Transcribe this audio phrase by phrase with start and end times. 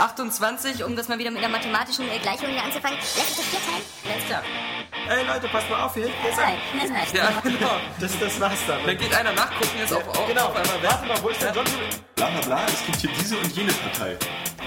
[0.00, 3.44] 28, um das mal wieder mit einer mathematischen äh, Gleichung hier anzufangen, lässt sich das
[3.46, 3.84] vier teilen?
[4.12, 4.42] Alles klar.
[5.08, 6.06] Ey Leute, passt mal auf hier.
[6.06, 7.14] hier ist ein-.
[7.14, 7.80] Ja, genau.
[8.00, 8.78] Das, das war's dann.
[8.86, 10.46] Dann geht einer nachgucken, jetzt auf, auf, genau.
[10.46, 10.82] auf einmal.
[10.82, 11.64] Warte mal, wo ist der John?
[12.16, 14.16] Bla bla bla, es gibt hier diese und jene Partei.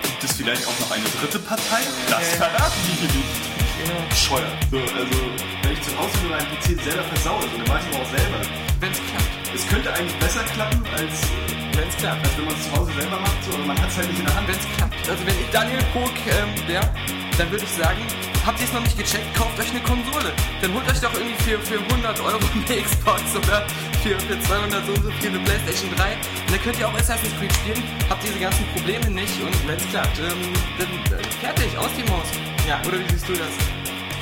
[0.02, 1.82] Gibt es vielleicht auch noch eine dritte Partei?
[2.10, 4.10] Das verraten die hier nicht.
[4.10, 4.48] Bescheuert.
[4.72, 5.18] So, also,
[5.64, 8.10] wenn ich zu Hause nur meinen PC selber versaue, so, dann mache ich aber auch
[8.10, 8.38] selber.
[8.80, 9.33] Wenn's klappt.
[9.54, 12.26] Es könnte eigentlich besser klappen, als, äh, Wenn's klappt.
[12.26, 14.20] als wenn man es zu Hause selber macht, so, aber man hat es halt nicht
[14.20, 14.48] in der Hand.
[14.48, 15.10] Wenn's klappt.
[15.10, 16.90] Also wenn ich Daniel Pog ähm, wäre,
[17.38, 18.02] dann würde ich sagen,
[18.46, 20.34] habt ihr es noch nicht gecheckt, kauft euch eine Konsole.
[20.62, 23.66] Dann holt euch doch irgendwie für, für 100 Euro eine Xbox oder
[24.02, 26.14] für, für 200 so und so viel eine Playstation 3.
[26.14, 29.86] Und dann könnt ihr auch Assassin's Creed spielen, habt diese ganzen Probleme nicht und wenn's
[29.90, 32.28] klappt, ähm, dann äh, fertig, aus die Maus.
[32.68, 32.82] Ja.
[32.88, 33.54] Oder wie siehst du das?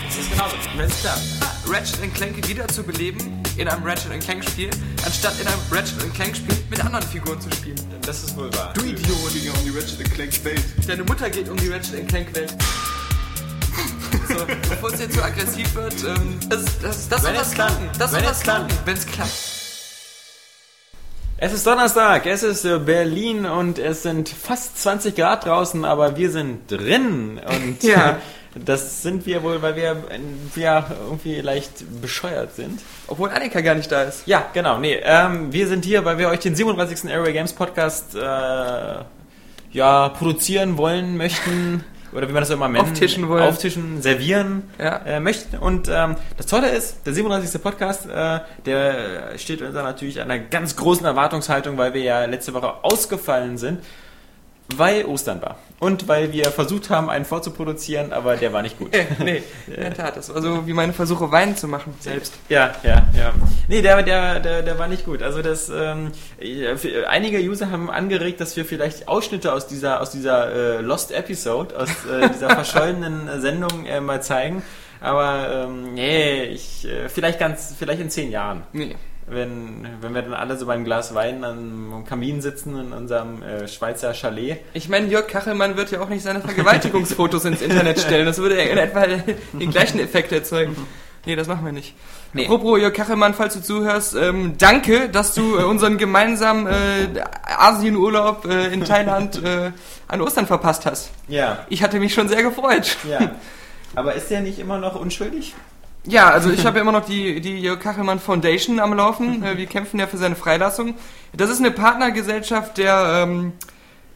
[0.08, 0.56] Das ist genauso.
[0.76, 1.61] Wenn's klappt.
[1.72, 4.70] Ratchet Clank wiederzubeleben in einem Ratchet Clank Spiel,
[5.06, 7.80] anstatt in einem Ratchet Clank Spiel mit anderen Figuren zu spielen.
[8.06, 8.74] Das ist wohl wahr.
[8.74, 9.08] Du Idiot!
[9.34, 10.64] ging ja um die Ratchet Clank Welt.
[10.88, 12.54] Deine Mutter geht um die Ratchet Clank Welt.
[14.28, 17.56] So, bevor es jetzt zu aggressiv wird, ähm, das, das, das Wenn soll klappt.
[17.56, 17.90] klappen.
[17.98, 18.68] Das soll Wenn was es klappt.
[18.70, 19.32] klappen, wenn es klappt.
[21.38, 26.30] Es ist Donnerstag, es ist Berlin und es sind fast 20 Grad draußen, aber wir
[26.32, 27.40] sind drin.
[27.40, 28.20] Und Ja.
[28.56, 29.98] das sind wir wohl, weil wir,
[30.56, 32.82] wir irgendwie leicht bescheuert sind.
[33.08, 34.28] Obwohl Annika gar nicht da ist.
[34.28, 35.00] Ja, genau, nee.
[35.04, 37.10] Ähm, wir sind hier, weil wir euch den 37.
[37.10, 38.20] Airway Games Podcast äh,
[39.72, 41.84] ja, produzieren wollen, möchten.
[42.14, 42.84] Oder wie man das immer nennt.
[42.84, 43.44] Auftischen wollen.
[43.44, 44.98] Auftischen, servieren Ja.
[45.06, 45.58] äh, möchten.
[45.58, 47.62] Und ähm, das Tolle ist, der 37.
[47.62, 52.84] Podcast, äh, der steht uns natürlich einer ganz großen Erwartungshaltung, weil wir ja letzte Woche
[52.84, 53.80] ausgefallen sind,
[54.78, 55.58] weil Ostern war.
[55.80, 58.92] Und weil wir versucht haben, einen vorzuproduzieren, aber der war nicht gut.
[59.20, 60.16] nee, in der Tat.
[60.16, 62.34] Das war so wie meine Versuche, Wein zu machen selbst.
[62.50, 63.34] Ja, ja, ja.
[63.68, 65.24] Nee, der, der, der, der war nicht gut.
[65.24, 70.12] Also das, ähm, äh, einige User haben angeregt, dass wir vielleicht Ausschnitte aus dieser, aus
[70.12, 74.62] dieser äh, Lost Episode, aus äh, dieser verschollenen Sendung äh, mal zeigen.
[75.00, 78.64] Aber ähm, nee, ich, äh, vielleicht ganz, vielleicht in zehn Jahren.
[78.72, 78.96] Nee.
[79.28, 83.68] Wenn, wenn wir dann alle so beim Glas Wein am Kamin sitzen in unserem äh,
[83.68, 84.58] Schweizer Chalet.
[84.74, 88.26] Ich meine, Jörg Kachelmann wird ja auch nicht seine Vergewaltigungsfotos ins Internet stellen.
[88.26, 89.06] Das würde ja in etwa
[89.54, 90.76] den gleichen Effekt erzeugen.
[91.26, 91.94] Nee, das machen wir nicht.
[92.34, 92.46] Nee.
[92.46, 97.22] Apropos Jörg Kachelmann, falls du zuhörst, ähm, danke, dass du äh, unseren gemeinsamen äh,
[97.58, 99.72] Asienurlaub äh, in Thailand äh,
[100.08, 101.12] an Ostern verpasst hast.
[101.28, 102.98] Ja, Ich hatte mich schon sehr gefreut.
[103.08, 103.32] ja.
[103.94, 105.54] Aber ist der nicht immer noch unschuldig?
[106.06, 109.44] Ja, also ich habe ja immer noch die, die Jörg Kachelmann Foundation am Laufen.
[109.46, 110.96] Äh, Wir kämpfen ja für seine Freilassung.
[111.34, 113.54] Das ist eine Partnergesellschaft der ähm,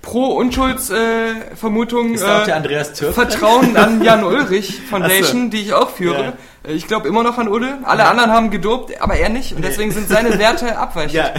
[0.01, 3.13] Pro-Unschuldsvermutung Ist da auch der Andreas Türk?
[3.13, 5.49] Vertrauen an Jan Ulrich Foundation, so.
[5.49, 6.33] die ich auch führe.
[6.65, 6.69] Ja.
[6.69, 7.79] Äh, Ich glaube immer noch an Ulle.
[7.83, 9.53] Alle anderen haben gedopt, aber er nicht.
[9.55, 11.13] Und deswegen sind seine Werte abweichend.
[11.13, 11.31] Ja.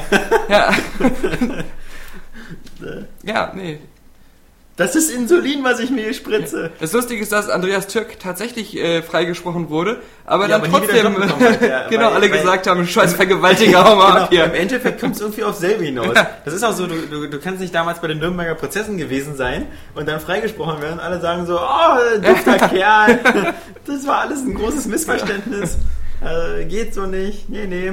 [0.49, 0.71] Ja.
[3.25, 3.79] ja, nee.
[4.77, 6.71] Das ist Insulin, was ich mir spritze.
[6.81, 11.15] Das Lustige ist, dass Andreas Türk tatsächlich äh, freigesprochen wurde, aber Ja, dann aber trotzdem
[11.15, 14.45] bekommen ja, genau weil- alle weil- gesagt haben, scheiß Vergewaltiger, hau mal ab Genau, hier.
[14.45, 16.15] Im Endeffekt kommt es irgendwie auf selbe hinaus.
[16.45, 19.35] Das ist auch so, du, du, du kannst nicht damals bei den Nürnberger Prozessen gewesen
[19.35, 21.01] sein und dann freigesprochen werden.
[21.01, 23.55] Alle sagen so, oh, dufter Kerl.
[23.87, 25.79] Das war alles ein großes Missverständnis.
[26.25, 27.51] Äh, geht so nicht.
[27.51, 27.93] Nee, nee.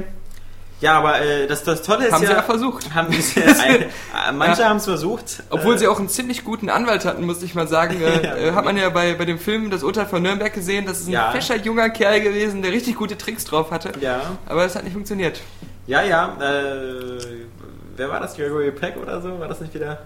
[0.84, 2.30] Ja, aber äh, das, das Tolle ist Haben ja...
[2.30, 2.94] sie ja versucht.
[2.94, 3.86] Haben sie, äh,
[4.34, 4.68] manche Ja.
[4.70, 5.42] haben es versucht.
[5.50, 8.02] Obwohl äh, sie auch einen ziemlich guten Anwalt hatten, muss ich mal sagen.
[8.02, 10.86] Äh, äh, hat man ja bei, bei dem Film Das Urteil von Nürnberg gesehen.
[10.86, 11.32] Das ist ein Ja.
[11.32, 13.94] fescher junger Kerl gewesen, der richtig gute Tricks drauf hatte.
[14.02, 15.40] Ja, Aber es hat nicht funktioniert.
[15.88, 16.36] ja, ja.
[16.42, 17.18] Äh,
[17.96, 18.36] wer war das?
[18.36, 19.40] Gregory Peck oder so?
[19.40, 20.00] War das nicht wieder...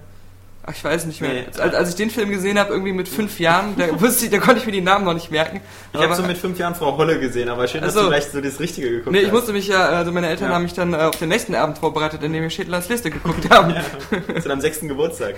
[0.69, 1.31] Ach, ich weiß nicht mehr.
[1.31, 1.45] Nee.
[1.59, 4.37] Als, als ich den Film gesehen habe, irgendwie mit fünf Jahren, da, wusste ich, da
[4.39, 5.61] konnte ich mir die Namen noch nicht merken.
[5.93, 8.41] Ich habe so mit fünf Jahren Frau Holle gesehen, aber schön, dass du vielleicht so
[8.41, 9.25] das Richtige geguckt Nee, hast.
[9.27, 10.55] ich musste mich ja, also meine Eltern Ja.
[10.55, 13.75] haben mich dann äh, auf den nächsten Abend vorbereitet, indem wir Schädlers Liste geguckt haben.
[14.41, 15.35] Zu deinem sechsten Geburtstag.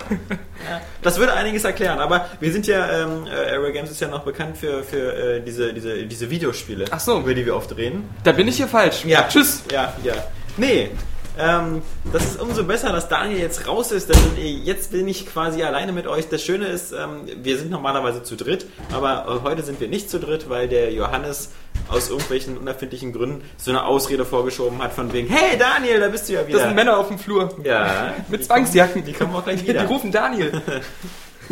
[0.68, 4.08] Ja, das würde einiges erklären, aber wir sind ja, ähm, äh, Aero Games ist ja
[4.08, 7.20] noch bekannt für, für äh, diese, diese, diese Videospiele, Ach so.
[7.20, 8.08] über die wir oft reden.
[8.24, 9.04] Da bin ich hier falsch.
[9.04, 9.28] Ja.
[9.28, 9.62] Tschüss.
[9.70, 10.14] Ja, ja.
[10.56, 10.90] Nee,
[11.38, 11.82] ähm,
[12.12, 15.62] das ist umso besser, dass Daniel jetzt raus ist, denn äh, jetzt bin ich quasi
[15.62, 16.28] alleine mit euch.
[16.28, 20.10] Das Schöne ist, ähm, wir sind normalerweise zu dritt, aber äh, heute sind wir nicht
[20.10, 21.50] zu dritt, weil der Johannes
[21.88, 26.28] aus irgendwelchen unerfindlichen Gründen so eine Ausrede vorgeschoben hat von wegen, hey Daniel, da bist
[26.28, 26.58] du ja wieder.
[26.58, 27.54] Das sind Männer auf dem Flur.
[27.64, 28.14] Ja.
[28.28, 29.04] Mit Zwangsjacken.
[29.04, 29.86] Die kommen auch gleich Die wieder.
[29.86, 30.60] rufen Daniel.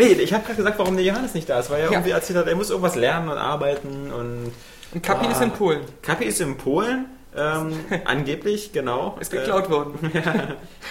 [0.01, 1.91] Nee, ich habe gerade gesagt, warum der Johannes nicht da ist, weil er Ja.
[1.95, 4.53] irgendwie erzählt hat, er muss irgendwas lernen und arbeiten und
[4.95, 5.33] Und Kapi Boah.
[5.33, 5.81] ist in Polen.
[6.03, 7.07] Kapi ist in Polen,
[7.39, 7.73] ähm,
[8.05, 9.17] angeblich, genau.
[9.21, 9.99] Ist geklaut worden.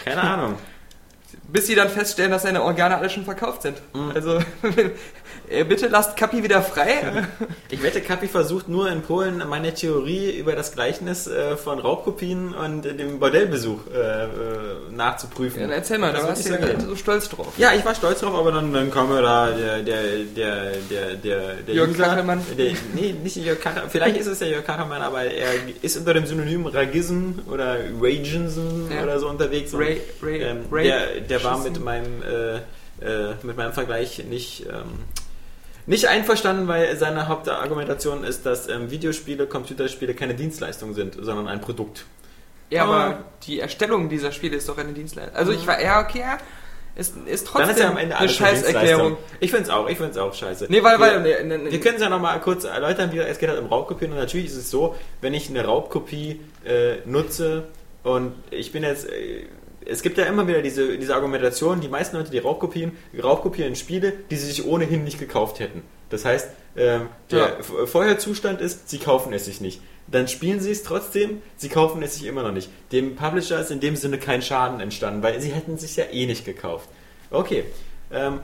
[0.06, 0.56] Äh, keine Ahnung.
[1.50, 3.82] bis sie dann feststellen, dass seine Organe alle schon verkauft sind.
[3.94, 4.12] Mhm.
[4.16, 4.92] Also äh,
[5.68, 7.26] bitte lasst Kapi wieder frei.
[7.70, 12.54] Ich wette, Kapi versucht nur in Polen meine Theorie über das Gleichnis äh, von Raubkopien
[12.54, 14.28] und äh, dem Bordellbesuch äh, äh,
[14.90, 15.60] nachzuprüfen.
[15.60, 17.48] Ja, dann erzähl mal, da warst du so ja so stolz drauf.
[17.58, 20.02] Ja, ich war stolz drauf, aber dann, dann kam mir da der, der,
[20.34, 22.42] der, der, der, der Jörg User- Kachelmann.
[22.58, 23.90] Der, nee, nicht Jörg Kachelmann.
[23.90, 25.52] Vielleicht ist es der Jörg Kachelmann, aber er
[25.82, 29.04] ist unter dem Synonym Ragism oder Ragism Ja.
[29.04, 29.74] oder so unterwegs.
[29.74, 32.56] Und, Ray- Ray- ähm, Ray- der, der war mit meinem, äh,
[33.06, 35.04] äh, mit meinem Vergleich nicht, ähm,
[35.88, 41.62] nicht einverstanden, weil seine Hauptargumentation ist, dass ähm, Videospiele, Computerspiele keine Dienstleistung sind, sondern ein
[41.62, 42.06] Produkt.
[42.70, 45.36] Ja, Aber- aber die Erstellung dieser Spiele ist doch eine Dienstleistung.
[45.36, 46.38] Also ich war, ja, okay, ja,
[46.96, 49.18] ist, ist trotzdem Dann ist ja am Ende eine Scheißerklärung.
[49.40, 50.66] Ich finde es auch, ich finde es auch scheiße.
[50.68, 51.72] Nee, weil, weil, wir, nee, nee, nee.
[51.72, 54.12] wir können es ja nochmal kurz erläutern, wie es geht halt um Raubkopien.
[54.12, 57.64] Und natürlich ist es so, wenn ich eine Raubkopie äh, nutze
[58.04, 59.10] und ich bin jetzt...
[59.10, 59.46] Äh,
[59.90, 62.92] es gibt ja immer wieder diese, diese Argumentation, die meisten Leute, die Raubkopien,
[63.22, 65.84] Raubkopieren Spiele, die sie sich ohnehin nicht gekauft hätten.
[66.10, 67.86] Das heißt, ähm, der Ja.
[67.86, 69.82] Vorherzustand ist, sie kaufen es sich nicht.
[70.08, 72.70] Dann spielen sie es trotzdem, sie kaufen es sich immer noch nicht.
[72.92, 76.06] Dem Publisher ist in dem Sinne kein Schaden entstanden, weil sie hätten es sich ja
[76.06, 76.88] eh nicht gekauft.
[77.30, 77.66] Okay.
[78.12, 78.40] Ähm,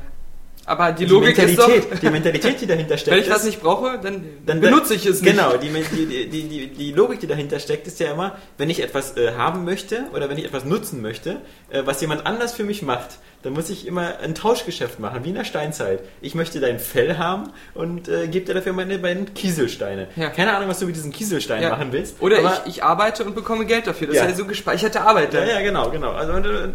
[0.66, 4.00] aber die Logik ist doch, die Mentalität, die dahinter steckt, wenn ich was nicht brauche,
[4.02, 5.36] dann, dann benutze ich es nicht.
[5.36, 8.82] Genau, die, die, die, die, die Logik, die dahinter steckt, ist ja immer, wenn ich
[8.82, 12.64] etwas äh, haben möchte oder wenn ich etwas nutzen möchte, äh, was jemand anders für
[12.64, 16.00] mich macht, dann muss ich immer ein Tauschgeschäft machen, wie in der Steinzeit.
[16.22, 20.08] Ich möchte dein Fell haben und äh, gebe dir dafür meine beiden Kieselsteine.
[20.16, 20.30] Ja.
[20.30, 21.70] Keine Ahnung, was du mit diesen Kieselsteinen Ja.
[21.70, 22.22] machen willst.
[22.22, 24.08] Oder ich, ich arbeite und bekomme Geld dafür.
[24.08, 24.24] Das Ja.
[24.24, 25.34] ist ja so gespeicherte Arbeit.
[25.34, 26.12] Ja, ja, genau, genau.
[26.12, 26.34] Also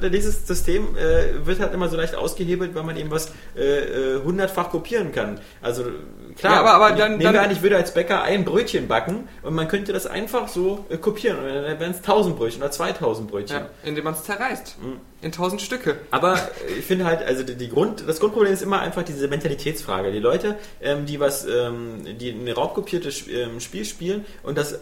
[0.08, 4.22] dieses System äh, wird halt immer so leicht ausgehebelt, weil man eben was äh, äh,
[4.22, 5.40] hundertfach kopieren kann.
[5.62, 5.84] Also
[6.38, 8.88] klar, Ja, aber- aber dann- nehmen dann- wir an, ich würde als Bäcker ein Brötchen
[8.88, 11.38] backen und man könnte das einfach so äh, kopieren.
[11.38, 13.56] Und dann wären es 1000 Brötchen oder 2000 Brötchen.
[13.58, 14.76] Ja, indem man es zerreißt.
[14.82, 15.00] Mhm.
[15.20, 15.96] In tausend Stücke.
[16.11, 16.38] Aber äh,
[16.79, 20.12] ich finde halt, also die, die Grund, das Grundproblem ist immer einfach diese Mentalitätsfrage.
[20.12, 24.79] Die Leute, ähm, die was, ähm, die ein raubkopiertes ähm, Spiel spielen und das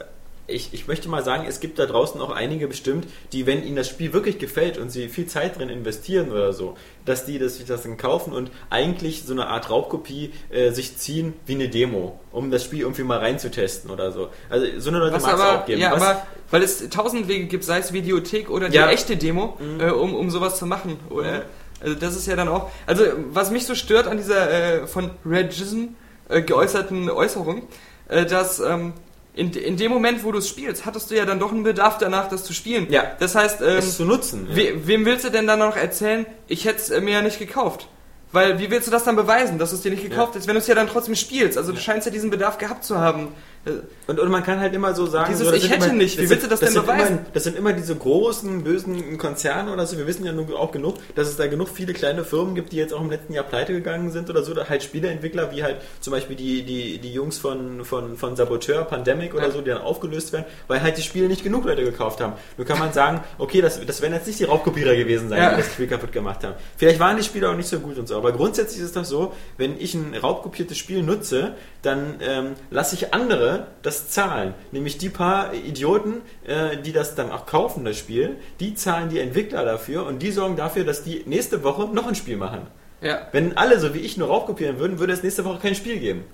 [0.49, 3.77] ich, ich möchte mal sagen, es gibt da draußen auch einige bestimmt, die, wenn ihnen
[3.77, 7.65] das Spiel wirklich gefällt und sie viel Zeit drin investieren oder so, dass die das,
[7.65, 12.19] das dann kaufen und eigentlich so eine Art Raubkopie äh, sich ziehen wie eine Demo,
[12.31, 14.29] um das Spiel irgendwie mal reinzutesten oder so.
[14.49, 15.81] Also so eine Leute mag es auch geben.
[15.81, 18.87] ja, Was- aber weil es tausend Wege gibt, sei es Videothek oder die Ja.
[18.87, 18.93] Mhm.
[18.93, 20.99] echte Demo, äh, um, um sowas zu machen.
[21.11, 21.43] Oder,
[21.81, 22.71] also das ist ja dann auch.
[22.87, 24.49] Also was mich so stört an dieser
[24.83, 25.87] äh, von Regism
[26.29, 27.67] äh, geäußerten Äußerung,
[28.09, 28.93] äh, dass ähm,
[29.37, 31.99] in, in dem Moment, wo du es spielst, hattest du ja dann doch einen Bedarf
[31.99, 32.91] danach, das zu spielen.
[32.91, 33.05] Ja.
[33.21, 34.49] Das heißt, ähm, es zu nutzen.
[34.51, 34.57] ja.
[34.57, 37.87] we, wem willst du denn dann noch erzählen, ich hätte es mir ja nicht gekauft?
[38.33, 40.55] Weil wie willst du das dann beweisen, dass du es dir nicht gekauft hast, wenn
[40.55, 41.57] du es ja dann trotzdem spielst?
[41.57, 43.29] Also du scheinst ja diesen Bedarf gehabt zu haben.
[43.67, 43.71] Äh,
[44.07, 46.23] Und, und man kann halt immer so sagen, Dieses so, das Ich hätte nicht, wie
[46.23, 47.09] das willst du das denn beweisen?
[47.19, 49.99] Immer, das sind immer diese großen, bösen Konzerne oder so.
[49.99, 52.77] Wir wissen ja nun auch genug, dass es da genug viele kleine Firmen gibt, die
[52.77, 54.53] jetzt auch im letzten Jahr pleite gegangen sind oder so.
[54.53, 58.85] Oder halt Spieleentwickler, wie halt zum Beispiel die, die, die Jungs von, von, von Saboteur,
[58.85, 59.51] Pandemic oder Ja.
[59.51, 62.35] so, die dann aufgelöst werden, weil halt die Spiele nicht genug Leute gekauft haben.
[62.57, 65.51] Nur kann man sagen, okay, das, das werden jetzt nicht die Raubkopierer gewesen sein, Ja.
[65.51, 66.55] die das Spiel kaputt gemacht haben.
[66.77, 69.33] Vielleicht waren die Spiele auch nicht so gut und so, aber grundsätzlich ist doch so,
[69.59, 74.55] wenn ich ein raubkopiertes Spiel nutze, dann ähm, lasse ich andere das zahlen.
[74.73, 79.19] Nämlich die paar Idioten, äh, die das dann auch kaufen, das Spiel, die zahlen die
[79.19, 82.67] Entwickler dafür und die sorgen dafür, dass die nächste Woche noch ein Spiel machen.
[83.01, 83.29] ja.
[83.33, 86.25] Wenn alle so wie ich nur raubkopieren würden, würde es nächste Woche kein Spiel geben.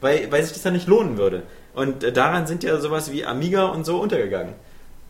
[0.00, 1.44] Weil, weil sich das dann nicht lohnen würde.
[1.74, 4.54] Und äh, daran sind ja sowas wie Amiga und so untergegangen.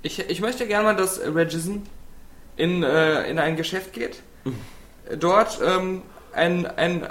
[0.03, 1.79] Ich, ich möchte gerne mal, dass Regism
[2.57, 4.23] in, äh, in ein Geschäft geht,
[5.19, 6.03] dort ähm,
[6.33, 7.09] ein, ein,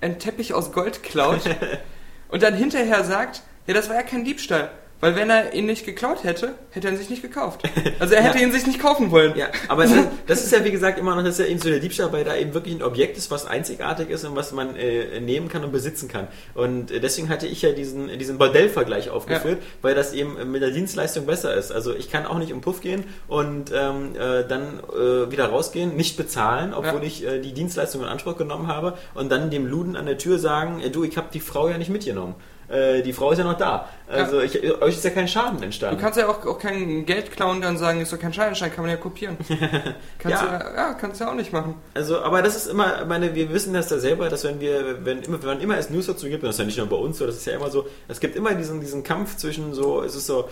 [0.00, 1.42] ein Teppich aus Gold klaut
[2.30, 4.70] und dann hinterher sagt, ja, das war ja kein Diebstahl.
[5.00, 7.62] Weil wenn er ihn nicht geklaut hätte, hätte er ihn sich nicht gekauft.
[7.98, 8.44] Also er hätte Ja.
[8.46, 9.34] ihn sich nicht kaufen wollen.
[9.36, 9.92] Ja, aber das,
[10.26, 12.24] das ist ja wie gesagt immer noch, das ist ja eben so der Diebstahl, weil
[12.24, 15.64] da eben wirklich ein Objekt ist, was einzigartig ist und was man äh, nehmen kann
[15.64, 16.28] und besitzen kann.
[16.54, 20.70] Und äh, deswegen hatte ich ja diesen, diesen Bordellvergleich aufgeführt, weil das eben mit der
[20.70, 21.72] Dienstleistung besser ist.
[21.72, 25.96] Also ich kann auch nicht um Puff gehen und ähm, äh, dann äh, wieder rausgehen,
[25.96, 27.06] nicht bezahlen, obwohl Ja.
[27.06, 30.38] ich äh, die Dienstleistung in Anspruch genommen habe und dann dem Luden an der Tür
[30.38, 32.34] sagen, äh, du, ich habe die Frau ja nicht mitgenommen.
[32.70, 33.88] Äh, die Frau ist ja noch da.
[34.06, 35.96] Also ich, euch ist ja kein Schaden entstanden.
[35.96, 38.72] Du kannst ja auch, auch kein Geld klauen und dann sagen, ist doch kein Scheinschein,
[38.72, 39.36] kann man ja kopieren.
[40.18, 40.52] kannst Ja.
[40.52, 40.74] ja.
[40.74, 41.74] ja, kannst du ja auch nicht machen.
[41.94, 45.22] Also, aber das ist immer, meine, wir wissen das ja selber, dass wenn wir, wenn
[45.22, 47.18] immer, wenn immer es News dazu gibt, und das ist ja nicht nur bei uns
[47.18, 50.14] so, das ist ja immer so, es gibt immer diesen, diesen Kampf zwischen so, es
[50.14, 50.48] ist so,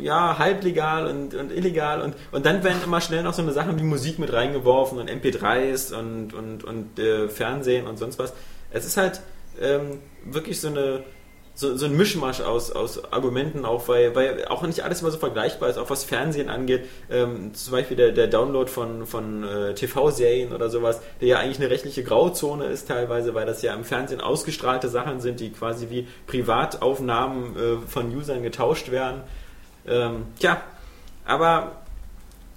[0.00, 3.78] ja, halblegal und, und illegal und, und dann werden immer schnell noch so eine Sachen
[3.78, 8.32] wie Musik mit reingeworfen und MP3s und, und, und äh, Fernsehen und sonst was.
[8.70, 9.20] Es ist halt
[9.60, 11.02] ähm, wirklich so eine,
[11.54, 15.18] so, so ein Mischmasch aus, aus Argumenten, auch weil, weil auch nicht alles immer so
[15.18, 16.86] vergleichbar ist, auch was Fernsehen angeht.
[17.10, 21.58] Ähm, zum Beispiel der, der Download von, von äh, TV-Serien oder sowas, der ja eigentlich
[21.58, 25.90] eine rechtliche Grauzone ist teilweise, weil das ja im Fernsehen ausgestrahlte Sachen sind, die quasi
[25.90, 29.20] wie Privataufnahmen äh, von Usern getauscht werden.
[29.86, 30.62] Ähm, tja,
[31.26, 31.79] aber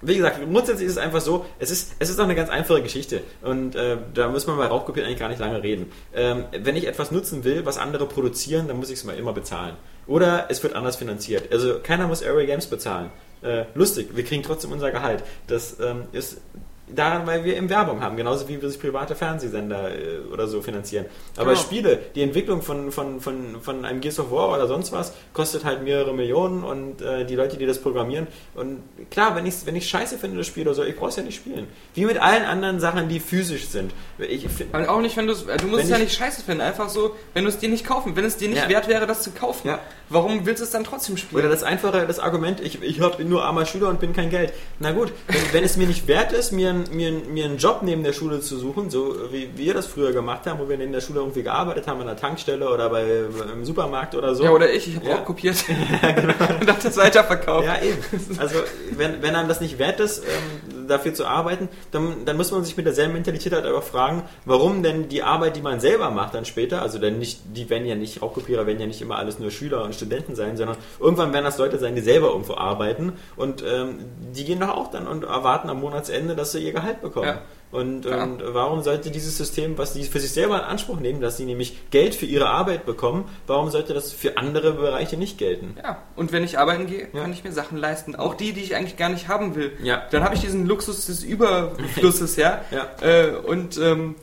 [0.06, 3.22] wie gesagt, grundsätzlich ist es einfach so, es ist, es ist eine ganz einfache Geschichte.
[3.42, 5.90] Und äh, da muss man bei Raubkopieren eigentlich gar nicht lange reden.
[6.14, 9.32] Ähm, wenn ich etwas nutzen will, was andere produzieren, dann muss ich es mal immer
[9.32, 9.76] bezahlen.
[10.06, 11.50] Oder es wird anders finanziert.
[11.52, 13.10] Also keiner muss Area Games bezahlen.
[13.42, 15.22] Äh, lustig, wir kriegen trotzdem unser Gehalt.
[15.46, 16.38] Das ähm, ist
[16.86, 20.60] daran, weil wir eben Werbung haben, genauso wie wir sich private Fernsehsender äh, oder so
[20.60, 21.06] finanzieren.
[21.36, 21.60] Aber Genau.
[21.60, 25.64] Spiele, die Entwicklung von, von, von, von einem Gears of War oder sonst was, kostet
[25.64, 28.26] halt mehrere Millionen und äh, die Leute, die das programmieren.
[28.54, 31.16] Und klar, wenn ich wenn ich scheiße finde, das Spiel oder so, ich brauche es
[31.16, 31.66] ja nicht spielen.
[31.94, 33.92] Wie mit allen anderen Sachen, die physisch sind.
[34.18, 35.44] Ich, find- Aber auch nicht, wenn du es.
[35.46, 36.60] Du musst es ja ich- nicht scheiße finden.
[36.60, 38.14] Einfach so, wenn du es dir nicht kaufen.
[38.14, 38.68] Wenn es dir nicht Ja.
[38.68, 39.68] wert wäre, das zu kaufen.
[39.68, 39.78] Ja.
[40.10, 41.40] Warum willst du es dann trotzdem spielen?
[41.40, 44.52] Oder das einfache, das Argument, ich, ich habe nur armer Schüler und bin kein Geld.
[44.78, 48.02] Na gut, wenn, wenn es mir nicht wert ist, mir, mir, mir einen Job neben
[48.04, 51.00] der Schule zu suchen, so wie wir das früher gemacht haben, wo wir neben der
[51.00, 54.44] Schule irgendwie gearbeitet haben, an der Tankstelle oder bei, im Supermarkt oder so.
[54.44, 54.88] ja, oder ich.
[54.88, 55.16] Ich habe Ja.
[55.20, 55.56] auch kopiert.
[56.60, 57.66] und hab das weiterverkauft.
[57.66, 57.98] Ja, eben.
[58.38, 58.56] Also,
[58.96, 62.64] wenn, wenn einem das nicht wert ist, ähm, dafür zu arbeiten, dann, dann muss man
[62.64, 66.34] sich mit derselben Mentalität halt aber fragen, warum denn die Arbeit, die man selber macht,
[66.34, 69.38] dann später, also denn nicht, die werden ja nicht, Raubkopierer werden ja nicht immer alles
[69.38, 73.14] nur Schüler und Studenten sein, sondern irgendwann werden das Leute sein, die selber irgendwo arbeiten
[73.36, 73.98] und ähm,
[74.34, 77.26] die gehen doch auch dann und erwarten am Monatsende, dass sie ihr Gehalt bekommen.
[77.26, 77.42] Ja.
[77.74, 78.22] Und, Klar.
[78.22, 81.44] und warum sollte dieses System, was die für sich selber in Anspruch nehmen, dass sie
[81.44, 85.74] nämlich Geld für ihre Arbeit bekommen, warum sollte das für andere Bereiche nicht gelten?
[85.82, 87.22] Ja, und wenn ich arbeiten gehe, Ja.
[87.22, 88.14] kann ich mir Sachen leisten.
[88.14, 89.72] Auch die, die ich eigentlich gar nicht haben will.
[89.82, 90.04] Ja.
[90.12, 92.60] Dann habe ich diesen Luxus des Überflusses, ja.
[92.70, 92.86] Ja.
[93.06, 94.14] Äh, und ähm,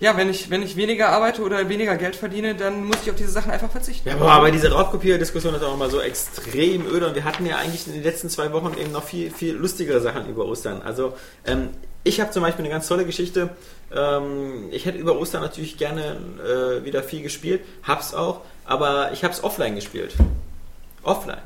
[0.00, 3.16] ja, wenn ich, wenn ich weniger arbeite oder weniger Geld verdiene, dann muss ich auf
[3.16, 4.08] diese Sachen einfach verzichten.
[4.08, 7.56] Ja, boah, aber diese Raubkopier-Diskussion ist auch immer so extrem öde und wir hatten ja
[7.58, 10.80] eigentlich in den letzten zwei Wochen eben noch viel, viel lustigere Sachen über Ostern.
[10.80, 11.12] Also,
[11.46, 11.68] ähm,
[12.02, 13.50] ich habe zum Beispiel eine ganz tolle Geschichte.
[13.94, 19.22] Ähm, ich hätte über Ostern natürlich gerne äh, wieder viel gespielt, hab's auch, aber ich
[19.22, 20.14] hab's offline gespielt.
[21.02, 21.42] Offline.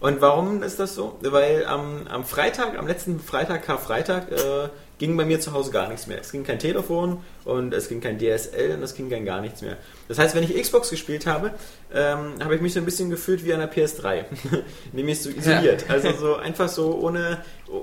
[0.00, 1.16] Und warum ist das so?
[1.22, 4.68] Weil am, am Freitag, am letzten Freitag, Karfreitag, äh,
[4.98, 6.20] ging bei mir zu Hause gar nichts mehr.
[6.20, 9.62] Es ging kein Telefon und es ging kein DSL und es ging kein gar nichts
[9.62, 9.76] mehr.
[10.08, 11.52] Das heißt, wenn ich Xbox gespielt habe,
[11.94, 14.24] ähm, habe ich mich so ein bisschen gefühlt wie an der PS3.
[14.92, 15.84] Nämlich so isoliert.
[15.88, 17.38] Also so einfach so ohne,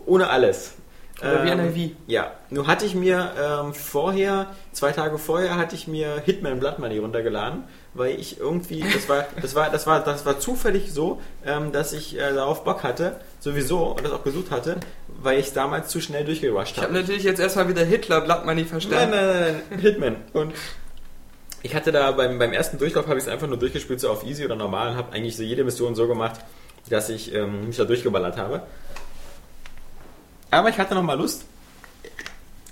[0.06, 0.74] ohne alles.
[1.22, 1.96] Oder wie an der Ähm, Wii.
[2.08, 6.80] Ja, nur hatte ich mir ähm, vorher, zwei Tage vorher, hatte ich mir Hitman Blood
[6.80, 7.64] Money runtergeladen,
[7.96, 11.94] weil ich irgendwie, das war, das war, das war, das war zufällig so, ähm, dass
[11.94, 16.02] ich äh, darauf Bock hatte, sowieso, und das auch gesucht hatte, weil ich damals zu
[16.02, 17.00] schnell durchgerusht Ich habe habe.
[17.00, 19.12] natürlich jetzt erstmal wieder Hitler Blood Money Nein, verstanden.
[19.12, 20.16] nein, nein, nein, Hitman.
[20.34, 20.54] Und
[21.64, 24.26] ich hatte da beim, beim ersten Durchlauf habe ich es einfach nur durchgespielt, so auf
[24.26, 26.42] easy oder normal und habe eigentlich so jede Mission so gemacht,
[26.90, 28.62] dass ich ähm, mich da durchgeballert habe.
[30.52, 31.46] Aber ich hatte noch mal Lust,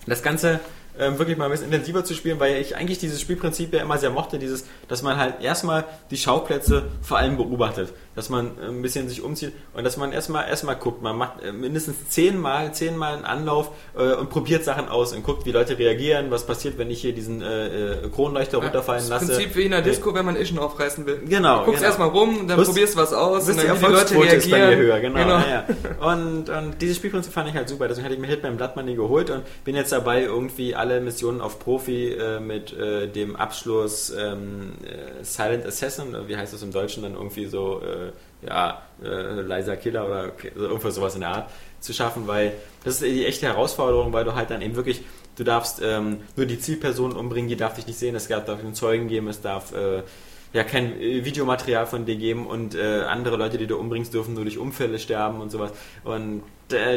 [0.05, 0.59] das Ganze
[0.99, 3.97] ähm, wirklich mal ein bisschen intensiver zu spielen, weil ich eigentlich dieses Spielprinzip ja immer
[3.97, 8.67] sehr mochte, dieses, dass man halt erstmal die Schauplätze vor allem beobachtet, dass man äh,
[8.67, 12.73] ein bisschen sich umzieht und dass man erstmal erstmal guckt, man macht äh, mindestens zehnmal,
[12.73, 16.77] zehnmal einen Anlauf äh, und probiert Sachen aus und guckt, wie Leute reagieren, was passiert,
[16.77, 19.25] wenn ich hier diesen äh, äh, Kronleuchter runterfallen das lasse.
[19.33, 21.21] Prinzip wie in der Disco, wenn man Ischen aufreißen will.
[21.27, 21.87] Genau, Du guckst genau.
[21.87, 24.57] erstmal rum, dann Wirst- probierst was aus und dann wie die Leute Erfolgsquote ist bei
[24.57, 24.85] mir reagieren.
[24.85, 25.19] höher, genau.
[25.19, 25.65] Ja, ja.
[26.11, 28.95] Und, und dieses Spielprinzip fand ich halt super, deswegen hatte ich mir Hitman Blood Money
[28.95, 34.09] geholt und bin jetzt dabei, irgendwie alle Missionen auf Profi äh, mit äh, dem Abschluss
[34.09, 38.11] ähm, äh, Silent Assassin, äh, wie heißt das im Deutschen dann irgendwie so, äh,
[38.45, 41.49] ja, leiser Killer oder irgendwas sowas in der Art
[41.79, 42.51] zu schaffen, weil
[42.83, 45.01] das ist die echte Herausforderung, weil du halt dann eben wirklich,
[45.37, 48.75] du darfst ähm, nur die Zielperson umbringen, die darf dich nicht sehen, es darf einen
[48.75, 50.03] Zeugen geben, es darf äh,
[50.51, 54.43] ja kein Videomaterial von dir geben und äh, andere Leute, die du umbringst, dürfen nur
[54.43, 55.71] durch Unfälle sterben und sowas.
[56.03, 56.43] Und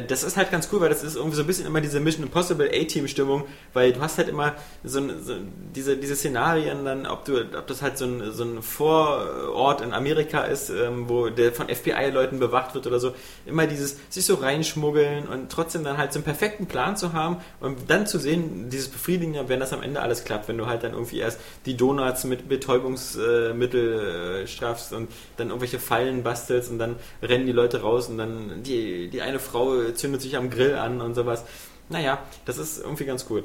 [0.06, 2.24] das ist halt ganz cool, weil das ist irgendwie so ein bisschen immer diese Mission
[2.24, 4.54] Impossible A-Team-Stimmung, weil du hast halt immer
[4.84, 5.34] so, ein- so
[5.74, 9.92] diese, diese Szenarien dann, ob du, ob das halt so ein, so ein Vorort in
[9.92, 13.12] Amerika ist, ähm, wo der von FBI-Leuten bewacht wird oder so,
[13.46, 17.38] immer dieses sich so reinschmuggeln und trotzdem dann halt so einen perfekten Plan zu haben
[17.60, 20.82] und dann zu sehen, dieses Befriedigende, wenn das am Ende alles klappt, wenn du halt
[20.84, 26.78] dann irgendwie erst die Donuts mit Betäubungsmittel äh, straffst und dann irgendwelche Fallen bastelst und
[26.78, 30.74] dann rennen die Leute raus und dann die, die eine Frau zündet sich am Grill
[30.74, 31.44] an und sowas.
[31.88, 33.44] Naja, das ist irgendwie ganz cool.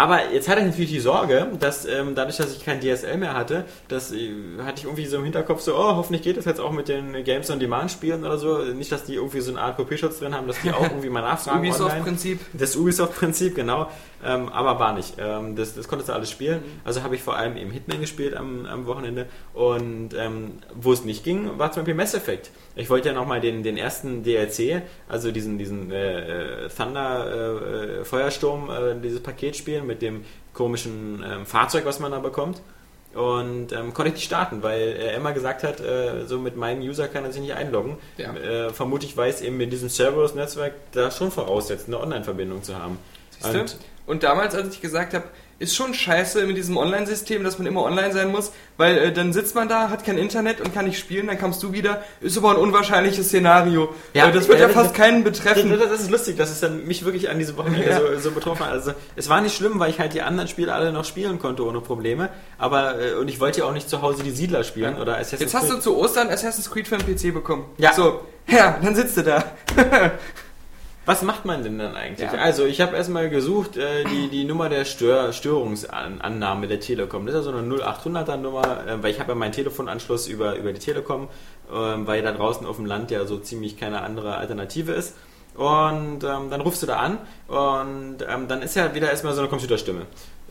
[0.00, 3.34] Aber jetzt hatte ich natürlich die Sorge, dass ähm, dadurch, dass ich kein DSL mehr
[3.34, 4.30] hatte, das äh,
[4.62, 7.24] hatte ich irgendwie so im Hinterkopf so, oh, hoffentlich geht das jetzt auch mit den
[7.24, 8.58] Games on Demand Spielen oder so.
[8.58, 11.22] Nicht, dass die irgendwie so eine Art Kopierschutz drin haben, dass die auch irgendwie mal
[11.22, 11.74] nachfragen online.
[11.74, 12.40] Ubisoft-Prinzip.
[12.52, 13.90] Das Ubisoft-Prinzip, genau.
[14.24, 15.16] ähm, aber war nicht.
[15.18, 16.62] Ähm, das, das konntest du alles spielen.
[16.84, 21.04] Also habe ich vor allem eben Hitman gespielt am, am Wochenende und ähm, wo es
[21.04, 22.52] nicht ging, war zum Beispiel Mass Effect.
[22.78, 28.00] Ich wollte ja nochmal den, den ersten DLC, also diesen, diesen äh, äh, Thunder äh,
[28.00, 32.62] äh, Feuersturm, äh, dieses Paket spielen mit dem komischen ähm, Fahrzeug, was man da bekommt.
[33.14, 36.82] Und ähm, konnte ich nicht starten, weil er immer gesagt hat, äh, so mit meinem
[36.82, 37.96] User kann er sich nicht einloggen.
[38.16, 38.70] Ja.
[38.72, 42.98] Vermutlich weiß eben mit diesem Cerberus-Netzwerk da schon voraussetzt, eine Online-Verbindung zu haben.
[43.30, 43.60] Siehste?
[43.60, 45.24] Und Und damals, als ich gesagt habe,
[45.60, 49.32] ist schon scheiße mit diesem Online-System, dass man immer online sein muss, weil äh, dann
[49.32, 52.38] sitzt man da, hat kein Internet und kann nicht spielen, dann kommst du wieder, ist
[52.38, 53.92] aber ein unwahrscheinliches Szenario.
[54.14, 55.70] Ja, äh, das wird ja, ja, fast das- keinen betreffen.
[55.70, 57.98] Das, das ist lustig, dass es dann mich wirklich an diesem Wochenende Ja.
[57.98, 58.72] so, so betroffen hat.
[58.72, 61.64] Also es war nicht schlimm, weil ich halt die anderen Spiele alle noch spielen konnte
[61.66, 62.28] ohne Probleme.
[62.56, 65.02] Aber äh, und ich wollte ja auch nicht zu Hause die Siedler spielen Ja.
[65.02, 65.82] oder Assassin's Jetzt hast du Creed.
[65.82, 67.64] zu Ostern Assassin's Creed für den PC bekommen.
[67.78, 67.92] Ja.
[67.94, 69.44] So, ja, dann sitzt du da.
[71.08, 72.30] Was macht man denn dann eigentlich?
[72.30, 72.38] Ja.
[72.38, 77.24] Also ich habe erstmal gesucht äh, die, die Nummer der Stör Störungsannahme der Telekom.
[77.24, 80.56] Das ist ja so eine 0800er Nummer, äh, weil ich habe ja meinen Telefonanschluss über,
[80.56, 81.28] über die Telekom,
[81.72, 85.16] ähm, weil da draußen auf dem Land ja so ziemlich keine andere Alternative ist.
[85.54, 89.40] Und ähm, dann rufst du da an und ähm, dann ist ja wieder erstmal so
[89.40, 90.02] eine Computerstimme.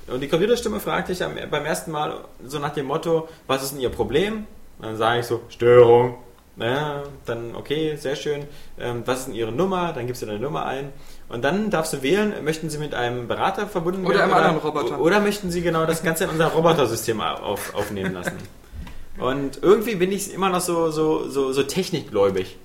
[0.08, 3.80] Und die Computerstimme fragt dich beim ersten Mal so nach dem Motto, was ist denn
[3.80, 4.48] Ihr Problem?
[4.82, 6.18] Dann sage ich so, Störung.
[6.60, 8.46] Ja, dann okay, sehr schön.
[8.80, 9.94] Ähm, was ist denn Ihre Nummer?
[9.94, 10.92] Dann gibst du deine Nummer ein.
[11.30, 14.34] Und dann darfst du wählen, möchten Sie mit einem Berater verbunden Oder werden?
[14.34, 15.00] einem anderen Roboter.
[15.00, 18.38] Oder möchten Sie genau das Ganze in unser Robotersystem auf, aufnehmen lassen?
[19.20, 22.58] Und irgendwie bin ich immer noch so, so, so, so technikgläubig.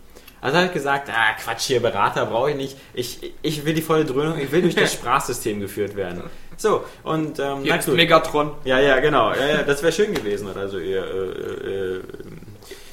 [0.42, 2.76] Also habe ich gesagt, ah Quatsch hier, Berater brauche ich nicht.
[2.94, 6.24] Ich, ich will die volle Dröhnung, ich will durch das Sprachsystem geführt werden.
[6.56, 7.94] So, und ähm, Hier na ist gut.
[7.94, 8.52] Megatron.
[8.64, 9.32] Ja, ja, genau.
[9.32, 10.48] Ja, ja, das wäre schön gewesen.
[10.54, 12.02] Also ihr, äh, äh,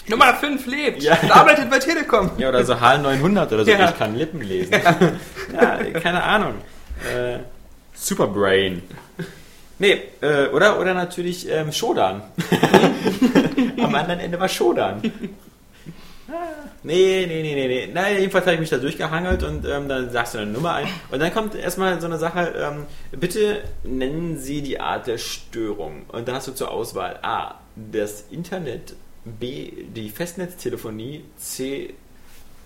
[0.10, 1.04] Nummer 5 lebt.
[1.04, 1.18] Ja.
[1.22, 2.32] Und arbeitet bei Telekom.
[2.38, 3.72] ja, oder so HAL 900 oder so.
[3.80, 3.90] Ja.
[3.90, 4.74] Ich kann Lippen lesen.
[5.54, 6.56] Ja, keine Ahnung.
[7.04, 7.40] Äh,
[7.94, 8.82] Superbrain.
[9.78, 12.22] Nee, äh, oder, oder natürlich ähm, Shodan.
[13.82, 15.02] Am anderen Ende war Shodan.
[16.30, 16.34] Ah,
[16.82, 17.90] Nee, nee, nee, nee, nee.
[17.94, 20.88] Na, jedenfalls habe ich mich da durchgehangelt und ähm, dann sagst du deine Nummer ein.
[21.12, 22.86] Und dann kommt erstmal so eine Sache, ähm,
[23.20, 26.04] bitte nennen Sie die Art der Störung.
[26.10, 28.94] Und dann hast du zur Auswahl A, das Internet,
[29.38, 31.94] B, die Festnetztelefonie, C,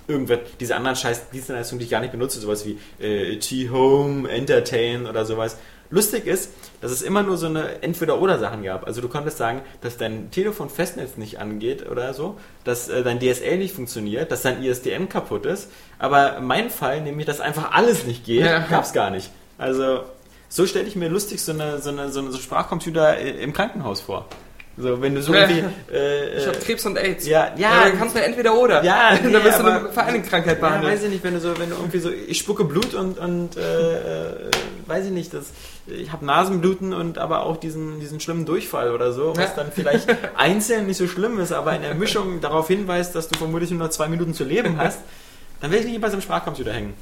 [0.08, 5.06] irgendwas, diese anderen scheiß Dienstleistungen, die ich gar nicht benutze, sowas wie äh, T-Home, Entertain
[5.08, 5.58] oder sowas.
[5.90, 6.50] Lustig ist,
[6.82, 8.88] dass es immer nur so eine Entweder-Oder-Sachen gab.
[8.88, 13.20] Also du konntest sagen, dass dein Telefon Festnetz nicht angeht oder so, dass äh, dein
[13.20, 15.70] DSL nicht funktioniert, dass dein ISDN kaputt ist.
[16.00, 18.60] Aber mein Fall, nämlich, dass einfach alles nicht geht, Ja.
[18.60, 19.30] gab es gar nicht.
[19.60, 20.02] Also
[20.50, 23.54] so stelle ich mir lustig so eine, so eine, so eine so Sprachcomputer äh, im
[23.54, 24.26] Krankenhaus vor.
[24.76, 25.42] So, wenn du so Ja.
[25.42, 25.66] irgendwie...
[25.94, 27.28] Äh, Ich äh, habe Krebs und AIDS.
[27.28, 27.84] Ja, ja.
[27.84, 28.84] dann kannst du entweder oder.
[28.84, 30.94] Ja, dann nee, wirst du eine Vereinigungskrankheit Ja, behandelt.
[30.94, 33.56] weiß ich nicht, wenn du so, wenn du irgendwie so, ich spucke Blut und, und
[33.56, 34.36] äh, äh,
[34.88, 35.52] weiß ich nicht, das,
[35.86, 39.54] ich habe Nasenbluten und aber auch diesen, diesen schlimmen Durchfall oder so, was Ja.
[39.58, 40.08] dann vielleicht
[40.38, 43.80] einzeln nicht so schlimm ist, aber in der Mischung darauf hinweist, dass du vermutlich nur
[43.80, 45.00] noch zwei Minuten zu leben hast,
[45.62, 46.96] dann will ich nicht bei so einem Sprachcomputer hängen.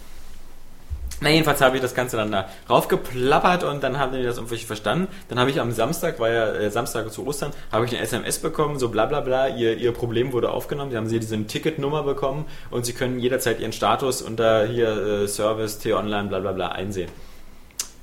[1.23, 4.57] Na, jedenfalls habe ich das Ganze dann da raufgeplappert und dann haben die das irgendwie
[4.57, 5.07] verstanden.
[5.29, 8.39] Dann habe ich am Samstag, war ja äh, Samstag zu Ostern, habe ich eine SMS
[8.39, 10.89] bekommen, so bla bla bla, ihr, ihr Problem wurde aufgenommen.
[10.89, 15.27] Sie haben sie diese Ticketnummer bekommen und sie können jederzeit ihren Status unter hier äh,
[15.27, 17.11] Service, T-Online, bla bla bla einsehen.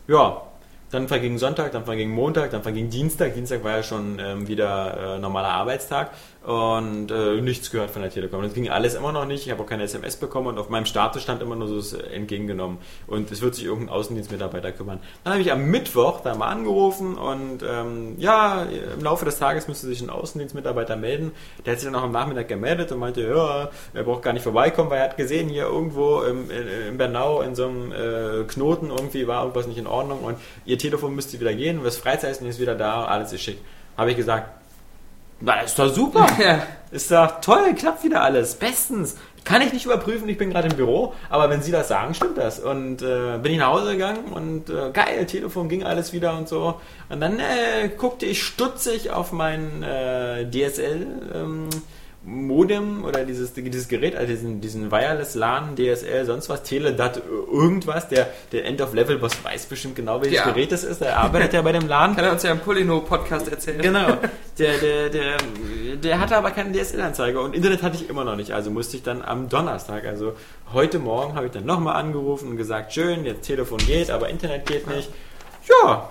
[0.06, 0.42] Ja,
[0.90, 3.34] dann verging Sonntag, dann verging Montag, dann verging Dienstag.
[3.34, 6.12] Dienstag war ja schon ähm, wieder äh, normaler Arbeitstag
[6.48, 8.42] und äh, nichts gehört von der Telekom.
[8.42, 9.44] Das ging alles immer noch nicht.
[9.44, 12.78] Ich habe auch keine SMS bekommen und auf meinem Status stand immer nur so entgegengenommen.
[13.06, 14.98] Und es wird sich irgendein Außendienstmitarbeiter kümmern.
[15.24, 19.68] Dann habe ich am Mittwoch da mal angerufen und ähm, ja, im Laufe des Tages
[19.68, 21.32] müsste sich ein Außendienstmitarbeiter melden.
[21.66, 24.42] Der hat sich dann auch am Nachmittag gemeldet und meinte, ja, er braucht gar nicht
[24.42, 28.88] vorbeikommen, weil er hat gesehen, hier irgendwo im, in, Bernau in so einem äh, Knoten
[28.88, 32.58] irgendwie war irgendwas nicht in Ordnung und ihr Telefon müsste wieder gehen, das Freizeichen ist
[32.58, 33.58] wieder da, alles ist schick.
[33.98, 34.57] Habe ich gesagt,
[35.40, 36.26] na, ist doch super.
[36.38, 36.62] Ja.
[36.90, 38.54] Ist doch toll, klappt wieder alles.
[38.54, 39.16] Bestens.
[39.44, 42.38] Kann ich nicht überprüfen, ich bin gerade im Büro, aber wenn Sie das sagen, stimmt
[42.38, 42.60] das.
[42.60, 46.48] Und äh, bin ich nach Hause gegangen und äh, geil, Telefon ging alles wieder und
[46.48, 46.80] so.
[47.08, 51.68] Und dann äh, guckte ich stutzig auf mein äh, DSL ähm,
[52.28, 58.08] Modem oder dieses, dieses Gerät, also diesen, diesen Wireless LAN, DSL, sonst was, Teledat, irgendwas.
[58.08, 60.44] Der, der End of Level Boss weiß bestimmt genau, welches Ja.
[60.44, 61.00] Gerät das ist.
[61.00, 62.14] Der arbeitet ja bei dem LAN.
[62.16, 63.80] Kann er uns ja im Polino-Podcast erzählen.
[63.80, 64.18] Genau.
[64.58, 65.36] Der, der, der,
[66.02, 68.50] der hatte aber keine DSL-Anzeige und Internet hatte ich immer noch nicht.
[68.50, 70.32] Also musste ich dann am Donnerstag, also
[70.72, 74.66] heute Morgen, habe ich dann nochmal angerufen und gesagt, schön, jetzt Telefon geht, aber Internet
[74.66, 75.10] geht nicht.
[75.68, 76.08] Ja,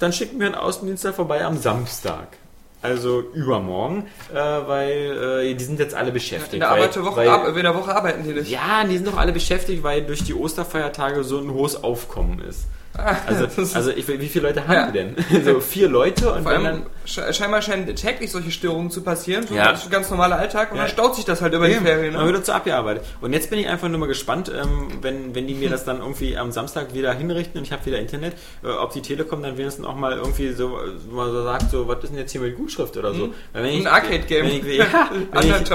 [0.00, 2.36] dann schicken wir einen Außendienstler vorbei am Samstag.
[2.84, 6.52] Also übermorgen, äh, weil äh, die sind jetzt alle beschäftigt.
[6.52, 8.50] In der, weil, Arbeiterwoche, weil, ab, in der Woche arbeiten die nicht.
[8.50, 12.66] ja, die sind doch alle beschäftigt, weil durch die Osterfeiertage so ein hohes Aufkommen ist.
[13.26, 14.90] Also, also ich, wie viele Leute haben Ja.
[14.90, 15.16] denn?
[15.44, 16.86] So vier Leute und Vor allem dann.
[17.06, 19.46] sche- scheinbar scheinen täglich solche Störungen zu passieren.
[19.46, 19.70] So Ja.
[19.72, 20.84] das ist ein ganz normaler Alltag und Ja.
[20.84, 22.12] dann staut sich das halt über die Ferien.
[22.14, 22.28] Dann Ne?
[22.32, 23.04] wird dazu abgearbeitet.
[23.20, 25.98] Und jetzt bin ich einfach nur mal gespannt, ähm, wenn, wenn die mir das dann
[25.98, 29.58] irgendwie am Samstag wieder hinrichten und ich habe wieder Internet, äh, ob die Telekom dann
[29.58, 30.78] wenigstens auch mal irgendwie so,
[31.10, 33.34] mal so sagt, so, was ist denn jetzt hier mit Gutschrift oder so.
[33.52, 34.46] Wenn Ein Arcade-Game.
[34.46, 35.70] Wenn ich, ja, wenn, ich,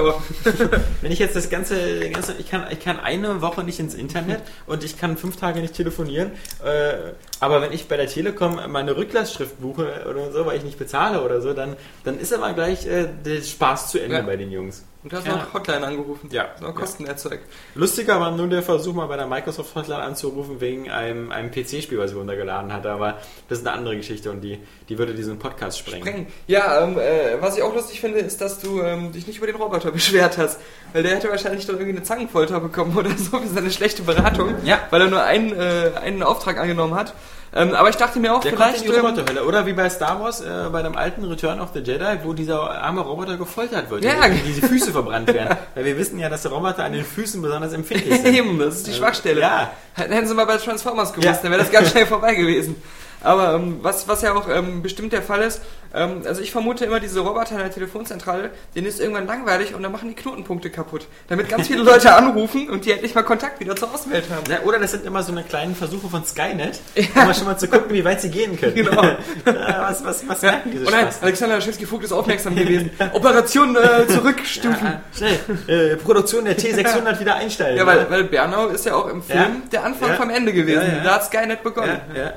[1.02, 4.40] wenn ich jetzt das ganze, ganze ich, kann, ich kann eine Woche nicht ins Internet
[4.68, 6.32] und ich kann fünf Tage nicht telefonieren,
[6.64, 7.29] äh, it.
[7.40, 11.22] Aber wenn ich bei der Telekom meine Rücklassschrift buche oder so, weil ich nicht bezahle
[11.24, 14.22] oder so, dann, dann ist aber gleich äh, der Spaß zu Ende Ja.
[14.24, 14.86] bei den Jungs.
[15.02, 15.38] Und du hast Ja.
[15.38, 16.28] noch Hotline angerufen.
[16.30, 16.48] Ja.
[16.60, 16.74] Noch Ja.
[16.74, 17.46] Kosten erzeugt.
[17.74, 21.98] Lustiger war nun der Versuch, mal bei der Microsoft Hotline anzurufen wegen einem, einem PC-Spiel,
[21.98, 25.40] was ich runtergeladen hatte, aber das ist eine andere Geschichte und die, die würde diesen
[25.40, 26.06] Podcast sprengen.
[26.06, 26.28] Sprengen.
[26.48, 29.48] Ja, ähm, äh, was ich auch lustig finde, ist, dass du ähm, dich nicht über
[29.48, 30.60] den Roboter beschwert hast.
[30.92, 34.56] Weil der hätte wahrscheinlich doch irgendwie eine Zangenfolter bekommen oder so für seine schlechte Beratung.
[34.66, 34.80] Ja.
[34.90, 37.14] Weil er nur einen, äh, einen Auftrag angenommen hat.
[37.54, 38.86] Ähm, aber ich dachte mir auch, Der kommt vielleicht.
[38.86, 39.44] in die Roboterhölle.
[39.44, 42.60] Oder wie bei Star Wars, äh, bei dem alten Return of the Jedi, wo dieser
[42.82, 44.28] arme Roboter gefoltert wird, Ja.
[44.30, 45.58] die, die Füße verbrannt werden.
[45.76, 48.36] Weil wir wissen ja, dass die Roboter an den Füßen besonders empfindlich sind.
[48.36, 49.42] Eben, das ist die Schwachstelle.
[49.42, 49.72] Ja.
[49.96, 51.34] Hätten hätten sie mal bei Transformers gewusst, Ja.
[51.42, 52.76] dann wäre das ganz schnell vorbei gewesen.
[53.22, 55.62] Aber ähm, was, was ja auch ähm, bestimmt der Fall ist,
[55.94, 59.84] ähm, also ich vermute immer, diese Roboter in der Telefonzentrale, denen ist irgendwann langweilig und
[59.84, 61.08] dann machen die Knotenpunkte kaputt.
[61.28, 64.44] Damit ganz viele Leute anrufen und die endlich mal Kontakt wieder zur Außenwelt haben.
[64.50, 67.58] Ja, oder das sind immer so eine kleinen Versuche von Skynet, um mal schon mal
[67.58, 68.76] zu gucken, wie weit sie gehen können.
[68.76, 69.02] Genau.
[69.46, 70.52] Ja, was, was, was Ja.
[70.52, 71.24] merken diese Und nein, Spaß?
[71.24, 72.92] Alexander Laschewski-Vogt ist aufmerksam gewesen.
[73.14, 74.88] Operation äh, zurückstufen.
[74.88, 77.78] Ah, schnell, äh, Produktion der T600 wieder einstellen.
[77.78, 79.50] Ja, weil, weil Bernau ist ja auch im Film Ja.
[79.72, 80.16] der Anfang Ja.
[80.16, 80.84] vom Ende gewesen.
[80.88, 81.04] Ja, ja.
[81.04, 82.00] Da hat Skynet begonnen.
[82.14, 82.34] Ja, ja.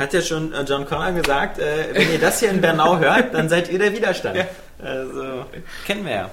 [0.00, 3.34] Hat ja schon äh, John Connor gesagt, äh, wenn ihr das hier in Bernau hört,
[3.34, 4.34] dann seid ihr der Widerstand.
[4.34, 4.46] Ja.
[4.82, 5.44] Also,
[5.86, 6.30] kennen wir ja.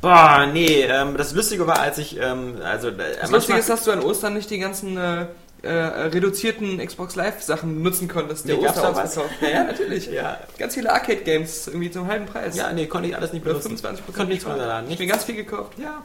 [0.00, 3.82] Boah, nee, ähm, das Lustige war, als ich, ähm, also, äh, Das Lustige ist, dass
[3.82, 5.26] du an Ostern nicht die ganzen äh,
[5.62, 8.48] äh, reduzierten Xbox Live Sachen nutzen konntest.
[8.48, 8.66] Der Nee?
[8.66, 9.30] Osterausverkauf.
[9.40, 10.06] Ja, ja, natürlich.
[10.06, 12.56] ja, Ganz viele Arcade-Games irgendwie zum halben Preis.
[12.56, 13.76] ja, nee, konnte ich alles nicht benutzen.
[13.76, 14.90] 25 Konnte nichts runterladen.
[14.90, 15.72] Ich bin ganz viel gekauft.
[15.78, 16.04] Ja,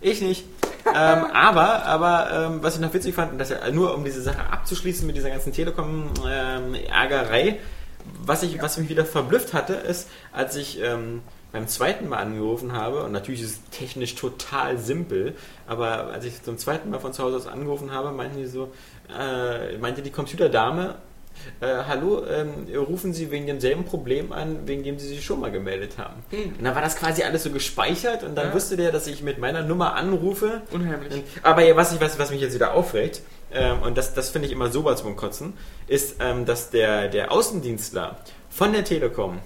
[0.00, 0.44] ich nicht.
[0.86, 4.40] ähm, aber, aber ähm, was ich noch witzig fand, dass er, nur um diese Sache
[4.50, 7.58] abzuschließen mit dieser ganzen Telekom-Ärgerei,
[8.24, 11.22] was, ich, was mich wieder verblüfft hatte, ist, als ich ähm,
[11.52, 15.34] beim zweiten Mal angerufen habe, und natürlich ist es technisch total simpel,
[15.66, 18.72] aber als ich zum zweiten Mal von zu Hause aus angerufen habe, meinten die so,
[19.18, 20.94] äh, meinte die Computerdame,
[21.60, 25.50] äh, hallo, ähm, rufen Sie wegen demselben Problem an, wegen dem Sie sich schon mal
[25.50, 26.22] gemeldet haben.
[26.30, 26.54] Hm.
[26.58, 28.54] Und dann war das quasi alles so gespeichert und dann Ja.
[28.54, 30.60] wusste der, dass ich mit meiner Nummer anrufe.
[30.70, 31.22] Unheimlich.
[31.42, 34.46] Aber ja, was, ich, was, was mich jetzt wieder aufregt, ähm, und das, das finde
[34.46, 35.54] ich immer so was vom Kotzen,
[35.86, 38.16] ist, ähm, dass der, der Außendienstler
[38.50, 39.38] von der Telekom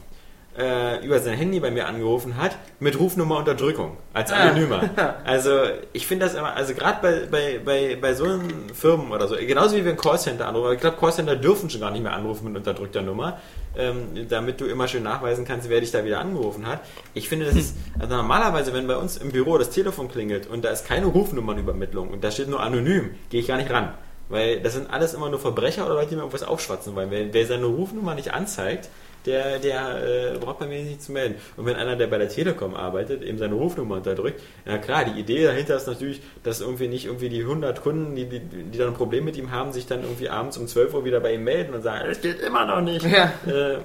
[0.59, 4.37] äh, über sein Handy bei mir angerufen hat mit Rufnummerunterdrückung als Ah.
[4.51, 4.90] Anonymer.
[5.25, 5.51] Also
[5.92, 8.27] ich finde das immer, also gerade bei, bei, bei, bei so
[8.73, 11.81] Firmen oder so, genauso wie wir ein Callcenter anrufen, aber ich glaube Callcenter dürfen schon
[11.81, 13.38] gar nicht mehr anrufen mit unterdrückter Nummer,
[13.77, 16.81] ähm, damit du immer schön nachweisen kannst, wer dich da wieder angerufen hat.
[17.14, 20.64] Ich finde, das ist, also normalerweise, wenn bei uns im Büro das Telefon klingelt und
[20.64, 23.92] da ist keine Rufnummernübermittlung und da steht nur anonym, gehe ich gar nicht ran.
[24.29, 27.11] Weil das sind alles immer nur Verbrecher oder Leute, die mir irgendwas aufschwatzen wollen.
[27.12, 28.88] Wer, wer seine Rufnummer nicht anzeigt,
[29.27, 31.37] der, der äh, braucht bei mir nicht zu melden.
[31.57, 35.19] Und wenn einer, der bei der Telekom arbeitet, eben seine Rufnummer unterdrückt, na klar, die
[35.21, 38.89] Idee dahinter ist natürlich, dass irgendwie nicht irgendwie die 100 Kunden, die, die, die dann
[38.89, 41.45] ein Problem mit ihm haben, sich dann irgendwie abends um 12 Uhr wieder bei ihm
[41.45, 43.05] melden und sagen, es geht immer noch nicht.
[43.05, 43.33] Ja.
[43.47, 43.79] Äh,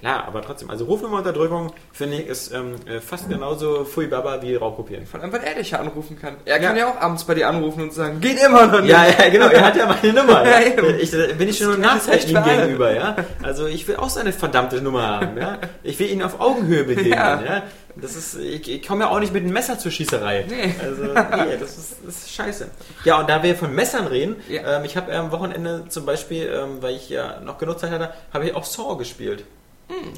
[0.00, 4.54] klar, aber trotzdem, also Rufnummerunterdrückung, finde ich, ist ähm, äh, fast genauso Fui Baba wie
[4.54, 5.06] Raubkopieren.
[5.06, 6.36] Von allem, weil er dich ja anrufen kann.
[6.44, 6.68] Er Ja.
[6.68, 8.90] kann ja auch abends bei dir anrufen und sagen, geht immer noch nicht.
[8.90, 10.44] Ja, ja, genau, er hat ja meine Nummer.
[10.46, 10.60] Ja.
[11.00, 13.16] Ich, da bin ich schon Nachteil echt ihm gegenüber, ja.
[13.42, 15.58] Also ich will auch seine verdammte Nummer haben, ja.
[15.82, 17.42] Ich will ihn auf Augenhöhe begegnen, Ja.
[17.42, 17.62] ja.
[17.98, 20.44] Das ist, ich, ich komme ja auch nicht mit einem Messer zur Schießerei.
[20.48, 20.74] Nee.
[20.84, 22.68] Also, nee, das ist, das ist scheiße.
[23.04, 24.76] Ja, und da wir von Messern reden, Ja.
[24.76, 28.10] ähm, ich habe am Wochenende zum Beispiel, ähm, weil ich ja noch genug Zeit hatte,
[28.34, 29.44] habe ich auch Saw gespielt.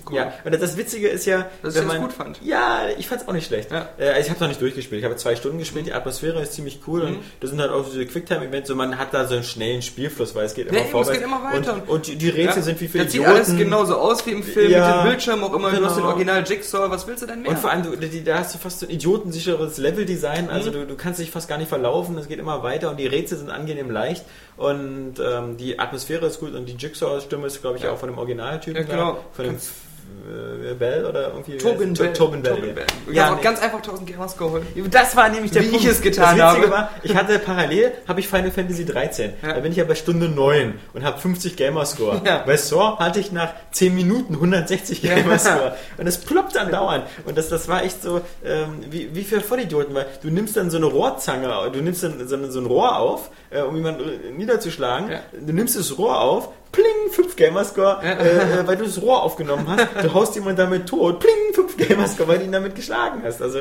[0.08, 0.16] Cool.
[0.16, 2.40] Ja, und das Witzige ist ja, Dass ich wenn das man gut fand.
[2.42, 3.70] Ja, ich fand es auch nicht schlecht.
[3.70, 3.88] Ja.
[3.98, 5.00] Äh, also ich habe es noch nicht durchgespielt.
[5.00, 5.86] Ich habe zwei Stunden gespielt.
[5.86, 7.06] Die Atmosphäre ist ziemlich cool Mhm.
[7.08, 8.70] und das sind halt auch diese Quicktime-Events.
[8.70, 10.92] Und man hat da so einen schnellen Spielfluss, weil es geht immer Ja, eben, es
[10.92, 11.18] vorwärts.
[11.18, 11.74] geht immer weiter.
[11.74, 12.62] Und, und die, die Rätsel Ja.
[12.62, 13.36] sind wie viele Das sieht Idioten.
[13.44, 15.70] alles genauso aus wie im Film Ja, mit dem Bildschirm auch immer.
[15.70, 16.08] Du hast den genau.
[16.14, 16.90] Original Jigsaw.
[16.90, 17.50] Was willst du denn mehr?
[17.50, 20.48] Und vor allem, du, da hast du fast so ein idiotensicheres Leveldesign.
[20.50, 22.16] Also du, du kannst dich fast gar nicht verlaufen.
[22.18, 24.24] Es geht immer weiter und die Rätsel sind angenehm leicht.
[24.56, 27.92] Und ähm, die Atmosphäre ist gut und die Jigsaw-Stimme ist, glaube ich, Ja.
[27.92, 28.82] auch von dem Originaltypen.
[28.82, 29.12] Ja, genau.
[29.12, 31.58] Da, von dem, äh, Bell oder irgendwie.
[31.58, 32.12] Tobin To- Bell.
[32.12, 32.54] Tobin Bell.
[32.54, 32.86] Tobin Bell.
[33.12, 33.42] Ja, nee.
[33.42, 34.64] ganz einfach 1000 Gamers geholt.
[34.90, 35.84] Das war nämlich der Wie Punkt.
[35.84, 36.82] ich es getan das Witzige habe.
[36.82, 39.32] War, ich hatte parallel, habe ich Final Fantasy 13.
[39.42, 39.52] Ja.
[39.54, 42.22] Da bin ich ja bei Stunde 9 und habe 50 Gamerscore.
[42.24, 42.42] Ja.
[42.46, 45.14] Bei Saw hatte ich nach 10 Minuten 160 Ja.
[45.14, 45.76] Gamerscore.
[45.98, 47.04] Und es ploppt dann dauernd.
[47.26, 50.70] Und das, das war echt so, ähm, wie, wie für Vollidioten, weil du nimmst dann
[50.70, 55.10] so eine Rohrzange, du nimmst dann so, ein Rohr auf, äh, um jemanden niederzuschlagen.
[55.10, 55.20] Ja.
[55.40, 59.86] Du nimmst das Rohr auf, pling, 5 Gamerscore, äh, weil du das Rohr aufgenommen hast.
[60.04, 63.40] Du haust jemanden damit tot, pling, 5 Gamerscore, weil du ihn damit geschlagen hast.
[63.42, 63.60] Also,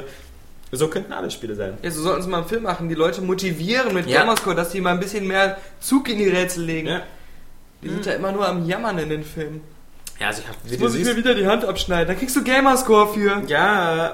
[0.72, 1.78] so könnten alle Spiele sein.
[1.82, 4.20] Ja, so sollten sie mal einen Film machen, die Leute motivieren mit Ja.
[4.22, 6.88] Gamerscore, dass die mal ein bisschen mehr Zug in die Rätsel legen.
[6.88, 7.02] Ja.
[7.82, 9.62] Die sind ja immer nur am Jammern in den Filmen.
[10.20, 12.36] Ja, also ich hab, Jetzt du muss ich mir wieder die Hand abschneiden, da kriegst
[12.36, 13.43] du Gamerscore für.
[13.48, 14.08] ja,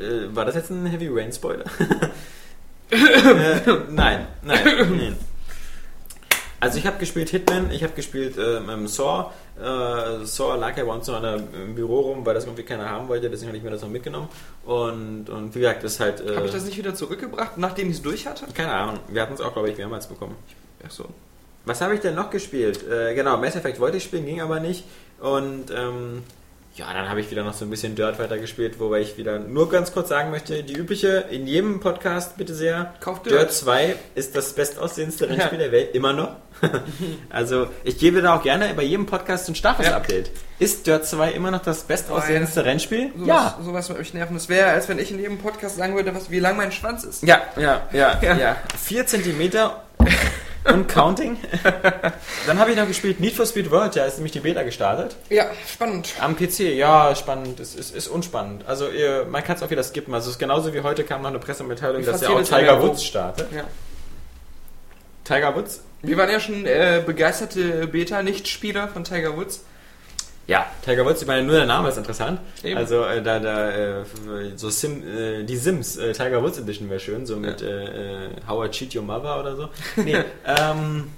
[0.00, 1.64] äh, war das jetzt ein Heavy Rain Spoiler?
[2.90, 2.96] äh,
[3.90, 5.16] nein, nein, nein.
[6.62, 9.30] Also ich habe gespielt Hitman, ich habe gespielt ähm, Saw.
[9.58, 12.88] Äh, Saw lag ja bei uns noch der- im Büro rum, weil das irgendwie keiner
[12.88, 14.28] haben wollte, deswegen habe ich mir das noch mitgenommen.
[14.66, 16.20] Und, und wie gesagt, das ist halt...
[16.20, 18.44] Äh, Habe ich das nicht wieder zurückgebracht, nachdem ich es durch hatte?
[18.54, 20.36] keine Ahnung, wir hatten es auch, glaube ich, mehrmals bekommen.
[20.86, 21.06] Ach so.
[21.64, 22.86] Was habe ich denn noch gespielt?
[22.88, 24.84] Äh, genau, Mass Effect wollte ich spielen, ging aber nicht.
[25.20, 26.22] Und ähm,
[26.80, 29.68] ja, dann habe ich wieder noch so ein bisschen Dirt weitergespielt, wobei ich wieder nur
[29.68, 33.34] ganz kurz sagen möchte, die übliche, in jedem Podcast bitte sehr, Kauft Dirt.
[33.34, 33.52] Dirt.
[33.52, 35.32] 2 ist das bestaussehendste Ja.
[35.32, 36.36] Rennspiel der Welt, immer noch.
[37.30, 40.30] also ich gebe da auch gerne bei jedem Podcast ein Status-Update.
[40.58, 43.10] Ist Dirt 2 immer noch das bestaussehendste Rennspiel?
[43.14, 44.32] Sowas, sowas wird mich nerven.
[44.34, 47.04] Das wäre, als wenn ich in jedem Podcast sagen würde, was, wie lang mein Schwanz
[47.04, 47.22] ist.
[47.24, 48.36] Ja, ja, ja, Ja.
[48.38, 48.56] ja.
[48.82, 49.82] Vier Zentimeter
[50.64, 51.38] und counting.
[52.46, 55.16] Dann habe ich noch gespielt Need for Speed World, da ist nämlich die Beta gestartet.
[55.28, 56.10] Ja, spannend.
[56.20, 57.60] Am PC, ja, spannend.
[57.60, 58.66] Es ist, ist unspannend.
[58.66, 60.12] Also ihr, man kann es auch wieder skippen.
[60.14, 62.82] Also es ist genauso wie heute kam noch eine Pressemitteilung, dass ja auch Tiger.
[62.82, 63.48] Woods startet.
[63.54, 63.64] Ja.
[65.24, 65.82] Tiger Woods?
[66.02, 69.64] Wir waren ja schon äh, begeisterte Beta-Nichtspieler von Tiger Woods.
[70.46, 72.40] Ja, Tiger Woods, ich meine, nur der Name ist interessant.
[72.64, 72.76] Eben.
[72.76, 74.04] Also äh, da, da äh,
[74.56, 78.30] so Sim, äh, die Sims äh, Tiger Woods Edition wäre schön, so mit äh, äh,
[78.48, 79.68] How I Cheat Your Mother oder so.
[79.96, 81.10] Nee, ähm,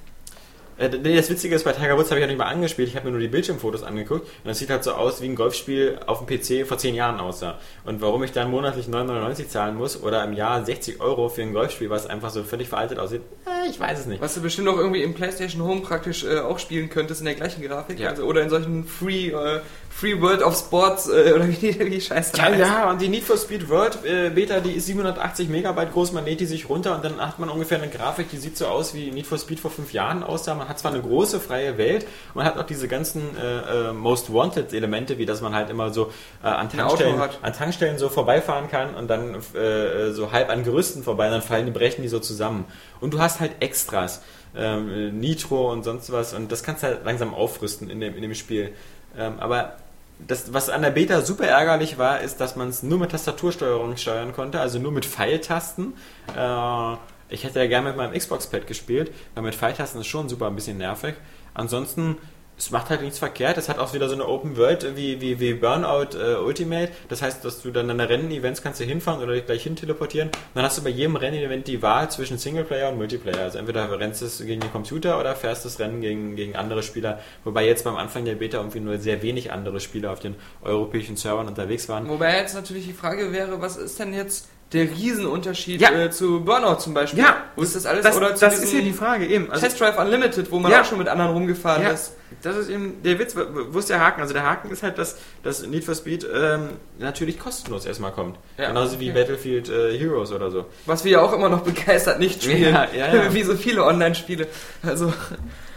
[0.78, 2.96] äh, nee, das Witzige ist, bei Tiger Woods habe ich ja nicht mal angespielt, ich
[2.96, 5.98] habe mir nur die Bildschirmfotos angeguckt und das sieht halt so aus, wie ein Golfspiel
[6.06, 7.58] auf dem PC vor 10 Jahren aussah.
[7.84, 11.52] Und warum ich dann monatlich 9,99 zahlen muss oder im Jahr 60 Euro für ein
[11.52, 14.22] Golfspiel, was einfach so völlig veraltet aussieht, äh, ich weiß es nicht.
[14.22, 17.34] Was du bestimmt auch irgendwie im PlayStation Home praktisch äh, auch spielen könntest in der
[17.34, 17.98] gleichen Grafik.
[17.98, 18.10] Ja.
[18.10, 19.60] Also, oder in solchen Free, äh,
[19.94, 22.58] Free World of Sports äh, oder wie, wie die Scheiße Ja, heißt.
[22.58, 26.24] ja, und die Need for Speed World äh, Beta, die ist 780 Megabyte groß, man
[26.24, 28.94] lädt die sich runter und dann hat man ungefähr eine Grafik, die sieht so aus,
[28.94, 30.54] wie Need for Speed vor fünf Jahren aussah.
[30.54, 34.32] Man hat zwar eine große freie Welt, man hat auch diese ganzen äh, äh, Most
[34.32, 36.10] Wanted Elemente, wie dass man halt immer so
[36.42, 41.02] äh, an, Tankstellen, an Tankstellen so vorbeifahren kann und dann äh, so halb an Gerüsten
[41.04, 42.64] vorbei, dann fallen die, brechen die so zusammen.
[43.00, 44.22] Und du hast halt Extras,
[44.56, 48.22] ähm, Nitro und sonst was und das kannst du halt langsam aufrüsten in dem, in
[48.22, 48.72] dem Spiel.
[49.16, 49.76] Ähm, aber
[50.18, 53.96] das, was an der Beta super ärgerlich war, ist, dass man es nur mit Tastatursteuerung
[53.96, 55.94] steuern konnte, also nur mit Pfeiltasten.
[56.36, 56.96] Äh,
[57.28, 60.54] ich hätte ja gerne mit meinem Xbox-Pad gespielt, weil mit Pfeiltasten ist schon super ein
[60.54, 61.14] bisschen nervig.
[61.54, 62.18] Ansonsten,
[62.62, 63.58] es macht halt nichts verkehrt.
[63.58, 66.92] Es hat auch wieder so eine Open World wie, wie, wie Burnout äh, Ultimate.
[67.08, 70.30] Das heißt, dass du dann an Rennen-Events kannst du hinfahren oder dich gleich hin teleportieren.
[70.54, 73.40] Dann hast du bei jedem Rennen-Event die Wahl zwischen Singleplayer und Multiplayer.
[73.40, 77.18] Also entweder rennst du gegen den Computer oder fährst das Rennen gegen, gegen andere Spieler.
[77.42, 81.16] Wobei jetzt beim Anfang der Beta irgendwie nur sehr wenig andere Spieler auf den europäischen
[81.16, 82.08] Servern unterwegs waren.
[82.08, 85.90] Wobei jetzt natürlich die Frage wäre, was ist denn jetzt der Riesenunterschied Ja.
[85.92, 87.20] äh, zu Burnout zum Beispiel?
[87.20, 88.02] Ja, Wo ist das alles?
[88.04, 89.50] Das, oder zu das ist ja die Frage eben.
[89.50, 90.80] Also, Test Drive Unlimited, wo man Ja.
[90.80, 92.14] auch schon mit anderen rumgefahren ja, ist.
[92.42, 93.36] das ist eben der Witz.
[93.36, 94.20] Wo ist der Haken?
[94.22, 98.38] Also der Haken ist halt, dass, dass Need for Speed ähm, natürlich kostenlos erstmal kommt.
[98.56, 98.68] Ja.
[98.68, 99.14] Genauso wie Ja.
[99.14, 100.64] Battlefield äh, Heroes oder so.
[100.86, 102.72] Was wir ja auch immer noch begeistert nicht spielen.
[102.74, 103.34] Ja, ja, ja.
[103.34, 104.46] Wie so viele Online-Spiele.
[104.82, 105.12] Also,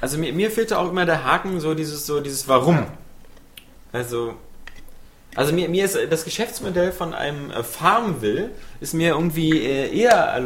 [0.01, 2.85] Also mir, mir fehlte auch immer der Haken, so dieses, so dieses Warum.
[3.91, 4.35] Also,
[5.35, 9.95] also mir, mir ist äh, das Geschäftsmodell von einem äh, Farmville ist mir irgendwie äh,
[9.97, 10.39] eher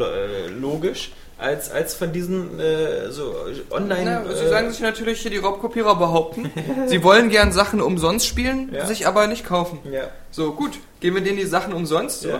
[0.59, 3.33] logisch als, als von diesen äh, so
[3.69, 4.23] online.
[4.25, 6.51] na, sie äh, sagen sich natürlich hier die Raubkopierer behaupten.
[6.87, 8.85] sie wollen gern Sachen umsonst spielen, Ja.
[8.85, 9.79] sich aber nicht kaufen.
[9.89, 10.09] ja.
[10.31, 12.21] So, gut, geben wir denen die Sachen umsonst.
[12.21, 12.39] So.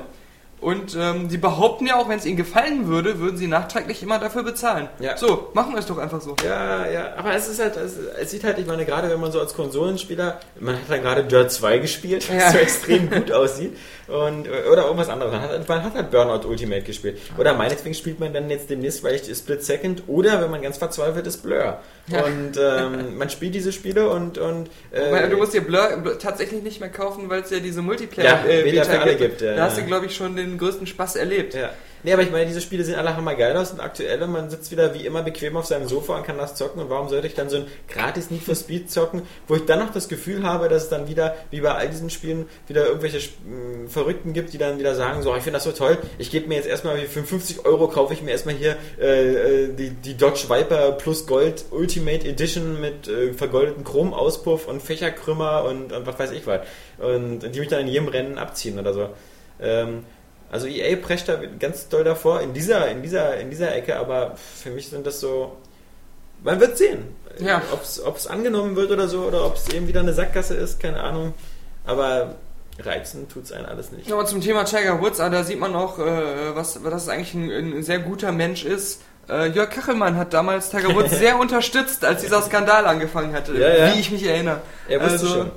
[0.62, 4.20] Und ähm, sie behaupten ja auch, wenn es ihnen gefallen würde, würden sie nachträglich immer
[4.20, 4.90] dafür bezahlen.
[5.00, 5.16] Ja.
[5.16, 6.36] So, machen wir es doch einfach so.
[6.44, 9.32] Ja, ja, aber es ist halt, es, es sieht halt, ich meine, gerade wenn man
[9.32, 12.52] so als Konsolenspieler, man hat dann gerade Dirt 2 gespielt, was Ja.
[12.52, 13.78] so extrem gut aussieht,
[14.10, 15.32] und, oder irgendwas anderes.
[15.32, 17.20] Man hat, man hat halt Burnout Ultimate gespielt.
[17.38, 21.26] Oder meinetwegen spielt man dann jetzt demnächst vielleicht Split Second, oder wenn man ganz verzweifelt
[21.26, 21.80] ist, Blur.
[22.08, 22.24] Ja.
[22.26, 26.64] Und ähm, man spielt diese Spiele und, und äh, du musst dir Blur, Blur tatsächlich
[26.64, 27.82] nicht mehr kaufen, weil es ja diese
[28.26, 29.84] Ja, Multiplayer äh, gibt, ja, da hast ja.
[29.84, 31.54] du, glaube ich, schon den den größten Spaß erlebt.
[31.54, 31.72] Ja.
[32.04, 34.72] Nee, aber ich meine, diese Spiele sehen alle hammergeil aus und aktuell und man sitzt
[34.72, 37.34] wieder wie immer bequem auf seinem Sofa und kann das zocken und warum sollte ich
[37.34, 40.70] dann so ein gratis Need for Speed zocken, wo ich dann noch das Gefühl habe,
[40.70, 44.58] dass es dann wieder, wie bei all diesen Spielen, wieder irgendwelche mh, Verrückten gibt, die
[44.58, 47.24] dann wieder sagen, so, ich finde das so toll, ich gebe mir jetzt erstmal für
[47.24, 51.66] 50 Euro kaufe ich mir erstmal hier äh, äh, die, die Dodge Viper Plus Gold
[51.72, 56.62] Ultimate Edition mit äh, vergoldeten Chromauspuff und Fächerkrümmer und, und was weiß ich was.
[56.98, 59.10] Und die mich dann in jedem Rennen abziehen oder so.
[59.62, 60.06] Ähm,
[60.52, 64.36] also EA prescht da ganz doll davor in dieser, in dieser, in dieser Ecke, aber
[64.36, 65.58] für mich sind das so.
[66.44, 67.16] Man wird sehen.
[67.40, 67.62] Ja.
[68.06, 71.02] Ob es angenommen wird oder so, oder ob es eben wieder eine Sackgasse ist, keine
[71.02, 71.34] Ahnung.
[71.86, 72.36] Aber
[72.80, 74.08] reizen tut es einen alles nicht.
[74.08, 77.10] Ja, und zum Thema Tiger Woods, ah, da sieht man auch, äh, was, dass es
[77.10, 79.02] eigentlich ein, ein sehr guter Mensch ist.
[79.30, 83.68] Äh, Jörg Kachelmann hat damals Tiger Woods sehr unterstützt, als dieser Skandal angefangen hatte, Ja,
[83.88, 83.94] ja.
[83.94, 84.62] wie ich mich erinnere.
[84.88, 85.52] Er wusste Also, schon.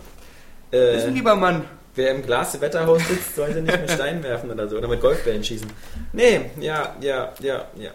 [0.73, 1.65] Ist ein Äh, lieber Mann.
[1.95, 4.77] Wer im Glas-Wetterhaus sitzt, sollte nicht mit Steinen werfen oder so.
[4.77, 5.69] Oder mit Golfbällen schießen.
[6.13, 7.91] Nee, ja, ja, ja, ja.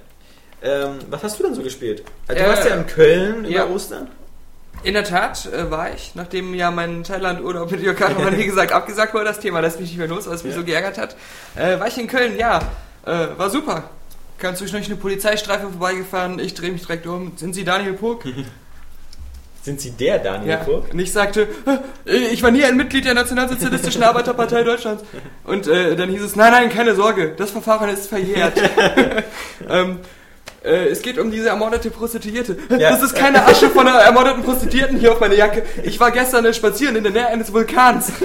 [0.61, 2.03] Ähm, was hast du denn so gespielt?
[2.27, 3.67] Also, du Äh, warst ja in Köln über ja.
[3.67, 4.07] Ostern.
[4.83, 8.71] In der Tat äh, war ich, nachdem ja mein Thailand-Urlaub mit Jörg Kachelmann, wie gesagt,
[8.71, 10.59] abgesagt wurde, das Thema, lässt mich nicht mehr los, weil es mich Ja.
[10.59, 11.15] so geärgert hat,
[11.55, 12.59] äh, war ich in Köln, ja,
[13.05, 13.83] äh, war super.
[14.39, 17.35] Ganz zwischendurch eine Polizeistreife vorbeigefahren, ich drehe mich direkt um.
[17.37, 18.23] Sind Sie Daniel Puck?
[19.67, 20.55] Sind sie der Daniel Ja.
[20.63, 20.93] Puck?
[20.93, 21.45] Und ich sagte,
[22.05, 25.03] äh, ich war nie ein Mitglied der Nationalsozialistischen Arbeiterpartei Deutschlands.
[25.43, 28.53] Und äh, dann hieß es, nein, nein, keine Sorge, das Verfahren ist verjährt.
[29.69, 29.99] ähm,
[30.63, 32.55] äh, es geht um diese ermordete Prostituierte.
[32.69, 32.91] Ja.
[32.91, 35.63] Das ist keine Asche von einer ermordeten Prostituierten hier auf meine Jacke.
[35.83, 38.13] Ich war gestern äh, spazieren in der Nähe eines Vulkans.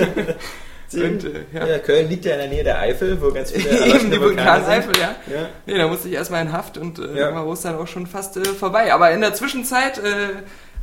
[0.95, 1.67] Und, äh, ja.
[1.67, 4.61] Ja, Köln liegt ja in der Nähe der Eifel, wo ganz viele Eben die Vulkane
[4.61, 5.17] Vulkaneifel, ja.
[5.35, 5.49] Ja.
[5.67, 7.35] Nee, da musste ich erstmal in Haft und äh, Ja.
[7.35, 8.93] war Ostern auch schon fast äh, vorbei.
[8.95, 10.01] Aber in der Zwischenzeit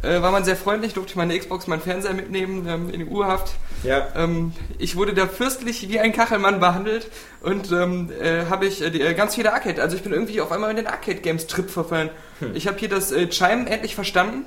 [0.02, 3.06] äh, war man sehr freundlich, durfte ich meine Xbox, meinen Fernseher mitnehmen ähm, in die
[3.06, 3.54] Urhaft.
[3.84, 4.08] Ja.
[4.16, 7.10] Ähm, ich wurde da fürstlich wie ein Kachelmann behandelt
[7.42, 9.82] und ähm, äh, habe ich äh, die, äh, ganz viele Arcade.
[9.82, 12.10] Also ich bin irgendwie auf einmal in den Arcade-Games-Trip verfallen.
[12.40, 12.56] Hm.
[12.56, 14.46] Ich habe hier das äh, Chime endlich verstanden,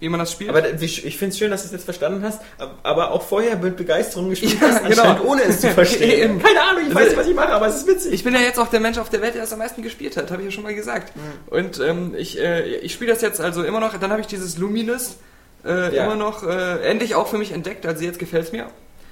[0.00, 0.50] wie man das spielt.
[0.50, 3.56] Aber ich finde es schön, dass du es jetzt verstanden hast, ab- aber auch vorher
[3.56, 5.22] mit Begeisterung gespielt Ja, hast, genau.
[5.24, 6.40] ohne es zu verstehen.
[6.42, 8.12] Keine Ahnung, ich weiß Also- nicht, was ich mache, aber es ist witzig.
[8.12, 10.16] Ich bin ja jetzt auch der Mensch auf der Welt, der das am meisten gespielt
[10.16, 11.12] hat, habe ich ja schon mal gesagt.
[11.46, 14.58] Und ähm, ich, äh, ich spiele das jetzt also immer noch, dann habe ich dieses
[14.58, 15.16] Luminous
[15.64, 16.04] äh, Ja.
[16.04, 18.66] immer noch äh, endlich auch für mich entdeckt, also jetzt gefällt es mir.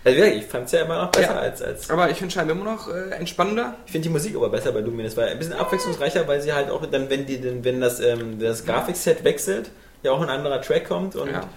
[0.07, 1.39] Also wirklich, ich fand es ja immer noch besser Ja.
[1.41, 1.89] als, als.
[1.89, 3.75] Aber ich finde scheinbar immer noch äh, entspannender.
[3.87, 6.69] Ich finde die Musik aber besser bei Luminous, weil ein bisschen abwechslungsreicher, weil sie halt
[6.69, 9.71] auch dann, wenn die, wenn das, ähm, das Grafikset wechselt,
[10.05, 11.31] ja auch ein anderer Track kommt und.
[11.31, 11.49] Ja.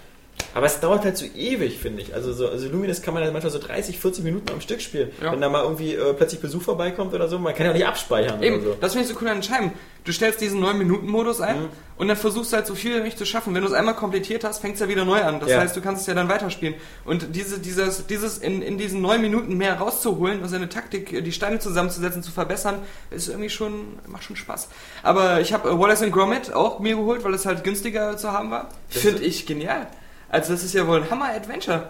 [0.53, 2.13] Aber es dauert halt so ewig, finde ich.
[2.13, 5.09] Also, so, also Luminous kann man halt manchmal so 30, 40 Minuten am Stück spielen.
[5.21, 5.31] Ja.
[5.31, 7.85] Wenn da mal irgendwie äh, plötzlich Besuch vorbeikommt oder so, man kann ja auch nicht
[7.87, 8.75] abspeichern Eben, so.
[8.79, 9.71] das finde ich so cool an den Scheiben.
[10.03, 11.69] Du stellst diesen 9-Minuten-Modus ein Mhm.
[11.97, 13.53] und dann versuchst du halt so viel wie möglich zu schaffen.
[13.53, 15.39] Wenn du es einmal komplettiert hast, fängt es ja wieder neu an.
[15.39, 15.59] Das Ja.
[15.59, 16.75] heißt, du kannst es ja dann weiterspielen.
[17.03, 21.21] Und diese, dieses, dieses in, in diesen 9 Minuten mehr rauszuholen und seine Taktik, äh,
[21.21, 22.79] die Steine zusammenzusetzen, zu verbessern,
[23.11, 24.69] ist irgendwie schon, macht schon Spaß.
[25.03, 28.31] Aber ich habe äh, Wallace and Gromit auch mir geholt, weil es halt günstiger zu
[28.31, 28.69] haben war.
[28.89, 29.87] Finde ich genial.
[30.29, 31.89] Also das ist ja wohl ein Hammer-Adventure.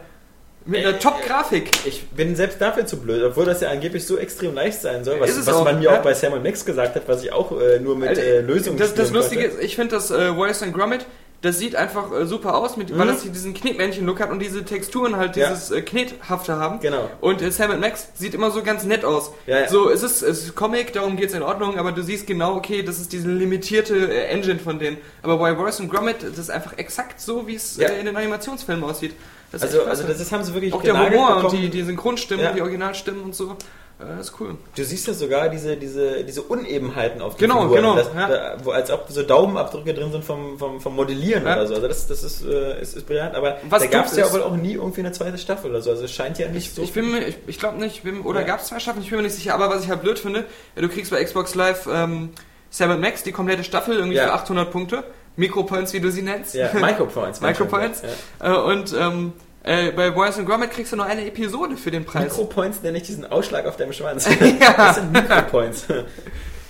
[0.65, 1.71] Mit einer Top-Grafik.
[1.85, 5.19] Ich bin selbst dafür zu blöd, obwohl das ja angeblich so extrem leicht sein soll,
[5.21, 5.99] was, was auch, man mir ja.
[5.99, 8.77] auch bei Sam Max gesagt hat, was ich auch äh, nur mit Alter, äh, Lösungen
[8.77, 9.57] das, das Lustige konnte.
[9.57, 11.05] ist, ich finde das äh, Wallace and Gromit,
[11.41, 12.97] das sieht einfach äh, super aus, mit, Mhm.
[12.97, 15.49] weil das hier diesen Knetmännchen-Look hat und diese Texturen halt Ja.
[15.49, 16.79] dieses äh, Knethafte haben.
[16.79, 17.09] Genau.
[17.21, 19.31] Und äh, Sam Max sieht immer so ganz nett aus.
[19.45, 19.69] Ja, ja.
[19.69, 22.81] So, es ist, es ist Comic, darum geht's in Ordnung, aber du siehst genau, okay,
[22.81, 24.97] das ist diese limitierte äh, Engine von denen.
[25.21, 27.89] Aber bei Wallace and Gromit, das ist einfach exakt so, wie es Ja.
[27.89, 29.13] äh, in den Animationsfilmen aussieht.
[29.51, 31.61] Das ist Also, also das, das haben sie wirklich auch der Humor und bekommen.
[31.61, 32.51] die, die Synchronstimmen, Ja.
[32.51, 33.55] die Originalstimmen und so.
[33.99, 34.55] Äh, das ist cool.
[34.75, 38.27] Du siehst ja sogar diese, diese, diese Unebenheiten auf den Genau, Figuren, genau, das, ja.
[38.27, 41.53] da, wo, als ob so Daumenabdrücke drin sind vom, vom, vom Modellieren Ja.
[41.53, 41.75] oder so.
[41.75, 44.43] Also das, das ist, äh, ist, ist brillant, aber Was da gab es ja wohl
[44.43, 45.89] auch nie irgendwie eine zweite Staffel oder so.
[45.89, 46.81] Also es scheint ja nicht so.
[46.83, 48.47] Ich bin mir, ich, ich glaube nicht, bin, oder Ja.
[48.47, 50.45] gab es zwei Staffeln, ich bin mir nicht sicher, aber was ich halt blöd finde,
[50.75, 52.29] ja, du kriegst bei Xbox Live ähm,
[52.69, 54.25] Sam Max die komplette Staffel irgendwie Ja.
[54.27, 55.03] für 800 Punkte,
[55.37, 56.53] Micropoints, wie du sie nennst.
[56.53, 57.41] ja, Micropoints.
[57.41, 58.03] Micropoints.
[58.41, 58.53] Ja.
[58.53, 59.33] Äh, und ähm,
[59.67, 62.23] äh, bei and Gromit kriegst du nur eine Episode für den Preis.
[62.23, 64.27] Micropoints nenne ich diesen Ausschlag auf deinem Schwanz.
[64.59, 64.73] Ja.
[64.77, 65.85] Das sind Micropoints.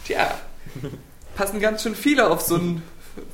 [0.06, 0.36] Tja,
[1.36, 2.82] passen ganz schön viele auf so einen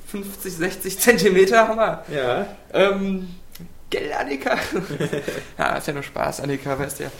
[0.07, 2.03] 50, 60 Zentimeter Hammer.
[2.13, 2.47] ja.
[2.73, 3.35] Ähm,
[3.89, 4.57] gell, Annika?
[5.57, 7.11] ja, ist ja nur Spaß, Annika, weißt du ja.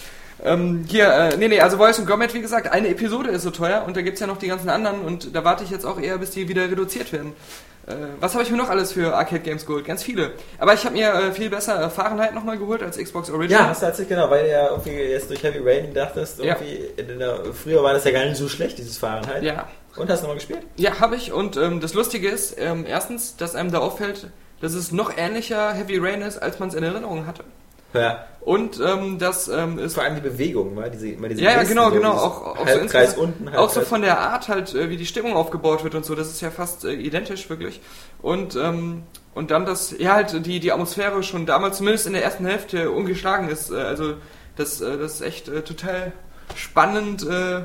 [0.44, 3.52] Ähm, hier, äh, nee, nee, also Voice and Gromit, wie gesagt, eine Episode ist so
[3.52, 6.00] teuer und da gibt's ja noch die ganzen anderen und da warte ich jetzt auch
[6.00, 7.34] eher, bis die wieder reduziert werden.
[7.86, 9.86] Äh, was habe ich mir noch alles für Arcade Games geholt?
[9.86, 10.32] Ganz viele.
[10.58, 13.62] Aber ich habe mir äh, viel besser Fahrenheit nochmal geholt als Xbox Original.
[13.64, 16.56] Ja, hast du erzählt, genau, weil du ja irgendwie jetzt durch Heavy Rain dachtest, Ja.
[16.58, 19.44] irgendwie, in der, früher war das ja gar nicht so schlecht, dieses Fahrenheit.
[19.44, 19.68] Ja,
[19.98, 20.60] Und hast du nochmal gespielt?
[20.78, 24.28] ja habe ich und ähm, das Lustige ist, ähm, erstens, dass einem da auffällt,
[24.62, 27.44] dass es noch ähnlicher Heavy Rain ist, als man es in Erinnerung hatte.
[27.94, 28.26] Ja.
[28.42, 31.64] Und ähm, das ähm, ist Vor allem die Bewegung, war diese, immer diese ja, ja,
[31.64, 32.12] genau, genau.
[32.12, 35.06] Auch, auch, so Halbkreis unten, auch so Halbkreis- von der Art halt, äh, wie die
[35.06, 36.14] Stimmung aufgebaut wird und so.
[36.14, 37.80] Das ist ja fast äh, identisch, wirklich.
[38.22, 39.04] Und, ähm,
[39.34, 42.92] und dann das, ja, halt die, die Atmosphäre schon damals, zumindest in der ersten Hälfte,
[42.92, 43.72] ungeschlagen ist.
[43.72, 44.16] Äh, also,
[44.58, 46.12] das, äh, das ist echt äh, total
[46.56, 47.60] spannend äh,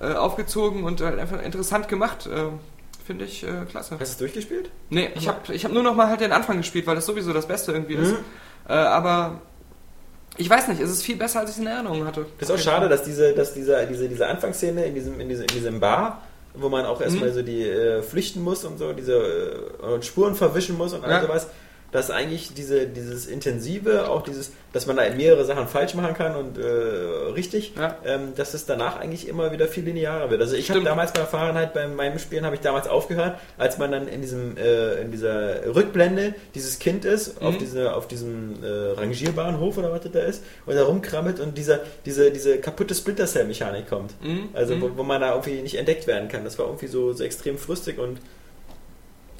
[0.00, 2.28] äh, aufgezogen und halt einfach interessant gemacht.
[3.06, 3.92] Finde ich klasse.
[3.92, 4.70] Hast du es durchgespielt?
[4.88, 7.32] Nee, ich habe ich hab nur noch mal halt den Anfang gespielt, weil das sowieso
[7.32, 8.12] das Beste irgendwie ist.
[8.12, 8.18] Mhm.
[8.68, 9.42] Äh, aber
[10.40, 12.26] ich weiß nicht, es ist viel besser, als ich es in Erinnerung hatte.
[12.38, 15.42] Das ist auch schade, dass diese, dass dieser, diese, diese Anfangsszene in diesem, in diesem,
[15.44, 16.22] in diesem Bar,
[16.54, 17.34] wo man auch erstmal Mhm.
[17.34, 21.22] so die äh, flüchten muss und so, diese äh, Spuren verwischen muss und all Ja.
[21.22, 21.46] sowas,
[21.92, 26.36] dass eigentlich diese, dieses Intensive, auch dieses, dass man da mehrere Sachen falsch machen kann
[26.36, 27.96] und äh, richtig, Ja.
[28.04, 30.40] ähm, dass es danach eigentlich immer wieder viel linearer wird.
[30.40, 33.90] Also ich habe damals bei Fahrenheit, bei meinem Spielen habe ich damals aufgehört, als man
[33.90, 37.58] dann in diesem äh, in dieser Rückblende dieses Kind ist, auf, Mhm.
[37.58, 41.80] diese, auf diesem äh, Rangierbahnhof oder was das da ist, und da rumkrabbelt und dieser,
[42.06, 44.12] diese, diese kaputte Splinter Cell-Mechanik kommt.
[44.22, 44.50] Mhm.
[44.52, 44.82] Also Mhm.
[44.82, 46.44] wo, wo man da irgendwie nicht entdeckt werden kann.
[46.44, 48.18] Das war irgendwie so, so extrem frustig und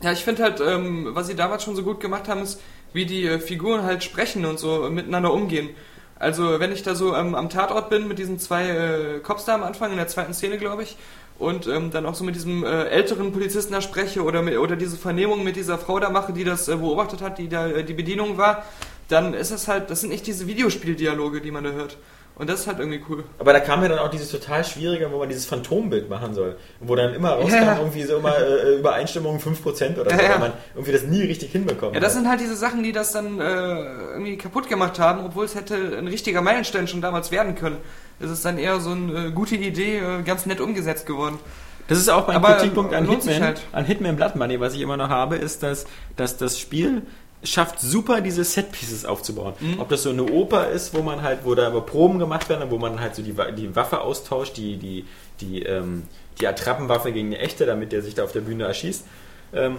[0.03, 2.61] Ja, ich finde halt, ähm, was sie damals schon so gut gemacht haben, ist,
[2.93, 5.71] wie die äh, Figuren halt sprechen und so miteinander umgehen.
[6.19, 9.55] Also wenn ich da so ähm, am Tatort bin mit diesen zwei äh, Cops da
[9.55, 10.97] am Anfang, in der zweiten Szene, glaube ich,
[11.39, 14.77] und ähm, dann auch so mit diesem äh, älteren Polizisten da spreche oder, mit, oder
[14.77, 17.85] diese Vernehmung mit dieser Frau da mache, die das äh, beobachtet hat, die da äh,
[17.85, 18.65] die Bedienung war,
[19.09, 21.97] dann ist es halt, das sind nicht diese Videospieldialoge, die man da hört.
[22.41, 23.25] Und das ist halt irgendwie cool.
[23.39, 26.57] Aber da kam ja dann auch dieses total Schwierige, wo man dieses Phantombild machen soll.
[26.81, 27.79] Wo dann immer rauskam, Ja.
[27.79, 30.31] irgendwie so immer äh, Übereinstimmung 5% oder so, Ja, ja.
[30.33, 32.21] weil man irgendwie das nie richtig hinbekommen Ja, das hat.
[32.23, 33.45] sind halt diese Sachen, die das dann äh,
[34.13, 37.77] irgendwie kaputt gemacht haben, obwohl es hätte ein richtiger Meilenstein schon damals werden können.
[38.21, 41.39] Es ist dann eher so eine äh, gute Idee, äh, ganz nett umgesetzt geworden.
[41.89, 43.43] Das ist auch mein Aber Kritikpunkt an Hitman.
[43.43, 43.61] halt.
[43.73, 45.87] An Hitman Blood Money, was ich immer noch habe, ist, dass,
[46.17, 47.03] dass das Spiel
[47.43, 49.55] schafft super diese Setpieces aufzubauen.
[49.61, 49.81] Mhm.
[49.81, 52.71] Ob das so eine Oper ist, wo man halt, wo da aber Proben gemacht werden,
[52.71, 55.07] wo man halt so die, die Waffe austauscht, die, die,
[55.41, 56.05] die, ähm,
[56.41, 59.05] die Attrappenwaffe gegen eine echte, damit der sich da auf der Bühne erschießt.
[59.55, 59.79] Ähm,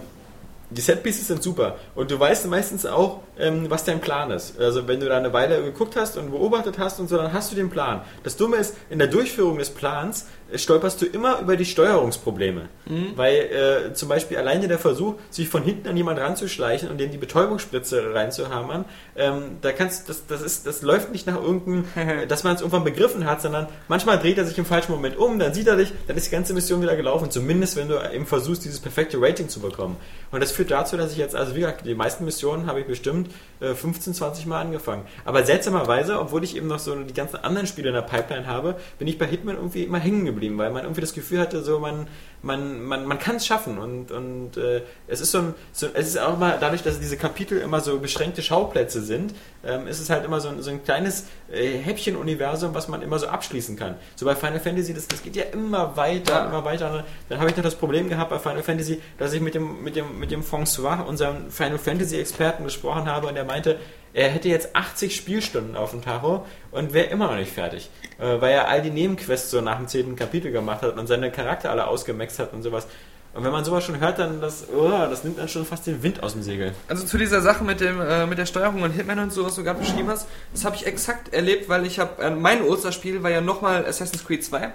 [0.72, 4.57] die Setpieces sind super und du weißt meistens auch, ähm, was dein Plan ist.
[4.57, 7.51] Also wenn du da eine Weile geguckt hast und beobachtet hast und so, dann hast
[7.51, 8.01] du den Plan.
[8.24, 12.70] Das Dumme ist, in der Durchführung des Plans stolperst du immer über die Steuerungsprobleme.
[13.16, 17.12] Weil äh, zum Beispiel alleine der Versuch, sich von hinten an jemand ranzuschleichen und dem
[17.12, 18.86] die Betäubungsspritze reinzuhammern,
[19.16, 21.86] ähm, da kannst das, das ist, das läuft nicht nach irgendeinem,
[22.28, 25.39] dass man es irgendwann begriffen hat, sondern manchmal dreht er sich im falschen Moment um,
[25.39, 27.32] dann sieht er dich, dann ist die ganze Mission wieder gelaufen.
[27.32, 29.97] Zumindest wenn du eben versuchst, dieses perfekte Rating zu bekommen.
[30.32, 32.88] Und das führt dazu, dass ich jetzt, also wie gesagt, die meisten Missionen habe ich
[32.88, 33.30] bestimmt
[33.60, 35.06] äh, 15, 20 Mal angefangen.
[35.26, 38.76] Aber seltsamerweise, obwohl ich eben noch so die ganzen anderen Spiele in der Pipeline habe,
[38.97, 41.79] bin ich bei Hitman irgendwie immer hängen geblieben, weil man irgendwie das Gefühl hatte, so
[41.79, 42.07] man,
[42.41, 46.07] man, man, man kann es schaffen und, und äh, es ist so ein, so, es
[46.07, 49.33] ist auch mal dadurch, dass diese Kapitel immer so beschränkte Schauplätze sind,
[49.63, 53.19] ähm, ist es halt immer so ein, so ein kleines äh, Häppchen-Universum, was man immer
[53.19, 53.95] so abschließen kann.
[54.15, 56.45] So bei Final Fantasy, das, das geht ja immer weiter, Ja.
[56.47, 57.03] immer weiter.
[57.29, 59.95] Dann habe ich noch das Problem gehabt bei Final Fantasy, dass ich mit dem, mit
[59.95, 63.77] dem, mit dem François, unserem Final Fantasy Experten, gesprochen habe und er meinte,
[64.14, 67.89] er hätte jetzt 80 Spielstunden auf dem Tacho und wäre immer noch nicht fertig.
[68.20, 71.32] Äh, weil er all die Nebenquests so nach dem zehnten Kapitel gemacht hat und seine
[71.32, 72.88] Charakter alle ausgemaxt hat und sowas.
[73.34, 76.03] Und wenn man sowas schon hört, dann das, oh, das nimmt dann schon fast den
[76.03, 76.74] Wind aus dem Segel.
[76.89, 79.55] Also zu dieser Sache mit dem äh, mit der Steuerung und Hitman und so, was
[79.55, 83.24] du gerade beschrieben hast, das habe ich exakt erlebt, weil ich habe äh, mein Osterspiel
[83.24, 84.72] war ja nochmal Assassin's Creed 2, Ja.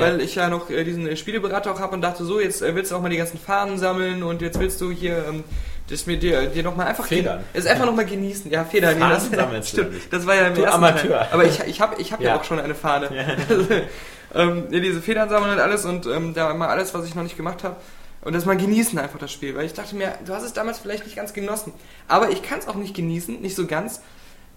[0.00, 2.90] weil ich ja noch äh, diesen Spieleberater auch habe und dachte so, jetzt äh, willst
[2.90, 5.44] du auch mal die ganzen Fahnen sammeln und jetzt willst du hier ähm,
[5.90, 7.44] das mir dir, dir nochmal einfach Federn.
[7.52, 8.50] Es einfach nochmal genießen.
[8.50, 8.98] Ja, Federn.
[8.98, 9.94] Ja, das, stimmt.
[10.10, 11.18] Das war ja im Du ersten Amateur.
[11.18, 11.28] Teil.
[11.32, 12.30] Aber ich, ich habe ich hab ja.
[12.30, 12.36] Ja.
[12.36, 13.08] auch schon eine Fahne.
[14.34, 17.22] ähm, ja, diese Federn sammeln und alles und ähm, da mal alles, was ich noch
[17.22, 17.76] nicht gemacht habe.
[18.22, 20.78] Und das mal genießen einfach das Spiel, weil ich dachte mir, du hast es damals
[20.78, 21.72] vielleicht nicht ganz genossen.
[22.06, 24.02] Aber ich kann es auch nicht genießen, nicht so ganz,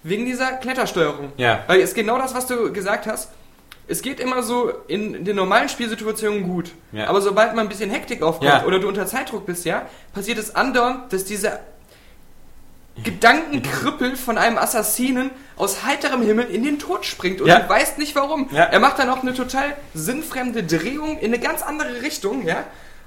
[0.04, 1.32] wegen dieser Klettersteuerung.
[1.38, 1.64] Ja.
[1.68, 3.30] Weil es ist genau das, was du gesagt hast.
[3.88, 6.72] Es geht immer so in den normalen Spielsituationen gut.
[6.94, 7.08] Ja.
[7.08, 8.64] Aber sobald mal ein bisschen Hektik aufkommt Ja.
[8.66, 11.60] oder du unter Zeitdruck bist, ja, passiert es andauernd, dass dieser
[13.04, 17.60] Gedankenkrüppel von einem Assassinen aus heiterem Himmel in den Tod springt und Ja.
[17.60, 18.50] du weißt nicht warum.
[18.52, 18.66] Ja.
[18.66, 22.64] Er macht dann auch eine total sinnfremde Drehung in eine ganz andere Richtung, ja,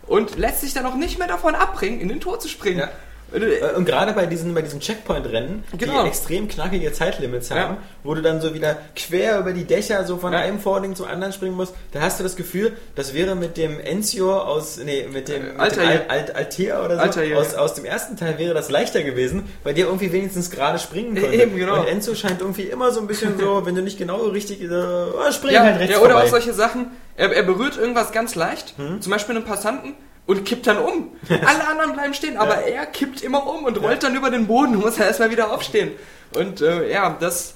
[0.07, 2.81] und lässt sich dann auch nicht mehr davon abbringen, in den Tod zu springen.
[2.81, 2.89] Ja.
[3.33, 6.03] Und, äh, Und gerade bei diesen, bei diesen Checkpoint-Rennen, Genau.
[6.03, 7.79] die extrem knackige Zeitlimits haben, Ja.
[8.05, 10.39] wo du dann so wieder quer über die Dächer so von Ja.
[10.39, 13.81] einem Vording zum anderen springen musst, da hast du das Gefühl, das wäre mit dem
[13.81, 15.81] Enzio aus, nee, mit dem, Äh, mit dem.
[15.89, 19.43] Al, Alt, Altair oder so, Altair, aus, aus dem ersten Teil wäre das leichter gewesen,
[19.65, 21.35] weil der irgendwie wenigstens gerade springen konnte.
[21.37, 21.81] Eben, genau.
[21.81, 24.69] Und Enzo scheint irgendwie immer so ein bisschen so, wenn du nicht genau richtig, äh,
[24.69, 26.27] oh, spring ja, halt rechts ja, oder vorbei.
[26.27, 29.01] auch solche Sachen, er, er berührt irgendwas ganz leicht, Hm?
[29.01, 29.95] zum Beispiel einen Passanten,
[30.27, 31.13] und kippt dann um.
[31.29, 34.77] Alle anderen bleiben stehen, aber er kippt immer um und rollt dann über den Boden,
[34.81, 35.93] muss er erstmal wieder aufstehen.
[36.35, 37.55] Und äh, ja, das,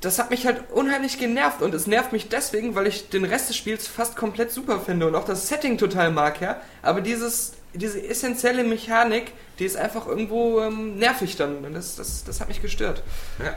[0.00, 3.48] das hat mich halt unheimlich genervt und es nervt mich deswegen, weil ich den Rest
[3.48, 6.60] des Spiels fast komplett super finde und auch das Setting total mag, ja.
[6.82, 12.24] Aber dieses, diese essentielle Mechanik, die ist einfach irgendwo ähm, nervig dann und das, das,
[12.24, 13.02] das hat mich gestört.
[13.42, 13.54] Ja.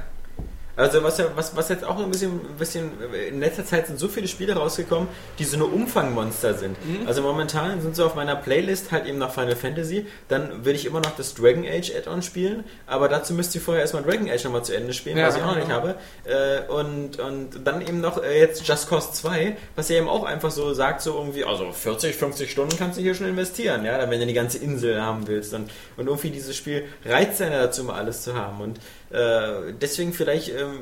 [0.75, 2.91] Also was, ja- was, was jetzt auch ein bisschen, ein bisschen,
[3.29, 5.07] in letzter Zeit sind so viele Spiele rausgekommen,
[5.37, 6.77] die so eine Umfangmonster sind.
[7.05, 10.85] Also momentan sind so auf meiner Playlist halt eben noch Final Fantasy, dann will ich
[10.85, 14.43] immer noch das Dragon Age Add-on spielen, aber dazu müsst ihr vorher erstmal Dragon Age
[14.45, 15.95] nochmal zu Ende spielen, Ja, was ich auch noch nicht habe.
[16.23, 20.23] Äh, und, und dann eben noch äh, jetzt Just Cause 2, was ja eben auch
[20.23, 24.09] einfach so sagt, so irgendwie, also 40, 50 Stunden kannst du hier schon investieren, ja,
[24.09, 25.53] wenn du die ganze Insel haben willst.
[25.53, 28.61] Und, und irgendwie dieses Spiel reizt einen dazu, mal alles zu haben.
[28.61, 28.79] Und
[29.11, 30.79] äh, deswegen vielleicht ähm,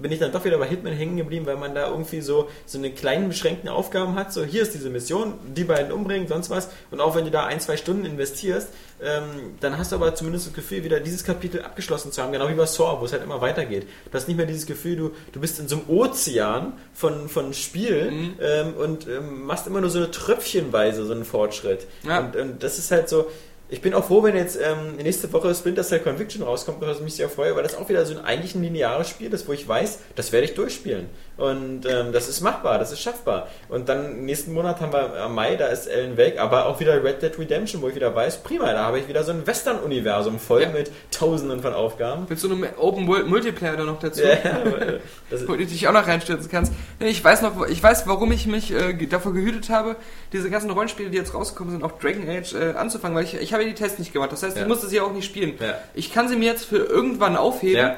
[0.00, 2.78] bin ich dann doch wieder bei Hitman hängen geblieben, weil man da irgendwie so, so
[2.78, 4.32] eine kleinen beschränkten Aufgaben hat.
[4.32, 6.68] So, hier ist diese Mission, die beiden umbringen, sonst was.
[6.90, 8.68] Und auch wenn du da ein, zwei Stunden investierst,
[9.02, 12.48] ähm, dann hast du aber zumindest das Gefühl, wieder dieses Kapitel abgeschlossen zu haben, genau
[12.48, 13.86] wie bei Saw, wo es halt immer weitergeht.
[14.10, 17.52] Du hast nicht mehr dieses Gefühl, du, du bist in so einem Ozean von, von
[17.52, 21.86] Spiel ähm, und ähm, machst immer nur so eine Tröpfchenweise so einen Fortschritt.
[22.04, 22.20] Ja.
[22.20, 23.26] Und, und das ist halt so,
[23.68, 27.02] ich bin auch froh, wenn jetzt ähm, nächste Woche Splinter Cell Conviction rauskommt, was ich
[27.02, 29.52] mich sehr freue, weil das auch wieder so ein eigentlich ein lineares Spiel ist, wo
[29.52, 31.06] ich weiß, das werde ich durchspielen.
[31.36, 33.48] Und ähm, das ist machbar, das ist schaffbar.
[33.68, 37.04] Und dann nächsten Monat haben wir am Mai, da ist Ellen Wake, aber auch wieder
[37.04, 40.38] Red Dead Redemption, wo ich wieder weiß, prima, da habe ich wieder so ein Western-Universum
[40.38, 40.70] voll Ja.
[40.70, 42.24] mit Tausenden von Aufgaben.
[42.26, 44.22] Mit so einem Open World Multiplayer da noch dazu.
[44.22, 44.38] Ja,
[45.30, 46.72] das, wo du dich auch noch reinstürzen kannst.
[47.00, 49.96] Ich weiß noch, ich weiß, warum ich mich äh, davor gehütet habe,
[50.32, 53.52] diese ganzen Rollenspiele, die jetzt rausgekommen sind, auch Dragon Age äh, anzufangen, weil ich, ich
[53.52, 54.32] habe ja die Tests nicht gemacht.
[54.32, 54.62] Das heißt, Ja.
[54.62, 55.52] ich musste sie auch nicht spielen.
[55.60, 55.74] Ja.
[55.92, 57.92] Ich kann sie mir jetzt für irgendwann aufheben.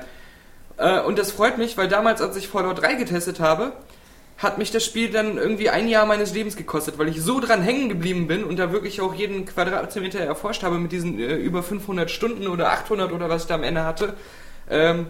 [0.78, 3.72] Äh, und das freut mich, weil damals, als ich Fallout 3 getestet habe,
[4.38, 7.60] hat mich das Spiel dann irgendwie ein Jahr meines Lebens gekostet, weil ich so dran
[7.60, 11.62] hängen geblieben bin und da wirklich auch jeden Quadratzentimeter erforscht habe mit diesen äh, über
[11.64, 14.14] 500 Stunden oder 800 oder was ich da am Ende hatte.
[14.70, 15.06] Ähm,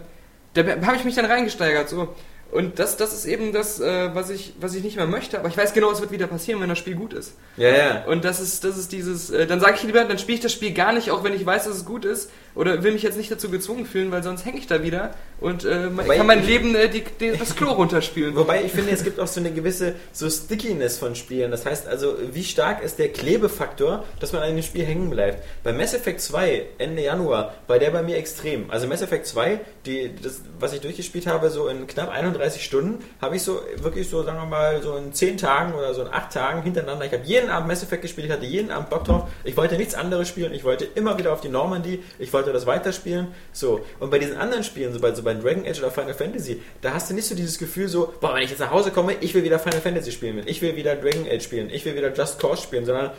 [0.55, 1.89] da habe ich mich dann reingesteigert.
[1.89, 2.15] So.
[2.51, 5.37] Und das, das ist eben das, äh, was, ich, was ich nicht mehr möchte.
[5.37, 7.35] Aber ich weiß genau, es wird wieder passieren, wenn das Spiel gut ist.
[7.57, 8.05] ja, ja.
[8.05, 10.53] Und das ist, das ist dieses, äh, dann sage ich lieber, dann spiele ich das
[10.53, 12.31] Spiel gar nicht, auch wenn ich weiß, dass es gut ist.
[12.59, 15.63] Oder will mich jetzt nicht dazu gezwungen fühlen, weil sonst hänge ich da wieder und
[15.63, 18.35] äh, Wobei kann mein Leben äh, die, die, das Klo runterspielen.
[18.35, 21.51] Wobei ich finde, es gibt auch so eine gewisse so Stickiness von Spielen.
[21.51, 25.41] Das heißt also, wie stark ist der Klebefaktor, dass man an dem Spiel hängen bleibt.
[25.63, 28.69] Bei Mass Effect 2 Ende Januar war der bei mir extrem.
[28.69, 33.01] Also Mass Effect 2, die, das, was ich durchgespielt habe, so in knapp 31 Stunden,
[33.21, 36.09] habe ich so wirklich so, sagen wir mal, so in 10 Tagen oder so in
[36.09, 37.05] 8 Tagen hintereinander.
[37.05, 39.29] Ich habe jeden Abend Mass Effect gespielt, ich hatte jeden Abend Bock drauf.
[39.45, 42.65] Ich wollte nichts anderes spielen, ich wollte immer wieder auf die Normandy, ich wollte das
[42.65, 43.27] weiterspielen.
[43.53, 43.85] So.
[43.99, 46.93] Und bei diesen anderen Spielen, so bei, so bei Dragon Age oder Final Fantasy, da
[46.93, 49.33] hast du nicht so dieses Gefühl so, boah, wenn ich jetzt nach Hause komme, ich
[49.33, 52.39] will wieder Final Fantasy spielen, ich will wieder Dragon Age spielen, ich will wieder Just
[52.39, 53.11] Cause spielen, sondern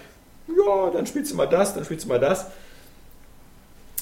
[0.48, 2.46] ja, dann spielst du mal das, dann spielst du mal das.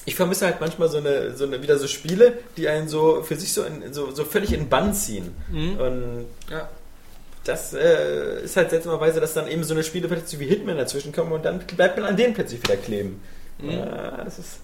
[0.05, 3.35] Ich vermisse halt manchmal so eine, so eine, wieder so Spiele, die einen so für
[3.35, 5.35] sich so, in, so, so völlig in Bann ziehen.
[5.51, 6.67] Und Ja.
[7.43, 11.11] das äh, ist halt seltsamerweise, dass dann eben so eine Spiele plötzlich wie Hitman dazwischen
[11.11, 13.21] kommen und dann bleibt man an denen plötzlich wieder kleben.
[13.61, 14.59] Ja, das ist.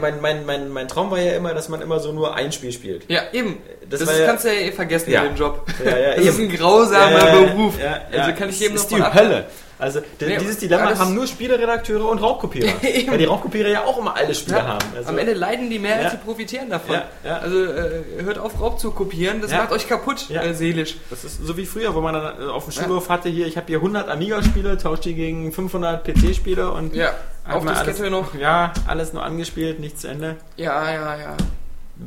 [0.00, 2.72] Mein, mein, mein, mein Traum war ja immer, dass man immer so nur ein Spiel
[2.72, 3.04] spielt.
[3.10, 3.58] Ja, eben.
[3.90, 5.22] Das Das, war ja- kannst du ja eh vergessen Ja.
[5.24, 5.66] in dem Job.
[5.84, 6.50] Ja, ja, das ist eben.
[6.50, 7.74] ein grausamer Beruf.
[7.78, 9.46] ja, also kann ich jedem das noch ist die Hölle.
[9.78, 12.72] Also Nee, dieses Dilemma haben nur Spieleredakteure und Raubkopierer.
[13.06, 14.86] Weil die Raubkopierer ja auch immer alle Spiele Ja, haben.
[14.96, 16.10] Also, Am Ende leiden die Mehrheit, Ja.
[16.10, 16.96] die profitieren davon.
[17.24, 17.38] Ja.
[17.38, 20.42] Also äh, hört auf, Raub zu kopieren, das macht euch kaputt, Ja.
[20.42, 20.96] äh, seelisch.
[21.10, 23.56] das ist so wie früher, wo man dann äh, auf dem Schulhof hatte, hier, ich
[23.56, 27.12] habe hier 100 Amiga-Spiele, tauscht die gegen 500 PC-Spiele und Ja,
[27.48, 28.34] auf Diskette alles, noch.
[28.34, 30.36] Ja, alles nur angespielt, nichts zu Ende.
[30.56, 31.36] Ja, ja, ja.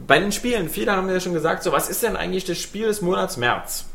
[0.07, 2.87] Bei den Spielen, viele haben ja schon gesagt, so was ist denn eigentlich das Spiel
[2.87, 3.85] des Monats März?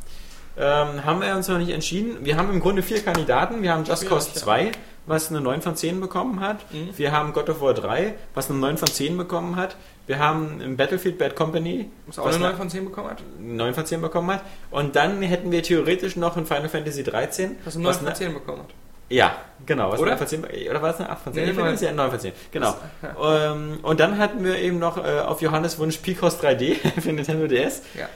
[0.58, 2.18] Ähm, haben wir uns noch nicht entschieden.
[2.24, 3.62] Wir haben im Grunde vier Kandidaten.
[3.62, 4.40] Wir haben Just Cause ja.
[4.40, 4.72] 2,
[5.06, 6.58] was eine 9 von 10 bekommen hat.
[6.72, 6.90] Mhm.
[6.96, 9.76] Wir haben God of War 3, was eine 9 von 10 bekommen hat.
[10.06, 13.22] Wir haben Battlefield Bad Company, Was auch was eine eine 9 von 10 bekommen hat?
[13.38, 14.42] 9 von 10 bekommen hat.
[14.70, 17.56] Und dann hätten wir theoretisch noch ein Final Fantasy 13.
[17.64, 18.68] Was eine 9 von eine- 10 bekommen hat.
[19.10, 19.36] ja,
[19.66, 19.92] genau.
[19.92, 20.12] Was Oder?
[20.12, 21.44] eine 9 von 10, oder war es eine 8 von 10?
[21.44, 22.32] Nee, ich finde, ist ja 9 von 10.
[22.52, 22.74] Genau.
[23.22, 27.46] Ähm, und dann hatten wir eben noch äh, auf Johannes Wunsch Picross 3D für Nintendo
[27.46, 27.82] DS.
[27.98, 28.08] Ja.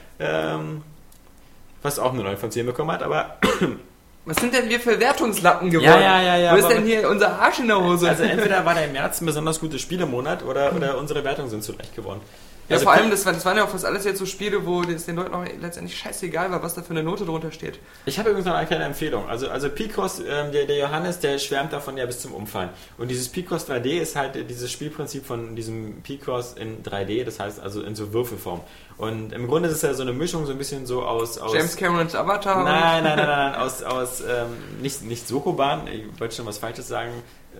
[0.54, 0.82] Ähm,
[1.82, 3.38] was auch eine 9 von 10 bekommen hat, aber
[4.26, 5.88] Was sind denn wir für Wertungslappen geworden?
[5.88, 8.08] Ja, ja, ja, ja, Wo ist denn hier unser Arsch in der Hose?
[8.08, 11.72] also entweder war der März ein besonders guter Spielemonat oder, oder unsere Wertungen sind zu
[11.72, 12.20] leicht geworden.
[12.70, 14.64] Ja, Also vor allem, das, waren- das waren ja auch fast alles jetzt so Spiele,
[14.64, 17.78] wo es den Leuten auch letztendlich scheißegal war, was da für eine Note drunter steht.
[18.06, 19.28] Ich habe übrigens noch eine kleine Empfehlung.
[19.28, 22.70] Also, also Picross, ähm, der, der Johannes, der schwärmt davon ja bis zum Umfallen.
[22.96, 27.60] Und dieses Picross 3D ist halt dieses Spielprinzip von diesem Picross in 3D, das heißt
[27.60, 28.60] also in so Würfelform.
[28.96, 31.38] Und im Grunde ist es ja so eine Mischung, so ein bisschen so aus.
[31.38, 32.62] aus James Camerons Avatar.
[32.64, 34.46] Nein, nein, nein, nein, nein, aus, aus ähm,
[34.82, 37.10] nicht, nicht Sokoban, ich wollte schon was Falsches sagen,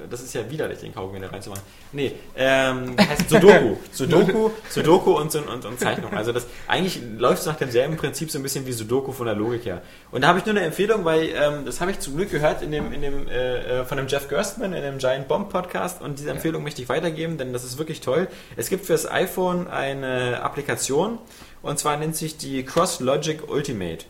[0.09, 1.63] Das ist ja widerlich, den Kaugummi da reinzumachen.
[1.93, 3.77] Nee, ähm, heißt Sudoku.
[3.93, 6.15] Sudoku, Sudoku und, so- und, und Zeichnung.
[6.15, 9.35] Also das eigentlich läuft es nach demselben Prinzip so ein bisschen wie Sudoku von der
[9.35, 9.83] Logik her.
[10.11, 12.63] Und da habe ich nur eine Empfehlung, weil ähm, das habe ich zum Glück gehört
[12.63, 16.01] in dem, in dem, äh, äh, von dem Jeff Gerstmann in dem Giant Bomb Podcast
[16.03, 18.29] und diese Empfehlung möchte ich weitergeben, denn das ist wirklich toll.
[18.57, 21.19] Es gibt fürs iPhone eine Applikation
[21.63, 24.05] und zwar nennt sich die Cross Logic Ultimate.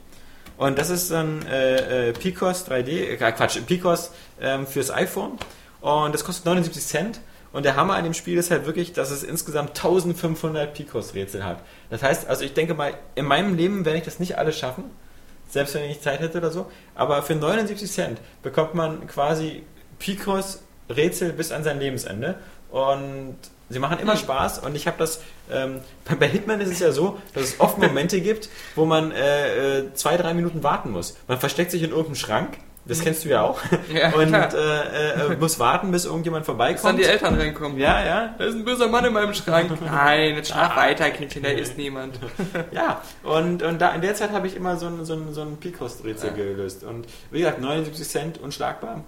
[0.57, 4.11] Und das ist dann äh, äh, Picos 3D, äh, Quatsch, Picos
[4.43, 5.39] ähm, fürs iPhone.
[5.81, 7.21] Und das kostet 79 Cent.
[7.53, 11.59] Und der Hammer an dem Spiel ist halt wirklich, dass es insgesamt 1500 Picos-Rätsel hat.
[11.91, 14.85] Das heißt, also ich denke mal, in meinem Leben werde ich das nicht alles schaffen.
[15.49, 16.71] Selbst wenn ich Zeit hätte oder so.
[16.95, 19.65] Aber für 79 Cent bekommt man quasi
[19.99, 22.37] Picos-Rätsel bis an sein Lebensende.
[22.71, 23.37] Und
[23.69, 24.61] sie machen immer Spaß.
[24.61, 25.21] Und ich habe das,
[25.51, 29.11] ähm, bei- bei Hitman ist es ja so, dass es oft Momente gibt, wo man
[29.11, 31.17] äh, äh, zwei, drei Minuten warten muss.
[31.27, 32.59] Man versteckt sich in irgendeinem Schrank.
[32.91, 33.61] Das kennst du ja auch.
[33.93, 34.53] Ja, und klar.
[34.55, 36.99] äh, äh, muss warten, bis irgendjemand Bis dann vorbeikommt.
[36.99, 37.79] die Eltern reinkommen.
[37.79, 38.35] Ja, ja.
[38.37, 39.71] Da ist ein böser Mann in meinem Schrank.
[39.81, 42.19] Nein, jetzt schlaf weiter, Kindchen, da ist niemand.
[42.73, 45.43] Ja, und, und da in der Zeit habe ich immer so ein, so ein, so
[45.43, 46.85] ein Picos-Rätsel gelöst.
[46.85, 49.05] Und wie gesagt, 79 Cent unschlagbar.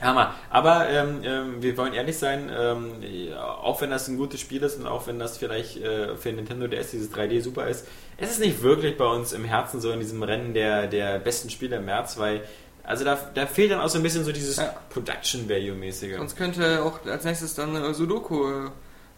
[0.00, 0.34] Hammer.
[0.50, 4.62] Aber ähm, ähm, wir wollen ehrlich sein, ähm, ja, auch wenn das ein gutes Spiel
[4.62, 7.86] ist und auch wenn das vielleicht äh, für Nintendo DS dieses 3D super ist,
[8.18, 11.48] es ist nicht wirklich bei uns im Herzen so in diesem Rennen der, der besten
[11.48, 12.42] Spiele im März, weil
[12.86, 14.74] also da, da fehlt dann auch so ein bisschen so dieses Ja.
[14.90, 16.16] Production Value-mäßige.
[16.16, 18.70] Sonst könnte auch als nächstes dann äh, Sudoku, äh,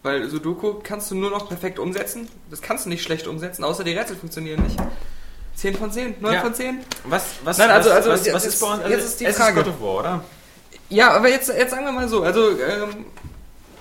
[0.02, 2.28] weil Sudoku kannst du nur noch perfekt umsetzen.
[2.50, 4.78] Das kannst du nicht schlecht umsetzen, außer die Rätsel funktionieren nicht.
[5.56, 6.40] 10 von 10, 9 Ja.
[6.40, 6.80] von 10.
[7.04, 8.82] Was, was, Nein, also- also was, jetzt was ist- ist bei uns?
[8.88, 9.60] jetzt ist die Frage.
[9.60, 10.24] Ist God of War, oder?
[10.88, 13.04] Ja, aber jetzt, jetzt sagen wir mal so, also ähm,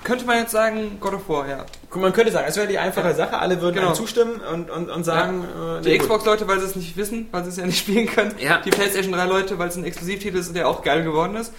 [0.03, 1.65] könnte man jetzt sagen God of War, ja.
[1.95, 3.93] Man könnte sagen, es wäre die einfache Sache, alle würden Genau.
[3.93, 5.43] zustimmen und, und, und sagen,
[5.79, 5.97] äh, Die.
[5.97, 8.35] Xbox-Leute, weil sie es nicht wissen, weil sie es ja nicht spielen können.
[8.39, 8.61] Ja.
[8.63, 11.53] Die PlayStation 3-Leute, weil es ein Exklusivtitel ist, der auch geil geworden ist.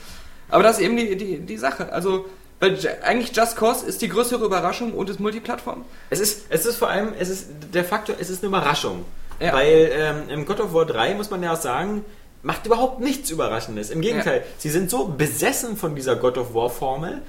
[0.48, 1.92] Aber das ist eben die, die, die Sache.
[1.92, 2.26] Also,
[2.60, 5.84] weil eigentlich Just Cause ist die größere Überraschung und ist Multiplattform.
[6.10, 9.04] Es ist, es ist vor allem, es ist der Faktor, es ist eine Überraschung.
[9.40, 9.52] Ja.
[9.52, 12.04] Weil ähm, im God of War 3 muss man ja auch sagen,
[12.42, 13.90] macht überhaupt nichts Überraschendes.
[13.90, 17.22] Im Gegenteil, sie sind so besessen von dieser God of War Formel,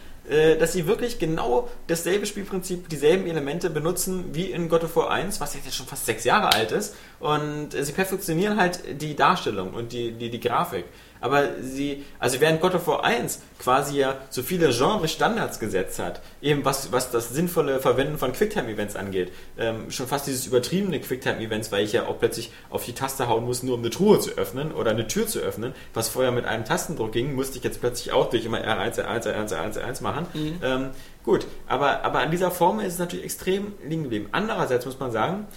[0.58, 5.40] dass sie wirklich genau dasselbe Spielprinzip, dieselben Elemente benutzen wie in God of War 1,
[5.42, 6.96] was jetzt schon fast sechs Jahre alt ist.
[7.20, 10.86] Und äh, sie perfektionieren halt die Darstellung und die, die, die Grafik.
[11.22, 16.22] Aber sie, also während God of War 1 quasi ja so viele Genre-Standards gesetzt hat,
[16.42, 21.72] eben was, was das sinnvolle Verwenden von Quicktime-Events angeht, ähm, schon fast dieses übertriebene Quicktime-Events,
[21.72, 24.32] weil ich ja auch plötzlich auf die Taste hauen muss, nur um eine Truhe zu
[24.32, 27.82] öffnen oder eine Tür zu öffnen, was vorher mit einem Tastendruck ging, musste ich jetzt
[27.82, 30.28] plötzlich auch durch immer R1, R1, R1, R1, R1 machen.
[30.64, 30.90] Ähm,
[31.24, 34.30] gut, aber, aber an dieser Formel ist es natürlich extrem liegen geblieben.
[34.32, 35.48] Andererseits muss man sagen,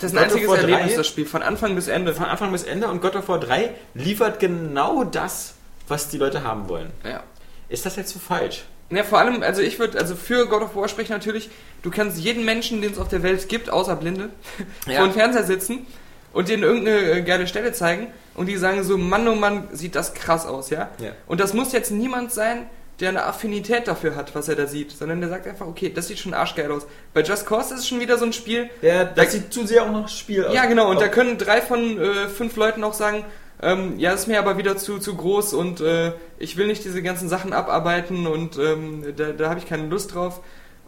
[0.00, 2.14] Das ist God ein of einziges War Erlebnis, 3 das Spiel, von Anfang bis Ende.
[2.14, 5.54] von Anfang bis Ende und God of War 3 liefert genau das,
[5.88, 6.90] was die Leute haben wollen.
[7.04, 7.22] Ja.
[7.68, 8.64] Ist das jetzt so falsch?
[8.90, 11.48] Ja, vor allem, also ich würde, also für God of War sprechen natürlich,
[11.82, 14.30] du kannst jeden Menschen, den es auf der Welt gibt, außer Blinde,
[14.86, 14.96] Ja.
[14.98, 15.86] vor dem Fernseher sitzen
[16.32, 19.94] und denen irgendeine äh, geile Stelle zeigen und die sagen so, Mann, oh Mann, sieht
[19.94, 20.88] das krass aus, ja?
[20.98, 21.12] Ja.
[21.28, 22.68] Und das muss jetzt niemand sein,
[23.00, 26.08] der eine Affinität dafür hat, was er da sieht, sondern der sagt einfach, okay, das
[26.08, 26.86] sieht schon arschgeil aus.
[27.14, 29.84] Bei Just Cause ist es schon wieder so ein Spiel, Der, das sieht zu sehr
[29.84, 30.54] auch noch Spiel aus.
[30.54, 30.90] ja, genau.
[30.90, 31.00] Und Oh.
[31.00, 33.24] da können drei von äh, fünf Leuten auch sagen,
[33.62, 37.02] ähm, ja, ist mir aber wieder zu, zu groß und äh, ich will nicht diese
[37.02, 40.40] ganzen Sachen abarbeiten und ähm, da, da habe ich keine Lust drauf.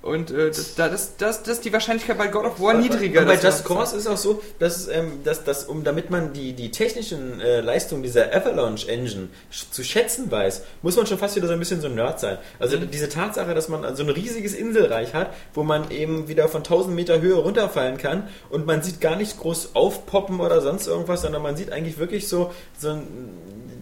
[0.02, 3.20] Und äh, das, da, das, das, das ist die Wahrscheinlichkeit bei God of War niedriger.
[3.20, 6.52] Und bei Just Cause ist auch so, dass, ähm, dass, dass um, damit man die,
[6.54, 9.28] die technischen äh, Leistungen dieser Avalanche Engine
[9.70, 12.38] zu schätzen weiß, muss man schon fast wieder so ein bisschen so ein Nerd sein.
[12.58, 12.90] Also Mhm.
[12.90, 16.94] diese Tatsache, dass man so ein riesiges Inselreich hat, wo man eben wieder von 1000
[16.94, 21.42] Meter Höhe runterfallen kann und man sieht gar nicht groß aufpoppen oder sonst irgendwas, sondern
[21.42, 23.06] man sieht eigentlich wirklich so, so ein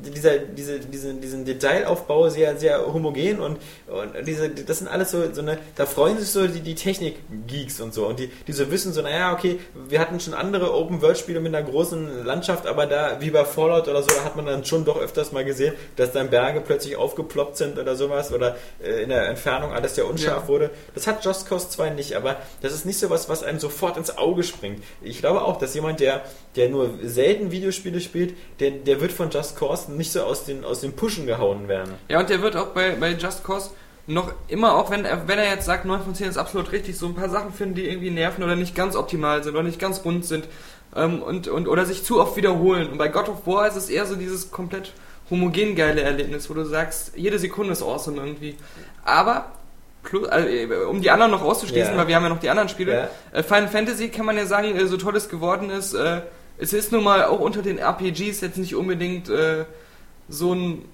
[0.03, 5.33] dieser, diese, diese, diesen Detailaufbau sehr, sehr homogen und, und diese, das sind alles so,
[5.33, 8.71] so eine, da freuen sich so die, die Technik-Geeks und so und die, die so
[8.71, 13.21] wissen so, naja, okay, wir hatten schon andere Open-World-Spiele mit einer großen Landschaft, aber da,
[13.21, 16.13] wie bei Fallout oder so, da hat man dann schon doch öfters mal gesehen, dass
[16.13, 20.43] dann Berge plötzlich aufgeploppt sind oder sowas oder äh, in der Entfernung alles sehr unscharf
[20.45, 20.49] Ja.
[20.49, 20.71] wurde.
[20.95, 23.97] Das hat Just Cause 2 nicht, aber das ist nicht so was, was einem sofort
[23.97, 24.83] ins Auge springt.
[25.03, 26.23] Ich glaube auch, dass jemand, der,
[26.57, 30.65] der nur selten Videospiele spielt, der, der wird von Just Cause nicht so aus den,
[30.65, 31.95] aus den Pushen gehauen werden.
[32.09, 33.71] Ja, und der wird auch bei, bei Just Cause
[34.07, 36.99] noch immer, auch wenn er, wenn er jetzt sagt, 9 von 10 ist absolut richtig,
[36.99, 39.79] so ein paar Sachen finden, die irgendwie nerven oder nicht ganz optimal sind oder nicht
[39.79, 40.47] ganz rund sind
[40.97, 42.91] ähm, und, und, oder sich zu oft wiederholen.
[42.91, 44.93] Und bei God of War ist es eher so dieses komplett
[45.31, 48.57] homogen geile Erlebnis, wo du sagst, jede Sekunde ist awesome irgendwie.
[49.05, 49.53] Aber,
[50.03, 51.99] plus, also, äh, um die anderen noch auszuschließen, Ja.
[51.99, 53.39] weil wir haben ja noch die anderen Spiele, Ja.
[53.39, 55.95] äh, Final Fantasy kann man ja sagen, äh, so toll es geworden ist,
[56.61, 59.65] es ist nun mal auch unter den RPGs jetzt nicht unbedingt äh,
[60.29, 60.85] so ein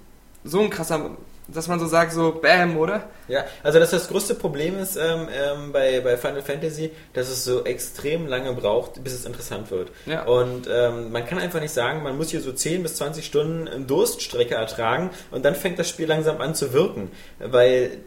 [0.43, 1.11] so ein krasser
[1.47, 3.09] dass man so sagt, so Bam, oder?
[3.27, 7.43] Ja, also dass das größte Problem ist ähm, ähm, bei, bei Final Fantasy, dass es
[7.43, 9.91] so extrem lange braucht, bis es interessant wird.
[10.05, 10.23] Ja.
[10.23, 13.87] Und ähm, man kann einfach nicht sagen, man muss hier so 10 bis 20 Stunden
[13.87, 17.11] Durststrecke ertragen und dann fängt das Spiel langsam an zu wirken.
[17.39, 17.97] Weil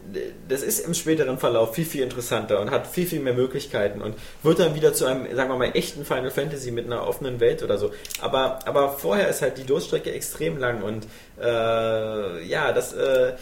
[0.47, 4.15] das ist im späteren Verlauf viel, viel interessanter und hat viel, viel mehr Möglichkeiten und
[4.43, 7.63] wird dann wieder zu einem, sagen wir mal, echten Final Fantasy mit einer offenen Welt
[7.63, 7.91] oder so.
[8.21, 11.07] Aber, aber vorher ist halt die Durststrecke extrem lang und
[11.41, 13.33] äh, ja, das äh,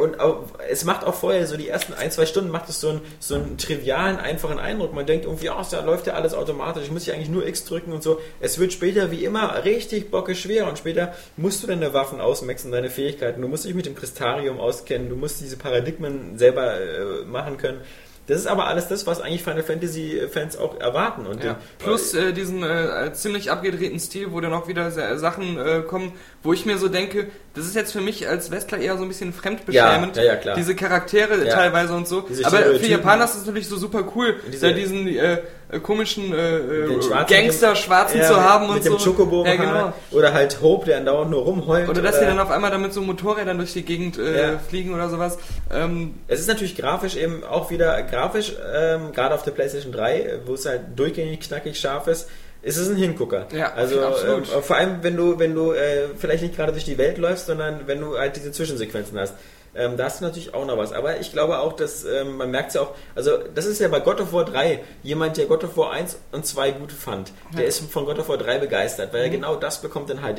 [0.00, 2.90] und auch, es macht auch vorher so die ersten ein, zwei Stunden macht es so
[2.90, 4.92] einen, so einen trivialen, einfachen Eindruck.
[4.92, 7.64] Man denkt irgendwie, ach, da läuft ja alles automatisch, ich muss ja eigentlich nur X
[7.64, 8.20] drücken und so.
[8.40, 12.72] Es wird später wie immer richtig bocke schwer und später musst du deine Waffen ausmaxen,
[12.72, 13.40] deine Fähigkeiten.
[13.40, 17.80] Du musst dich mit dem Kristarium auskennen, du musst diese Paradigmen selber äh, machen können.
[18.26, 21.26] Das ist aber alles das, was eigentlich Final Fantasy Fans auch erwarten.
[21.26, 21.58] Und Ja.
[21.78, 26.12] Plus äh, diesen äh, ziemlich abgedrehten Stil, wo dann auch wieder sehr- Sachen äh, kommen,
[26.42, 29.08] wo ich mir so denke, das ist jetzt für mich als Westler eher so ein
[29.08, 30.16] bisschen fremdbeschämend.
[30.16, 30.56] Ja, ja, ja, klar.
[30.56, 32.22] Diese Charaktere teilweise und so.
[32.22, 32.86] Diese Aber für.
[32.86, 35.38] Japaner ist es natürlich so super cool, Diese- da diesen äh, äh,
[35.82, 39.10] komischen äh, äh, Schwarzen- Gangster-Schwarzen Ja, zu haben mit und dem so.
[39.10, 39.92] Chocobo ja, genau.
[40.12, 41.88] Oder halt Hope, der andauernd nur rumheult.
[41.88, 44.58] Oder dass die dann auf einmal damit so Motorrädern durch die Gegend äh, Ja.
[44.58, 45.38] fliegen oder sowas.
[45.72, 50.40] Ähm, Es ist natürlich grafisch eben auch wieder grafisch, ähm, gerade auf der PlayStation 3,
[50.46, 52.28] wo es halt durchgängig knackig scharf ist,
[52.62, 53.46] ist es ein Hingucker.
[53.52, 54.48] Ja, also absolut.
[54.54, 57.46] ähm, vor allem, wenn du, wenn du äh, vielleicht nicht gerade durch die Welt läufst,
[57.46, 59.34] sondern wenn du halt diese Zwischensequenzen hast.
[59.76, 60.92] Ähm, da hast du natürlich auch noch was.
[60.92, 63.88] Aber ich glaube auch, dass ähm, man merkt es ja auch, also das ist ja
[63.88, 67.32] bei God of War 3 jemand, der God of War 1 und 2 gut fand.
[67.56, 70.38] Der ist von God of War 3 begeistert, weil er genau das bekommt in HD.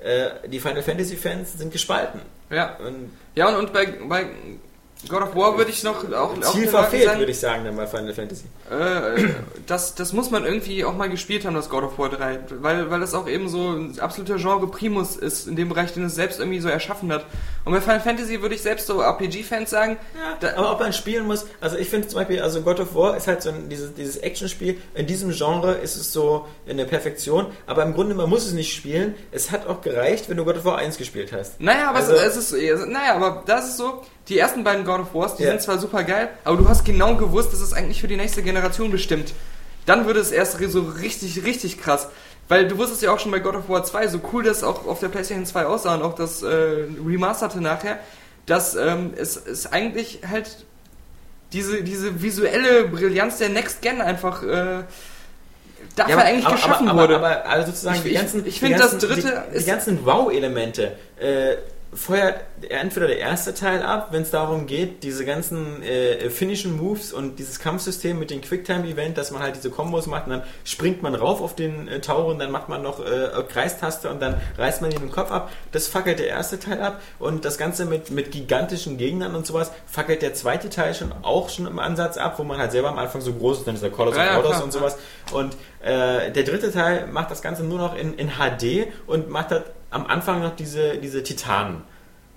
[0.00, 2.20] Äh, die Final Fantasy Fans sind gespalten.
[2.50, 2.76] ja.
[2.76, 4.26] Und Ja, und, und bei, bei
[5.08, 7.76] God of War würde ich noch auch, auch Ziel Leuten verfehlt, würde ich sagen, dann
[7.76, 8.44] bei Final Fantasy.
[8.68, 9.28] Äh,
[9.66, 12.90] das, das muss man irgendwie auch mal gespielt haben, das God of War 3, weil,
[12.90, 16.16] weil das auch eben so ein absoluter Genre Primus ist in dem Bereich, den es
[16.16, 17.26] selbst irgendwie so erschaffen hat.
[17.64, 19.98] Und bei Final Fantasy würde ich selbst so RPG-Fans sagen,
[20.40, 23.16] da, Aber ob man spielen muss, also ich finde zum Beispiel, also God of War
[23.16, 27.46] ist halt so ein, dieses, dieses Actionspiel, in diesem Genre ist es so eine Perfektion,
[27.66, 29.14] aber im Grunde, man muss es nicht spielen.
[29.30, 31.60] Es hat auch gereicht, wenn du God of War 1 gespielt hast.
[31.60, 35.00] naja, aber Also- es, es ist, naja, aber das ist so, die ersten beiden God
[35.00, 35.50] of Wars, die Ja.
[35.50, 38.42] sind zwar super geil, aber du hast genau gewusst, das ist eigentlich für die nächste
[38.42, 39.32] Generation bestimmt.
[39.86, 42.08] Dann würde es erst so richtig, richtig krass.
[42.48, 44.86] Weil du wusstest ja auch schon bei God of War 2, so cool das auch
[44.86, 46.46] auf der PlayStation 2 aussah und auch das äh,
[47.06, 47.98] Remasterte nachher,
[48.46, 50.64] dass ähm, es, es eigentlich halt
[51.52, 54.82] diese, diese visuelle Brillanz der Next Gen einfach äh,
[55.96, 57.16] dafür aber- eigentlich aber, geschaffen aber, wurde.
[57.16, 60.04] Aber, also sozusagen Ich- die ich- ganzen, ich die finde, das dritte die, die ganzen
[60.06, 61.56] Wow-Elemente äh,
[61.94, 67.12] feuert entweder der erste Teil ab, wenn es darum geht, diese ganzen äh, finnischen Moves
[67.14, 71.02] und dieses Kampfsystem mit dem Quicktime-Event, dass man halt diese Kombos macht und dann springt
[71.02, 74.38] man rauf auf den äh, Tower und dann macht man noch äh, Kreistaste und dann
[74.58, 75.50] reißt man ihn den Kopf ab.
[75.72, 79.72] Das fackelt der erste Teil ab und das Ganze mit, mit gigantischen Gegnern und sowas
[79.86, 82.98] fackelt der zweite Teil schon auch schon im Ansatz ab, wo man halt selber am
[82.98, 84.62] Anfang so groß ist, dann ist der Call of Ja, klar.
[84.62, 84.98] und sowas.
[85.32, 89.50] Und äh, der dritte Teil macht das Ganze nur noch in, in HD und macht
[89.50, 91.82] halt am Anfang noch diese, diese Titanen.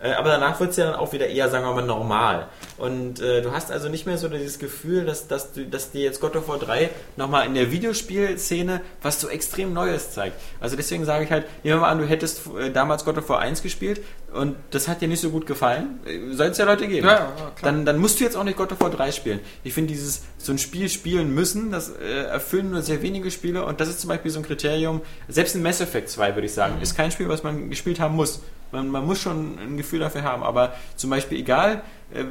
[0.02, 2.48] Äh, aber danach wird es ja dann auch wieder eher, sagen wir mal, normal.
[2.78, 6.02] Und äh, du hast also nicht mehr so dieses Gefühl, dass, dass, du, dass dir
[6.02, 10.36] jetzt God of War 3 nochmal in der Videospielszene was so extrem Neues zeigt.
[10.60, 13.30] Also deswegen sage ich halt, nehmen wir mal an, du hättest äh, damals God of
[13.30, 14.02] War 1 gespielt
[14.34, 16.00] und das hat dir nicht so gut gefallen.
[16.32, 17.06] Soll es ja Leute geben.
[17.08, 17.54] Ja, ja, klar.
[17.62, 19.40] dann, dann musst du jetzt auch nicht God of War 3 spielen.
[19.64, 23.66] Ich finde dieses, so ein Spiel spielen müssen, das äh, erfüllen nur sehr wenige Spiele
[23.66, 26.54] und das ist zum Beispiel so ein Kriterium, selbst in Mass Effect 2 würde ich
[26.54, 26.82] sagen, Mhm.
[26.82, 28.42] ist kein Spiel, was man gespielt haben muss.
[28.72, 32.24] Man, man muss schon ein Gefühl dafür haben, aber zum Beispiel egal, äh,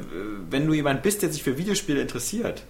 [0.49, 2.63] wenn du jemand bist, der sich für Videospiele interessiert,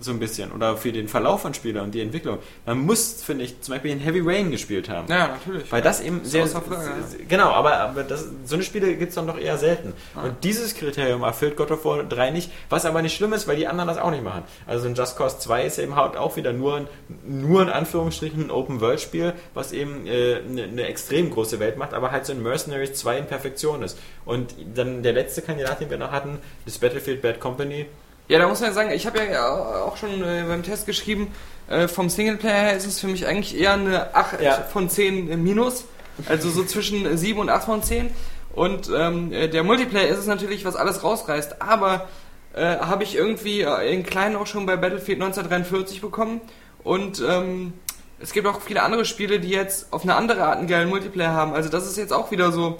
[0.00, 3.44] so ein bisschen, oder für den Verlauf von Spielen und die Entwicklung, man muss, finde
[3.44, 5.08] ich, zum Beispiel in Heavy Rain gespielt haben.
[5.08, 5.70] ja, natürlich.
[5.70, 6.46] Weil das eben sehr.
[6.46, 7.24] Frage, ja.
[7.28, 9.92] Genau, aber, aber das, so eine Spiele gibt es doch noch eher selten.
[10.14, 13.56] Und dieses Kriterium erfüllt God of War 3 nicht, was aber nicht schlimm ist, weil
[13.56, 14.44] die anderen das auch nicht machen.
[14.66, 16.88] Also ein Just Cause 2 ist eben halt auch wieder nur, ein,
[17.26, 22.10] nur in Anführungsstrichen ein Open-World-Spiel, was eben äh, eine, eine extrem große Welt macht, aber
[22.10, 23.98] halt so ein Mercenaries 2 in Perfektion ist.
[24.24, 27.86] Und dann der letzte Kandidat, den wir noch hatten, das Battlefield Bad Company,
[28.28, 31.32] Ja, da muss man sagen, ich habe ja auch schon äh, beim Test geschrieben,
[31.68, 34.54] äh, vom Singleplayer her ist es für mich eigentlich eher eine 8 Ja.
[34.54, 35.84] von 10 äh, minus.
[36.28, 38.10] Also so zwischen 7 und 8 von 10.
[38.54, 41.62] Und ähm, äh, der Multiplayer ist es natürlich, was alles rausreißt.
[41.62, 42.08] Aber
[42.54, 46.40] äh, habe ich irgendwie äh, in kleinen auch schon bei Battlefield 1943 bekommen.
[46.84, 47.72] Und ähm,
[48.20, 51.32] es gibt auch viele andere Spiele, die jetzt auf eine andere Art einen geilen Multiplayer
[51.32, 51.54] haben.
[51.54, 52.78] Also das ist jetzt auch wieder so...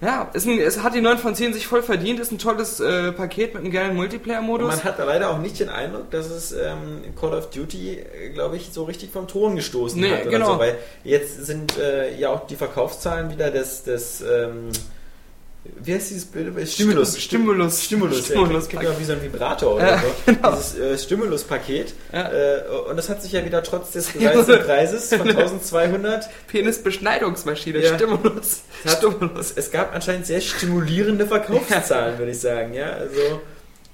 [0.00, 2.78] Ja, ist ein, es hat die 9 von 10 sich voll verdient, ist ein tolles
[2.78, 4.68] äh, Paket mit einem geilen Multiplayer-Modus.
[4.68, 8.56] man hat da leider auch nicht den Eindruck, dass es ähm, Call of Duty, glaube
[8.56, 10.20] ich, so richtig vom Thron gestoßen Nee, hat.
[10.22, 10.52] Oder genau.
[10.52, 14.68] so, weil jetzt sind äh, ja auch die Verkaufszahlen wieder des, des ähm,
[15.82, 16.46] Wie heißt dieses Bild?
[16.68, 17.18] Stimulus.
[17.20, 17.84] Stimulus.
[17.84, 18.24] Stimulus.
[18.26, 18.68] Stimulus.
[18.72, 20.06] Ja, wie so ein Vibrator oder Ja, so.
[20.32, 20.52] genau.
[20.56, 21.94] Dieses äh, Stimulus-Paket.
[22.12, 22.30] Ja.
[22.32, 27.80] Äh, und das hat sich ja wieder trotz des gesetzten Preises von 1200 Penisbeschneidungsmaschine.
[27.80, 27.94] Ja.
[27.94, 28.62] Stimulus.
[28.84, 29.52] Es hat- Stimulus.
[29.56, 32.72] Es gab anscheinend sehr stimulierende Verkaufszahlen, würde ich sagen.
[32.74, 33.40] Ja, also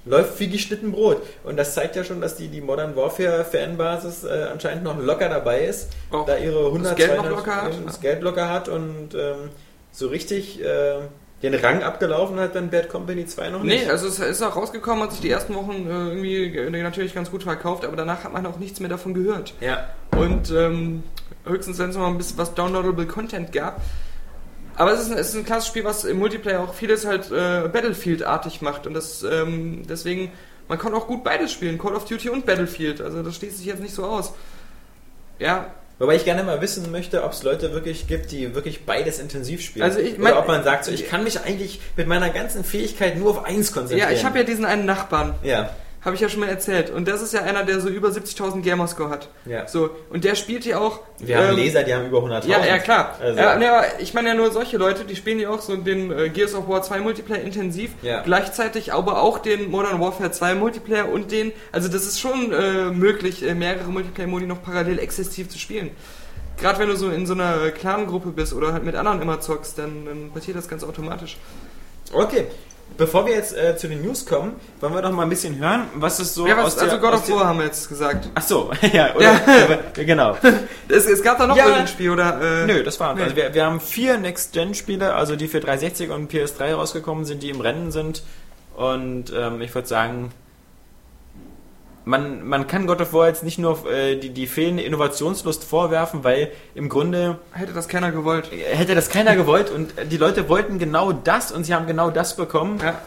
[0.05, 1.21] läuft wie geschnitten Brot.
[1.43, 5.29] Und das zeigt ja schon, dass die, die Modern Warfare Fanbasis äh, anscheinend noch locker
[5.29, 7.73] dabei ist, Auch da ihre 100, das Geld noch 200, locker hat.
[7.73, 9.49] ähm, das Geld locker hat und ähm,
[9.91, 10.99] so richtig äh,
[11.45, 13.85] den Rang abgelaufen hat dann Bad Company 2 noch nicht.
[13.85, 17.13] Nee, also es ist auch rausgekommen, hat sich die ersten Wochen äh, irgendwie äh, natürlich
[17.13, 19.53] ganz gut verkauft, aber danach hat man auch nichts mehr davon gehört.
[19.61, 19.87] ja.
[20.15, 21.03] Und ähm,
[21.45, 23.81] höchstens, wenn es noch mal ein bisschen was downloadable Content gab.
[24.77, 27.31] Aber es ist, ein, es ist ein klassisches Spiel, was im Multiplayer auch vieles halt
[27.31, 28.87] äh, Battlefield-artig macht.
[28.87, 30.31] Und das ähm, deswegen,
[30.67, 33.01] man kann auch gut beides spielen, Call of Duty und Battlefield.
[33.01, 34.33] Also das schließt sich jetzt nicht so aus.
[35.39, 39.17] Ja, Wobei ich gerne mal wissen möchte, ob es Leute wirklich gibt, die wirklich beides
[39.19, 39.83] intensiv spielen.
[39.85, 42.63] Also ich mein- Oder ob man sagt, so, ich kann mich eigentlich mit meiner ganzen
[42.65, 44.09] Fähigkeit nur auf eins konzentrieren.
[44.11, 45.69] ja ich habe ja diesen einen Nachbarn, Ja,
[46.05, 46.91] habe ich ja schon mal erzählt.
[46.91, 49.27] Und das ist ja einer, der so über 70.000 Gamerscore hat.
[49.45, 49.67] ja.
[49.67, 50.99] So, und der spielt ja auch...
[51.19, 52.47] Wir haben ähm, Leser, die haben über 100.000.
[52.47, 53.15] Ja, ja, klar.
[53.19, 56.11] Also, ja, aber ich meine ja nur solche Leute, die spielen ja auch so den
[56.11, 58.21] äh, Gears of War 2 Multiplayer intensiv, Ja.
[58.21, 62.91] gleichzeitig aber auch den Modern Warfare 2 Multiplayer und den, also das ist schon äh,
[62.91, 65.89] möglich, äh, mehrere Multiplayer-Modi noch parallel exzessiv zu spielen.
[66.61, 69.77] Gerade wenn du so in so einer Clan-Gruppe bist oder halt mit anderen immer zockst,
[69.79, 71.37] dann, dann passiert das ganz automatisch.
[72.13, 72.45] Okay.
[72.97, 75.83] Bevor wir jetzt äh, zu den News kommen, wollen wir doch mal ein bisschen hören,
[75.95, 77.89] was ist so Ja, aus was, also der, God aus of War haben wir jetzt
[77.89, 78.29] gesagt.
[78.35, 79.41] Ach so, ja, oder, Ja.
[79.65, 80.37] aber, genau.
[80.87, 81.63] Es, es gab da noch Ja.
[81.65, 82.39] irgendein Spiel, oder?
[82.63, 83.15] Äh, Nö, das war's.
[83.17, 83.23] Nee.
[83.23, 87.49] Also wir, wir haben vier Next-Gen-Spiele, also die für 360 und PS3 rausgekommen sind, die
[87.49, 88.23] im Rennen sind.
[88.75, 90.31] Und ähm, ich würde sagen,
[92.05, 96.23] man, man kann God of War jetzt nicht nur äh, die, die fehlende Innovationslust vorwerfen,
[96.23, 98.49] weil im Grunde Hätte das keiner gewollt.
[98.51, 102.35] hätte das keiner gewollt und die Leute wollten genau das und sie haben genau das
[102.35, 102.79] bekommen.
[102.81, 103.01] Ja.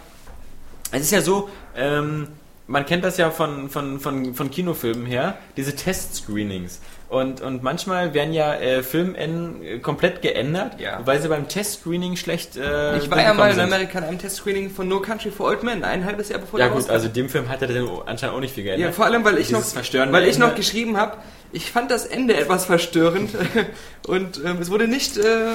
[0.90, 2.28] Es ist ja so, ähm,
[2.68, 6.80] man kennt das ja von, von, von, von Kinofilmen her, diese Test-Screenings.
[7.08, 11.00] Und, und manchmal werden ja äh, Filmenden äh, komplett geändert, Ja.
[11.06, 13.58] weil sie beim Test-Screening schlecht äh, Ich war ja mal in.
[13.58, 16.68] Amerika in einem Testscreening von No Country for Old Men, ein halbes Jahr bevor Ja
[16.68, 18.90] der gut, also dem Film hat er dann anscheinend auch nicht viel geändert.
[18.90, 21.16] Ja, vor allem, weil ich Dieses noch, weil ich noch geschrieben habe,
[21.50, 23.30] ich fand das Ende etwas verstörend
[24.06, 25.52] und ähm, es wurde nicht, äh,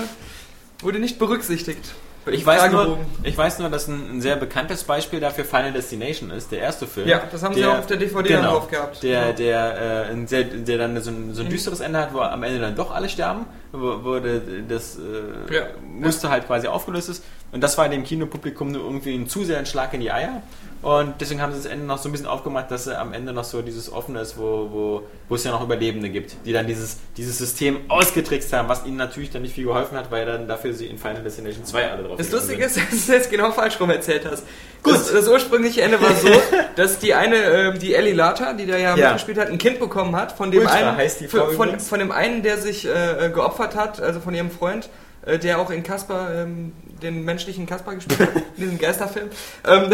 [0.82, 1.94] wurde nicht berücksichtigt.
[2.32, 6.32] Ich weiß, nur, ich weiß nur, dass ein, ein sehr bekanntes Beispiel dafür Final Destination
[6.32, 7.08] ist, der erste Film.
[7.08, 9.04] Ja, das haben sie auch auf der DVD genau, drauf gehabt.
[9.04, 11.52] Der, der, äh, sehr, der dann so ein, so ein Mhm.
[11.52, 15.54] düsteres Ende hat, wo am Ende dann doch alle sterben, wo, wo der- das äh,
[15.54, 15.62] Ja.
[15.86, 17.24] Muster halt quasi aufgelöst ist.
[17.52, 20.42] Und das war dem Kinopublikum nur irgendwie ein zu sehr ein Schlag in die Eier.
[20.84, 23.32] Und deswegen haben sie das Ende noch so ein bisschen aufgemacht, dass er am Ende
[23.32, 26.68] noch so dieses Offene ist, wo, wo, wo es ja noch Überlebende gibt, die dann
[26.68, 30.46] dieses, dieses System ausgetrickst haben, was ihnen natürlich dann nicht viel geholfen hat, weil dann
[30.46, 33.32] dafür sie in Final Destination 2 alle drauf Das Lustige ist, dass du es jetzt
[33.32, 34.44] genau falsch rum erzählt hast.
[34.84, 34.94] Gut.
[34.96, 36.28] Das, das ursprüngliche Ende war so,
[36.76, 39.08] dass die eine, ähm, die Ellie Lata, die da ja, Ja.
[39.08, 41.88] mitgespielt hat, ein Kind bekommen hat, von dem Ultra einen, heißt die Frau von, übrigens.
[41.88, 44.90] von dem einen, der sich äh, geopfert hat, also von ihrem Freund,
[45.26, 46.74] äh, der auch in Kasper, ähm,
[47.04, 49.30] den menschlichen Kasper gespielt hat, in diesem Geisterfilm.
[49.68, 49.92] Ähm,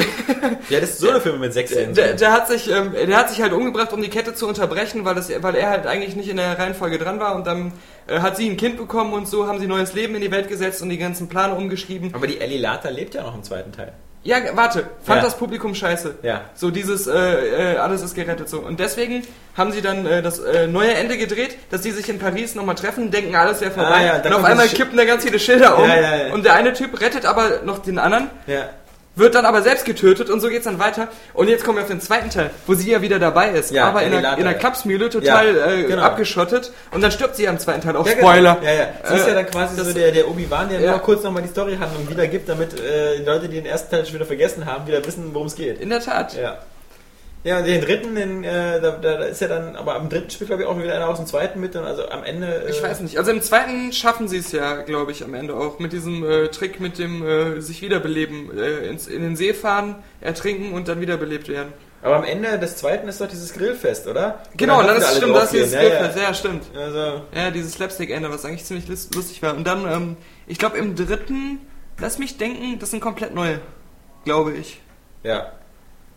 [0.69, 1.93] Ja, das ist so eine Filme mit sechs Szenen.
[1.93, 5.03] der, der, hat sich, ähm, der hat sich halt umgebracht, um die Kette zu unterbrechen,
[5.05, 7.73] weil, das, weil er halt eigentlich nicht in der Reihenfolge dran war und dann
[8.07, 10.47] äh, hat sie ein Kind bekommen und so haben sie neues Leben in die Welt
[10.47, 12.13] gesetzt und die ganzen Pläne umgeschrieben.
[12.13, 13.93] Aber die Ellie Lata lebt ja noch im zweiten Teil.
[14.23, 15.23] Ja, warte, fand Ja.
[15.25, 16.15] das Publikum scheiße.
[16.23, 16.41] Ja.
[16.53, 18.59] So dieses, äh, äh, alles ist gerettet so.
[18.59, 19.23] Und deswegen
[19.55, 22.75] haben sie dann äh, das äh, neue Ende gedreht, dass die sich in Paris nochmal
[22.75, 23.89] treffen, denken, alles wäre vorbei.
[23.95, 25.87] Ah, ja, und auf einmal kippen da ganz viele Schilder um.
[25.87, 26.33] Ja, ja, ja.
[26.33, 28.69] Und der eine Typ rettet aber noch den anderen, Ja.
[29.19, 31.07] Wird dann aber selbst getötet und so geht's dann weiter.
[31.33, 33.85] Und jetzt kommen wir auf den zweiten Teil, wo sie ja wieder dabei ist, Ja,
[33.89, 34.53] aber in einer, in einer.
[34.55, 36.01] Klapsmühle total Ja, äh, genau.
[36.01, 36.71] abgeschottet.
[36.91, 37.95] Und dann stirbt sie ja im zweiten Teil.
[37.95, 38.27] Auch Ja, genau.
[38.27, 38.57] Spoiler.
[38.63, 38.87] Ja, ja.
[39.07, 40.91] Sie ist Äh, ja dann quasi so der, der Obi-Wan, der Ja.
[40.91, 44.15] nur kurz nochmal die Storyhandlung wiedergibt, damit äh, die Leute, die den ersten Teil schon
[44.15, 45.79] wieder vergessen haben, wieder wissen, worum es geht.
[45.79, 46.35] In der Tat.
[46.35, 46.57] Ja.
[47.45, 50.49] Ja, und den dritten, den, äh, da, da ist ja dann, aber am dritten spielt
[50.49, 52.65] glaube ich auch wieder einer aus dem zweiten mit und also am Ende.
[52.65, 53.17] Äh, Ich weiß nicht.
[53.17, 56.49] Also im zweiten schaffen sie es ja, glaube ich, am Ende auch mit diesem äh,
[56.49, 60.99] Trick mit dem äh, sich wiederbeleben, äh, ins, in den See fahren, ertrinken und dann
[60.99, 61.71] wiederbelebt werden.
[62.01, 64.41] Aber am Ende des zweiten ist doch dieses Grillfest, oder?
[64.57, 65.73] Genau, doch ist stimmt, das ist dieses.
[65.73, 66.63] Skillfest, ja, stimmt.
[66.73, 66.85] ja, ja.
[66.87, 69.55] Also, Ja, dieses Slapstick-Ende, was eigentlich ziemlich lus- lustig war.
[69.55, 70.17] Und dann, ähm,
[70.47, 71.59] ich glaube im dritten,
[71.99, 73.59] lass mich denken, das sind komplett neue,
[74.25, 74.81] glaube ich.
[75.23, 75.53] ja.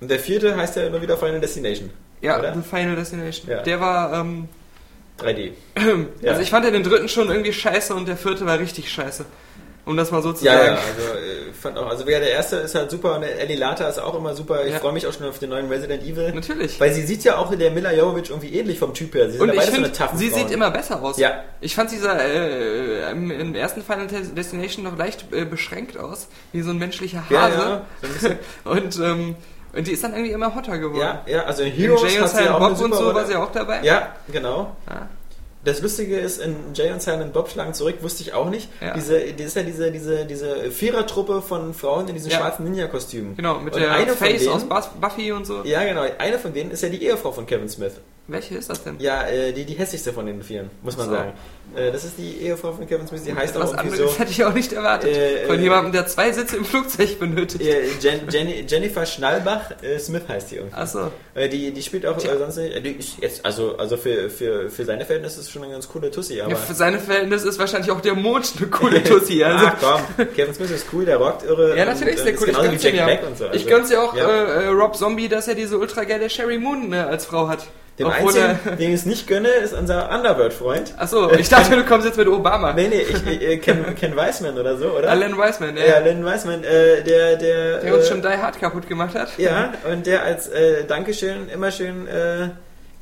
[0.03, 1.91] Und der vierte heißt ja nur wieder Final Destination.
[2.21, 2.53] Ja, Oder?
[2.55, 3.49] The Final Destination.
[3.51, 3.63] Ja.
[3.63, 4.49] Der war, ähm,
[5.21, 5.53] 3D.
[6.21, 6.31] Ja.
[6.33, 9.25] also ich fand ja den dritten schon irgendwie scheiße und der vierte war richtig scheiße.
[9.85, 10.67] um das mal so zu Ja, sagen.
[10.67, 13.57] ja, also äh, fand auch, also wer der erste ist halt super und der Ellie
[13.57, 14.65] Lata ist auch immer super.
[14.65, 14.79] Ich Ja.
[14.79, 16.33] freue mich auch schon auf den neuen Resident Evil.
[16.33, 16.79] Natürlich.
[16.81, 19.27] Weil sie sieht ja auch der Mila Jovovich irgendwie ähnlich vom Typ her.
[19.27, 20.39] Sie sind Und ja ich beide so sie Frauen.
[20.41, 21.19] sieht immer besser aus.
[21.19, 21.43] Ja.
[21.61, 26.63] Ich fand dieser äh, im, im ersten Final Destination noch leicht äh, beschränkt aus, wie
[26.63, 27.57] so ein menschlicher Ja, Hase.
[27.57, 27.83] ja,
[28.21, 28.39] so ein
[28.85, 29.35] und, ähm,
[29.75, 31.01] und die ist dann irgendwie immer hotter geworden.
[31.01, 33.53] Ja, ja, also in In Heroes Jay und Silent Bob und so war sie auch
[33.53, 33.81] dabei.
[33.83, 34.77] Ja, genau.
[34.89, 35.09] Ja.
[35.65, 38.69] Das Lustige ist, in Jay und Silent Bob schlagen zurück, wusste ich auch nicht.
[38.81, 38.95] Ja.
[38.95, 42.39] Diese, das ist ja diese, diese, diese Vierertruppe von Frauen in diesen Ja.
[42.39, 43.37] schwarzen Ninja-Kostümen.
[43.37, 45.63] Genau, mit Und der eine Face denen- aus Buffy und so.
[45.63, 46.05] Ja, genau.
[46.19, 47.93] Eine von denen ist ja die Ehefrau von Kevin Smith.
[48.29, 48.97] Welche ist das denn?
[49.01, 51.15] Ja, äh, die, die hässlichste von den vieren, muss man so.
[51.15, 51.33] sagen.
[51.75, 54.19] Äh, das ist die Ehefrau von Kevin Smith, die heißt auch Was irgendwie anderes so.
[54.19, 55.11] hätte ich auch nicht erwartet.
[55.11, 57.65] Äh, von äh, jemandem, der zwei Sitze im Flugzeug benötigt.
[57.65, 60.77] Äh, Jen, Jenny, Jennifer Schnallbach äh, Smith heißt die irgendwie.
[60.77, 61.11] Achso.
[61.35, 62.87] Die, die spielt auch sonst nicht.
[62.87, 65.89] Die ist jetzt, also, also für, für, für seine Verhältnisse ist es schon eine ganz
[65.89, 66.53] coole Tussi, aber.
[66.53, 69.43] Ja, für seine Verhältnisse ist wahrscheinlich auch der Mond eine coole Tussi.
[69.53, 69.67] Also.
[69.67, 71.77] Ach komm, Kevin Smith ist cool, der rockt irre.
[71.77, 72.49] Ja, natürlich ist der cool.
[72.49, 73.97] Ist Ich wie gönn's ja.
[73.97, 74.09] So.
[74.11, 74.71] Also, ja auch ja.
[74.71, 77.67] Rob Zombie, dass er diese ultra geile Sherry Moon äh, als Frau hat.
[77.99, 80.95] Den Obwohl einzigen, den ich es nicht gönne, ist unser Underbird-Freund.
[80.97, 82.73] Achso, ich dachte, du kommst jetzt mit Obama.
[82.73, 85.11] Nee, nee, ich, ich, äh, Ken, Ken Weisman oder so, oder?
[85.11, 85.85] Alan Wiseman, ja.
[85.85, 87.79] Ja, Len Weisman, äh, der, der.
[87.81, 89.37] Der uns äh, schon Die Hard kaputt gemacht hat.
[89.37, 92.49] Ja, und der als äh, Dankeschön immer schön äh,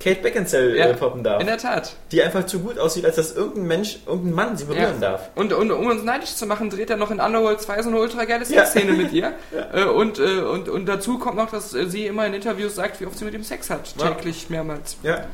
[0.01, 1.41] Kate Beckinsale Ja, äh, poppen darf.
[1.41, 1.95] In der Tat.
[2.11, 5.29] Die einfach zu gut aussieht, als dass irgendein Mensch, irgendein Mann sie berühren darf.
[5.35, 8.01] Und, und um uns neidisch zu machen, dreht er noch in Underworld 2 so eine
[8.01, 8.65] ultra geile Ja.
[8.65, 9.33] Sexszene mit ihr.
[9.73, 13.07] Äh, und, äh, und, und dazu kommt noch, dass sie immer in Interviews sagt, wie
[13.07, 13.95] oft sie mit ihm Sex hat.
[13.99, 14.11] Ja.
[14.11, 14.97] Täglich mehrmals.
[15.03, 15.25] Ja.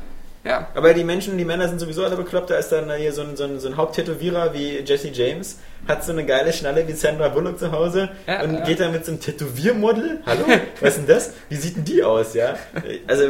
[0.47, 0.67] Ja.
[0.75, 2.49] Aber die Menschen, die Männer sind sowieso alle bekloppt.
[2.49, 6.05] Da ist dann hier so ein, so ein, so ein Haupttätowierer wie Jesse James, hat
[6.05, 8.59] so eine geile Schnalle wie Sandra Bullock zu Hause Ja, und ja.
[8.61, 10.21] geht dann mit so einem Tätowiermodel.
[10.25, 10.45] Hallo?
[10.81, 11.33] Was ist denn das?
[11.49, 12.55] Wie sieht denn die aus, ja?
[13.07, 13.25] Also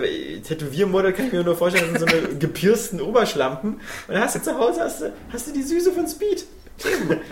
[0.47, 3.73] Tätowiermodel kann ich mir nur vorstellen, das sind so eine gepiersten Oberschlampen.
[3.73, 6.45] Und dann hast du zu Hause hast du, hast du die Süße von Speed.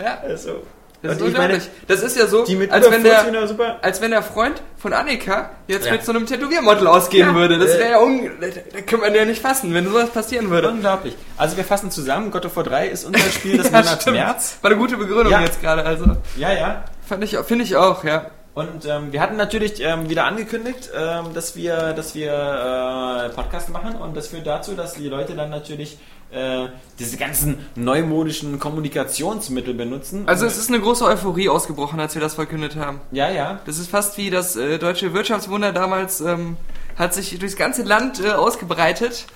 [0.02, 0.18] Ja.
[0.22, 0.62] Also,
[1.02, 1.70] Das ist und ich meine, unglaublich.
[1.88, 2.50] das ist ja so, als
[2.90, 5.92] wenn 40 der, als wenn der Freund von Annika jetzt Ja.
[5.92, 7.34] mit so einem Tätowiermodel ausgehen Ja.
[7.34, 7.58] würde.
[7.58, 10.68] Das wäre ja un da kann man ja nicht fassen, wenn sowas passieren würde.
[10.70, 11.14] Unglaublich.
[11.36, 12.30] Also wir fassen zusammen.
[12.30, 14.16] God of War 3 ist unser Spiel des Ja, Monats stimmt.
[14.16, 14.58] März.
[14.62, 16.06] War eine gute Begründung jetzt gerade, also.
[16.36, 16.84] Ja, ja.
[17.06, 18.26] Fand ich, finde ich auch, ja.
[18.56, 23.68] Und ähm, wir hatten natürlich ähm, wieder angekündigt, ähm, dass wir, dass wir äh, Podcast
[23.68, 25.98] machen und das führt dazu, dass die Leute dann natürlich
[26.30, 30.26] äh, diese ganzen neumodischen Kommunikationsmittel benutzen.
[30.26, 33.02] Also es ist eine große Euphorie ausgebrochen, als wir das verkündet haben.
[33.12, 33.60] ja, ja.
[33.66, 36.56] Das ist fast wie das äh, deutsche Wirtschaftswunder damals ähm,
[36.96, 39.26] hat sich durchs ganze Land äh, ausgebreitet.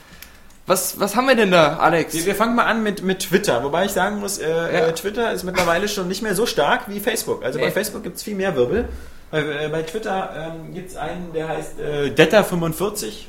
[0.71, 2.15] Was, was haben wir denn da, Alex?
[2.15, 5.33] Wir, wir fangen mal an mit, mit Twitter, wobei ich sagen muss, äh, äh, Twitter
[5.33, 7.43] ist mittlerweile schon nicht mehr so stark wie Facebook.
[7.43, 7.71] Also bei Nee.
[7.73, 8.89] Facebook gibt es viel mehr Wirbel.
[9.33, 13.25] Bei, äh, bei Twitter ähm, gibt es einen, der heißt äh, Detta45.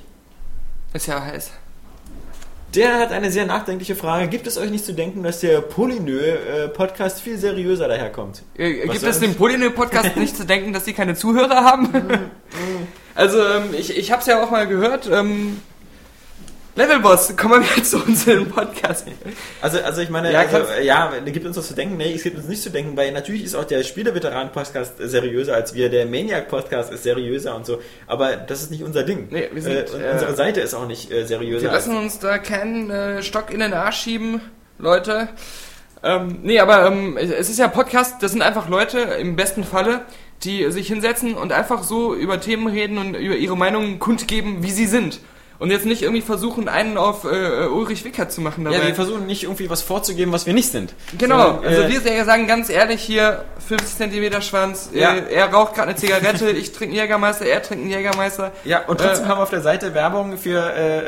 [0.93, 1.49] Ist ja heiß.
[2.75, 4.27] Der hat eine sehr nachdenkliche Frage.
[4.27, 8.43] Gibt es euch nicht zu denken, dass der Polynö-Podcast viel seriöser daherkommt?
[8.55, 11.89] Äh, gibt es dem Polynö-Podcast nicht zu denken, dass die keine Zuhörer haben?
[13.15, 15.09] also, ähm, ich, ich habe es ja auch mal gehört.
[15.11, 15.59] Ähm,
[16.75, 19.05] Levelboss, komm mal wieder zu uns in den Podcast.
[19.61, 21.97] Also, also ich meine, Ja, also, äh, ja, gibt uns was zu denken.
[21.97, 25.73] Nee, es gibt uns nicht zu denken, weil natürlich ist auch der Spieleveteran-Podcast seriöser als
[25.73, 27.81] wir, der Maniac-Podcast ist seriöser und so.
[28.07, 29.27] Aber das ist nicht unser Ding.
[29.31, 31.63] Nee, wir sind, äh, und äh, unsere Seite ist auch nicht äh, seriöser.
[31.63, 34.39] Wir lassen uns da keinen äh, Stock in den Arsch schieben,
[34.79, 35.27] Leute.
[36.03, 40.01] Ähm, nee, aber ähm, es ist ja Podcast, das sind einfach Leute, im besten Falle,
[40.43, 44.71] die sich hinsetzen und einfach so über Themen reden und über ihre Meinungen kundgeben, wie
[44.71, 45.19] sie sind.
[45.61, 48.77] Und jetzt nicht irgendwie versuchen, einen auf äh, Ulrich Wickert zu machen dabei.
[48.79, 50.95] ja, wir versuchen nicht irgendwie was vorzugeben, was wir nicht sind.
[51.19, 55.13] Genau, Sondern, also äh, wir sehr- sagen ganz ehrlich hier, 50 cm Schwanz, Ja.
[55.13, 58.51] äh, er raucht gerade eine Zigarette, ich trinke einen Jägermeister, er trinkt einen Jägermeister.
[58.65, 61.01] Ja, und trotzdem Äh, haben wir auf der Seite Werbung für äh, äh,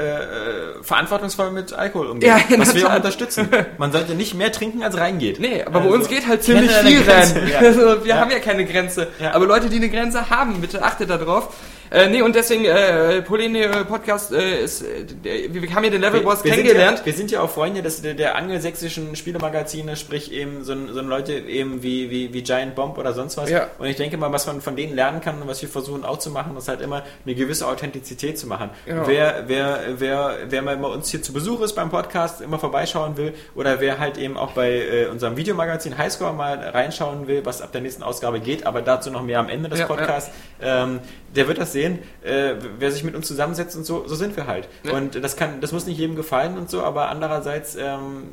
[0.79, 2.29] äh, verantwortungsvoll mit Alkohol umgehen.
[2.49, 3.49] Ja, was wir auch unterstützen.
[3.79, 5.39] Man sollte nicht mehr trinken, als reingeht.
[5.39, 7.47] Nee, aber Also, bei uns geht halt ziemlich viel rein.
[7.51, 7.57] ja.
[7.57, 9.07] Also, wir haben ja keine Grenze.
[9.33, 11.49] Aber Leute, die eine Grenze haben, bitte achtet da drauf.
[11.93, 16.01] Äh, nee, und deswegen, äh, Polene äh, Podcast äh, ist, äh, wir haben hier den
[16.01, 16.99] Levelboss wir kennengelernt.
[16.99, 21.01] Ja, wir sind ja auch Freunde des, der, der angelsächsischen Spielemagazine, sprich eben so, so
[21.01, 23.51] Leute eben wie, wie, wie Giant Bomb oder sonst was.
[23.51, 23.67] Ja.
[23.77, 26.17] Und ich denke mal, was man von denen lernen kann und was wir versuchen auch
[26.17, 28.71] zu machen, ist halt immer eine gewisse Authentizität zu machen.
[28.87, 29.03] Genau.
[29.05, 33.17] Wer, wer, wer, wer mal bei uns hier zu Besuch ist beim Podcast, immer vorbeischauen
[33.17, 37.61] will oder wer halt eben auch bei äh, unserem Videomagazin Highscore mal reinschauen will, was
[37.61, 40.99] ab der nächsten Ausgabe geht, aber dazu noch mehr am Ende des Ja, Podcasts, ähm,
[41.35, 41.82] der wird das sehen.
[42.23, 44.67] Äh, wer sich mit uns zusammensetzt und so, so sind wir halt.
[44.83, 44.93] Ja.
[44.93, 48.31] Und das kann, das muss nicht jedem gefallen und so, aber andererseits, ähm,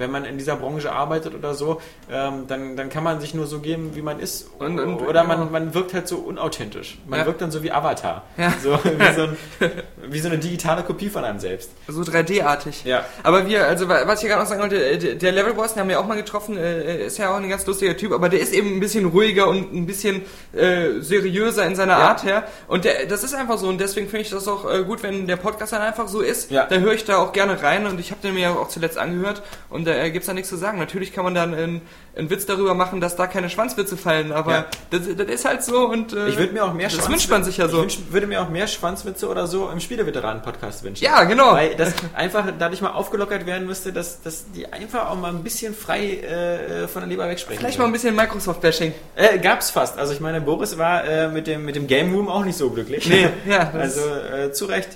[0.00, 1.80] wenn man in dieser Branche arbeitet oder so,
[2.10, 4.48] ähm, dann, dann kann man sich nur so geben, wie man ist.
[4.58, 5.36] Und- und- oder genau.
[5.36, 6.98] man, man wirkt halt so unauthentisch.
[7.06, 7.26] Man Ja.
[7.26, 8.24] wirkt dann so wie Avatar.
[8.36, 8.52] Ja.
[8.62, 9.36] So, wie, so ein,
[10.08, 11.70] wie so eine digitale Kopie von einem selbst.
[11.86, 12.84] So 3D-artig.
[12.84, 13.04] Ja.
[13.22, 15.80] Aber wir, also wa- was ich gerade noch sagen wollte, äh, der Level Boss, den
[15.82, 18.40] haben wir auch mal getroffen, äh, ist ja auch ein ganz lustiger Typ, aber der
[18.40, 20.22] ist eben ein bisschen ruhiger und ein bisschen
[20.54, 21.90] äh, seriöser in seiner.
[22.00, 22.44] Art her.
[22.66, 25.26] Und der, das ist einfach so und deswegen finde ich das auch äh, gut, wenn
[25.26, 26.50] der Podcast dann einfach so ist.
[26.50, 26.64] Ja.
[26.64, 28.96] Da höre ich da auch gerne rein und ich habe den mir ja auch zuletzt
[28.96, 30.78] angehört und da äh, gibt's da nichts zu sagen.
[30.78, 31.82] Natürlich kann man dann einen,
[32.16, 34.66] einen Witz darüber machen, dass da keine Schwanzwitze fallen, aber Ja.
[34.90, 37.44] das, das ist halt so und äh, Ich würde mir auch mehr das wünscht man
[37.44, 37.78] sich ja so.
[37.78, 41.04] Ich wünsch, würde mir auch mehr Schwanzwitze oder so im Spieleveteranen-Podcast wünschen.
[41.04, 41.52] Ja, genau.
[41.52, 45.42] Weil das einfach dadurch mal aufgelockert werden müsste, dass, dass die einfach auch mal ein
[45.42, 47.60] bisschen frei äh, von der Leber wegsprechen.
[47.60, 48.92] Vielleicht mal ein bisschen Microsoft-Bashing.
[49.16, 49.98] Äh, gab's fast.
[49.98, 52.70] Also ich meine, Boris war äh, mit, dem, mit dem Game Room auch nicht so
[52.70, 53.08] glücklich.
[53.08, 54.90] Nee, ja, also äh, zu Recht.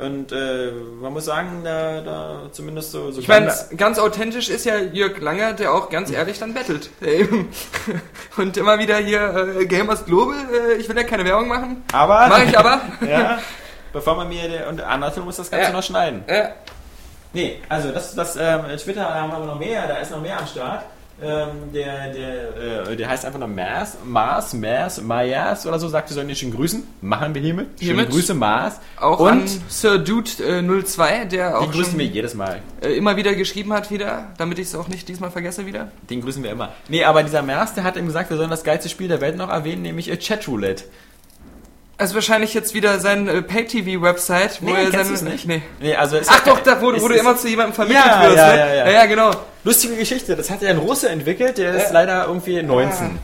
[0.00, 0.70] Und äh,
[1.00, 4.78] man muss sagen, da, da zumindest so, so Ich meine, ganz- ganz authentisch ist ja
[4.78, 6.88] Jörg Langer, der auch ganz ehrlich dann bettelt.
[8.36, 11.84] Und immer wieder hier äh, Gamers Global, äh, ich will ja keine Werbung machen.
[11.92, 12.80] aber, Mache ich aber.
[13.08, 13.38] ja,
[13.92, 15.72] bevor man mir der, und Anatol muss das Ganze Ja.
[15.72, 16.22] noch schneiden.
[16.26, 16.48] Äh,
[17.32, 20.46] Nee, also das, das ähm, Twitter haben wir noch mehr, da ist noch mehr am
[20.48, 20.82] Start.
[21.22, 26.08] Ähm, der, der, äh, der heißt einfach nur Mars, Mars, Mars, Mayas oder so, sagt,
[26.08, 26.82] wir sollen ihn schön grüßen.
[27.02, 27.66] Machen wir hiermit.
[27.78, 28.10] Schöne Hiermit.
[28.10, 28.80] Grüße, Mars.
[28.98, 32.62] auch Und an Sir Dude äh, 02, der den auch grüßen schon, wir jedes Mal.
[32.80, 35.90] äh, immer wieder geschrieben hat wieder, damit ich es auch nicht diesmal vergesse wieder.
[36.08, 36.72] Den grüßen wir immer.
[36.88, 39.36] Nee, aber dieser Mars, der hat ihm gesagt, wir sollen das geilste Spiel der Welt
[39.36, 40.84] noch erwähnen, nämlich äh, Chatroulette.
[42.00, 45.30] Also wahrscheinlich jetzt wieder seine äh, Pay-TV-Website, wo Nee, er kennst seine...
[45.32, 45.46] nicht?
[45.46, 45.62] Nee.
[45.80, 48.36] Nee, also Ach hat- doch, da, wo, wo du immer zu jemandem vermittelt Ja, wirst,
[48.38, 48.58] ja, ne?
[48.58, 48.74] ja, ja.
[48.86, 49.30] ja, ja, genau.
[49.64, 51.92] Lustige Geschichte, das hat ja ein Russe entwickelt, der ist Ja.
[51.92, 53.18] leider irgendwie 19.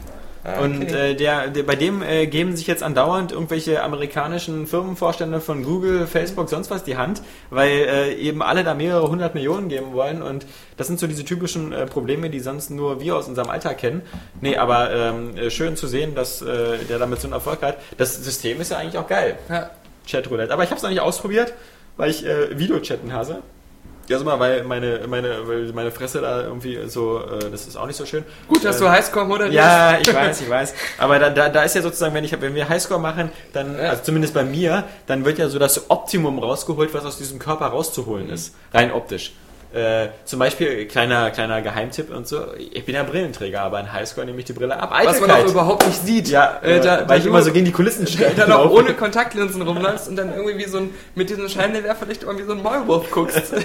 [0.46, 1.10] Ah, Und okay.
[1.10, 6.06] äh, der, der, bei dem äh, geben sich jetzt andauernd irgendwelche amerikanischen Firmenvorstände von Google,
[6.06, 7.20] Facebook, sonst was die Hand,
[7.50, 10.22] weil äh, eben alle da mehrere hundert Millionen geben wollen.
[10.22, 13.78] Und das sind so diese typischen äh, Probleme, die sonst nur wir aus unserem Alltag
[13.78, 14.02] kennen.
[14.40, 17.78] Nee, aber ähm, äh, schön zu sehen, dass äh, der damit so einen Erfolg hat.
[17.98, 19.36] Das System ist ja eigentlich auch geil.
[19.48, 19.70] Ja.
[20.08, 20.52] Chatroulette.
[20.52, 21.54] Aber ich habe es noch nicht ausprobiert,
[21.96, 23.42] weil ich äh, Videochatten hasse.
[24.08, 27.86] Ja, mal, weil meine, meine, weil meine Fresse da irgendwie so, äh, das ist auch
[27.86, 28.24] nicht so schön.
[28.48, 29.56] Gut, dass Äh, du Highscore moderierst.
[29.56, 30.74] ja, ich weiß, ich weiß.
[30.98, 33.90] Aber da, da, da ist ja sozusagen, wenn, ich, wenn wir Highscore machen, dann, Ja.
[33.90, 37.66] also zumindest bei mir, dann wird ja so das Optimum rausgeholt, was aus diesem Körper
[37.66, 38.54] rauszuholen ist.
[38.72, 39.32] Rein optisch.
[39.76, 44.24] Äh, zum Beispiel, kleiner, kleiner Geheimtipp und so, ich bin ja Brillenträger, aber in Highscore
[44.24, 44.90] nehme ich die Brille ab.
[45.04, 46.28] Was man auch überhaupt nicht sieht.
[46.28, 48.34] ja, äh, da, weil da ich immer so gegen die Kulissen stelle.
[48.34, 52.22] dann auch ohne Kontaktlinsen rumläufst und dann irgendwie wie so ein, mit diesem Scheinwerfer vielleicht
[52.22, 53.52] immer wie so ein Maulwurf guckst.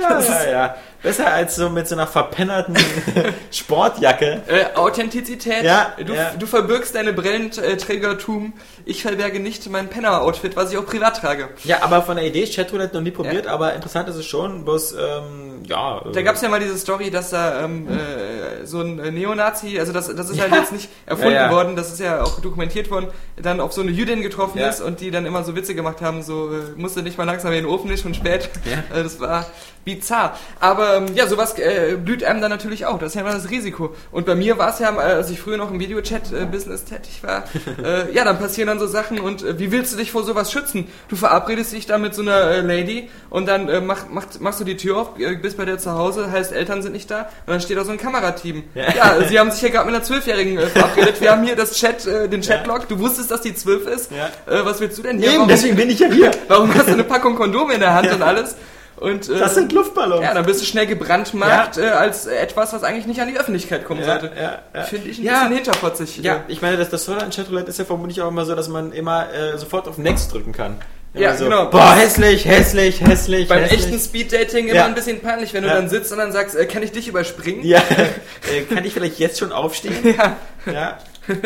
[0.00, 0.76] Ja, ja, ja.
[1.02, 2.74] Besser als so mit so einer verpennerten
[3.52, 4.42] Sportjacke.
[4.48, 5.62] äh, Authentizität.
[5.62, 6.32] Ja, du, ja.
[6.38, 8.52] du verbirgst deine Brillenträgertum.
[8.84, 11.48] Ich verberge nicht mein Penner-Outfit, was ich auch privat trage.
[11.64, 14.92] Ja, aber von der Idee Chatroulette noch nie probiert, aber interessant ist es schon, bloß,
[14.92, 16.00] ähm, ja.
[16.12, 19.78] Da gab es ja mal diese Story, dass da ähm, äh, so ein äh, Neonazi,
[19.78, 21.50] also das, das ist halt jetzt nicht erfunden Ja, ja.
[21.52, 24.68] worden, das ist ja auch dokumentiert worden, dann auf so eine Jüdin getroffen Ja.
[24.68, 27.52] ist und die dann immer so Witze gemacht haben, so äh, musste nicht mal langsam
[27.52, 28.50] in den Ofen, ist schon spät.
[28.64, 28.96] Ja.
[28.96, 29.46] Äh, das war
[29.86, 30.36] bizarr.
[30.60, 33.48] Aber ähm, ja, sowas äh, blüht einem dann natürlich auch, das ist ja immer das
[33.48, 33.94] Risiko.
[34.12, 37.44] Und bei mir war es ja, äh, als ich früher noch im Videochat-Business tätig war,
[37.82, 40.52] äh, ja, dann passieren dann so Sachen und äh, wie willst du dich vor sowas
[40.52, 40.88] schützen?
[41.08, 44.60] Du verabredest dich da mit so einer äh, Lady und dann äh, mach, mach, machst
[44.60, 47.22] du die Tür auf, äh, bist bei der zu Hause, heißt Eltern sind nicht da
[47.46, 48.64] und dann steht da so ein Kamerateam.
[48.74, 48.84] Ja.
[48.92, 51.20] Ja, sie haben sich ja gerade mit einer Zwölfjährigen äh, verabredet.
[51.20, 52.88] Wir haben hier das Chat, äh, den Chatlog.
[52.88, 54.10] Du wusstest, dass die zwölf ist.
[54.10, 54.26] Ja.
[54.52, 55.28] Äh, was willst du denn hier?
[55.28, 56.32] Eben, Warum- deswegen bin ich ja hier.
[56.48, 58.56] Warum hast du eine Packung Kondome in der Hand und alles?
[58.98, 60.22] Und, äh, Das sind Luftballons.
[60.22, 63.84] ja, dann bist du schnell gebrandmarkt äh, als etwas, was eigentlich nicht an die Öffentlichkeit
[63.84, 64.32] kommen Ja, sollte.
[64.40, 64.82] ja, ja.
[64.84, 65.40] Finde ich ein Ja.
[65.40, 66.16] bisschen hinterfotzig.
[66.18, 68.68] Ja, ich meine, das, das Tolle an Chatroulette ist ja vermutlich auch immer so, dass
[68.68, 70.76] man immer äh, sofort auf Next drücken kann.
[71.12, 71.66] Ja, so, genau.
[71.70, 73.48] Boah, hässlich, hässlich, hässlich.
[73.48, 73.84] Beim hässlich.
[73.86, 74.86] echten Speeddating immer Ja.
[74.86, 75.74] ein bisschen peinlich, wenn du Ja.
[75.76, 77.64] dann sitzt und dann sagst, äh, kann ich dich überspringen?
[77.64, 77.78] Ja,
[78.54, 80.14] äh, kann ich vielleicht jetzt schon aufstehen?
[80.16, 80.36] Ja.
[80.70, 80.98] Ja.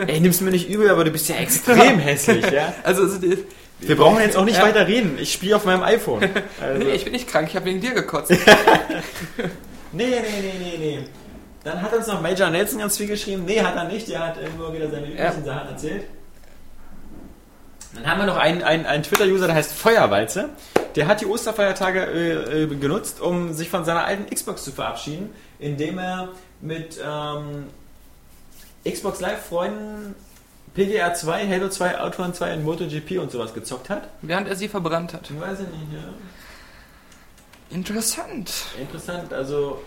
[0.06, 2.74] Ey, nimm's mir nicht übel, aber du bist ja extrem hässlich, ja.
[2.84, 3.18] Also, also
[3.80, 4.64] Wir brauchen jetzt auch nicht Ja.
[4.64, 5.18] weiter reden.
[5.18, 6.22] Ich spiele auf meinem iPhone.
[6.60, 8.30] Also, nee, ich bin nicht krank, ich habe wegen dir gekotzt.
[8.30, 8.38] nee,
[9.92, 10.98] nee, nee, nee, nee.
[11.64, 13.44] Dann hat uns noch Major Nelson ganz viel geschrieben.
[13.44, 14.08] Nee, hat er nicht.
[14.08, 16.04] Der hat nur wieder seine üblichen Sachen erzählt.
[17.94, 20.50] Dann haben wir noch einen, einen, einen Twitter-User, der heißt Feuerwalze.
[20.94, 25.30] Der hat die Osterfeiertage äh, äh, genutzt, um sich von seiner alten Xbox zu verabschieden,
[25.58, 26.28] indem er
[26.60, 27.66] mit ähm,
[28.88, 30.14] Xbox Live-Freunden
[30.74, 34.08] PGR 2, Halo 2, Outrun 2 und MotoGP und sowas gezockt hat.
[34.22, 35.30] Während er sie verbrannt hat.
[35.30, 37.76] Ich weiß ich nicht, ja.
[37.76, 38.50] Interessant.
[38.80, 39.82] Interessant, also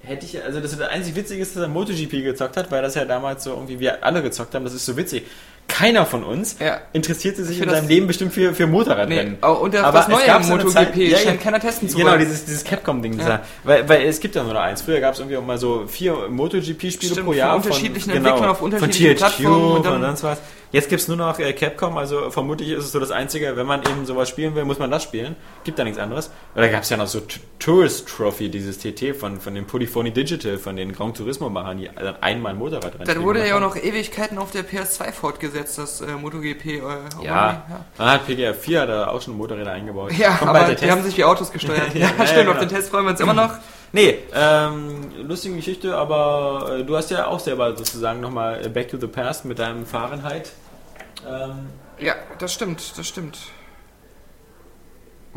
[0.00, 3.04] hätte ich, also das einzig Witzige ist, dass er MotoGP gezockt hat, weil das ja
[3.04, 5.24] damals so irgendwie wir alle gezockt haben, das ist so witzig.
[5.68, 6.78] Keiner von uns Ja.
[6.92, 9.32] interessierte sich in seinem Leben bestimmt für, für Motorradrennen.
[9.32, 11.96] Nee, auch- und das- Aber das es neue MotoGP ja, scheint ja, keiner testen zu
[11.98, 12.20] Genau, wollen.
[12.20, 13.18] dieses, dieses Capcom-Ding.
[13.18, 14.82] dieser- Weil, weil es gibt ja nur noch eins.
[14.82, 17.56] Früher gab es irgendwie auch mal so vier MotoGP-Spiele pro von Jahr.
[17.56, 20.38] unterschiedlichen Entwicklern auf unterschiedlichen von THQ Plattformen und dann- und sonst was.
[20.76, 23.64] Jetzt gibt es nur noch äh, Capcom, also vermutlich ist es so das Einzige, wenn
[23.66, 25.34] man eben sowas spielen will, muss man das spielen.
[25.64, 26.30] Gibt da nichts anderes.
[26.54, 30.10] Oder gab es ja noch so T- Tourist Trophy, dieses TT von, von den Polyphony
[30.10, 33.74] Digital, von den Gran Turismo-Machern, die dann einmal ein Motorradrennen Dann wurde ja auch noch
[33.74, 36.66] Ewigkeiten auf der PS2 fortgesetzt, das äh, MotoGP.
[36.66, 36.80] Äh,
[37.22, 37.64] Ja,
[37.96, 40.12] dann hat PGR 4 hat da auch schon Motorräder eingebaut.
[40.12, 41.88] Ja, Kommt aber die haben sich wie Autos gesteuert.
[41.94, 42.78] ja, Ja, stimmt, ja, auf den genau.
[42.80, 43.54] Test freuen wir uns immer noch.
[43.92, 48.90] Nee, ähm, lustige Geschichte, aber äh, du hast ja auch selber sozusagen nochmal äh, Back
[48.90, 50.50] to the Past mit deinem Fahrenheit.
[51.28, 51.68] Ähm,
[51.98, 53.38] Ja, das stimmt, das stimmt.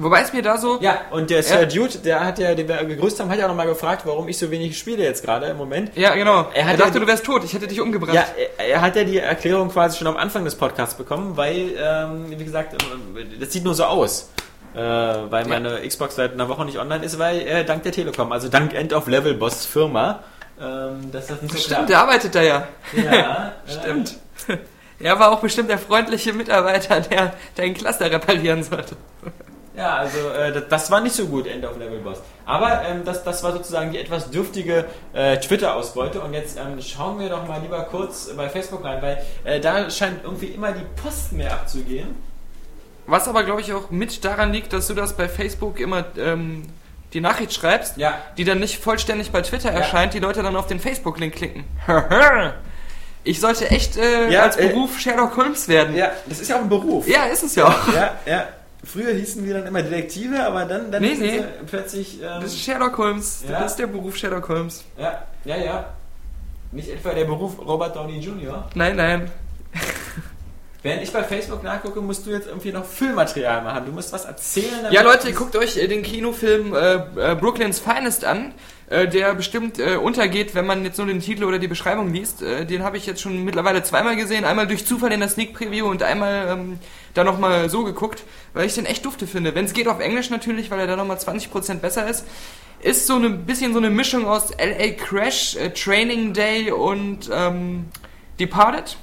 [0.02, 0.80] Wobei es mir da so...
[0.80, 1.66] ja, und der Sir Ja.
[1.66, 4.50] Dude, der hat ja, den wir gegrüßt haben, hat ja nochmal gefragt, warum ich so
[4.50, 5.92] wenig spiele jetzt gerade im Moment.
[5.98, 6.48] Ja, genau.
[6.54, 7.44] Er Er, ja dachte, die- du wärst tot.
[7.44, 8.14] Ich hätte dich umgebracht.
[8.16, 8.26] Ja,
[8.58, 12.26] er, er hat ja die Erklärung quasi schon am Anfang des Podcasts bekommen, weil, ähm,
[12.30, 14.30] wie gesagt, ähm, das sieht nur so aus.
[14.74, 18.32] Äh, weil meine Xbox seit einer Woche nicht online ist, weil äh, dank der Telekom,
[18.32, 20.24] also dank End of Level Boss Firma,
[20.62, 22.68] ähm, dass das nicht so Stimmt, der arbeitet da ja.
[22.94, 24.16] Ja, Stimmt.
[25.00, 28.98] Er war auch bestimmt der freundliche Mitarbeiter, der deinen Cluster reparieren sollte.
[29.76, 32.22] Ja, also äh, das, war nicht so gut, End of Level Boss.
[32.46, 36.20] Aber ähm, das, das war sozusagen die etwas dürftige äh, Twitter-Ausbeute.
[36.20, 39.90] Und jetzt ähm, schauen wir doch mal lieber kurz bei Facebook rein, weil äh, da
[39.90, 42.14] scheint irgendwie immer die Post mehr abzugehen.
[43.08, 46.64] Was aber, glaube ich, auch mit daran liegt, dass du das bei Facebook immer ähm,
[47.14, 48.18] die Nachricht schreibst, Ja.
[48.38, 51.64] die dann nicht vollständig bei Twitter erscheint, die Leute dann auf den Facebook-Link klicken.
[53.30, 55.96] ich sollte echt äh, Ja, als äh, Beruf Sherlock Holmes werden.
[55.96, 57.08] Ja, das ist ja auch ein Beruf.
[57.08, 57.94] Ja, ist es ja auch.
[57.94, 58.16] ja.
[58.26, 58.48] ja.
[58.84, 61.44] Früher hießen wir dann immer Detektive, aber dann, dann Nee, nee.
[61.68, 62.22] plötzlich.
[62.22, 63.44] Ähm, Das ist Sherlock Holmes.
[63.50, 63.60] Ja.
[63.60, 64.84] Das ist der Beruf Sherlock Holmes.
[64.98, 65.86] ja, ja, ja.
[66.72, 68.68] Nicht etwa der Beruf Robert Downey Jr.
[68.76, 69.32] Nein, nein.
[70.82, 73.86] Während ich bei Facebook nachgucke, musst du jetzt irgendwie noch Füllmaterial machen.
[73.88, 74.88] Du musst was erzählen.
[74.92, 76.94] Ja, Leute, guckt euch äh, den Kinofilm äh,
[77.32, 78.54] äh, Brooklyn's Finest an,
[78.90, 82.42] äh, der bestimmt äh, untergeht, wenn man jetzt nur den Titel oder die Beschreibung liest.
[82.42, 84.46] Äh, den habe ich jetzt schon mittlerweile zweimal gesehen.
[84.46, 86.80] Einmal durch Zufall in der Sneak Preview und einmal ähm,
[87.14, 89.54] da nochmal so geguckt, weil ich den echt dufte finde.
[89.54, 92.26] Wenn es geht auf Englisch natürlich, weil er da nochmal 20% besser ist.
[92.82, 97.86] Ist so ein bisschen so eine Mischung aus LA Crash, äh, Training Day und ähm,
[98.40, 98.98] Departed.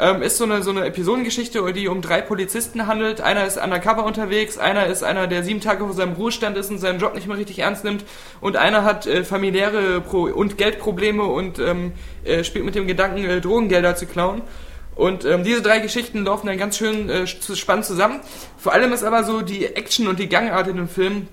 [0.00, 3.20] Ähm, ist so eine, so eine Episodengeschichte, die um drei Polizisten handelt.
[3.20, 6.78] Einer ist undercover unterwegs, einer ist einer, der sieben Tage vor seinem Ruhestand ist und
[6.78, 8.04] seinen Job nicht mehr richtig ernst nimmt
[8.40, 11.92] und einer hat äh, familiäre Pro und Geldprobleme und ähm,
[12.24, 14.42] äh, spielt mit dem Gedanken, äh, Drogengelder zu klauen.
[14.94, 18.20] Und ähm, diese drei Geschichten laufen dann ganz schön äh, spannend zusammen.
[18.56, 21.28] Vor allem ist aber so die Action und die Gangart in dem Film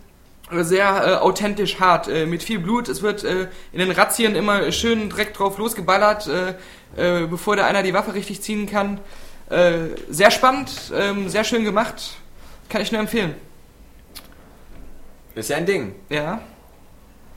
[0.51, 2.87] sehr äh, authentisch hart, äh, mit viel Blut.
[2.87, 7.65] Es wird äh, in den Razzien immer schön direkt drauf losgeballert, äh, äh, bevor da
[7.65, 8.99] einer die Waffe richtig ziehen kann.
[9.49, 12.15] Äh, sehr spannend, ähm, sehr schön gemacht.
[12.69, 13.35] Kann ich nur empfehlen.
[15.35, 15.95] Ist ja ein Ding.
[16.09, 16.41] Ja.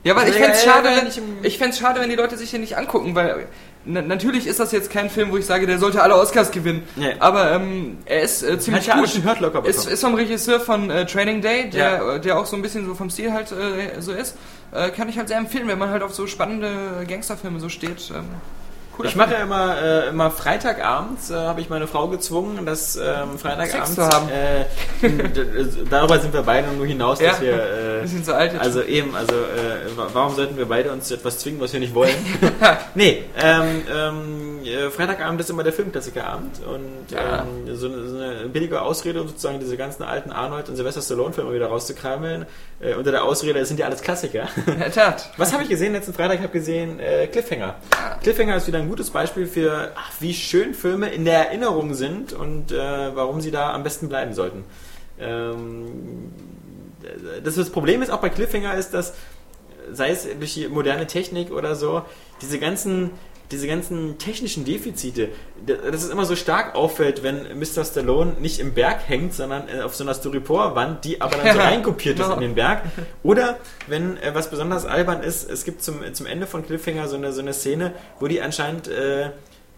[0.03, 2.37] Ja, weil ich Ja, fände es ja, schade, wenn, ich fänd's schade, wenn die Leute
[2.37, 3.47] sich den nicht angucken, weil
[3.85, 6.83] na, natürlich ist das jetzt kein Film, wo ich sage, der sollte alle Oscars gewinnen.
[6.95, 7.15] Nee.
[7.19, 9.23] Aber ähm, er ist äh, ziemlich Hat ja gut.
[9.23, 12.15] Hört locker Ist, ist vom Regisseur von äh, Training Day, der, Ja.
[12.15, 14.35] äh, der auch so ein bisschen so vom Stil halt äh, so ist.
[14.71, 16.69] Äh, kann ich halt sehr empfehlen, wenn man halt auf so spannende
[17.07, 18.11] Gangsterfilme so steht.
[18.13, 18.25] Ähm,
[18.99, 22.95] cooler Ich mache ja immer, äh, immer Freitagabends, äh, habe ich meine Frau gezwungen, dass
[22.97, 23.95] ähm, Freitagabends...
[23.95, 24.29] Sex zu haben.
[24.29, 24.65] Äh,
[25.09, 27.41] d- darüber sind wir beide nur hinaus, dass Ja.
[27.41, 27.99] wir...
[28.01, 28.53] Wir sind so alt.
[28.53, 31.79] jetzt also eben, also äh, wa- warum sollten wir beide uns etwas zwingen, was wir
[31.79, 32.13] nicht wollen?
[32.95, 37.45] nee, ähm, ähm, äh, Freitagabend ist immer der Filmklassikerabend und Ja.
[37.67, 41.01] ähm, so, eine, so eine billige Ausrede, um sozusagen diese ganzen alten Arnold und Sylvester
[41.01, 42.45] Stallone-Filme wieder rauszukrameln,
[42.97, 44.47] unter der Ausrede, es sind ja alles Klassiker.
[44.65, 45.31] In der Tat.
[45.35, 46.35] Was habe ich gesehen letzten Freitag?
[46.35, 46.99] Ich habe gesehen
[47.31, 47.75] Cliffhanger.
[48.23, 52.33] Cliffhanger ist wieder ein gutes Beispiel für, ach, wie schön Filme in der Erinnerung sind
[52.33, 54.63] und äh, warum sie da am besten bleiben sollten.
[55.19, 56.31] Ähm,
[57.43, 59.13] das, das Problem ist auch bei Cliffhanger ist, dass
[59.91, 62.03] sei es durch die moderne Technik oder so,
[62.41, 63.11] diese ganzen
[63.51, 65.29] diese ganzen technischen Defizite,
[65.65, 67.83] dass es immer so stark auffällt, wenn Mr.
[67.83, 71.59] Stallone nicht im Berg hängt, sondern äh, auf so einer Styropor-Wand, die aber dann so
[71.59, 72.83] reinkopiert ist in den Berg.
[73.23, 73.57] Oder
[73.87, 77.33] wenn äh, was besonders albern ist, es gibt zum, zum Ende von Cliffhanger so eine,
[77.33, 79.31] so eine Szene, wo die anscheinend, äh,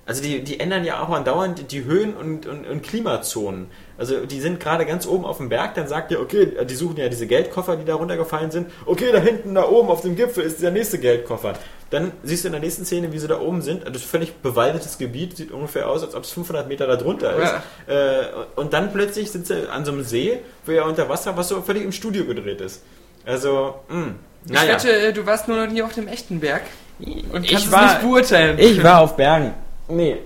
[0.06, 3.68] also die, die ändern ja auch andauernd die Höhen und, und, und Klimazonen.
[3.98, 6.98] Also die sind gerade ganz oben auf dem Berg, dann sagt ihr, okay, die suchen
[6.98, 8.72] ja diese Geldkoffer, die da runtergefallen sind.
[8.86, 11.53] Okay, da hinten, da oben auf dem Gipfel ist der nächste Geldkoffer.
[11.91, 13.82] Dann siehst du in der nächsten Szene, wie sie da oben sind.
[13.82, 16.95] Also Das ist völlig bewaldetes Gebiet, sieht ungefähr aus, als ob es 500 Meter da
[16.95, 17.53] drunter ist.
[17.88, 18.26] Äh,
[18.56, 21.61] und dann plötzlich sind sie an so einem See, wo ja unter Wasser, was so
[21.61, 22.82] völlig im Studio gedreht ist.
[23.26, 24.15] Also, mh,
[24.45, 24.73] Ich naja.
[24.73, 26.64] wette, äh, du warst nur noch nie auf dem echten Berg
[26.99, 28.57] und Ich kannst es war- nicht beurteilen.
[28.57, 29.53] Ich war auf Bergen.
[29.91, 30.18] Nee.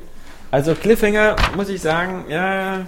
[0.51, 2.85] Also Cliffhanger, muss ich sagen, ja,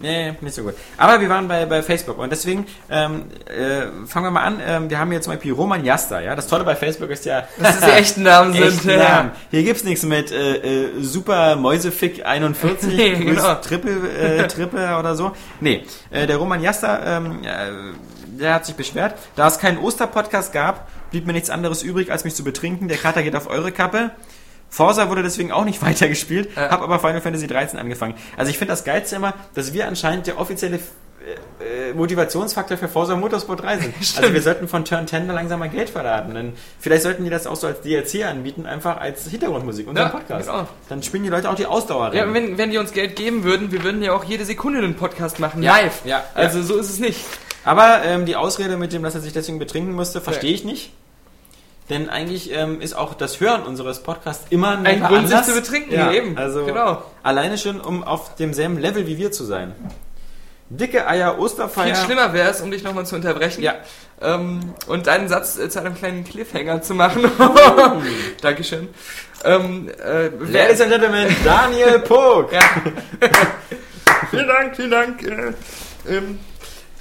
[0.00, 0.74] nee, nicht so gut.
[0.96, 4.62] Aber wir waren bei, bei Facebook und deswegen ähm, äh, fangen wir mal an.
[4.66, 6.34] Ähm, wir haben hier zum Beispiel Roman Jasta, ja.
[6.34, 8.64] Das Tolle bei Facebook ist ja, Dass das die echten Namen sind.
[8.64, 8.96] Echten ja.
[8.96, 9.30] Namen.
[9.50, 13.54] Hier gibt's nichts mit äh, äh, Super Mäusefick 41, Nee, genau.
[13.56, 15.32] Triple, äh, Triple oder so.
[15.60, 19.14] Nee, äh, der Roman Jasta, ähm, äh, der hat sich beschwert.
[19.36, 22.88] Da es keinen Osterpodcast gab, blieb mir nichts anderes übrig, als mich zu betrinken.
[22.88, 24.12] Der Kater geht auf eure Kappe.
[24.74, 26.70] Forza wurde deswegen auch nicht weitergespielt, Ja.
[26.70, 28.14] hab aber Final Fantasy 13 angefangen.
[28.36, 30.76] Also ich finde das Geilste immer, dass wir anscheinend der offizielle
[31.60, 33.94] äh, äh, Motivationsfaktor für Forza Motorsport 3 sind.
[34.16, 36.34] Also wir sollten von Turn 10 mal langsam mal Geld verraten.
[36.34, 40.12] Denn vielleicht sollten die das auch so als DLC anbieten, einfach als Hintergrundmusik, unseren Ja,
[40.12, 40.48] Podcast.
[40.48, 40.66] genau.
[40.88, 43.70] Dann spielen die Leute auch die Ausdauer Ja, wenn, wenn die uns Geld geben würden,
[43.72, 46.04] wir würden ja auch jede Sekunde einen Podcast machen, Ja, live.
[46.04, 47.20] ja, Also so ist es nicht.
[47.64, 50.92] Aber ähm, die Ausrede mit dem, dass er sich deswegen betrinken musste, verstehe ich nicht.
[51.90, 55.54] Denn eigentlich ähm, ist auch das Hören unseres Podcasts immer Ein netter Grund, sich zu
[55.54, 56.36] betrinken, ja, eben.
[56.38, 57.02] Also Genau.
[57.22, 59.74] alleine schon, um auf demselben Level wie wir zu sein.
[60.70, 61.94] Dicke Eier, Osterfeier.
[61.94, 63.62] Viel schlimmer wäre es, um dich nochmal zu unterbrechen.
[63.62, 63.74] Ja.
[64.22, 67.30] Ähm, und deinen Satz äh, zu einem kleinen Cliffhanger zu machen.
[68.40, 68.88] Dankeschön.
[69.44, 72.50] Ähm, äh, wer, Ladies and Gentlemen, Daniel Pog.
[72.50, 72.60] ja.
[74.30, 75.22] vielen Dank, vielen Dank.
[75.22, 75.52] Äh,
[76.08, 76.38] ähm,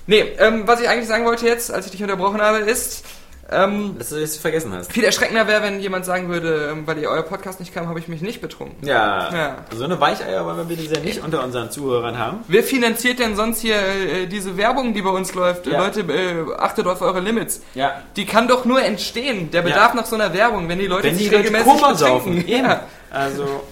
[0.07, 3.05] nee, ähm, was ich eigentlich sagen wollte jetzt, als ich dich unterbrochen habe, ist,
[3.53, 4.91] ähm, Dass du das vergessen hast.
[4.91, 7.99] viel erschreckender wäre, wenn jemand sagen würde, ähm, weil ihr euer Podcast nicht kam, habe
[7.99, 8.87] ich mich nicht betrunken.
[8.87, 9.55] Ja, Ja.
[9.75, 12.39] so eine Weicheier wollen wir bitte sehr nicht unter unseren Zuhörern haben.
[12.47, 15.67] Wer finanziert denn sonst hier äh, diese Werbung, die bei uns läuft?
[15.67, 15.79] Ja.
[15.79, 17.61] Leute, äh, achtet auf eure Limits.
[17.75, 18.01] Ja.
[18.15, 21.17] Die kann doch nur entstehen, der Bedarf nach so einer Werbung, wenn die Leute Wenn
[21.17, 22.35] die sich Leute regelmäßig Koma saufen.
[22.35, 22.51] betrinken.
[22.53, 22.65] Eben.
[22.67, 22.81] Ja.
[23.11, 23.63] Also,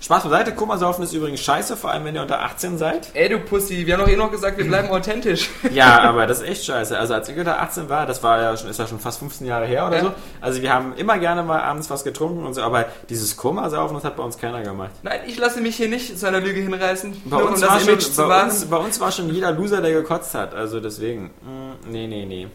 [0.00, 3.08] Spaß beiseite, Komasaufen ist übrigens scheiße, vor allem wenn ihr unter 18 seid.
[3.12, 5.50] Ey, du Pussy, wir haben doch eh noch gesagt, wir bleiben authentisch.
[5.72, 6.98] Ja, aber das ist echt scheiße.
[6.98, 9.46] Also als ich unter 18 war, das war ja schon, ist ja schon fast 15
[9.46, 10.02] Jahre her oder Ja.
[10.04, 10.12] so.
[10.40, 14.04] Also wir haben immer gerne mal abends was getrunken und so, aber dieses Komasaufen, das
[14.04, 14.90] hat bei uns keiner gemacht.
[15.02, 17.96] Nein, ich lasse mich hier nicht zu einer Lüge hinreißen, Bei, uns, um war schon,
[18.28, 20.54] bei, uns, bei uns war schon jeder Loser, der gekotzt hat.
[20.54, 22.48] Also deswegen, mm, nee, nee, nee.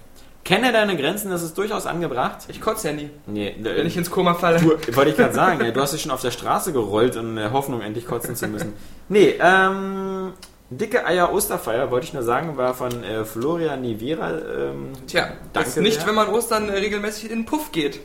[0.45, 2.45] Kenne deine Grenzen, das ist durchaus angebracht.
[2.49, 4.59] Ich kotze ja nie, Nee, wenn ich ins Koma falle.
[4.59, 7.35] Du, wollte ich gerade sagen, ja, du hast dich schon auf der Straße gerollt in
[7.35, 8.73] der Hoffnung, endlich kotzen zu müssen.
[9.09, 10.33] Nee, ähm,
[10.69, 14.31] Dicke Eier Osterfeier, wollte ich nur sagen, war von äh, Florian Nivera.
[14.37, 16.07] Ähm, Tja, das danke ist nicht, sehr.
[16.07, 17.99] wenn man Ostern äh, regelmäßig in den Puff geht.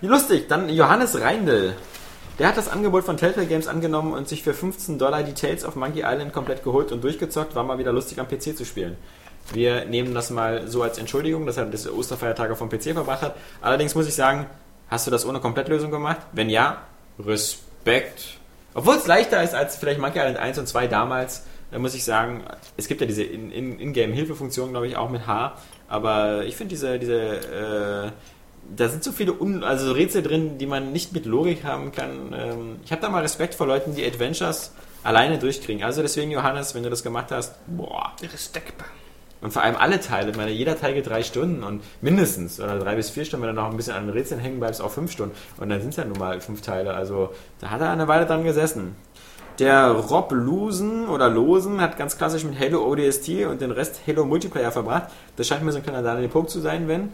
[0.00, 1.74] Wie lustig, dann Johannes Reindl.
[2.38, 5.64] Der hat das Angebot von Telltale Games angenommen und sich für 15 Dollar die Tales
[5.64, 7.54] of Monkey Island komplett geholt und durchgezockt.
[7.56, 8.96] War mal wieder lustig am PC zu spielen.
[9.52, 13.34] Wir nehmen das mal so als Entschuldigung, dass er das Osterfeiertage vom PC verbracht hat.
[13.60, 14.46] Allerdings muss ich sagen,
[14.88, 16.18] hast du das ohne Komplettlösung gemacht?
[16.32, 16.82] Wenn ja,
[17.18, 18.38] Respekt.
[18.74, 22.04] Obwohl es leichter ist als vielleicht Monkey Island 1 und 2 damals, da muss ich
[22.04, 22.44] sagen,
[22.76, 25.56] es gibt ja diese In- In- In-Game-Hilfefunktion, glaube ich, auch mit H.
[25.88, 28.10] Aber ich finde diese, diese äh,
[28.76, 31.92] da sind so viele Un also so Rätsel drin, die man nicht mit Logik haben
[31.92, 32.32] kann.
[32.34, 35.82] Ähm, ich habe da mal Respekt vor Leuten, die Adventures alleine durchkriegen.
[35.82, 38.12] Also deswegen, Johannes, wenn du das gemacht hast, boah.
[38.22, 38.72] Respekt.
[39.42, 40.30] Und vor allem alle Teile.
[40.30, 43.54] Ich meine, jeder Teil geht drei Stunden und mindestens oder drei bis vier Stunden, wenn
[43.54, 45.34] du noch ein bisschen an den Rätseln hängen bleibst, auch fünf Stunden.
[45.58, 46.94] Und dann sind es ja nun mal fünf Teile.
[46.94, 48.94] Also da hat er eine Weile dran gesessen.
[49.58, 54.24] Der Rob Lusen oder Losen hat ganz klassisch mit Halo ODST und den Rest Halo
[54.24, 55.10] Multiplayer verbracht.
[55.36, 57.12] Das scheint mir so ein kleiner Daniel Punkt zu sein, wenn.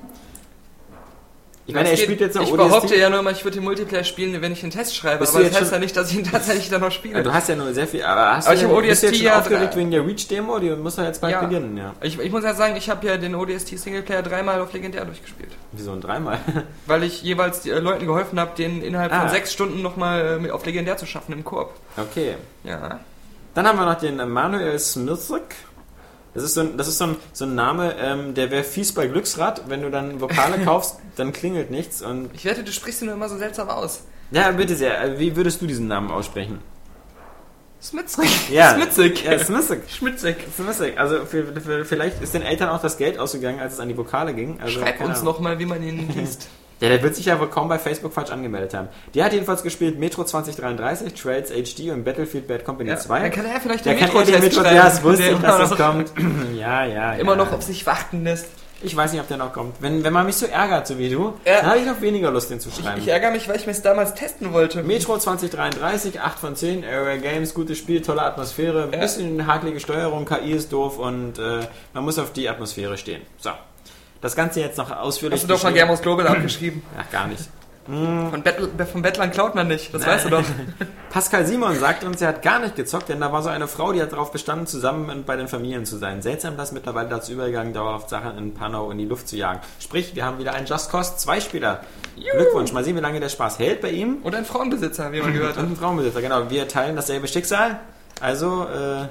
[1.69, 2.69] Ich meine, er geht- spielt jetzt noch Ich ODST.
[2.69, 5.19] behaupte ja nur immer, ich würde den Multiplayer spielen, wenn ich einen Test schreibe.
[5.21, 7.17] Bist aber das heißt ja nicht, dass ich ihn tatsächlich dann noch spiele.
[7.19, 9.03] Ja, du hast ja nur sehr viel, aber hast Aber du ich ja, hab bist
[9.03, 10.59] jetzt ODST schon ja aufgeregt wegen der Reach-Demo?
[10.61, 11.41] Die muss ja jetzt bald Ja.
[11.43, 11.95] beginnen, ja.
[12.01, 15.51] Ich, ich muss ja sagen, ich habe ja den ODST Singleplayer dreimal auf Legendär durchgespielt.
[15.73, 16.39] Wieso ein dreimal?
[16.87, 19.21] Weil ich jeweils die, äh, Leuten geholfen habe, den innerhalb Ah.
[19.21, 21.75] von sechs Stunden nochmal äh, auf Legendär zu schaffen im Koop.
[21.99, 22.37] Okay.
[22.65, 22.99] Ja.
[23.55, 25.55] Dann haben wir noch den Manuel Smithrick.
[26.35, 28.93] Das ist so ein, das ist so ein, so ein Name, ähm, der wäre fies
[28.93, 29.63] bei Glücksrad.
[29.69, 32.03] Wenn du dann Vokale kaufst, dann klingelt nichts.
[32.03, 34.03] Und Ich wette, du sprichst ihn nur immer so seltsam aus.
[34.31, 35.01] ja, bitte sehr.
[35.03, 36.61] äh, Wie würdest du diesen Namen aussprechen?
[37.81, 38.29] Smitzig.
[38.51, 38.75] Ja.
[38.75, 39.25] Smitzig.
[39.25, 39.83] Ja, Smithrick.
[39.89, 40.37] Schmitzig.
[40.57, 40.99] Smithrick.
[40.99, 43.97] Also für, für, vielleicht ist den Eltern auch das Geld ausgegangen, als es an die
[43.97, 44.59] Vokale ging.
[44.61, 46.49] Also, Schreib uns nochmal, wie man ihn liest.
[46.81, 48.89] Ja, der wird sich ja wohl kaum bei Facebook falsch angemeldet haben.
[49.15, 53.21] Der hat jedenfalls gespielt Metro 2033, Trails HD und Battlefield Bad Company 2.
[53.21, 54.77] Dann kann er vielleicht den Metro-Test Metro, schreiben.
[54.77, 56.13] ja, das wusste ich, dass noch- kommt.
[56.57, 57.13] ja, ja, ja.
[57.15, 58.47] Immer noch auf sich warten lässt.
[58.81, 59.75] Ich weiß nicht, ob der noch kommt.
[59.83, 61.57] Wenn, wenn man mich so ärgert, so wie du, Ja.
[61.57, 63.01] dann habe ich noch weniger Lust, den zu schreiben.
[63.01, 64.85] Ich ärgere mich, weil ich mir es damals testen wollte.
[64.85, 69.01] Metro 2033, 8 von 10, Area Games, gutes Spiel, tolle Atmosphäre, ein Ja.
[69.01, 73.23] bisschen hakelige Steuerung, KI ist doof und äh, man muss auf die Atmosphäre stehen.
[73.39, 73.51] So.
[74.21, 75.41] Das Ganze jetzt noch ausführlich.
[75.41, 75.75] Hast du doch beschrieben.
[75.77, 76.83] Germos Global abgeschrieben?
[76.99, 77.49] Ach, gar nicht.
[77.87, 80.45] Von, Bettel, von Bettlern klaut man nicht, das weißt du doch.
[81.11, 83.93] Pascal Simon sagt uns, er hat gar nicht gezockt, denn da war so eine Frau,
[83.95, 86.21] die hat darauf bestanden, zusammen bei den Familien zu sein.
[86.21, 89.61] Seltsam, dass mittlerweile dazu übergegangen, dauerhaft Sachen in Panau in die Luft zu jagen.
[89.81, 91.81] Sprich, wir haben wieder einen Just Cause 2 Spieler.
[92.15, 94.19] Glückwunsch, mal sehen, wie lange der Spaß hält bei ihm.
[94.23, 95.71] Und ein Frauenbesitzer, wie man gehört Und hat.
[95.71, 96.51] ein Frauenbesitzer, genau.
[96.51, 97.81] Wir teilen dasselbe Schicksal.
[98.21, 99.07] Also äh,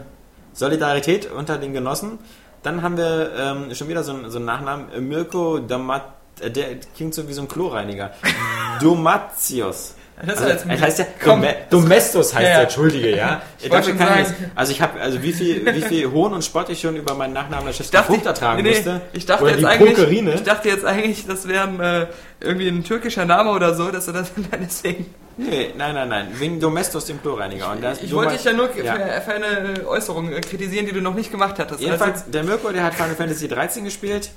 [0.53, 2.19] Solidarität unter den Genossen.
[2.63, 4.91] Dann haben wir ähm, schon wieder so, einen- so einen Nachnamen.
[4.93, 6.03] Äh, Mirko Damat...
[6.41, 8.11] äh, Der klingt so wie so ein Kloreiniger.
[8.81, 9.93] Domatios.
[10.19, 11.05] Das Also, ist jetzt heißt ja.
[11.23, 12.55] Dome Domestos heißt Ja, ja.
[12.55, 13.41] der, entschuldige, ja.
[13.61, 14.51] Ich Dafür kann ich sagen.
[14.55, 17.33] also ich habe, also wie viel, wie viel Hohn und Spott ich schon über meinen
[17.33, 19.01] Nachnamen der Schiff dachte, Punkt ertragen nee, musste.
[19.13, 22.07] ich dachte jetzt eigentlich, ich dachte jetzt eigentlich, das wäre ein, äh,
[22.39, 25.13] irgendwie ein türkischer Name oder so, dass du das deswegen.
[25.37, 26.27] Nee, nein, nein, nein.
[26.33, 27.71] Wegen Domestos, dem Kloreiniger.
[27.71, 28.95] Und das Ich wollte dich ja nur Ja.
[28.95, 31.79] Für, für eine Äußerung äh, kritisieren, die du noch nicht gemacht hattest.
[31.79, 34.31] Jedenfalls, der Mirko, der hat Final Fantasy 13 gespielt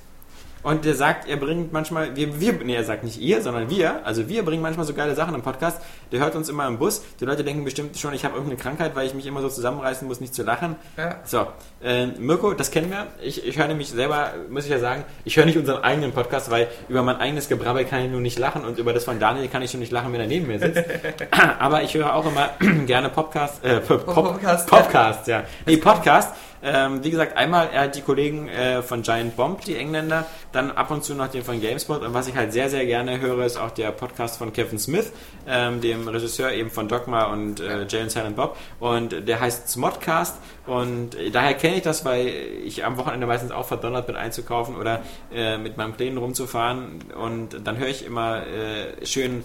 [0.63, 4.05] und der sagt, er bringt manchmal, wir, wir, nee, er sagt nicht ihr, sondern wir,
[4.05, 5.81] also wir bringen manchmal so geile Sachen im Podcast.
[6.13, 7.03] Der hört uns immer im Bus.
[7.21, 10.07] Die Leute denken bestimmt schon, ich habe irgendeine Krankheit, weil ich mich immer so zusammenreißen
[10.07, 10.77] muss, nicht zu lachen.
[10.97, 11.17] Ja.
[11.25, 11.47] So,
[11.83, 13.07] äh, Mirko, das kennen wir.
[13.23, 16.51] Ich, ich höre nämlich selber, muss ich ja sagen, ich höre nicht unseren eigenen Podcast,
[16.51, 19.49] weil über mein eigenes Gebrabbel kann ich nur nicht lachen und über das von Daniel
[19.49, 20.83] kann ich schon nicht lachen, wenn er neben mir sitzt.
[21.59, 22.51] Aber ich höre auch immer
[22.87, 24.69] gerne Podcast, äh, Pop, Pop, Podcast.
[24.69, 25.45] Podcast, ja.
[25.67, 26.35] Nee, Podcast.
[26.63, 30.71] Ähm, wie gesagt, einmal er hat die Kollegen äh, von Giant Bomb, die Engländer, dann
[30.71, 32.03] ab und zu noch den von GameSpot.
[32.03, 35.13] Und was ich halt sehr, sehr gerne höre, ist auch der Podcast von Kevin Smith,
[35.47, 38.57] ähm, dem Regisseur eben von Dogma und äh, Jay and Silent Bob.
[38.79, 40.37] Und der heißt Smodcast.
[40.67, 42.29] Und daher kenne ich das, weil
[42.65, 45.03] ich am Wochenende meistens auch verdonnert bin einzukaufen oder
[45.35, 47.01] äh, mit meinem Kleinen rumzufahren.
[47.21, 49.43] Und dann höre ich immer äh, schön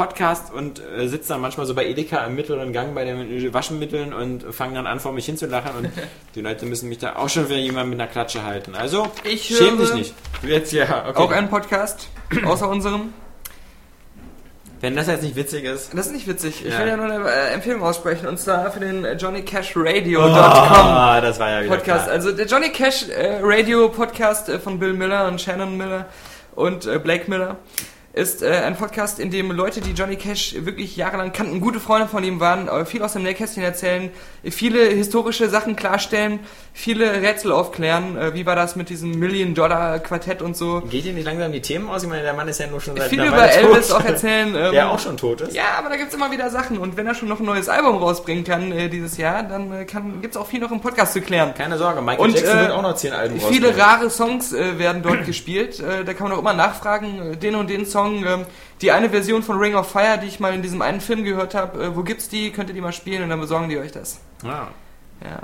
[0.00, 4.14] Podcast und äh, sitze dann manchmal so bei Edeka im mittleren Gang bei den Waschmitteln
[4.14, 5.90] und fange dann an, vor mich hinzulachen und
[6.34, 8.74] die Leute müssen mich da auch schon für jemanden mit einer Klatsche halten.
[8.74, 10.14] Also, Ich schäm dich nicht.
[10.42, 11.18] Jetzt ja, okay.
[11.18, 12.08] Auch ein Podcast,
[12.44, 13.12] außer unserem.
[14.80, 15.92] Wenn das jetzt nicht witzig ist.
[15.92, 16.64] Das ist nicht witzig.
[16.64, 16.78] Ich Ja.
[16.80, 20.24] will ja nur eine äh, Empfehlung aussprechen und zwar für den johnnycashradio.com.
[20.32, 22.04] Ah, das war ja wieder Podcast.
[22.04, 22.14] klar.
[22.16, 26.06] Also der Johnny Cash äh, Radio Podcast äh, von Bill Miller und Shannon Miller
[26.54, 27.56] und äh, Blake Miller
[28.12, 32.08] ist äh, ein Podcast, in dem Leute, die Johnny Cash wirklich jahrelang kannten, gute Freunde
[32.08, 34.10] von ihm waren, äh, viel aus dem Nähkästchen erzählen,
[34.50, 36.40] viele historische Sachen klarstellen,
[36.72, 38.18] viele Rätsel aufklären.
[38.18, 40.80] Äh, wie war das mit diesem Million-Dollar-Quartett und so?
[40.80, 42.02] Geht Ihnen nicht langsam die Themen aus?
[42.02, 44.00] Ich meine, der Mann ist ja nur schon seit Viel über Elvis tot.
[44.00, 44.48] auch erzählen.
[44.56, 45.54] ähm, Der auch schon tot ist.
[45.54, 46.78] Ja, aber da gibt's immer wieder Sachen.
[46.78, 49.84] Und wenn er schon noch ein neues Album rausbringen kann äh, dieses Jahr, dann äh,
[49.84, 51.54] kann, gibt's auch viel noch im Podcast zu klären.
[51.54, 53.80] Keine Sorge, Michael Und, Jackson äh, wird auch noch zehn Alben Viele rausbringen.
[53.80, 55.80] rare Songs äh, werden dort gespielt.
[55.80, 57.99] Da kann man auch immer nachfragen, den und den Song.
[58.06, 58.46] Ähm,
[58.80, 61.54] die eine Version von Ring of Fire, die ich mal in diesem einen Film gehört
[61.54, 62.50] habe, äh, wo gibt's die?
[62.50, 64.20] Könnt ihr die mal spielen und dann besorgen die euch das.
[64.44, 64.68] Ah.
[65.22, 65.40] Ja.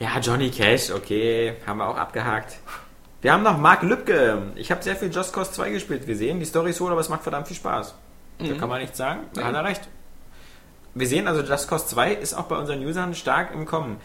[0.00, 2.56] Ja, Johnny Cash, okay, haben wir auch abgehakt.
[3.22, 4.52] Wir haben noch Mark Lübke.
[4.56, 6.06] Ich habe sehr viel Just Cause 2 gespielt.
[6.06, 7.94] Wir sehen, die Story ist hohl, aber es macht verdammt viel Spaß.
[8.38, 9.20] Da kann man nichts sagen.
[9.32, 9.88] Da hat er recht.
[10.94, 13.96] Wir sehen also, Just Cause 2 ist auch bei unseren Usern stark im Kommen.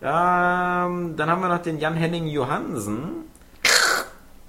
[0.00, 3.24] Ähm, dann haben wir noch den Jan-Henning Johansen.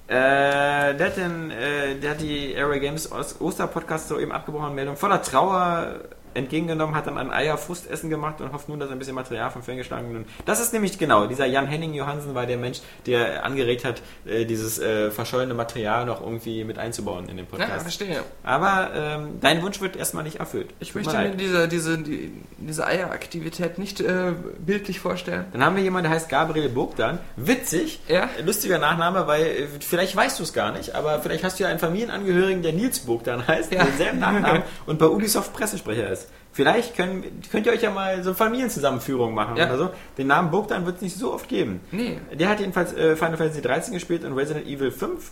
[0.10, 4.96] Äh, der, hat den, äh, der hat die Area Games Os- Oster-Podcast soeben abgebrochen, Meldung
[4.98, 6.00] voller Trauer
[6.34, 9.78] entgegengenommen, hat dann ein Eierfrustessen gemacht und hofft nun, dass ein bisschen Material vom Fern
[9.78, 10.26] geschlagen wird.
[10.46, 14.80] Das ist nämlich genau, dieser Jan-Henning Johansen war der Mensch, der angeregt hat, äh, dieses
[14.80, 17.82] äh, verschollene Material noch irgendwie mit einzubauen in den Ja, Podcast.
[17.82, 18.22] verstehe.
[18.44, 20.70] Aber ähm, dein Wunsch wird erstmal nicht erfüllt.
[20.80, 25.46] Ich möchte mir diese, diese, die, diese Eieraktivität nicht äh, bildlich vorstellen.
[25.52, 27.20] Dann haben wir jemanden, der heißt Gabriel Bogdan.
[27.36, 28.30] Witzig, Ja.
[28.46, 31.70] lustiger Nachname, weil äh, vielleicht weißt du es gar nicht, aber vielleicht hast du ja
[31.70, 33.84] einen Familienangehörigen, der Nils Bogdan heißt, Ja.
[33.84, 36.29] denselben Nachnamen und bei Ubisoft Pressesprecher ist.
[36.60, 39.68] Vielleicht können, könnt ihr euch ja mal so Familienzusammenführung machen Ja.
[39.68, 39.90] oder so.
[40.18, 41.80] Den Namen Bogdan wird es nicht so oft geben.
[41.92, 42.20] Nee.
[42.34, 45.32] Der hat jedenfalls äh, Final Fantasy 13 gespielt und Resident Evil 5.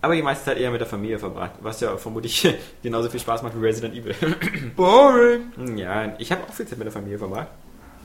[0.00, 2.48] Aber die meiste Zeit eher mit der Familie verbracht, was ja vermutlich
[2.82, 4.14] genauso viel Spaß macht wie Resident Evil.
[4.76, 5.52] Boring.
[5.56, 7.48] Hm, ja, ich habe auch viel Zeit mit der Familie verbracht.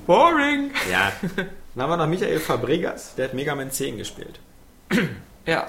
[0.06, 0.72] Boring.
[0.92, 1.14] Ja.
[1.76, 4.40] Dann haben wir noch Michael Fabregas, der hat Mega Man 10 gespielt.
[5.46, 5.66] Ja.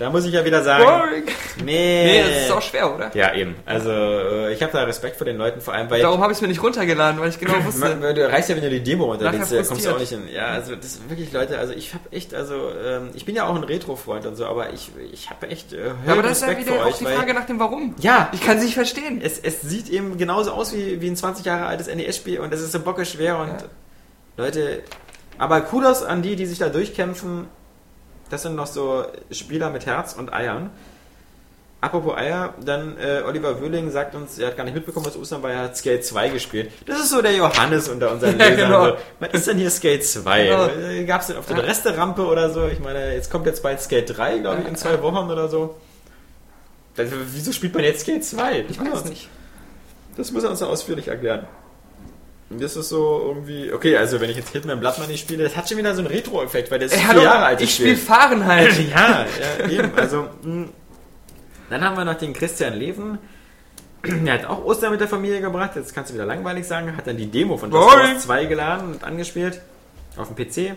[0.00, 1.24] Da muss ich ja wieder sagen, Boring.
[1.62, 2.04] nee.
[2.04, 3.10] Nee, das ist auch schwer, oder?
[3.14, 3.54] Ja, eben.
[3.66, 6.38] Also, äh, ich habe da Respekt vor den Leuten, vor allem, weil Darum habe ich
[6.38, 7.96] es mir nicht runtergeladen, weil ich genau wusste.
[8.14, 10.22] du reichst ja, wenn du die Demo runterlädst, da kommst du auch nicht hin.
[10.34, 13.46] Ja, also das ist wirklich, Leute, also ich habe echt, also ähm, ich bin ja
[13.46, 16.40] auch ein Retro-Freund und so, aber ich, ich habe echt äh, Ja, aber das ist
[16.42, 17.94] ja Respekt wieder vor auch euch, die Frage nach dem Warum.
[18.00, 19.20] ja, Ich kann sie nicht verstehen.
[19.22, 22.62] es, es sieht eben genauso aus wie, wie ein 20 Jahre altes NES-Spiel und es
[22.62, 23.56] ist so bocke schwer und Ja.
[24.38, 24.82] Leute,
[25.36, 27.48] aber Kudos an die, die sich da durchkämpfen.
[28.30, 30.70] Das sind noch so Spieler mit Herz und Eiern.
[31.82, 35.42] Apropos Eier, dann äh, Oliver Wöhling sagt uns, er hat gar nicht mitbekommen, was Ostern
[35.42, 36.70] war, er hat Skate 2 gespielt.
[36.86, 38.68] Das ist so der Johannes unter unseren Ja, Lesern.
[38.70, 38.86] genau.
[38.88, 38.96] so.
[39.18, 40.44] Was ist denn hier Skate 2?
[40.44, 40.66] Genau.
[40.66, 42.66] Äh, Gab es denn auf der Resterampe oder so?
[42.66, 45.74] Ich meine, jetzt kommt jetzt bald Skate 3, glaube ich, in zwei Wochen oder so.
[46.96, 48.66] Das, wieso spielt man jetzt Skate 2?
[48.68, 49.30] Ich weiß nicht.
[50.18, 51.46] Das muss er uns ausführlich erklären.
[52.50, 53.72] Das ist so irgendwie.
[53.72, 56.08] Okay, also wenn ich jetzt Hitman Blood Money spiele, das hat schon wieder so einen
[56.10, 57.60] Retro-Effekt, weil der ist vier Jahre alt.
[57.60, 58.04] das ich spiele Spiel.
[58.06, 58.72] Fahrenheit.
[58.90, 59.26] ja,
[59.60, 59.92] ja, eben.
[59.96, 60.68] Also, mh.
[61.70, 63.18] dann haben wir noch den Christian Leven.
[64.04, 65.72] Der hat auch Ostern mit der Familie gebracht.
[65.76, 66.96] Jetzt kannst du wieder langweilig sagen.
[66.96, 68.06] Hat dann die Demo von Just Boring.
[68.14, 69.60] Cause 2 geladen und angespielt.
[70.16, 70.76] Auf dem PC.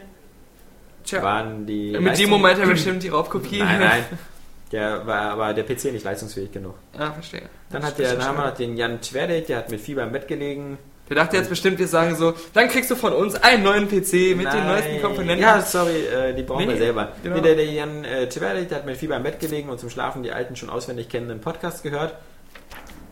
[1.06, 1.92] Tja, Waren die.
[1.94, 3.60] mit Leistung- dem meint er bestimmt die Raubkopie.
[3.60, 4.04] Nein, nein.
[4.72, 6.74] Der war aber der PC nicht leistungsfähig genug.
[6.98, 7.44] Ah, verstehe.
[7.70, 10.12] Dann, hat der, dann haben wir noch den Jan Twerdek, der hat mit Fieber im
[10.12, 10.80] Bett gelegen.
[11.14, 14.36] Der dachte jetzt bestimmt, wir sagen so, dann kriegst du von uns einen neuen PC
[14.36, 15.42] mit den neuesten Komponenten.
[15.44, 17.12] Ja, sorry, äh, die brauchen wir Nee, selber.
[17.22, 17.36] genau.
[17.36, 19.92] Nee, der, der Jan äh, Twerdek, der hat mit Fieber im Bett gelegen und zum
[19.92, 22.16] Schlafen die alten schon auswendig kennenden Podcasts gehört.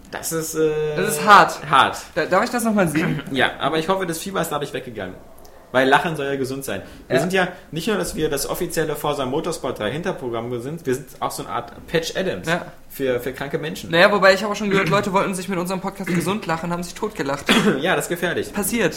[0.10, 1.60] Das ist, äh, Das ist hart.
[1.70, 1.98] Hart.
[2.16, 3.22] Da, darf ich das nochmal sehen?
[3.32, 5.14] Ja, aber ich hoffe, das Fieber ist dadurch weggegangen.
[5.72, 6.82] Weil Lachen soll ja gesund sein.
[7.08, 7.22] Wir Ja.
[7.22, 11.08] sind ja nicht nur, dass wir das offizielle Forza Motorsport 3 Hinterprogramm sind, wir sind
[11.20, 12.66] auch so eine Art Patch Adams Ja.
[12.90, 13.90] für, für kranke Menschen.
[13.92, 16.72] Naja, wobei ich habe auch schon gehört, Leute wollten sich mit unserem Podcast gesund lachen,
[16.72, 17.46] haben sich totgelacht.
[17.80, 18.52] Ja, das ist gefährlich.
[18.54, 18.96] Passiert.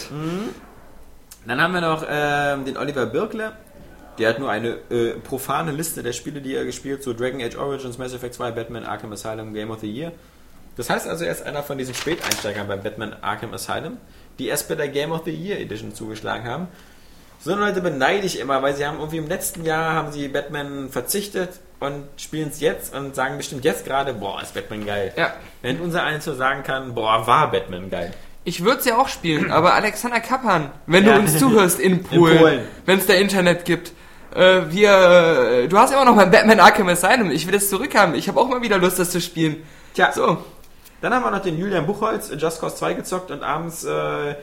[1.47, 3.53] Dann haben wir noch ähm, den Oliver Birkle.
[4.19, 7.57] Der hat nur eine äh, profane Liste der Spiele, die er gespielt, so Dragon Age
[7.57, 10.13] Origins, Mass Effect 2, Batman Arkham Asylum, Game of the Year.
[10.77, 13.97] Das heißt also, er ist einer von diesen Späteinsteigern bei Batman Arkham Asylum,
[14.39, 16.69] die erst bei der Game of the Year Edition zugeschlagen haben.
[17.41, 20.29] So eine Leute beneide ich immer, weil sie haben irgendwie im letzten Jahr haben sie
[20.29, 25.13] Batman verzichtet und spielen es jetzt und sagen bestimmt jetzt gerade, boah, ist Batman geil.
[25.17, 25.35] Ja.
[25.61, 28.15] Während unser eins nur sagen kann, boah, war Batman geil.
[28.45, 31.15] Ich würde es ja auch spielen, aber Alexander Kappan, wenn Ja.
[31.15, 32.61] du uns zuhörst in Polen, Polen.
[32.87, 33.93] wenn es da Internet gibt,
[34.35, 34.91] äh, wir,
[35.65, 38.41] äh, du hast immer noch mein Batman Arkham Asylum, ich will das zurückhaben, ich habe
[38.41, 39.57] auch mal wieder Lust, das zu spielen.
[39.95, 40.39] Tja, So,
[41.05, 44.37] Dann haben wir noch den Julian Buchholz, Just Cause 2 gezockt und abends, äh,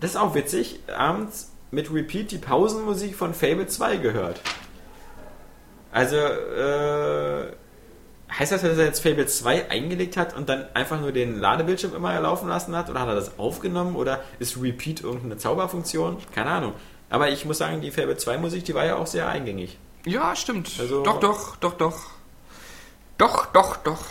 [0.00, 4.40] das ist auch witzig, abends mit Repeat die Pausenmusik von Fable 2 gehört.
[5.92, 7.52] Also, äh,
[8.32, 11.94] heißt das, dass er jetzt Fable 2 eingelegt hat und dann einfach nur den Ladebildschirm
[11.94, 12.88] immer laufen lassen hat?
[12.88, 13.96] Oder hat er das aufgenommen?
[13.96, 16.16] Oder ist Repeat irgendeine Zauberfunktion?
[16.34, 16.72] Keine Ahnung.
[17.10, 19.78] Aber ich muss sagen, die Fable 2 Musik, die war ja auch sehr eingängig.
[20.06, 20.70] ja, stimmt.
[20.80, 22.00] Also- doch, doch, doch, doch.
[23.18, 24.06] Doch, doch, doch.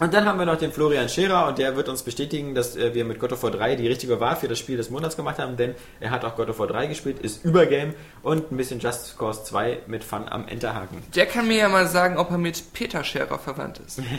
[0.00, 2.94] Und dann haben wir noch den Florian Scherer und der wird uns bestätigen, dass äh,
[2.94, 5.38] wir mit God of War 3 die richtige Wahl für das Spiel des Monats gemacht
[5.38, 8.78] haben, denn er hat auch God of War 3 gespielt, ist Übergame und ein bisschen
[8.78, 11.02] Just Cause 2 mit Fun am Enterhaken.
[11.16, 14.00] Der kann mir ja mal sagen, ob er mit Peter Scherer verwandt ist.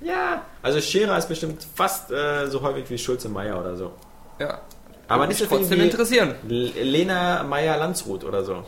[0.00, 3.92] Ja, also Scherer ist bestimmt fast äh, so häufig wie Schulze Meier oder so.
[4.38, 4.60] Ja.
[5.08, 6.34] Aber nicht so trotzdem interessieren.
[6.46, 8.64] Lena Meier-Landsrut oder so.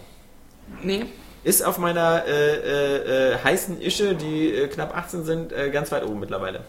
[0.82, 1.06] Nee.
[1.42, 5.90] Ist auf meiner äh, äh, äh, heißen Ische, die äh, knapp 18 sind, äh, ganz
[5.90, 6.60] weit oben mittlerweile.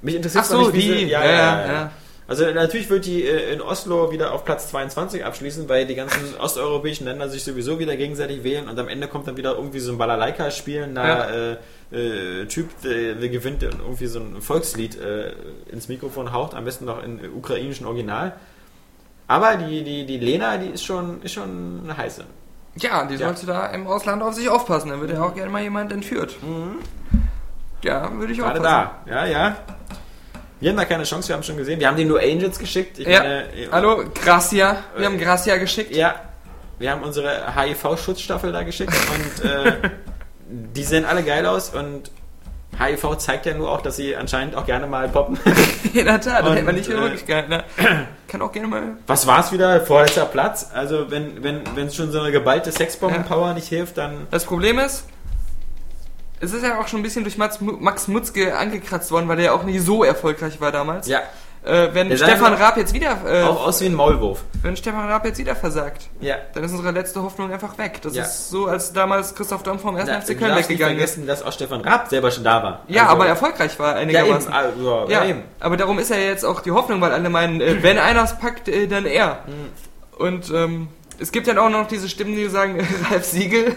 [0.00, 0.98] Mich interessiert Ach so, nicht, wie die.
[0.98, 1.90] sie- Ja, ja, ja.
[2.28, 6.36] Also natürlich wird die äh, in Oslo wieder auf Platz 22 abschließen, weil die ganzen
[6.38, 9.90] osteuropäischen Länder sich sowieso wieder gegenseitig wählen und am Ende kommt dann wieder irgendwie so
[9.90, 11.58] ein Balalaika-spielender
[11.92, 11.96] äh,
[12.42, 15.32] äh, Typ, der, der gewinnt irgendwie so ein Volkslied äh,
[15.70, 18.34] ins Mikrofon haucht, am besten noch in ukrainischen Original.
[19.26, 22.24] Aber die, die, die Lena, die ist schon, ist schon eine heiße.
[22.76, 23.26] Ja, die Ja.
[23.26, 24.88] sollte da im Ausland auf sich aufpassen.
[24.90, 26.36] Dann wird ja auch gerne mal jemand entführt.
[27.82, 28.92] Ja, würde ich auch Gerade da.
[29.06, 29.56] Ja, ja.
[30.60, 31.80] Wir haben da keine Chance, wir haben schon gesehen.
[31.80, 32.98] Wir haben denen nur Angels geschickt.
[33.00, 33.18] Ich Ja.
[33.20, 34.76] meine, äh, Hallo, Gracia.
[34.96, 35.94] Wir haben Gracia geschickt.
[35.94, 36.14] Ja,
[36.78, 39.72] wir haben unsere HIV-Schutzstaffel da geschickt und äh,
[40.48, 42.10] die sehen alle geil aus und
[42.82, 45.38] HIV zeigt ja nur auch, dass sie anscheinend auch gerne mal poppen.
[45.94, 47.50] In der Tat, das hätte man nicht äh, möglich gehalten.
[47.50, 47.64] Ne?
[48.28, 48.82] Kann auch gerne mal.
[49.06, 49.80] Was war's wieder?
[49.80, 50.70] Vorletzter Platz.
[50.72, 54.78] Also wenn wenn wenn es schon so eine geballte Sexbomben-Power nicht hilft, dann Das Problem
[54.78, 55.04] ist,
[56.40, 59.46] es ist ja auch schon ein bisschen durch Max, Max Mutzke angekratzt worden, weil der
[59.46, 61.06] ja auch nicht so erfolgreich war damals.
[61.06, 61.20] ja
[61.64, 64.40] Äh, wenn Der Stefan Raab jetzt wieder, äh, auch aus wie ein Maulwurf.
[64.62, 66.34] wenn Stefan Raab jetzt wieder versagt, Ja.
[66.54, 68.00] dann ist unsere letzte Hoffnung einfach weg.
[68.02, 68.24] Das Ja.
[68.24, 70.06] ist so, als damals Christoph Daum vom 1.
[70.08, 71.12] Da, FC Köln weggegangen ist.
[71.14, 72.80] vergessen, dass auch Stefan Raab selber schon da war.
[72.88, 74.16] Ja, Also- aber erfolgreich war ja, eben.
[74.16, 74.52] einigermaßen.
[74.52, 75.42] Also, Ja, eben.
[75.60, 78.36] aber darum ist ja jetzt auch die Hoffnung, weil alle meinen, äh, wenn einer es
[78.36, 79.38] packt, äh, dann er.
[79.46, 80.20] Mhm.
[80.24, 80.88] Und ähm,
[81.20, 83.76] es gibt dann auch noch diese Stimmen, die sagen, Ralf Siegel,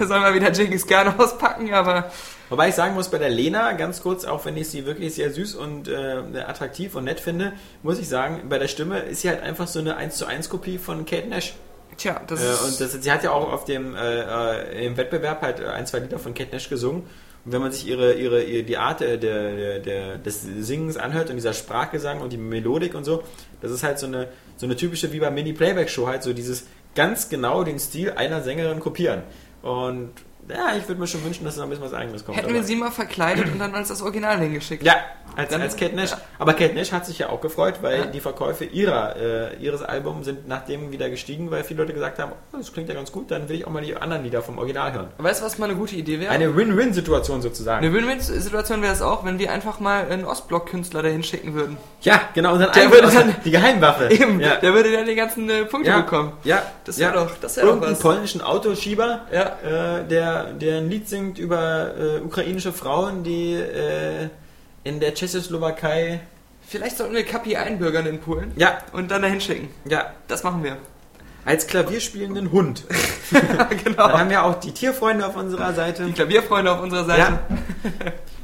[0.00, 2.10] da soll mal wieder Genghis Khan auspacken, aber
[2.50, 5.32] Wobei ich sagen muss, bei der Lena, ganz kurz, auch wenn ich sie wirklich sehr
[5.32, 7.52] süß und äh, attraktiv und nett finde,
[7.82, 10.48] muss ich sagen, bei der Stimme ist sie halt einfach so eine 1 zu 1
[10.50, 11.54] Kopie von Kate Nash.
[11.96, 12.62] tja, das Äh, ist...
[12.62, 14.20] und das, sie hat ja auch auf dem äh,
[14.80, 17.02] äh, im Wettbewerb halt ein, zwei Lieder von Kate Nash gesungen.
[17.44, 21.30] Und wenn man sich ihre, ihre, ihre die Art der, der, der, des Singens anhört
[21.30, 23.22] und dieser Sprachgesang und die Melodik und so,
[23.62, 27.28] das ist halt so eine, so eine typische, wie bei Mini-Playback-Show, halt so dieses ganz
[27.30, 29.22] genau den Stil einer Sängerin kopieren.
[29.62, 30.10] Und
[30.50, 32.36] ja, ich würde mir schon wünschen, dass da noch ein bisschen was eigenes kommt.
[32.38, 34.82] Hätten wir aber- sie mal verkleidet und dann als das Original hingeschickt.
[34.84, 34.96] ja,
[35.36, 36.10] Als, als Kate Nash.
[36.10, 36.18] ja.
[36.38, 38.06] Aber Kate Nash hat sich ja auch gefreut, weil Ja.
[38.06, 42.32] die Verkäufe ihrer, äh, ihres Albums sind nachdem wieder gestiegen, weil viele Leute gesagt haben,
[42.52, 44.58] oh, das klingt ja ganz gut, dann will ich auch mal die anderen Lieder vom
[44.58, 45.08] Original hören.
[45.18, 46.30] Weißt du, was mal eine gute Idee wäre?
[46.30, 47.84] Eine Win-Win-Situation sozusagen.
[47.84, 51.76] Eine Win-Win-Situation wäre es auch, wenn wir einfach mal einen Ostblock-Künstler dahin schicken würden.
[52.02, 54.10] ja, genau, und dann Der würde dann- die Geheimwaffe.
[54.10, 54.56] Eben, ja.
[54.56, 56.32] der würde dann die ganzen äh, Punkte bekommen.
[56.44, 57.12] Ja, Das ja.
[57.12, 57.98] wäre doch, das wäre doch was.
[58.00, 64.28] polnischen Autoschieber, äh, der, der ein Lied singt über äh, ukrainische Frauen, die äh,
[64.84, 66.20] in der Tschechoslowakei.
[66.66, 69.68] Vielleicht sollten wir Kapi einbürgern in Polen Ja, und dann dahin schicken.
[69.86, 70.76] ja, Das machen wir.
[71.44, 72.84] als klavierspielenden Hund.
[73.84, 74.08] genau.
[74.08, 76.04] Dann haben wir auch die Tierfreunde auf unserer Seite.
[76.04, 77.20] Die Klavierfreunde auf unserer Seite.
[77.20, 77.40] Ja.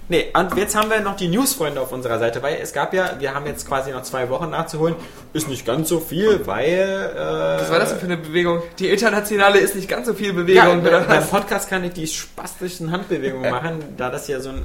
[0.08, 3.16] Nee, und jetzt haben wir noch die Newsfreunde auf unserer Seite, weil es gab ja,
[3.18, 4.94] wir haben jetzt quasi noch zwei Wochen nachzuholen,
[5.32, 7.10] ist nicht ganz so viel, weil...
[7.12, 7.18] Äh,
[7.60, 8.62] Was war das denn für eine Bewegung?
[8.78, 11.28] Die internationale ist nicht ganz so viel Ja, Bewegung, oder beim was?
[11.30, 14.64] Podcast kann ich die spastischen Handbewegungen machen, da das ja so ein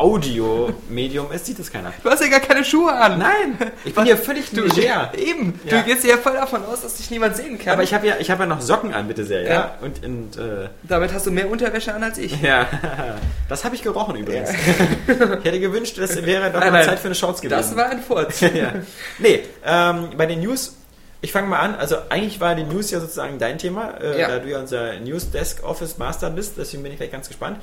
[0.00, 1.92] Audio-Medium ist, sieht das keiner.
[2.02, 3.18] Du hast ja gar keine Schuhe an.
[3.18, 5.12] Nein, ich bin hier völlig Du, leger.
[5.16, 5.60] Eben.
[5.64, 5.78] Ja.
[5.78, 7.74] Du gehst ja voll davon aus, dass dich niemand sehen kann.
[7.74, 9.50] Aber ich habe ja, ich habe ja noch Socken an, bitte sehr, ja.
[9.50, 9.74] Ja.
[9.82, 12.40] Und, und äh, Damit hast du mehr Unterwäsche an als ich.
[12.40, 12.66] ja,
[13.48, 14.50] das habe ich gerochen übrigens.
[14.50, 15.08] ich
[15.44, 16.84] hätte gewünscht, das wäre doch Nein, mal.
[16.84, 17.58] Zeit für eine Shorts gewesen.
[17.58, 18.40] Das war ein Furz.
[18.40, 18.72] ja.
[19.18, 20.76] Nee, ähm, bei den News,
[21.20, 21.74] ich fange mal an.
[21.74, 24.28] Also eigentlich war die News ja sozusagen dein Thema, äh, Ja.
[24.28, 27.58] da du ja unser News Desk Office Master bist, deswegen bin ich gleich ganz gespannt.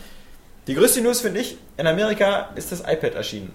[0.68, 3.54] Die größte News finde ich, in Amerika ist das iPad erschienen.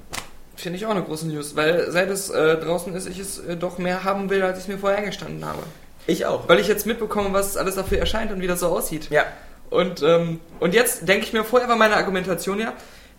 [0.57, 3.55] Finde ich auch eine große News, weil seit es äh, draußen ist, ich es äh,
[3.55, 5.63] doch mehr haben will, als ich mir vorher eingestanden habe.
[6.07, 6.49] Ich auch.
[6.49, 9.11] Weil ich jetzt mitbekomme, was alles dafür erscheint und wie das so aussieht.
[9.11, 9.25] Ja.
[9.69, 12.73] Und, ähm, und jetzt denke ich mir, vorher war meine Argumentation ja,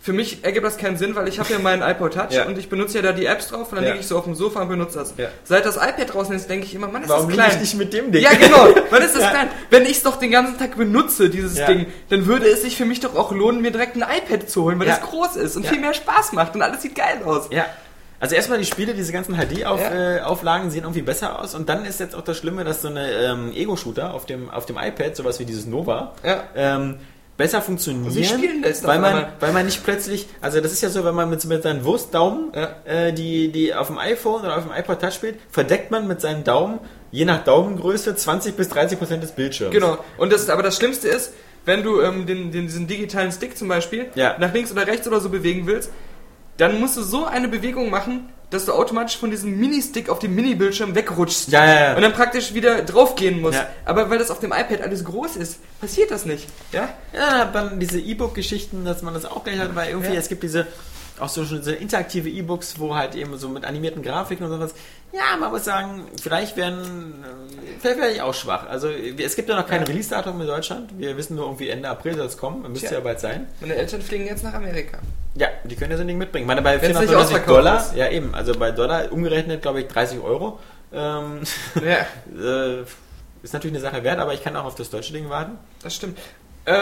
[0.04, 2.44] für mich ergibt das keinen Sinn, weil ich habe ja meinen iPod Touch Ja.
[2.44, 3.90] und ich benutze ja da die Apps drauf und dann Ja.
[3.92, 5.14] liege ich so auf dem Sofa und benutze das.
[5.16, 5.28] Ja.
[5.44, 7.50] Seit das iPad draußen ist, denke ich immer, Mann, ist Warum das klein.
[7.54, 8.22] ich nicht mit dem Ding?
[8.22, 8.68] Ja, genau.
[8.90, 9.30] Wann ist das Ja.
[9.30, 9.48] klein?
[9.70, 11.54] Wenn ich es doch den ganzen Tag benutze, dieses.
[11.54, 14.64] Ding, dann würde es sich für mich doch auch lohnen, mir direkt ein iPad zu
[14.64, 14.96] holen, weil Ja.
[15.02, 17.48] es groß ist und viel mehr Spaß macht und alles sieht geil aus.
[17.50, 17.64] Ja.
[18.20, 22.00] Also erstmal die Spiele, diese ganzen HD-Auflagen äh, sehen irgendwie besser aus und dann ist
[22.00, 25.38] jetzt auch das Schlimme, dass so eine ähm, Ego-Shooter auf dem, auf dem iPad, sowas
[25.40, 26.44] wie dieses Nova, Ja.
[26.54, 26.98] ähm,
[27.36, 30.88] besser funktionieren, Wie spielen lässt weil man, weil man nicht plötzlich, also das ist ja
[30.88, 32.76] so, wenn man mit, mit seinen Wurstdaumen Ja.
[32.84, 36.20] äh, die, die auf dem iPhone oder auf dem iPod Touch spielt, verdeckt man mit
[36.20, 36.78] seinen Daumen,
[37.10, 39.72] je nach Daumengröße, 20 bis 30 Prozent des Bildschirms.
[39.74, 39.98] Genau.
[40.16, 41.32] Und das, aber das Schlimmste ist,
[41.64, 44.36] wenn du ähm, den, den, diesen digitalen Stick zum Beispiel Ja.
[44.38, 45.90] nach links oder rechts oder so bewegen willst,
[46.56, 50.34] dann musst du so eine Bewegung machen, dass du automatisch von diesem Mini-Stick auf dem
[50.34, 51.48] Mini-Bildschirm wegrutschst.
[51.48, 51.96] Ja, ja, ja.
[51.96, 53.58] Und dann praktisch wieder draufgehen musst.
[53.58, 53.68] Ja.
[53.84, 56.46] Aber weil das auf dem iPad alles groß ist, passiert das nicht.
[56.72, 56.88] Ja?
[57.12, 60.20] Ja, dann diese E-Book-Geschichten, dass man das auch gleich hat, weil irgendwie, Ja.
[60.20, 60.66] es gibt diese,
[61.20, 64.74] auch so schon diese interaktive E-Books, wo halt eben so mit animierten Grafiken und sowas.
[65.12, 68.66] Ja, man muss sagen, vielleicht werden, äh, vielleicht werde ich auch schwach.
[68.68, 70.98] Also, es gibt ja noch kein Release-Datum in Deutschland.
[70.98, 72.70] Wir wissen nur irgendwie Ende April soll es kommen.
[72.72, 73.46] Müsste ja bald sein.
[73.60, 74.98] Meine Eltern fliegen jetzt nach Amerika.
[75.36, 76.44] Ja, die können ja so ein Ding mitbringen.
[76.44, 77.94] Ich meine, bei Wenn's nicht 490 ausverkauft Dollar, ist.
[77.96, 80.58] ja eben, also bei Dollar umgerechnet, glaube ich, 30 Euro.
[80.92, 81.40] Ähm,
[81.76, 82.06] Ja,
[82.80, 82.82] äh,
[83.42, 85.58] ist natürlich eine Sache wert, aber ich kann auch auf das deutsche Ding warten.
[85.82, 86.18] das stimmt.
[86.66, 86.72] Äh,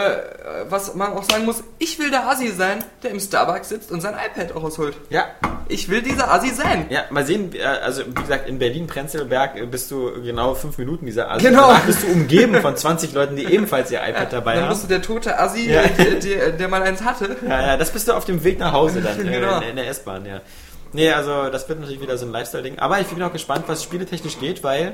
[0.69, 3.99] was man auch sagen muss, ich will der Asi sein, der im Starbucks sitzt und
[3.99, 4.95] sein iPad rausholt.
[5.09, 5.25] Ja,
[5.67, 6.85] Ich will dieser Asi sein.
[6.89, 11.05] Ja, mal sehen, äh, also wie gesagt, in Berlin-Prenzlberg äh, bist du genau fünf Minuten
[11.05, 11.67] dieser also Genau.
[11.67, 14.69] danach bist du umgeben von 20 Leuten, die ebenfalls ihr iPad dabei Dann haben.
[14.69, 15.81] bist du der tote Assi, Ja.
[15.97, 17.35] der, der, der mal eins hatte.
[17.45, 19.57] Ja, ja, das bist du auf dem Weg nach Hause dann, äh, Genau.
[19.57, 20.39] in, in der S-Bahn, ja.
[20.93, 22.79] Nee, also das wird natürlich wieder so ein Lifestyle-Ding.
[22.79, 24.93] Aber ich bin auch gespannt, was spieletechnisch geht, weil,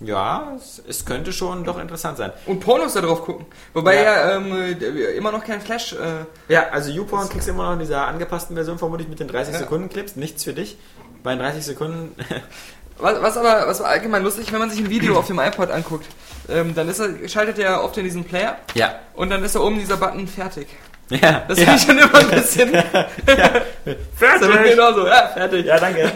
[0.00, 2.32] ja, es, es könnte schon doch interessant sein.
[2.46, 3.46] Und Pornos da drauf gucken.
[3.74, 4.02] Wobei Ja.
[4.02, 5.92] ja, ähm, äh, immer noch kein Flash.
[5.94, 9.28] Äh, Ja, also YouPorn kriegst du immer noch in dieser angepassten Version vermutlich mit den
[9.28, 9.58] 30 Ja.
[9.60, 10.14] Sekunden Clips.
[10.16, 10.78] Nichts für dich.
[11.24, 12.14] Bei den 30 Sekunden,
[12.98, 15.70] was, was aber was war allgemein lustig, wenn man sich ein Video auf dem iPod
[15.70, 16.06] anguckt,
[16.48, 18.94] ähm, dann ist er, schaltet er oft in diesen Player ja.
[19.14, 20.68] und dann ist da oben dieser Button fertig.
[21.10, 21.64] Ja, Das ja.
[21.64, 22.68] finde ich schon immer ein bisschen.
[24.16, 24.70] Fertig.
[24.70, 25.64] genau so, ja, fertig.
[25.66, 26.12] Ja, danke.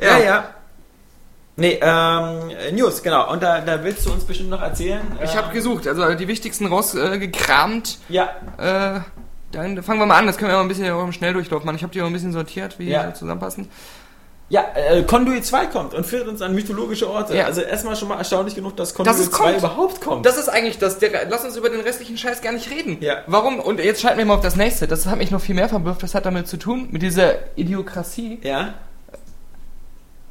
[0.00, 0.54] ja, ja.
[1.58, 3.30] Nee, ähm, News, genau.
[3.32, 5.00] Und da, da willst du uns bestimmt noch erzählen.
[5.22, 7.98] Ich habe ähm, gesucht, also die wichtigsten rausgekramt.
[8.08, 9.00] Ja, Äh,
[9.50, 11.76] dann fangen wir mal an, das können wir mal ein bisschen auch im Schnelldurchlauf machen.
[11.76, 13.06] Ich habe die auch ein bisschen sortiert, wie die Ja.
[13.06, 13.68] so zusammenpassen.
[14.50, 17.34] ja äh, Conduit 2 kommt und führt uns an mythologische Orte.
[17.36, 17.46] Ja.
[17.46, 19.58] Also erstmal schon mal erstaunlich genug, dass Conduit es 2 kommt.
[19.58, 20.26] überhaupt kommt.
[20.26, 20.98] Das ist eigentlich das.
[21.00, 22.98] Der, lass uns über den restlichen Scheiß gar nicht reden.
[23.00, 23.22] Ja.
[23.26, 23.58] Warum?
[23.58, 24.86] Und jetzt schalten wir mal auf das nächste.
[24.86, 26.02] Das hat mich noch viel mehr verblüfft.
[26.02, 28.38] Das hat damit zu tun, mit dieser Idiokratie.
[28.42, 28.74] ja,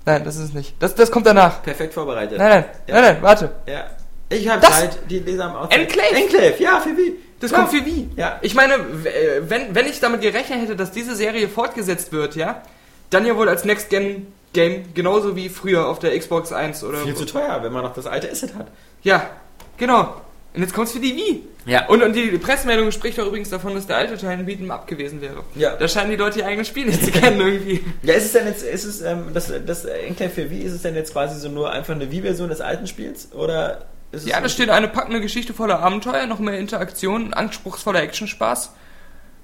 [0.07, 0.73] Nein, das ist es nicht.
[0.79, 1.61] Das, das kommt danach.
[1.61, 2.37] perfekt vorbereitet.
[2.37, 2.93] Nein, nein, Ja.
[2.95, 3.51] nein, nein, warte.
[3.67, 3.83] Ja.
[4.29, 5.73] Ich habe Zeit, die Leser am Ausland.
[5.73, 6.15] Enclave.
[6.15, 7.15] Enclave, ja, für wie?
[7.41, 7.57] Das ja.
[7.57, 8.09] kommt für wie?
[8.15, 8.39] Ja.
[8.41, 12.61] Ich meine, äh, wenn, wenn ich damit gerechnet hätte, dass diese Serie fortgesetzt wird, ja,
[13.09, 16.99] dann ja wohl als Next-Gen-Game, genauso wie früher auf der Xbox 1 oder.
[16.99, 18.67] Viel zu teuer, wenn man noch das alte Asset hat.
[19.03, 19.29] Ja,
[19.75, 20.15] genau.
[20.57, 21.43] Und jetzt kommt's für die Wii.
[21.67, 21.85] Ja.
[21.85, 24.87] Und, und die Pressemeldung spricht auch übrigens davon, dass der alte Teil ein Beat'em Up
[24.87, 25.43] gewesen wäre.
[25.53, 25.75] Ja.
[25.75, 27.83] Da scheinen die Leute ihr eigenes Spiel nicht zu kennen irgendwie.
[28.01, 30.81] Ja, ist es denn jetzt, ist es, ähm, das, das Enclave für Wii, ist es
[30.81, 33.31] denn jetzt quasi so nur einfach eine Wii-Version des alten Spiels?
[33.33, 38.01] Oder ist es Ja, da steht eine packende Geschichte voller Abenteuer, noch mehr Interaktion, anspruchsvoller
[38.01, 38.71] Actionspaß.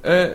[0.01, 0.29] Äh,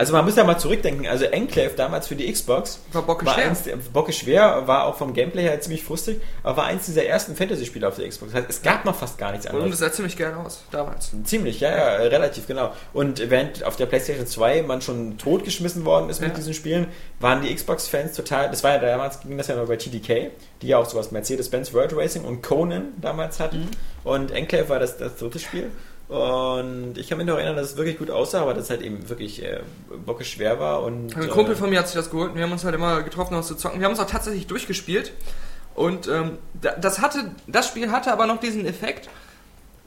[0.00, 3.34] Also man muss ja mal zurückdenken, also Enclave damals für die Xbox War bocke war
[3.34, 3.44] schwer.
[3.50, 7.04] eins, der- bocke schwer, war auch vom Gameplay her ziemlich frustig, aber war eins dieser
[7.04, 8.32] ersten Fantasy-Spiele auf der Xbox.
[8.32, 9.72] Das heißt, es gab noch fast gar nichts und anderes.
[9.72, 11.10] das sah ziemlich geil aus, damals.
[11.24, 12.72] Ziemlich, ja, ja, relativ, genau.
[12.94, 16.34] Und während auf der PlayStation 2 man schon totgeschmissen worden ist mit Ja.
[16.34, 16.86] diesen Spielen,
[17.20, 20.30] waren die Xbox-Fans total, das war ja damals, ging das ja noch bei TDK,
[20.62, 23.68] die ja auch sowas Mercedes-Benz World Racing und Conan damals hatten.
[24.02, 25.70] Und Enclave war das, das dritte Spiel.
[26.10, 28.82] Und ich kann mich noch erinnern, dass es wirklich gut aussah, aber dass es halt
[28.82, 29.60] eben wirklich äh,
[30.04, 30.82] bocke schwer war.
[30.82, 32.74] Und, Ein Kumpel äh, von mir hat sich das geholt und wir haben uns halt
[32.74, 33.78] immer getroffen, um zu zocken.
[33.78, 35.12] Wir haben es auch tatsächlich durchgespielt.
[35.76, 39.08] Und ähm, da- das hatte, das Spiel hatte aber noch diesen Effekt,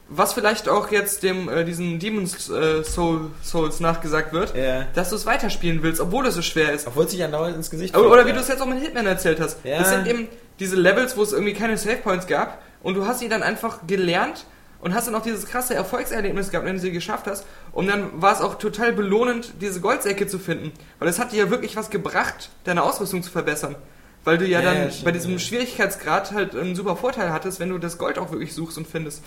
[0.08, 4.86] was vielleicht auch jetzt dem äh, diesen Demon's äh, Soul, Souls nachgesagt wird, Ja.
[4.96, 6.88] dass du es weiterspielen willst, obwohl es so schwer ist.
[6.88, 8.28] Obwohl es sich andauernd ins Gesicht Oder, oder ja.
[8.28, 9.58] wie du es jetzt auch mit Hitman erzählt hast.
[9.66, 9.80] Ja.
[9.80, 10.30] Das sind eben
[10.60, 13.80] diese Levels, wo es irgendwie keine Save Points gab und du hast sie dann einfach
[13.88, 14.46] gelernt
[14.84, 17.46] und hast dann auch dieses krasse Erfolgserlebnis gehabt, wenn du sie geschafft hast.
[17.72, 20.72] Und dann war es auch total belohnend, diese Goldsäcke zu finden.
[21.00, 23.76] Weil es hat dir ja wirklich was gebracht, deine Ausrüstung zu verbessern.
[24.26, 25.38] Weil du ja, Ja, dann ja, bei diesem.
[25.40, 29.22] Schwierigkeitsgrad halt einen super Vorteil hattest, wenn du das Gold auch wirklich suchst und findest.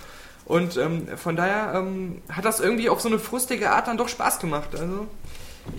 [0.44, 4.08] Und ähm, von daher ähm, hat das irgendwie auf so eine frustige Art dann doch
[4.08, 4.68] Spaß gemacht.
[4.72, 5.06] Also,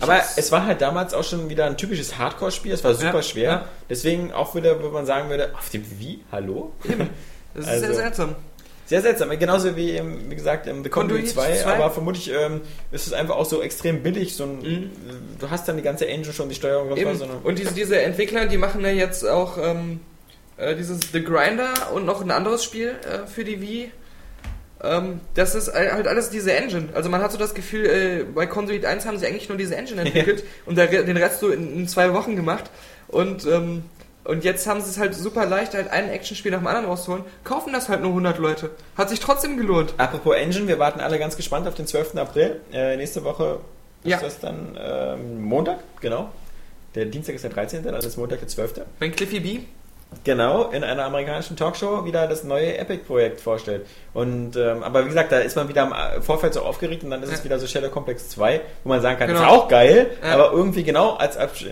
[0.00, 3.22] Aber es war halt damals auch schon wieder ein typisches Hardcore-Spiel, es war super Ja,
[3.22, 3.50] schwer.
[3.50, 3.64] ja.
[3.88, 6.22] Deswegen auch wieder, wo man sagen würde, auf dem Wie?
[6.30, 6.72] Hallo?
[7.54, 8.34] das ist Also- sehr seltsam.
[8.88, 11.74] Sehr seltsam, genauso wie, eben, wie gesagt, im The Conduit Conduit 2, 2.
[11.74, 14.34] aber vermutlich ähm, ist es einfach auch so extrem billig.
[14.34, 14.90] So ein, Mhm.
[15.38, 17.10] Du hast dann die ganze Engine schon, die Steuerung, Eben.
[17.10, 20.00] was, sondern Und diese, diese Entwickler, die machen ja jetzt auch ähm,
[20.56, 23.92] äh, dieses The Grinder und noch ein anderes Spiel äh, für die Wii.
[24.82, 26.88] Ähm, das ist halt alles diese Engine.
[26.94, 29.76] Also man hat so das Gefühl, äh, bei Conduit 1 haben sie eigentlich nur diese
[29.76, 32.70] Engine entwickelt und der, den Rest so in, in zwei Wochen gemacht.
[33.06, 33.82] Und, ähm,
[34.28, 37.24] und jetzt haben sie es halt super leicht, halt ein Actionspiel nach dem anderen rauszuholen.
[37.42, 38.70] Kaufen das halt nur 100 Leute.
[38.96, 39.94] Hat sich trotzdem gelohnt.
[39.98, 42.16] Apropos Engine, wir warten alle ganz gespannt auf den 12.
[42.16, 42.60] April.
[42.72, 43.58] Äh, nächste Woche
[44.04, 44.20] ist Ja.
[44.20, 46.30] das dann ähm, Montag, genau.
[46.94, 48.74] Der Dienstag ist der 13., dann ist Montag der 12.
[49.00, 49.60] Wenn Cliffy B
[50.24, 53.84] Genau, in einer amerikanischen Talkshow wieder das neue Epic-Projekt vorstellt.
[54.14, 57.22] Und ähm, aber wie gesagt, da ist man wieder im Vorfeld so aufgeregt und dann
[57.22, 57.44] ist es Ja.
[57.44, 59.40] wieder so Shadow Complex 2, wo man sagen kann, Genau.
[59.42, 60.32] ist auch geil, Ja.
[60.32, 61.66] aber irgendwie genau als Absch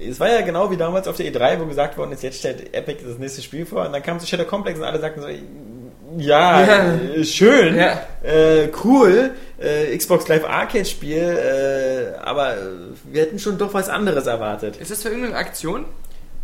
[0.00, 2.74] es war ja genau wie damals auf der E3, wo gesagt worden ist, jetzt stellt
[2.74, 5.28] Epic das nächste Spiel vor und dann kam so Shadow Complex und alle sagten so,
[5.28, 6.94] ja, Ja.
[6.94, 8.00] äh, schön, Ja.
[8.22, 12.56] äh, cool, äh, Xbox Live Arcade Spiel, äh, aber
[13.04, 14.76] wir hätten schon doch was anderes erwartet.
[14.76, 15.84] Ist das für irgendeine Aktion?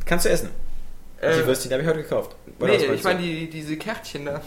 [0.07, 0.51] Kannst du essen?
[1.21, 2.37] Äh, die Würstchen habe ich heute gekauft.
[2.61, 4.41] Oder nee, ich meine die, diese Kärtchen da.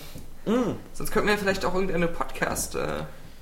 [0.45, 0.75] Mm.
[0.93, 2.79] Sonst könnten wir vielleicht auch irgendeine Podcast, äh,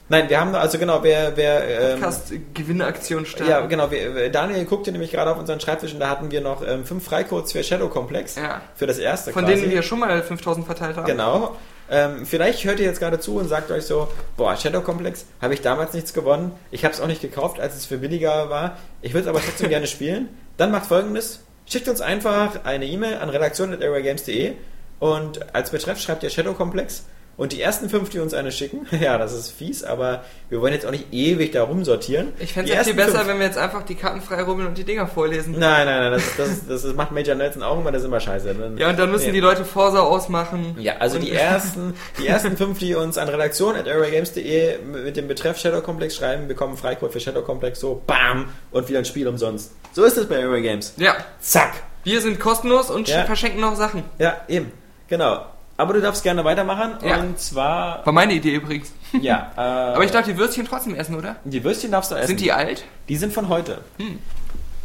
[0.08, 3.50] Nein, wir haben also genau, wer, wer, ähm, Podcast-Gewinnaktion starten.
[3.50, 6.66] ja, genau, wir, Daniel guckte nämlich gerade auf unseren Schreibtisch und da hatten wir noch
[6.66, 8.36] ähm, fünf Freicodes für Shadow Complex.
[8.36, 8.62] Ja.
[8.76, 9.62] Für das erste Von quasi.
[9.62, 11.06] denen wir schon mal 5000 verteilt haben.
[11.06, 11.56] Genau.
[11.90, 14.08] Ähm, vielleicht hört ihr jetzt gerade zu und sagt euch so,
[14.38, 16.52] boah, Shadow Complex, habe ich damals nichts gewonnen.
[16.70, 18.78] Ich habe es auch nicht gekauft, als es für billiger war.
[19.02, 20.30] Ich würde es aber trotzdem gerne spielen.
[20.58, 21.42] Dann macht folgendes.
[21.68, 24.54] Schickt uns einfach eine E-Mail an redaktion.airwaygames.de
[25.00, 27.06] und als Betreff schreibt ihr Shadow Complex
[27.38, 30.74] und die ersten fünf, die uns eine schicken, ja, das ist fies, aber wir wollen
[30.74, 32.34] jetzt auch nicht ewig da rumsortieren.
[32.40, 34.68] Ich fände Die es viel besser, fünf- wenn wir jetzt einfach die Karten frei rubbeln
[34.68, 35.56] und die Dinger vorlesen.
[35.58, 38.20] Nein, nein, nein, das, das, das, das macht Major Nelson auch immer, das ist immer
[38.20, 38.54] scheiße.
[38.54, 39.32] Dann- Ja, und dann müssen Nee.
[39.34, 40.76] die Leute Forsa ausmachen.
[40.80, 45.82] Ja, also die ersten, die ersten fünf, die uns an redaktion.airwaygames.de mit dem Betreff Shadow
[45.82, 49.72] Complex schreiben, bekommen Freicode für Shadow Complex so, bam, und wieder ein Spiel umsonst.
[49.94, 50.94] So ist es bei Airway Games.
[50.98, 51.74] Ja, Zack.
[52.04, 53.26] wir sind kostenlos und Ja.
[53.26, 54.04] verschenken noch Sachen.
[54.20, 54.72] Ja, eben.
[55.08, 55.46] Genau.
[55.78, 56.94] Aber du darfst gerne weitermachen.
[57.06, 57.18] Ja.
[57.20, 58.94] Und zwar, War meine Idee übrigens.
[59.22, 59.52] ja.
[59.58, 61.36] Äh, Aber ich darf die Würstchen trotzdem essen, oder?
[61.44, 62.28] die Würstchen darfst du essen.
[62.28, 62.86] Sind die alt?
[63.10, 63.80] Die sind von heute.
[63.98, 64.20] Hm.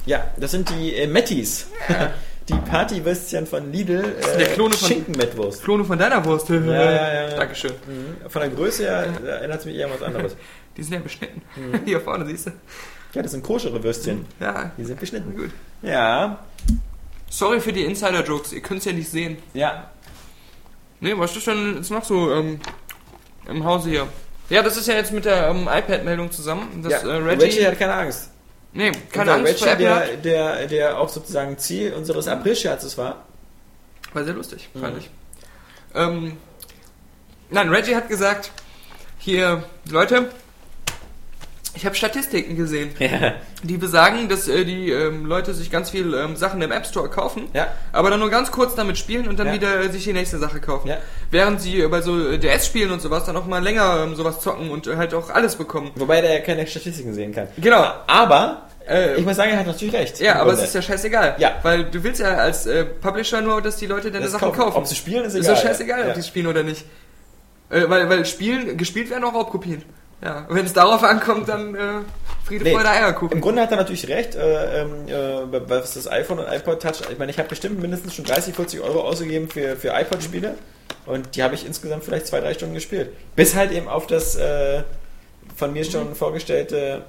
[0.06, 1.66] Ja, das sind die äh, Mettis.
[2.48, 4.16] die Partywürstchen von Lidl.
[4.34, 5.62] Äh, der Klone von- Schinkenmettwurst.
[5.62, 6.48] Klone von deiner Wurst.
[6.48, 7.28] ja, ja, ja.
[7.36, 7.72] Dankeschön.
[7.86, 8.28] Mhm.
[8.30, 10.36] Von der Größe her äh, erinnert es mich eher an was anderes.
[10.76, 11.42] Die sind ja beschnitten.
[11.56, 11.80] Mhm.
[11.84, 12.50] Hier vorne, siehst du?
[13.12, 14.24] Ja, das sind koschere Würstchen.
[14.40, 15.36] Ja, Die sind beschnitten.
[15.36, 15.50] gut.
[15.82, 16.40] Ja,
[17.32, 19.36] Sorry für die Insider-Jokes, ihr könnt es ja nicht sehen.
[19.54, 19.90] ja.
[21.00, 22.60] Nee, was ist denn jetzt noch so ähm,
[23.48, 24.06] im Hause hier?
[24.50, 26.82] Ja, das ist ja jetzt mit der ähm, iPad-Meldung zusammen.
[26.82, 27.08] Dass, ja.
[27.08, 28.30] äh, Reggie, Reggie hat keine Angst.
[28.72, 30.24] nee, keine Unser Angst vor Reggie, Apple hat.
[30.24, 33.24] der, der, der auch sozusagen Ziel unseres April-Scherzes war.
[34.12, 34.98] War sehr lustig, fand Mhm.
[35.00, 35.10] ich.
[35.94, 36.36] Ähm,
[37.50, 38.50] nein, Reggie hat gesagt,
[39.18, 40.30] hier, Leute,
[41.74, 43.34] Ich habe Statistiken gesehen, Ja.
[43.62, 47.08] die besagen, dass äh, die ähm, Leute sich ganz viel ähm, Sachen im App Store
[47.08, 47.68] kaufen, Ja.
[47.92, 49.52] aber dann nur ganz kurz damit spielen und dann Ja.
[49.54, 50.88] wieder äh, sich die nächste Sache kaufen.
[50.88, 50.96] Ja.
[51.30, 54.40] Während sie äh, bei so äh, DS-Spielen und sowas dann auch mal länger ähm, sowas
[54.40, 55.92] zocken und äh, halt auch alles bekommen.
[55.94, 57.46] Wobei der keine Statistiken sehen kann.
[57.56, 57.86] Genau.
[58.06, 60.18] Aber, Äh, ich muss sagen, er hat natürlich recht.
[60.18, 60.64] Ja, aber es Grunde.
[60.68, 61.36] ist ja scheißegal.
[61.38, 61.52] Ja.
[61.62, 62.68] Weil du willst ja als
[63.00, 64.58] Publisher nur, dass die Leute deine Das Sachen kaufen.
[64.60, 64.76] kaufen.
[64.78, 65.54] Ob sie spielen, ist Ist egal.
[65.54, 66.08] doch scheißegal, Ja.
[66.08, 66.84] ob die spielen oder nicht.
[67.68, 69.84] Weil, weil spielen, gespielt werden auch Raubkopien.
[70.22, 71.78] Ja, wenn es darauf ankommt, dann äh,
[72.44, 73.32] Friede, Nee, Freude, Eierkuchen.
[73.32, 77.00] Im Grunde hat er natürlich recht, äh, ähm, äh, was das iPhone und iPod Touch,
[77.10, 80.56] ich meine, ich habe bestimmt mindestens schon 30, 40 Euro ausgegeben für, für iPod-Spiele
[81.06, 83.10] und die habe ich insgesamt vielleicht zwei, drei Stunden gespielt.
[83.36, 84.82] Bis halt eben auf das äh,
[85.56, 87.02] von mir schon vorgestellte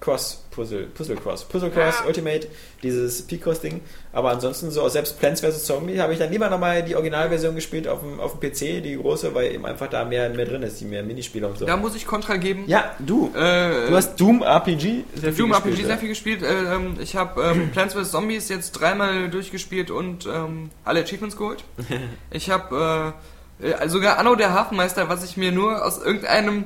[0.00, 0.49] Cross-Puzzle,
[0.94, 2.48] Puzzle Cross, Puzzle Cross Ultimate,
[2.82, 3.80] dieses Picos-Ding.
[4.12, 5.64] Aber ansonsten so, selbst Plants vs.
[5.64, 8.96] Zombie habe ich dann lieber nochmal die Originalversion gespielt auf dem, auf dem PC, die
[8.96, 11.66] große, weil eben einfach da mehr, mehr drin ist, die mehr Minispiele und so.
[11.66, 12.64] Da muss ich Kontra geben.
[12.66, 13.30] Ja, du.
[13.34, 15.86] Äh, Du hast Doom RPG sehr viel Doom gespielt, RPG ja.
[15.86, 16.42] sehr viel gespielt.
[16.42, 18.10] Äh, ähm, ich habe ähm, Plants vs.
[18.10, 21.64] Zombies jetzt dreimal durchgespielt und ähm, alle Achievements geholt.
[22.32, 23.14] Ich habe
[23.60, 26.64] äh, äh, sogar Anno der Hafenmeister, was ich mir nur aus irgendeinem,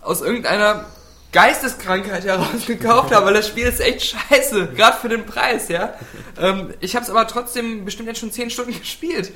[0.00, 0.86] aus irgendeiner
[1.32, 5.94] Geisteskrankheit heraus gekauft habe, weil das Spiel ist echt scheiße, gerade für den Preis, ja.
[6.38, 9.32] Ähm, ich habe es aber trotzdem bestimmt jetzt schon 10 Stunden gespielt,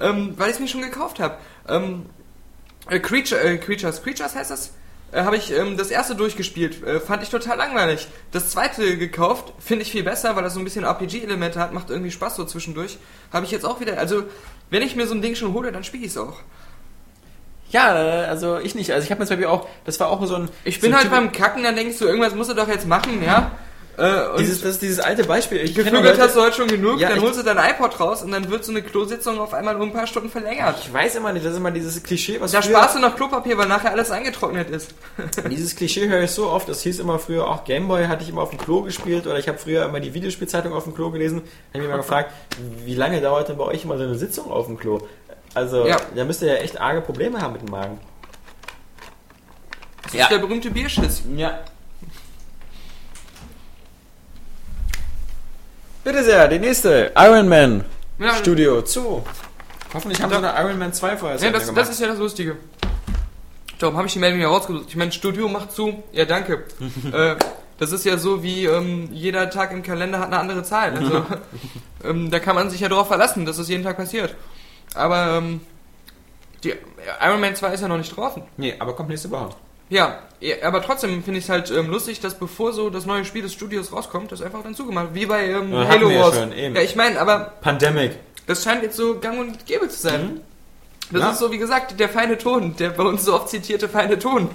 [0.00, 1.36] ähm, weil ich es mir schon gekauft habe.
[1.68, 2.06] Ähm,
[2.88, 4.72] äh, Creature, äh, Creatures, Creatures heißt das?
[5.12, 8.08] Äh, habe ich ähm, das erste durchgespielt, äh, fand ich total langweilig.
[8.32, 11.90] Das zweite gekauft, finde ich viel besser, weil das so ein bisschen RPG-Elemente hat, macht
[11.90, 12.98] irgendwie Spaß so zwischendurch.
[13.32, 14.24] Habe ich jetzt auch wieder, also
[14.70, 16.40] wenn ich mir so ein Ding schon hole, dann spiele ich es auch.
[17.74, 18.90] Ja, äh, also ich nicht.
[18.92, 20.48] Also ich habe mir zum Beispiel auch, das war auch so ein.
[20.64, 22.68] Ich so bin ein halt Typ- beim Kacken, dann denkst du, irgendwas musst du doch
[22.68, 23.50] jetzt machen, ja?
[23.96, 25.58] Äh, und Dieses, das ist dieses alte Beispiel.
[25.58, 28.32] Ich Leute- hast du heute schon genug, Ja, dann holst du dein iPod raus und
[28.32, 30.76] dann wird so eine Klositzung auf einmal um ein paar Stunden verlängert.
[30.82, 33.56] Ich weiß immer nicht, das ist immer dieses Klischee, was Da sparst du noch Klopapier,
[33.56, 34.94] weil nachher alles eingetrocknet ist.
[35.48, 38.42] Dieses Klischee höre ich so oft, das hieß immer früher auch Gameboy, hatte ich immer
[38.42, 41.42] auf dem Klo gespielt oder ich habe früher immer die Videospielzeitung auf dem Klo gelesen.
[41.72, 42.32] Da habe ich mich mal gefragt,
[42.84, 45.02] wie lange dauert denn bei euch immer so eine Sitzung auf dem Klo?
[45.54, 45.96] Also, Ja.
[46.14, 48.00] da müsst ihr ja echt arge Probleme haben mit dem Magen.
[50.02, 50.24] Das Ja.
[50.24, 51.22] ist der berühmte Bierschiss.
[51.36, 51.60] Ja.
[56.02, 57.12] Bitte sehr, die nächste.
[57.16, 57.84] Iron Man
[58.18, 59.24] Ja, Studio zu.
[59.94, 62.56] Hoffentlich haben sie eine Iron Man 2 vorher Ja, das, das ist ja das Lustige.
[63.78, 64.86] Darum habe ich die Meldung ja rausgesucht.
[64.88, 66.02] Ich meine, Studio macht zu.
[66.12, 66.64] Ja, danke.
[67.12, 67.36] äh,
[67.78, 70.96] das ist ja so wie ähm, jeder Tag im Kalender hat eine andere Zahl.
[70.96, 71.24] Also
[72.04, 74.34] ähm, da kann man sich ja darauf verlassen, dass das jeden Tag passiert.
[74.94, 75.60] Aber ähm,
[76.62, 76.74] die
[77.20, 78.42] Iron Man 2 ist ja noch nicht draußen.
[78.56, 79.50] Nee, aber kommt nächste Woche.
[79.90, 83.24] Ja, ja, aber trotzdem finde ich es halt ähm, lustig, dass bevor so das neue
[83.24, 85.14] Spiel des Studios rauskommt, das einfach dann zugemacht wird.
[85.14, 86.36] Wie bei ähm, Ja, Halo wir ja Wars.
[86.36, 86.74] schon, eben.
[86.74, 88.12] ja, ich meine, aber Pandemic.
[88.46, 90.40] das scheint jetzt so gang und gäbe zu sein.
[91.10, 91.30] Das Ja.
[91.32, 94.48] ist so, wie gesagt, der feine Ton, der bei uns so oft zitierte feine Ton.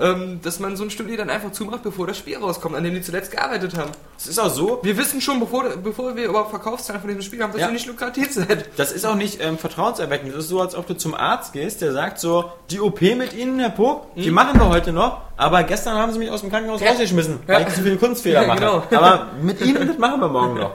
[0.00, 2.94] Ähm, dass man so ein Studio dann einfach zumacht, bevor das Spiel rauskommt, an dem
[2.94, 3.90] die zuletzt gearbeitet haben.
[4.16, 7.42] Es ist auch so, Wir wissen schon, bevor, bevor wir überhaupt Verkaufszahlen von diesem Spiel
[7.42, 7.66] haben, dass Ja.
[7.68, 8.64] wir nicht lukrativ sind.
[8.76, 10.32] Das ist auch nicht ähm, vertrauenserweckend.
[10.34, 13.32] Das ist so, als ob du zum Arzt gehst, der sagt so, die OP mit
[13.32, 16.50] Ihnen, Herr Puck, die machen wir heute noch, aber gestern haben Sie mich aus dem
[16.50, 16.90] Krankenhaus Ja.
[16.90, 17.54] rausgeschmissen, Ja.
[17.54, 18.58] weil ich zu viele Kunstfehler Ja, mache.
[18.60, 18.82] genau.
[18.92, 20.72] Aber mit Ihnen, das machen wir morgen noch.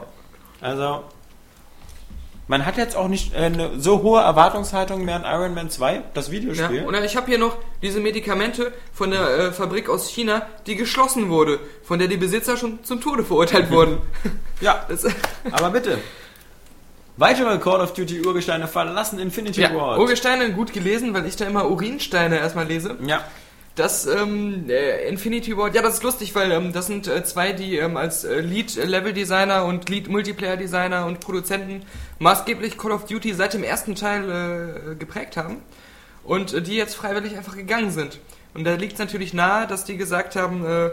[0.60, 1.04] Also,
[2.48, 6.02] man hat jetzt auch nicht äh, eine so hohe Erwartungshaltung mehr an Iron Man 2,
[6.14, 6.84] das Ja, Videospiel.
[6.86, 11.30] und ich habe hier noch diese Medikamente von der äh, Fabrik aus China, die geschlossen
[11.30, 13.98] wurde, von der die Besitzer schon zum Tode verurteilt wurden.
[14.62, 15.06] ja, Das,
[15.52, 15.98] aber bitte.
[17.16, 20.00] Weitere Call of Duty Urgesteine verlassen Infinity ja, Ward.
[20.00, 22.98] Urgesteine gut gelesen, weil ich da immer Urinsteine erstmal lese.
[23.06, 23.24] ja,
[23.76, 27.54] Das ähm, äh, Infinity Ward, ja, das ist lustig, weil ähm, das sind äh, zwei,
[27.54, 31.82] die ähm, als äh, Lead-Level-Designer und Lead-Multiplayer-Designer und Produzenten
[32.20, 35.58] maßgeblich Call of Duty seit dem ersten Teil äh, geprägt haben
[36.24, 38.20] und äh, die jetzt freiwillig einfach gegangen sind.
[38.54, 40.92] Und da liegt es natürlich nahe, dass die gesagt haben, äh,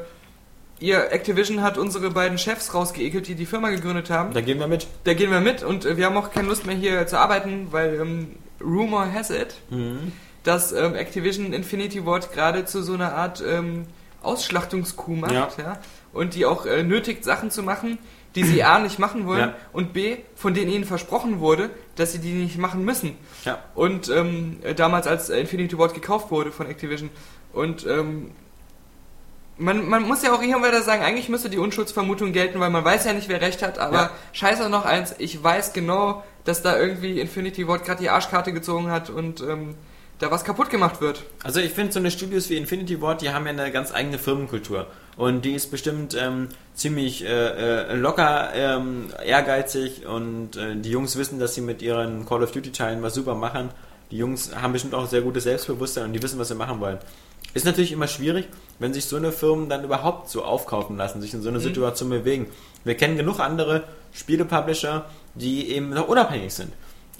[0.78, 4.32] ihr Activision hat unsere beiden Chefs rausgeekelt, die die Firma gegründet haben.
[4.32, 4.86] da gehen wir mit.
[5.04, 7.68] Da gehen wir mit und äh, wir haben auch keine Lust mehr hier zu arbeiten,
[7.72, 9.54] weil ähm, Rumor has it,
[10.44, 13.86] dass ähm, Activision Infinity Ward gerade zu so einer Art ähm,
[14.22, 15.48] Ausschlachtungskuh macht, Ja.
[15.58, 15.78] ja.
[16.12, 17.98] und die auch äh, nötigt, Sachen zu machen,
[18.34, 19.54] die sie A nicht machen wollen Ja.
[19.72, 23.16] und B, von denen ihnen versprochen wurde, dass sie die nicht machen müssen.
[23.44, 23.58] Ja.
[23.74, 27.10] Und ähm, äh, damals, als Infinity Ward gekauft wurde von Activision.
[27.52, 28.30] Und ähm,
[29.58, 32.84] man, man muss ja auch hier wieder sagen, eigentlich müsste die Unschuldsvermutung gelten, weil man
[32.84, 34.10] weiß ja nicht, wer recht hat, aber Ja.
[34.32, 38.90] scheiße noch eins, ich weiß genau, dass da irgendwie Infinity Ward gerade die Arschkarte gezogen
[38.90, 39.74] hat und ähm,
[40.20, 41.24] da was kaputt gemacht wird.
[41.42, 44.18] Also ich finde so eine Studios wie Infinity Ward, die haben ja eine ganz eigene
[44.18, 44.86] Firmenkultur.
[45.16, 51.16] Und die ist bestimmt ähm, ziemlich äh, äh, locker, ähm, ehrgeizig und äh, die Jungs
[51.16, 53.70] wissen, dass sie mit ihren Call of Duty Teilen was super machen.
[54.10, 56.98] Die Jungs haben bestimmt auch sehr gutes Selbstbewusstsein und die wissen, was sie machen wollen.
[57.54, 58.46] Ist natürlich immer schwierig,
[58.78, 62.10] wenn sich so eine Firmen dann überhaupt so aufkaufen lassen, sich in so eine Situation
[62.10, 62.46] bewegen.
[62.84, 66.72] Wir kennen genug andere Spielepublisher, die eben noch unabhängig sind.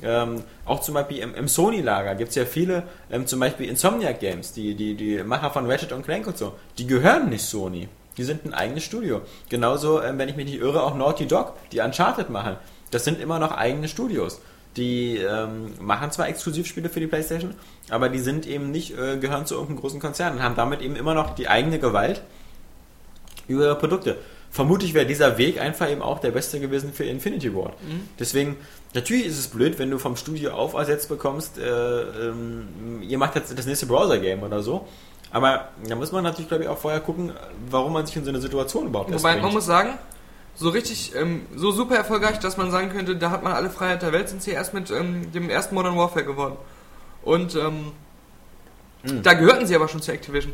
[0.02, 4.20] Ähm, auch zum Beispiel im, im Sony-Lager gibt es ja viele, ähm, zum Beispiel Insomniac
[4.20, 7.88] Games, die, die, die Macher von Ratchet und Clank und so, die gehören nicht Sony.
[8.16, 9.22] Die sind ein eigenes Studio.
[9.48, 12.56] Genauso, ähm, wenn ich mich nicht irre, auch Naughty Dog, die Uncharted machen.
[12.90, 14.40] Das sind immer noch eigene Studios.
[14.76, 17.54] Die ähm, machen zwar Exklusivspiele für die Playstation,
[17.88, 20.96] aber die sind eben nicht, äh, gehören zu irgendeinem großen Konzern und haben damit eben
[20.96, 22.22] immer noch die eigene Gewalt
[23.48, 24.16] über ihre Produkte.
[24.50, 27.74] Vermutlich wäre dieser Weg einfach eben auch der beste gewesen für Infinity Ward.
[28.18, 28.56] Deswegen,
[28.94, 33.56] natürlich ist es blöd, wenn du vom Studio aufersetzt bekommst, äh, ähm, ihr macht jetzt
[33.56, 34.86] das nächste Browser-Game oder so.
[35.32, 37.32] Aber da muss man natürlich, glaube ich, auch vorher gucken,
[37.68, 39.90] warum man sich in so eine Situation überhaupt Wobei, man muss sagen,
[40.56, 44.02] so richtig, ähm, so super erfolgreich, dass man sagen könnte, da hat man alle Freiheit
[44.02, 46.56] der Welt, sind sie erst mit ähm, dem ersten Modern Warfare geworden.
[47.22, 47.92] Und ähm,
[49.22, 50.52] da gehörten sie aber schon zu Activision.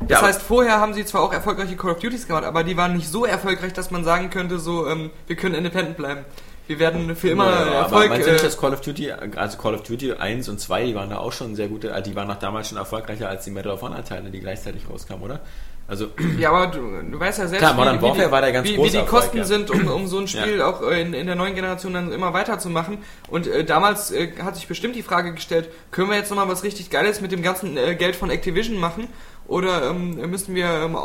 [0.00, 2.76] Das Ja, heißt, vorher haben sie zwar auch erfolgreiche Call of Duties gemacht, aber die
[2.76, 6.24] waren nicht so erfolgreich, dass man sagen könnte, so, ähm, wir können independent bleiben.
[6.66, 8.08] Wir werden für immer Ja, aber Erfolg.
[8.10, 10.86] meinst du nicht, Äh, dass Call of Duty, also Call of Duty 1 und 2,
[10.86, 13.44] die waren da auch schon sehr gute, äh, die waren noch damals schon erfolgreicher als
[13.44, 15.40] die Medal of Honor Teile, die gleichzeitig rauskamen, oder?
[15.88, 16.80] Also, ja, aber du,
[17.10, 19.22] du weißt ja selbst, Klar, Modern Warfare die, war der ganz wie, wie die Erfolg,
[19.22, 19.44] Kosten ja.
[19.44, 22.32] sind, um, um so ein Spiel auch äh, in, in der neuen Generation dann immer
[22.32, 22.98] weiterzumachen.
[23.28, 26.64] Und äh, damals äh, hat sich bestimmt die Frage gestellt, können wir jetzt nochmal was
[26.64, 29.06] richtig Geiles mit dem ganzen äh, Geld von Activision machen?
[29.46, 30.96] Oder ähm, müssen wir ähm,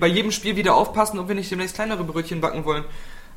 [0.00, 2.84] bei jedem Spiel wieder aufpassen, ob wir nicht demnächst kleinere Brötchen backen wollen?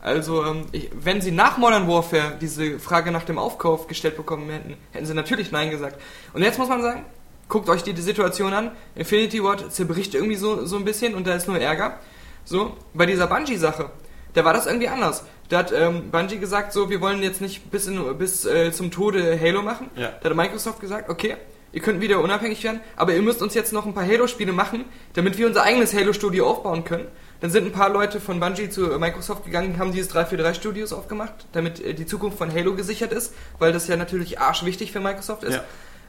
[0.06, 4.48] Also, ähm, ich, wenn sie nach Modern Warfare diese Frage nach dem Aufkauf gestellt bekommen
[4.52, 6.00] hätten, hätten sie natürlich Nein gesagt.
[6.32, 7.04] Und jetzt muss man sagen,
[7.50, 8.70] guckt euch die, die Situation an.
[8.94, 12.00] Infinity Ward zerbricht irgendwie so, so ein bisschen und da ist nur Ärger.
[12.44, 13.90] So, bei dieser Bungie-Sache,
[14.36, 15.24] da war das irgendwie anders.
[15.50, 18.92] Da hat ähm, Bungie gesagt, so, wir wollen jetzt nicht bis, in, bis äh, zum
[18.92, 19.90] Tode Halo machen.
[19.96, 20.14] Ja.
[20.22, 21.36] Da hat Microsoft gesagt, okay,
[21.74, 24.86] ihr könnt wieder unabhängig werden, aber ihr müsst uns jetzt noch ein paar Halo-Spiele machen,
[25.14, 27.08] damit wir unser eigenes Halo-Studio aufbauen können.
[27.42, 31.80] Dann sind ein paar Leute von Bungie zu Microsoft gegangen, haben dieses 343-Studios aufgemacht, damit
[31.80, 35.56] äh, die Zukunft von Halo gesichert ist, weil das ja natürlich arschwichtig für Microsoft ist.
[35.56, 35.64] Ja.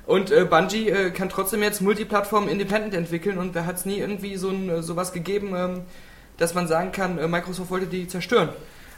[0.07, 3.99] Und äh, Bungie äh, kann trotzdem jetzt Multiplattform independent entwickeln und da hat es nie
[3.99, 5.83] irgendwie so ein, äh, sowas gegeben, ähm,
[6.39, 8.51] dass man sagen kann, äh, Microsoft wollte die zerstören.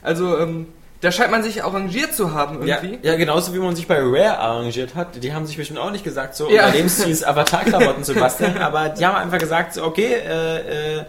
[0.03, 0.67] Also ähm,
[1.01, 3.07] da scheint man sich arrangiert zu haben ja, irgendwie.
[3.07, 5.23] ja, genauso wie man sich bei Rare arrangiert hat.
[5.23, 6.65] Die haben sich bestimmt auch nicht gesagt, so Ja.
[6.65, 11.05] Überlebensziel Avatar-Klamotten zu basteln, aber die haben einfach gesagt, so, okay, äh, äh,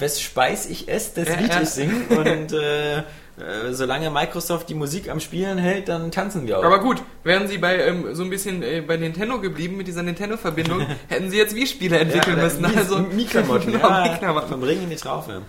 [0.00, 3.02] wes speis ich es, das Lied ich singen und äh,
[3.40, 6.64] äh, solange Microsoft die Musik am Spielen hält, dann tanzen wir auch.
[6.64, 10.02] Aber gut, wären sie bei ähm, so ein bisschen äh, bei Nintendo geblieben mit dieser
[10.02, 12.64] Nintendo-Verbindung, hätten sie jetzt Wii-Spiele entwickeln Ja, müssen.
[12.64, 14.48] Also Mii-Klamotten, genau, ja, Mii-Klamotten.
[14.48, 15.42] vom Ring in die Traufe.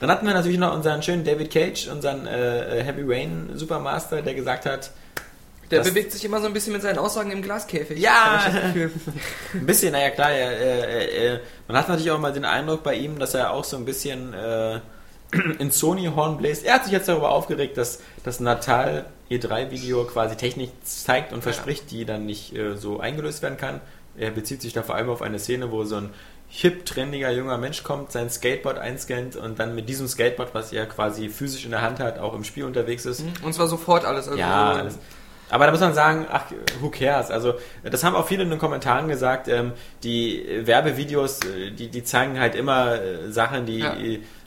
[0.00, 4.34] Dann hatten wir natürlich noch unseren schönen David Cage, unseren äh, Heavy Rain Supermaster, der
[4.34, 4.90] gesagt hat,
[5.70, 7.98] Der bewegt sich immer so ein bisschen mit seinen Aussagen im Glaskäfig.
[7.98, 8.44] Ja.
[8.74, 12.94] Ein bisschen, naja klar, er, äh, äh, man hat natürlich auch mal den Eindruck bei
[12.94, 14.80] ihm, dass er auch so ein bisschen äh,
[15.58, 16.64] in Sony Horn bläst.
[16.64, 21.90] Er hat sich jetzt darüber aufgeregt, dass das Natal E3-Video quasi Technik zeigt und verspricht,
[21.90, 23.80] die dann nicht äh, so eingelöst werden kann.
[24.16, 26.10] Er bezieht sich da vor allem auf eine Szene, wo so ein
[26.48, 30.86] hip, trendiger junger Mensch kommt, sein Skateboard einscannt und dann mit diesem Skateboard, was er
[30.86, 33.24] quasi physisch in der Hand hat, auch im Spiel unterwegs ist.
[33.42, 34.26] Und zwar sofort alles.
[34.26, 34.98] Also Ja, so, alles.
[35.50, 36.44] Aber da muss man sagen, ach,
[36.80, 37.30] who cares?
[37.30, 39.72] Also, das haben auch viele in den Kommentaren gesagt, ähm,
[40.04, 43.94] die Werbevideos, äh, die, die zeigen halt immer äh, Sachen, die, Ja.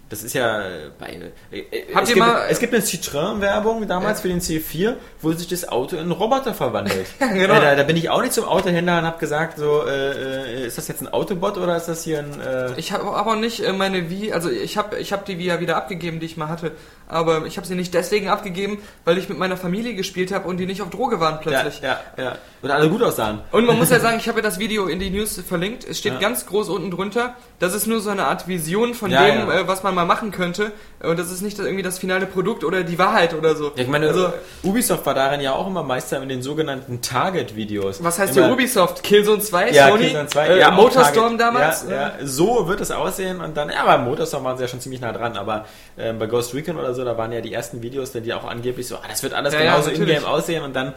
[0.09, 1.07] das ist ja äh, bei,
[1.51, 4.21] äh, äh, Habt es, ihr gibt, mal- es gibt eine Citroën-Werbung damals Ja.
[4.21, 7.07] für den C4, wo sich das Auto in einen Roboter verwandelt.
[7.19, 7.53] Ja, genau.
[7.55, 10.67] äh, da, da bin ich auch nicht zum Autohändler und habe gesagt, so, äh, äh,
[10.67, 12.39] ist das jetzt ein Autobot oder ist das hier ein...
[12.39, 15.47] Äh, Ich habe aber nicht äh, meine Wii, also ich habe ich hab die Wii
[15.47, 16.71] ja wieder abgegeben, die ich mal hatte.
[17.13, 20.57] Aber ich habe sie nicht deswegen abgegeben, weil ich mit meiner Familie gespielt habe und
[20.57, 21.81] die nicht auf Droge waren ja, plötzlich.
[21.81, 22.37] ja, ja.
[22.61, 23.41] Und alle gut aussahen.
[23.51, 25.83] Und man muss ja sagen, ich habe ja das Video in die News verlinkt.
[25.87, 26.19] Es steht Ja.
[26.19, 27.35] ganz groß unten drunter.
[27.59, 29.59] Das ist nur so eine Art Vision von Ja, dem, ja.
[29.59, 30.71] Äh, was man mal machen könnte.
[31.01, 33.65] Und das ist nicht irgendwie das finale Produkt oder die Wahrheit oder so.
[33.75, 34.31] Ja, ich meine, also,
[34.63, 38.03] Ubisoft war darin ja auch immer Meister in den sogenannten Target-Videos.
[38.03, 39.03] was heißt immer, hier Ubisoft?
[39.03, 41.85] Killzone 2, Ja, Sony, Killzone 2, äh, ja, Motorstorm damals.
[41.89, 44.79] Ja, ja, so wird es aussehen und dann, ja, beim Motorstorm waren sie ja schon
[44.79, 45.65] ziemlich nah dran, aber
[45.97, 48.87] ähm, bei Ghost Recon oder so, da waren ja die ersten Videos, die auch angeblich
[48.87, 50.09] so, ah, das wird alles Ja, ja, genauso natürlich.
[50.09, 50.93] in-game aussehen und dann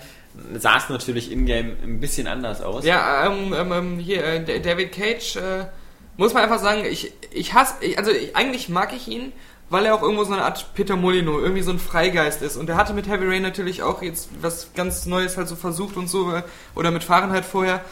[0.55, 2.85] sah es natürlich in-game ein bisschen anders aus.
[2.85, 5.67] Ja, ähm, ähm, ähm, hier, äh, David Cage, äh,
[6.17, 9.33] muss man einfach sagen, ich, ich hasse, ich, also ich, eigentlich mag ich ihn,
[9.69, 12.57] weil er auch irgendwo so eine Art Peter Molyneux, irgendwie so ein Freigeist ist.
[12.57, 15.97] Und er hatte mit Heavy Rain natürlich auch jetzt was ganz Neues halt so versucht
[15.97, 16.43] und so, äh,
[16.75, 17.83] oder mit Fahrenheit vorher.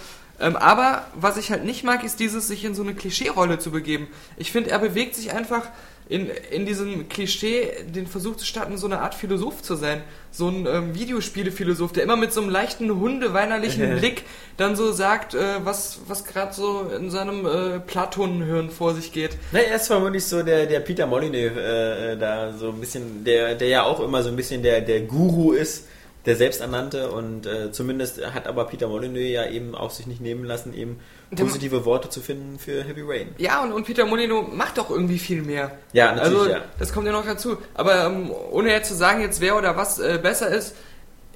[0.41, 3.71] Ähm, aber was ich halt nicht mag, ist dieses, sich in so eine Klischee-Rolle zu
[3.71, 4.09] begeben.
[4.37, 5.63] Ich finde, er bewegt sich einfach
[6.09, 10.03] in, in diesem Klischee den Versuch zu starten, so eine Art Philosoph zu sein.
[10.31, 14.25] So ein ähm, Videospiele-Philosoph, der immer mit so einem leichten hundeweinerlichen Blick
[14.57, 19.37] dann so sagt, äh, was, was gerade so in seinem äh, Platonenhirn vor sich geht.
[19.53, 23.25] Na, er ist vermutlich so der, der Peter Molyneux, äh, äh, da so ein bisschen,
[23.25, 25.87] der, der ja auch immer so ein bisschen der, der Guru ist,
[26.27, 30.45] der Selbsternannte und äh, zumindest hat aber Peter Molyneux ja eben auch sich nicht nehmen
[30.45, 30.99] lassen, eben
[31.31, 33.35] Dem- positive Worte zu finden für Heavy Rain.
[33.39, 35.73] Ja, und, und Peter Molyneux macht doch irgendwie viel mehr.
[35.93, 36.61] Ja, natürlich, Also, ja.
[36.79, 37.59] das kommt ja noch dazu.
[37.75, 40.75] Aber ähm, ohne jetzt zu sagen, jetzt wer oder was äh, besser ist,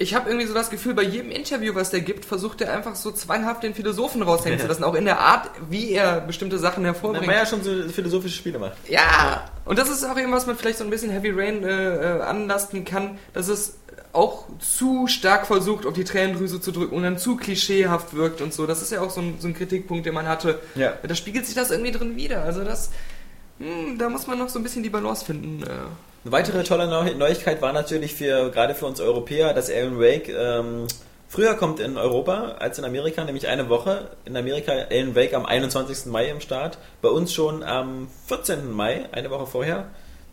[0.00, 2.94] ich habe irgendwie so das Gefühl, bei jedem Interview, was der gibt, versucht er einfach
[2.94, 4.84] so zwanghaft den Philosophen raushängen zu lassen.
[4.84, 7.26] Auch in der Art, wie er bestimmte Sachen Weil hervorbringt.
[7.26, 8.76] man ja schon so philosophische Spiele macht.
[8.88, 12.18] Ja, und das ist auch eben, was man vielleicht so ein bisschen Heavy Rain äh,
[12.18, 13.76] äh, anlasten kann, dass es
[14.12, 18.52] auch zu stark versucht, auf die Tränendrüse zu drücken und dann zu klischeehaft wirkt und
[18.52, 18.66] so.
[18.66, 20.60] Das ist ja auch so ein, so ein Kritikpunkt, den man hatte.
[20.74, 20.94] Ja.
[21.02, 22.42] Da spiegelt sich das irgendwie drin wieder.
[22.42, 22.90] Also das,
[23.58, 25.62] hm, da muss man noch so ein bisschen die Balance finden.
[25.62, 25.66] Äh.
[26.24, 30.28] Eine weitere tolle Neu Neuigkeit war natürlich für gerade für uns Europäer, dass Alan Wake
[30.28, 30.86] ähm,
[31.28, 34.10] früher kommt in Europa als in Amerika, nämlich eine Woche.
[34.24, 36.06] In Amerika Alan Wake am 21.
[36.06, 38.72] Mai im Start, bei uns schon am 14.
[38.72, 39.86] Mai, eine Woche vorher.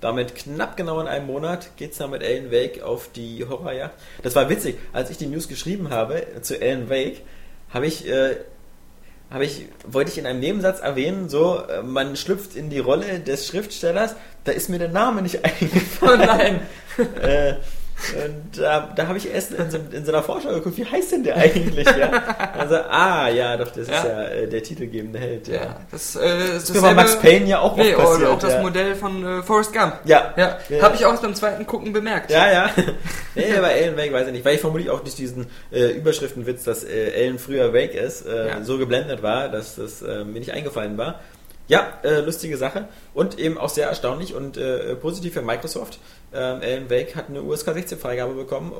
[0.05, 3.99] Damit knapp genau in einem Monat geht's dann mit Alan Wake auf die Horrorjagd.
[4.21, 7.21] Das war witzig, als ich die News geschrieben habe zu Alan Wake,
[7.71, 8.35] habe ich äh,
[9.31, 13.19] habe ich, wollte ich in einem Nebensatz erwähnen, so, äh, man schlüpft in die Rolle
[13.19, 16.21] des Schriftstellers, da ist mir der Name nicht eingefallen.
[16.21, 16.61] Oh nein!
[17.23, 17.55] äh,
[18.25, 21.13] und da, da habe ich erst in so, in so einer Vorschau geguckt, wie heißt
[21.13, 21.87] denn der eigentlich?
[21.87, 22.11] Ja?
[22.57, 24.05] Also, ah, ja, doch, das ist Ja.
[24.05, 25.47] ja äh, der titelgebende Held.
[25.47, 25.55] Ja.
[25.55, 28.29] Ja, das, äh, ist Das war Max Payne ja auch nee, oft passiert.
[28.29, 28.61] auch das ja.
[28.61, 29.93] Modell von äh, Forrest Gump.
[30.05, 30.33] Ja.
[30.35, 30.81] Ja, Ja.
[30.83, 32.29] habe ich auch beim zweiten Gucken bemerkt.
[32.31, 32.69] Ja, ja.
[33.35, 36.63] nee, bei Alan Wake weiß ich nicht, weil ich vermutlich auch durch diesen äh, Überschriftenwitz,
[36.65, 38.63] dass äh, Alan früher Wake ist, äh, Ja.
[38.63, 41.21] so geblendet war, dass das äh, mir nicht eingefallen war.
[41.67, 45.97] Ja, äh, lustige Sache und eben auch sehr erstaunlich und äh, positiv für Microsoft.
[46.35, 48.73] Ähm, Alan Wake hat eine USK 16 Freigabe bekommen,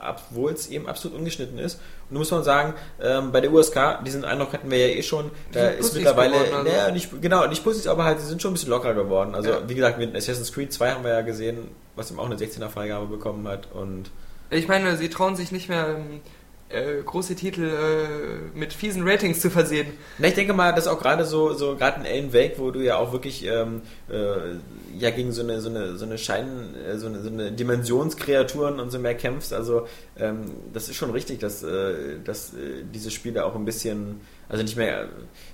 [0.00, 1.74] obwohl es eben absolut ungeschnitten ist.
[2.08, 5.02] Und da muss man sagen, ähm, bei der USK, diesen Eindruck hatten wir ja eh
[5.02, 6.68] schon, da ist mittlerweile, geworden, also.
[6.70, 9.34] naja, nicht, genau, nicht Pussys, aber halt, sie sind schon ein bisschen lockerer geworden.
[9.34, 9.68] Also, Ja.
[9.68, 12.68] wie gesagt, mit Assassin's Creed 2 haben wir ja gesehen, was eben auch eine 16er
[12.68, 14.10] Freigabe bekommen hat und
[14.50, 16.20] Ich meine, sie trauen sich nicht mehr ähm,
[16.68, 19.86] äh, große Titel äh, mit fiesen Ratings zu versehen.
[20.18, 22.80] Na, ich denke mal, dass auch gerade so, so gerade in Alan Wake, wo du
[22.80, 24.56] ja auch wirklich ähm, äh,
[24.98, 28.80] ja gegen so eine so eine so eine Schein, äh, so eine, so eine Dimensionskreaturen
[28.80, 29.52] und so mehr kämpfst.
[29.52, 29.86] Also
[30.18, 34.62] ähm, das ist schon richtig, dass, äh, dass äh, diese Spiele auch ein bisschen, also
[34.62, 35.08] nicht mehr,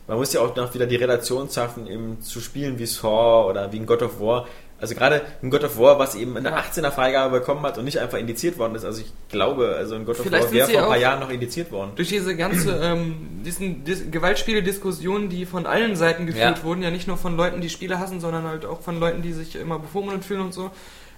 [0.06, 3.72] man muss ja auch noch wieder die Relation schaffen, eben zu spielen wie Saw oder
[3.72, 4.46] wie in God of War.
[4.84, 7.98] Also gerade in God of War, was eben eine 18er Freigabe bekommen hat und nicht
[8.00, 8.84] einfach indiziert worden ist.
[8.84, 11.30] Also ich glaube, also in God of Vielleicht War wäre vor ein paar Jahren noch
[11.30, 11.92] indiziert worden.
[11.96, 16.64] Durch diese ganze ähm, diesen Dis Gewaltspiele-Diskussion, die von allen Seiten geführt Ja.
[16.64, 19.32] wurden, ja nicht nur von Leuten, die Spiele hassen, sondern halt auch von Leuten, die
[19.32, 20.70] sich immer bevormundet fühlen und so,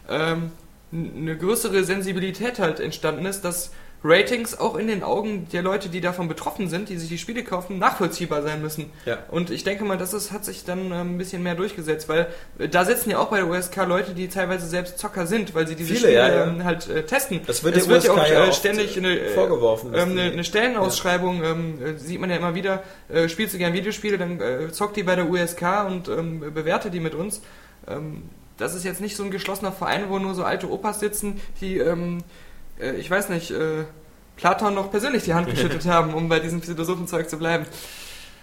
[0.09, 0.53] ähm,
[0.93, 3.73] eine größere Sensibilität halt entstanden ist, dass
[4.05, 7.43] Ratings auch in den Augen der Leute, die davon betroffen sind, die sich die Spiele
[7.43, 8.91] kaufen, nachvollziehbar sein müssen.
[9.05, 9.19] Ja.
[9.31, 12.29] Und ich denke mal, das ist, hat sich dann ähm, ein bisschen mehr durchgesetzt, weil
[12.59, 15.67] äh, da sitzen ja auch bei der USK Leute, die teilweise selbst Zocker sind, weil
[15.67, 16.47] sie diese Viele, Spiele ja, ja.
[16.47, 17.41] ähm, halt äh, testen.
[17.47, 21.43] Das wird es wird ja auch äh, ständig eine, äh, vorgeworfen, ähm, eine, eine Stellenausschreibung,
[21.43, 22.83] ähm, äh, sieht man ja immer wieder,
[23.27, 24.41] spielst du gern Videospiele, dann
[24.73, 27.41] zockt die bei der USK und ähm, bewerte die mit uns.
[27.89, 28.25] Ähm,
[28.57, 31.79] das ist jetzt nicht so ein geschlossener Verein, wo nur so alte Opas sitzen, die,
[31.79, 32.23] ähm,
[32.81, 33.85] äh, ich weiß nicht, äh,
[34.37, 37.67] Platon noch persönlich die Hand geschüttet haben, um bei diesem Philosophenzeug zu bleiben.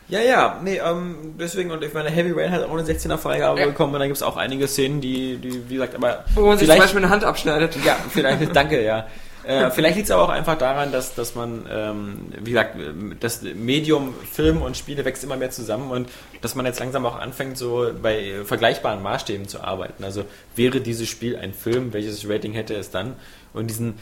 [0.10, 3.60] Ja, ja, nee, ähm, deswegen, und ich meine, Heavy Rain hat auch eine 16er Freigabe
[3.62, 3.68] Ja.
[3.68, 6.58] bekommen und da gibt es auch einige Szenen, die, die, wie gesagt, aber Wo man
[6.58, 7.78] sich zum Beispiel eine Hand abschneidet.
[7.86, 9.08] ja, vielleicht, danke, ja.
[9.46, 12.78] Äh, vielleicht liegt es aber auch einfach daran, dass, dass man, ähm, wie gesagt,
[13.20, 16.10] das Medium Film und Spiele wächst immer mehr zusammen und
[16.42, 20.04] dass man jetzt langsam auch anfängt, so bei vergleichbaren Maßstäben zu arbeiten.
[20.06, 20.24] Also
[20.56, 23.16] wäre dieses Spiel ein Film, welches Rating hätte es dann?
[23.54, 23.96] Und diesen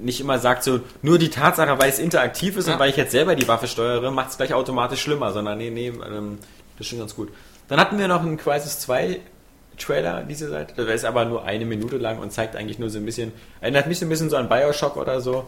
[0.00, 2.74] nicht immer sagt so, nur die Tatsache, weil es interaktiv ist Ja.
[2.74, 5.70] und weil ich jetzt selber die Waffe steuere, macht es gleich automatisch schlimmer, sondern nee,
[5.70, 6.38] nee, ähm,
[6.76, 7.30] das ist schon ganz gut.
[7.68, 9.20] Dann hatten wir noch einen Crisis 2
[9.78, 12.98] Trailer diese Seite, der ist aber nur eine Minute lang und zeigt eigentlich nur so
[12.98, 15.46] ein bisschen, erinnert mich so ein bisschen so an Bioshock oder so.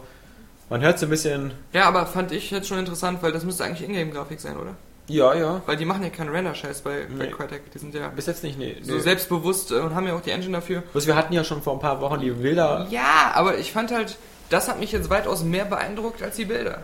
[0.69, 3.65] Man hört so ein bisschen, Ja, aber fand ich jetzt schon interessant, weil das müsste
[3.65, 4.75] eigentlich Ingame-Grafik sein, oder?
[5.07, 7.31] ja, ja, Weil die machen ja keinen Render-Scheiß bei, bei Nee.
[7.31, 7.69] Crytek.
[7.73, 8.77] Die sind ja bis jetzt nicht, nee.
[8.81, 8.99] so nee.
[9.01, 10.83] selbstbewusst äh, und haben ja auch die Engine dafür.
[10.93, 12.87] Bloß wir hatten ja schon vor ein paar Wochen die Bilder.
[12.89, 14.15] Ja, aber ich fand halt,
[14.51, 16.83] das hat mich jetzt weitaus mehr beeindruckt als die Bilder.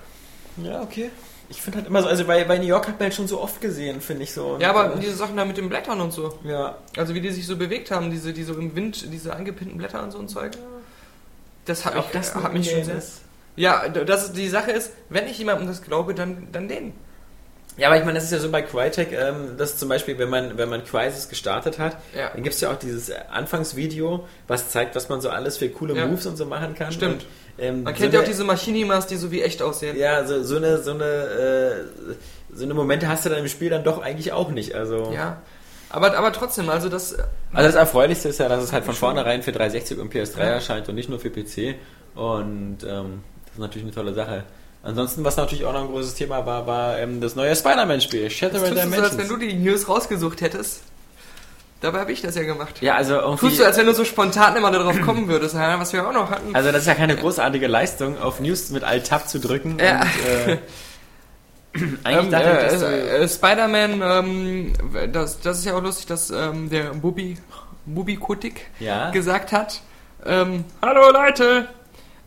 [0.57, 1.11] Ja, okay.
[1.49, 3.39] Ich finde halt immer so, also bei, bei New York hat man halt schon so
[3.41, 4.57] oft gesehen, finde ich so.
[4.59, 6.37] Ja, aber äh, diese Sachen da mit den Blättern und so.
[6.43, 10.03] ja, Also wie die sich so bewegt haben, diese, diese im Wind, diese angepinnten Blätter
[10.03, 10.53] und so ein Zeug.
[11.65, 13.01] Das hat, auch mich, das hat mich schon sehr...
[13.55, 16.93] Ja, das, die Sache ist, wenn ich jemandem das glaube, dann, dann den.
[17.77, 20.29] Ja, aber ich meine, das ist ja so bei Crytek, ähm, dass zum Beispiel, wenn
[20.29, 22.29] man, wenn man Crysis gestartet hat, Ja.
[22.33, 25.95] dann gibt es ja auch dieses Anfangsvideo, was zeigt, was man so alles für coole
[25.95, 26.05] Ja.
[26.07, 26.91] Moves und so machen kann.
[26.91, 27.23] Stimmt.
[27.23, 29.95] Und, ähm, Man so kennt ja auch eine- diese Machinimas, die so wie echt aussehen.
[29.97, 31.73] Ja, so, so eine, so eine, äh,
[32.53, 34.73] so eine Momente hast du dann im Spiel dann doch eigentlich auch nicht.
[34.75, 35.41] Also, Ja.
[35.89, 37.13] Aber, aber trotzdem, also das.
[37.13, 40.89] also das Erfreulichste ist ja, dass es halt von vornherein für 360 und PS3 erscheint
[40.89, 41.75] und nicht nur für PC.
[42.15, 44.43] Und ähm, das ist natürlich eine tolle Sache.
[44.87, 48.33] Ansonsten, was natürlich auch noch ein großes Thema war, war ähm, das neue Spider-Man-Spiel, Das
[48.33, 49.17] Shattered du so, als Dimensions.
[49.17, 50.81] wenn du die News rausgesucht hättest.
[51.81, 52.81] Dabei habe ich das ja gemacht.
[52.81, 55.91] ja, also irgendwie, Tust du, als wenn du so spontan immer darauf kommen würdest, was
[55.93, 56.55] wir auch noch hatten.
[56.55, 59.77] also das ist ja keine großartige Leistung, auf News mit Alt-Tab zu drücken.
[59.79, 60.01] Ja.
[60.01, 60.07] Und,
[60.53, 60.57] äh,
[62.05, 64.73] eigentlich Ähm, dachte ich, dass äh, äh, Spider-Man, ähm,
[65.11, 67.37] das, das ist ja auch lustig, dass ähm, der Bubi,
[67.85, 69.11] Bubi Kotick Ja.
[69.11, 69.81] gesagt hat,
[70.25, 71.67] ähm, Hallo Leute,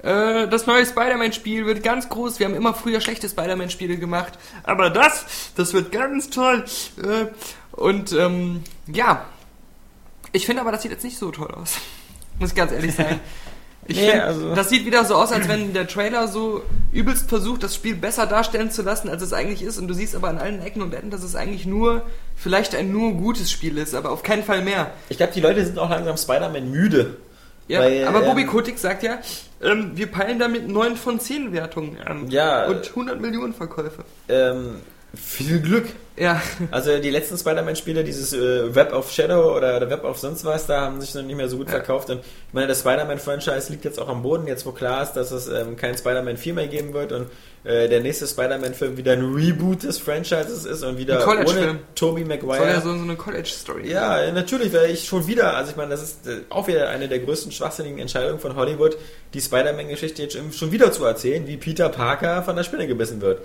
[0.02, 2.39] äh, das neue Spider-Man-Spiel wird ganz groß.
[2.39, 6.64] Wir haben immer früher schlechte Spider-Man-Spiele gemacht, aber das, das wird ganz toll.
[7.02, 7.27] Äh,
[7.72, 9.24] und ähm, ja,
[10.32, 11.77] ich finde aber, das sieht jetzt nicht so toll aus.
[12.39, 13.20] Muss ich ganz ehrlich sein.
[13.86, 16.62] Ich Nee, find, also- das sieht wieder so aus, als wenn der Trailer so
[16.93, 19.78] übelst versucht, das Spiel besser darstellen zu lassen, als es eigentlich ist.
[19.78, 22.02] Und du siehst aber an allen Ecken und Enden, dass es eigentlich nur,
[22.36, 24.93] vielleicht ein nur gutes Spiel ist, aber auf keinen Fall mehr.
[25.09, 27.16] ich glaube, die Leute sind auch langsam Spider-Man müde.
[27.70, 29.20] Ja, Weil, aber ähm, Bobby Kotick sagt ja,
[29.62, 32.28] ähm, wir peilen damit 9 von 10 Wertungen an.
[32.28, 32.66] Ja.
[32.66, 34.02] Und 100 Millionen Verkäufe.
[34.28, 34.80] Ähm,
[35.14, 35.86] viel Glück.
[36.20, 36.40] Ja,
[36.70, 40.82] Also die letzten Spider-Man-Spiele, dieses äh, Web of Shadow oder, Web of sonst was, da
[40.82, 41.72] haben sich noch nicht mehr so gut Ja.
[41.76, 42.10] verkauft.
[42.10, 45.30] Und ich meine, das Spider-Man-Franchise liegt jetzt auch am Boden, jetzt wo klar ist, dass
[45.32, 47.26] es ähm, kein Spider-Man 4 mehr geben wird und
[47.64, 51.78] äh, der nächste Spider-Man-Film wieder ein Reboot des Franchises ist und wieder ohne.
[51.94, 52.80] Tobey soll ja Maguire.
[52.82, 56.02] so, so eine College-Story Ja, äh, natürlich, weil ich schon wieder, also ich meine, das
[56.02, 58.97] ist äh, auch wieder eine der größten schwachsinnigen Entscheidungen von Hollywood,
[59.34, 63.42] die Spider-Man-Geschichte jetzt schon wieder zu erzählen, wie Peter Parker von der Spinne gebissen wird.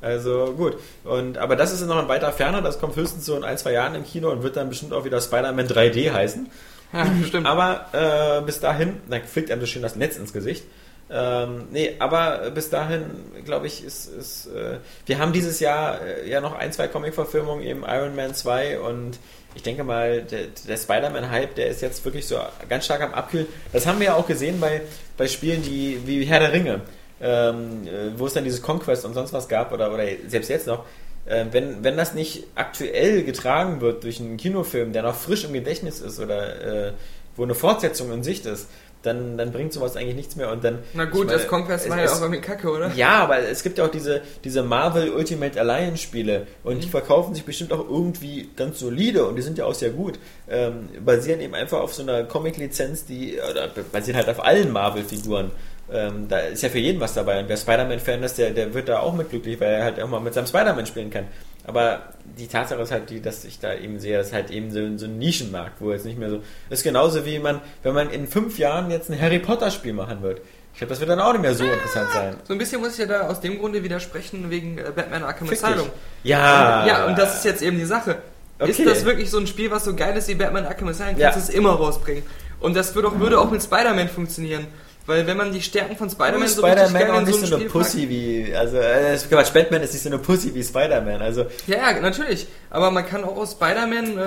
[0.00, 0.76] Also gut.
[1.04, 3.72] Und aber das ist noch ein weiter ferner, das kommt höchstens so in ein, zwei
[3.72, 6.48] Jahren im Kino und wird dann bestimmt auch wieder Spider-Man 3D heißen.
[6.92, 7.46] Ja, stimmt.
[7.46, 10.64] Aber äh, bis dahin, dann fliegt einem so schön das Netz ins Gesicht.
[11.08, 13.04] Ähm, nee, aber bis dahin,
[13.44, 17.64] glaube ich, ist, ist äh, wir haben dieses Jahr äh, ja noch ein, zwei Comic-Verfilmungen,
[17.64, 19.18] eben Iron Man 2 und
[19.54, 22.38] ich denke mal, der, der Spider-Man-Hype, der ist jetzt wirklich so
[22.68, 23.46] ganz stark am Abkühlen.
[23.72, 24.82] Das haben wir ja auch gesehen bei,
[25.16, 26.80] bei Spielen die, wie Herr der Ringe,
[27.20, 30.66] ähm, äh, wo es dann dieses Conquest und sonst was gab oder, oder selbst jetzt
[30.66, 30.84] noch.
[31.26, 35.52] Äh, wenn, wenn das nicht aktuell getragen wird durch einen Kinofilm, der noch frisch im
[35.52, 36.92] Gedächtnis ist oder äh,
[37.36, 38.68] wo eine Fortsetzung in Sicht ist,
[39.02, 40.50] dann, dann bringt sowas eigentlich nichts mehr.
[40.50, 42.90] Und dann, Na gut, meine, das Conquest es- war ja auch irgendwie kacke, oder?
[42.96, 46.80] ja, aber es gibt ja auch diese, diese Marvel Ultimate Alliance Spiele und Mhm.
[46.80, 50.18] die verkaufen sich bestimmt auch irgendwie ganz solide und die sind ja auch sehr gut.
[50.48, 55.52] Ähm, basieren eben einfach auf so einer Comic-Lizenz, die, oder basieren halt auf allen Marvel-Figuren.
[55.92, 58.88] Ähm, da ist ja für jeden was dabei und wer Spider-Man-Fan ist, der, der wird
[58.88, 61.26] da auch mit glücklich, weil er halt auch mal mit seinem Spider-Man spielen kann.
[61.64, 62.00] Aber
[62.38, 64.80] die Tatsache ist halt die, dass ich da eben sehe, das ist halt eben so,
[64.98, 66.40] so ein Nischenmarkt, wo jetzt nicht mehr so.
[66.70, 70.40] ist genauso wie man, wenn man in fünf Jahren jetzt ein Harry Potter-Spiel machen wird.
[70.72, 72.36] Ich glaube, das wird dann auch nicht mehr so interessant sein.
[72.44, 75.48] So ein bisschen muss ich ja da aus dem Grunde widersprechen, wegen äh, Batman Arkham
[75.48, 75.86] Fick Asylum.
[75.86, 76.30] dich.
[76.30, 76.86] Ja.
[76.86, 78.18] Ja, und das ist jetzt eben die Sache.
[78.58, 78.84] Ist Okay.
[78.84, 81.30] das wirklich so ein Spiel, was so geil ist wie Batman Arkham Asylum, Ja.
[81.30, 82.24] kannst du es immer rausbringen.
[82.60, 84.66] Und das würde auch, würde auch mit Spider-Man funktionieren.
[85.06, 87.44] Weil wenn man die Stärken von Spider-Man so richtig Spider-Man geil auch in nicht so
[87.44, 90.64] ein so eine Pussy wie, also, äh, Quatsch, Batman ist nicht so eine Pussy wie
[90.64, 91.68] Spider-Man, also, packt.
[91.68, 92.46] Ja, ja, natürlich.
[92.70, 94.20] Aber man kann auch aus Spider-Man, äh,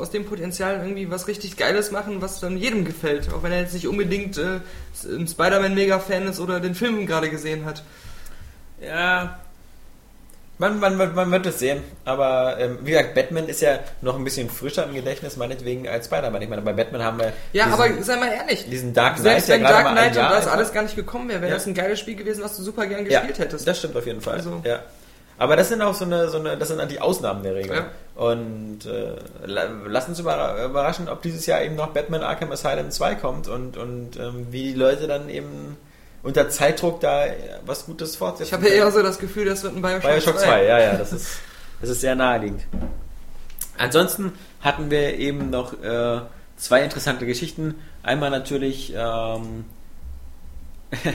[0.00, 3.32] aus dem Potenzial irgendwie was richtig Geiles machen, was dann jedem gefällt.
[3.32, 4.60] Auch wenn er jetzt nicht unbedingt äh,
[5.04, 7.82] ein Spider-Man-Mega-Fan ist oder den Film gerade gesehen hat.
[8.80, 9.38] ja,
[10.58, 14.16] man, man, man, man wird es sehen, aber, ähm, wie gesagt, Batman ist ja noch
[14.16, 16.40] ein bisschen frischer im Gedächtnis, meinetwegen, als Spider-Man.
[16.42, 18.68] Ich meine, bei Batman haben wir Ja, diesen, aber sei mal ehrlich.
[18.68, 21.40] diesen Dark Knight, Selbst wenn gerade Dark Knight und das alles gar nicht gekommen wäre,
[21.42, 21.56] wäre Ja.
[21.56, 23.66] das ein geiles Spiel gewesen, was du super gern ja, gespielt hättest.
[23.68, 24.80] das stimmt auf jeden Fall, Also- ja.
[25.38, 27.76] Aber das sind auch so eine, so eine, das sind halt die Ausnahmen der Regel.
[27.76, 27.84] Ja.
[28.14, 32.90] Und äh, la- lass uns überra- überraschen, ob dieses Jahr eben noch Batman Arkham Asylum
[32.90, 35.76] 2 kommt und, und ähm, wie die Leute dann eben
[36.26, 37.24] unter Zeitdruck da
[37.64, 38.48] was Gutes fortsetzen.
[38.48, 40.92] Ich habe ja eher so das Gefühl, das wird ein Bioshock, Bioshock 2, ja, ja,
[40.96, 41.38] das ist,
[41.80, 42.62] das ist sehr naheliegend.
[43.78, 46.20] Ansonsten hatten wir eben noch äh,
[46.56, 47.74] zwei interessante Geschichten.
[48.02, 49.64] Einmal natürlich ähm,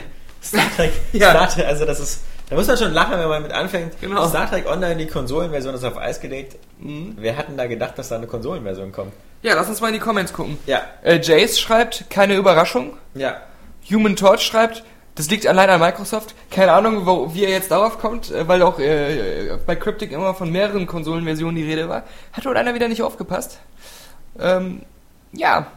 [0.44, 1.32] Star Trek, Ja.
[1.32, 4.00] Star Trek, also das ist, da muss man schon lachen, wenn man mit anfängt.
[4.02, 4.28] Genau.
[4.28, 6.58] Star Trek Online, die Konsolenversion ist auf Eis gelegt.
[6.80, 7.16] Mhm.
[7.20, 9.14] Wir hatten da gedacht, dass da eine Konsolenversion kommt.
[9.42, 10.58] Ja, lass uns mal in die Comments gucken.
[10.68, 12.98] Ja, Äh, Jace schreibt, keine Überraschung.
[13.16, 13.42] ja.
[13.90, 14.84] Human Torch schreibt,
[15.16, 16.34] das liegt allein an Microsoft.
[16.50, 20.34] Keine Ahnung, wo, wie er jetzt darauf kommt, äh, weil auch äh, bei Cryptic immer
[20.34, 22.04] von mehreren Konsolenversionen die Rede war.
[22.34, 23.60] Hat wohl einer wieder nicht aufgepasst.
[24.40, 24.82] Ähm,
[25.34, 25.68] ja,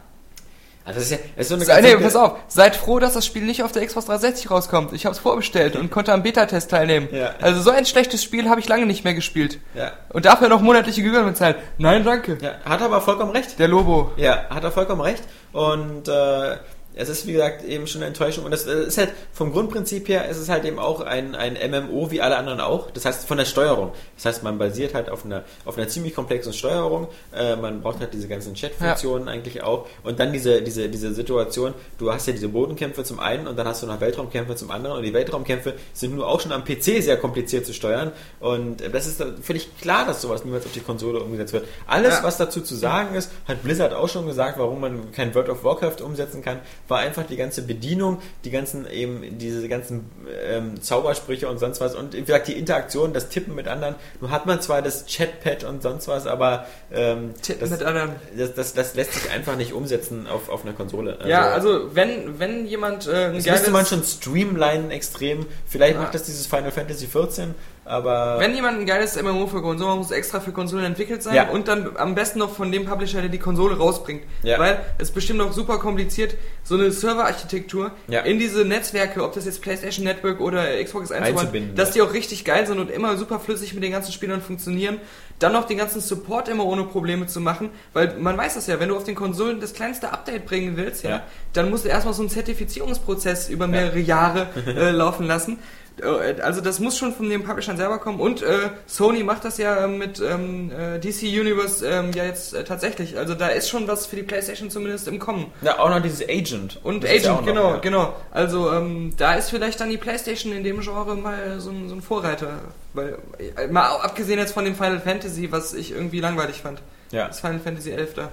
[0.85, 2.98] Also das ist ja das ist so eine Se- ganz Nee, pass auf, seid froh,
[2.98, 4.93] dass das Spiel nicht auf der Xbox 360 rauskommt.
[4.93, 7.09] Ich habe es vorbestellt und konnte am Beta-Test teilnehmen.
[7.11, 7.35] Ja.
[7.40, 9.59] Also so ein schlechtes Spiel habe ich lange nicht mehr gespielt.
[9.74, 9.93] Ja.
[10.11, 11.56] Und dafür noch monatliche Gebühren bezahlen.
[11.78, 12.39] Nein, danke.
[12.40, 13.59] Ja, hat aber vollkommen recht.
[13.59, 14.12] Der Lobo.
[14.16, 15.23] Ja, hat er vollkommen recht.
[15.52, 16.56] Und äh,
[16.96, 18.44] es ist, wie gesagt, eben schon eine Enttäuschung.
[18.44, 21.56] Und das äh, ist halt vom Grundprinzip her, es ist halt eben auch ein, ein
[21.70, 22.90] MMO wie alle anderen auch.
[22.90, 23.92] Das heißt, von der Steuerung.
[24.16, 27.08] Das heißt, man basiert halt auf einer, auf einer ziemlich komplexen Steuerung.
[27.34, 29.86] Äh, man braucht halt diese ganzen Chat-Funktionen eigentlich auch.
[30.02, 33.66] Und dann diese, diese, diese Situation, du hast ja diese Bodenkämpfe zum einen und dann
[33.66, 34.96] hast du noch Weltraumkämpfe zum anderen.
[34.98, 38.12] Und die Weltraumkämpfe sind nur auch schon am PC sehr kompliziert zu steuern.
[38.40, 41.66] Und das ist völlig klar, dass sowas niemals auf die Konsole umgesetzt wird.
[41.86, 42.22] Alles, Ja.
[42.22, 45.64] was dazu zu sagen ist, hat Blizzard auch schon gesagt, warum man kein World of
[45.64, 50.11] Warcraft umsetzen kann, war einfach die ganze Bedienung, die ganzen eben diese ganzen
[50.47, 53.94] ähm, Zaubersprüche und sonst was und wie gesagt die Interaktion, das Tippen mit anderen.
[54.20, 58.11] Nun hat man zwar das Chatpad und sonst was, aber ähm, das, mit anderen.
[58.36, 61.19] das, das, das lässt sich einfach nicht umsetzen auf, auf einer Konsole.
[61.27, 65.47] ja, also wenn, wenn jemand äh, ein das müsste man schon streamlinen extrem.
[65.66, 66.02] Vielleicht Ja.
[66.02, 67.55] macht das dieses Final Fantasy 14,
[67.85, 71.35] aber wenn jemand ein geiles MMO für Konsolen muss es extra für Konsolen entwickelt sein
[71.35, 71.48] Ja.
[71.51, 74.23] und dann am besten noch von dem Publisher, der die Konsole rausbringt.
[74.43, 74.59] Ja.
[74.59, 78.20] Weil es ist bestimmt auch super kompliziert, so eine Serverarchitektur Ja.
[78.20, 82.44] in diese Netzwerke, ob das jetzt PlayStation Network oder Xbox Einzubinden, dass die auch richtig
[82.44, 84.98] geil sind und immer super flüssig mit den ganzen Spielern funktionieren.
[85.40, 88.78] Dann noch den ganzen Support immer ohne Probleme zu machen, weil man weiß das ja,
[88.78, 91.23] wenn du auf den Konsolen das kleinste Update bringen willst, Ja.
[91.52, 95.59] dann musst du erstmal so einen Zertifizierungsprozess über mehrere Jahre äh, laufen lassen.
[96.02, 99.58] Äh, Also das muss schon von den Publishern selber kommen und äh, Sony macht das
[99.58, 103.16] ja mit ähm, äh, DC Universe ähm, ja jetzt äh, tatsächlich.
[103.16, 105.52] Also da ist schon was für die PlayStation zumindest im Kommen.
[105.62, 106.80] ja, auch noch dieses Agent.
[106.82, 107.76] Und Das Agent, ja noch, genau, ja.
[107.78, 108.16] genau.
[108.32, 111.94] Also ähm, da ist vielleicht dann die PlayStation in dem Genre mal so ein, so
[111.94, 112.48] ein Vorreiter.
[112.92, 113.18] Weil,
[113.56, 116.80] äh, mal abgesehen jetzt von dem Final Fantasy, was ich irgendwie langweilig fand.
[117.12, 117.28] Ja.
[117.28, 118.28] Das Final Fantasy 11 da.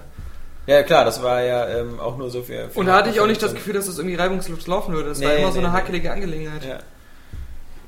[0.66, 2.68] ja, klar, das war ja ähm, auch nur so für.
[2.70, 5.10] für Und da hatte ich auch nicht das Gefühl, dass das irgendwie reibungslos laufen würde.
[5.10, 5.80] Das war Nee, immer so nee, eine nee.
[5.80, 6.64] hakelige Angelegenheit.
[6.64, 6.78] Ja.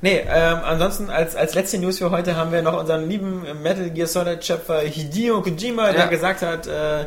[0.05, 3.89] Nee, ähm, ansonsten als, als letzte News für heute haben wir noch unseren lieben Metal
[3.89, 6.05] Gear Solid Schöpfer Hideo Kojima, der Ja.
[6.05, 7.05] gesagt hat, äh,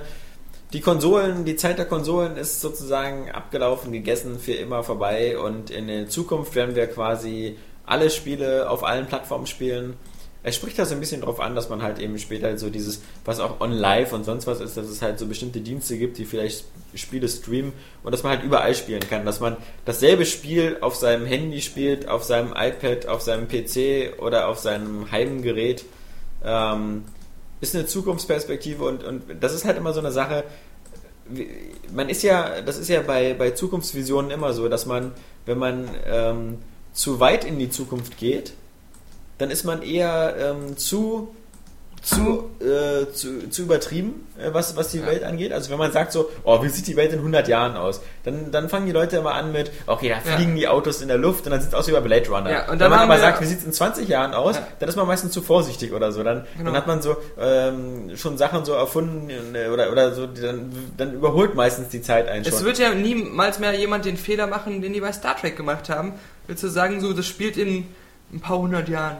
[0.72, 5.86] die Konsolen, die Zeit der Konsolen ist sozusagen abgelaufen, gegessen, für immer vorbei und in
[5.86, 7.56] der Zukunft werden wir quasi
[7.86, 9.94] alle Spiele auf allen Plattformen spielen.
[10.42, 13.02] Er spricht da so ein bisschen drauf an, dass man halt eben später so dieses,
[13.24, 16.16] was auch on live und sonst was ist, dass es halt so bestimmte Dienste gibt,
[16.16, 17.72] die vielleicht Spiele streamen
[18.04, 19.24] und dass man halt überall spielen kann.
[19.26, 24.48] Dass man dasselbe Spiel auf seinem Handy spielt, auf seinem iPad, auf seinem PC oder
[24.48, 25.84] auf seinem Heimgerät.
[26.44, 27.04] Ähm,
[27.60, 30.44] ist eine Zukunftsperspektive und, und das ist halt immer so eine Sache.
[31.92, 35.12] Man ist ja, das ist ja bei, bei Zukunftsvisionen immer so, dass man,
[35.46, 36.58] wenn man ähm,
[36.92, 38.52] zu weit in die Zukunft geht,
[39.38, 41.34] dann ist man eher ähm, zu
[42.00, 45.52] zu, äh, zu, zu übertrieben, äh, was, was die Welt angeht.
[45.52, 48.00] Also wenn man sagt so, oh, wie sieht die Welt in 100 Jahren aus?
[48.22, 50.36] Dann, dann fangen die Leute immer an mit, okay, da Ja.
[50.36, 52.50] fliegen die Autos in der Luft und dann sieht es aus wie bei Blade Runner.
[52.50, 54.66] Ja, und wenn man aber sagt, wie sieht es in 20 Jahren aus, Ja.
[54.78, 56.22] dann ist man meistens zu vorsichtig oder so.
[56.22, 56.66] Dann, Genau.
[56.70, 60.70] dann hat man so ähm, schon Sachen so erfunden äh, oder, oder so, die dann,
[60.96, 62.64] dann überholt meistens die Zeit einen Es schon.
[62.64, 66.12] wird ja niemals mehr jemand den Fehler machen, den die bei Star Trek gemacht haben.
[66.46, 67.86] Willst du sagen, so, das spielt in
[68.32, 69.18] ein paar hundert Jahren.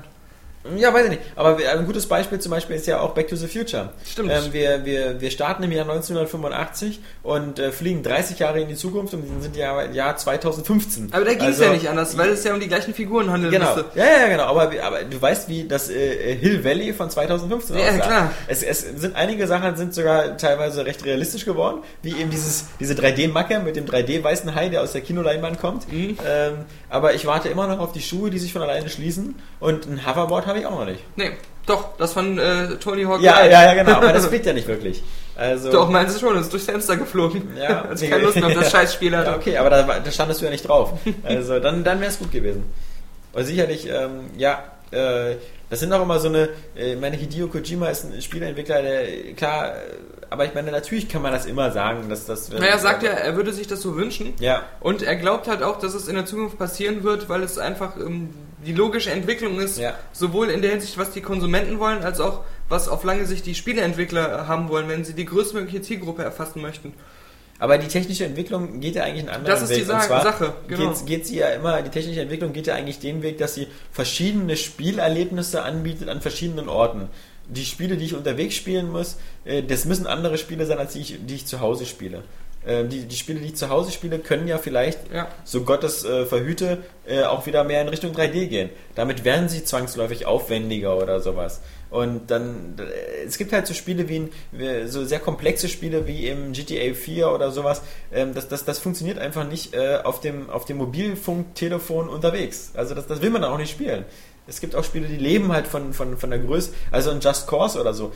[0.76, 1.22] Ja, weiß ich nicht.
[1.36, 3.90] Aber ein gutes Beispiel zum Beispiel ist ja auch Back to the Future.
[4.04, 4.30] Stimmt.
[4.32, 8.74] Ähm, wir, wir, wir starten im Jahr 1985 und äh, fliegen 30 Jahre in die
[8.74, 11.08] Zukunft und sind ja im Jahr 2015.
[11.12, 13.30] Aber da ging es Also, ja nicht anders, weil es ja um die gleichen Figuren
[13.30, 13.52] handelt.
[13.52, 13.74] Genau.
[13.74, 13.90] müsste.
[13.98, 14.44] Ja, ja, genau.
[14.44, 17.98] Aber, aber du weißt, wie das äh, Hill Valley von 2015 Ja, aussah.
[17.98, 18.30] klar.
[18.46, 22.94] Es, es sind einige Sachen sind sogar teilweise recht realistisch geworden, wie eben dieses diese
[22.94, 25.90] 3D-Macke mit dem 3D-weißen Hai, der aus der Kinoleinwand kommt.
[25.92, 26.18] Mhm.
[26.26, 26.52] Ähm,
[26.90, 29.34] aber ich warte immer noch auf die Schuhe, die sich von alleine schließen.
[29.60, 31.02] Und ein Hoverboard habe ich auch noch nicht.
[31.16, 31.32] Nee,
[31.66, 33.20] doch, das von äh, Tony Hawk.
[33.20, 33.98] Ja, ja, ja, genau.
[33.98, 35.02] Aber das fliegt ja nicht wirklich.
[35.36, 37.56] Also, Doch, meinst du schon, ist durchs Fenster geflogen.
[37.56, 39.30] Ja, Als ich keine Lust mehr auf das Scheißspiel hatte.
[39.30, 40.94] Ja, okay, aber da, da standest du ja nicht drauf.
[41.22, 42.64] Also dann, dann wäre es gut gewesen.
[43.32, 45.36] Und sicherlich, ähm, ja, äh,
[45.70, 49.32] das sind auch immer so eine, äh, ich meine, Hideo Kojima ist ein Spieleentwickler, der,
[49.34, 49.80] klar, äh,
[50.30, 52.50] aber ich meine, natürlich kann man das immer sagen, dass das...
[52.50, 54.34] Naja, er sagt ja, er würde sich das so wünschen.
[54.40, 57.56] Ja, Und er glaubt halt auch, dass es in der Zukunft passieren wird, weil es
[57.58, 58.30] einfach ähm,
[58.66, 59.94] die logische Entwicklung ist, Ja.
[60.12, 63.54] sowohl in der Hinsicht, was die Konsumenten wollen, als auch was auf lange Sicht die
[63.54, 66.92] Spieleentwickler äh, haben wollen, wenn sie die größtmögliche Zielgruppe erfassen möchten.
[67.58, 69.94] Aber die technische Entwicklung geht ja eigentlich einen anderen Das ist die Weg.
[69.94, 70.90] Und Sa- Sache, genau.
[70.92, 73.66] geht, geht sie ja immer, die technische Entwicklung geht ja eigentlich den Weg, dass sie
[73.92, 77.08] verschiedene Spielerlebnisse anbietet an verschiedenen Orten.
[77.48, 81.00] Die Spiele, die ich unterwegs spielen muss, äh, das müssen andere Spiele sein, als die
[81.00, 82.22] ich, die ich zu Hause spiele.
[82.66, 85.28] äh, die, die Spiele, die ich zu Hause spiele, können ja vielleicht, Ja.
[85.44, 88.70] so Gottes äh, verhüte, äh, auch wieder mehr in Richtung 3D gehen.
[88.96, 91.60] Damit werden sie zwangsläufig aufwendiger oder sowas.
[91.90, 96.26] Und dann, äh, es gibt halt so Spiele wie, ein, so sehr komplexe Spiele wie
[96.26, 97.82] im GTA 4 oder sowas.
[98.12, 102.72] Ähm, das, das, das funktioniert einfach nicht äh, auf dem, auf dem Mobilfunktelefon unterwegs.
[102.74, 104.04] Also das, das will man auch nicht spielen.
[104.46, 107.46] Es gibt auch Spiele, die leben halt von, von, von der Größe, also ein Just
[107.46, 108.12] Cause oder so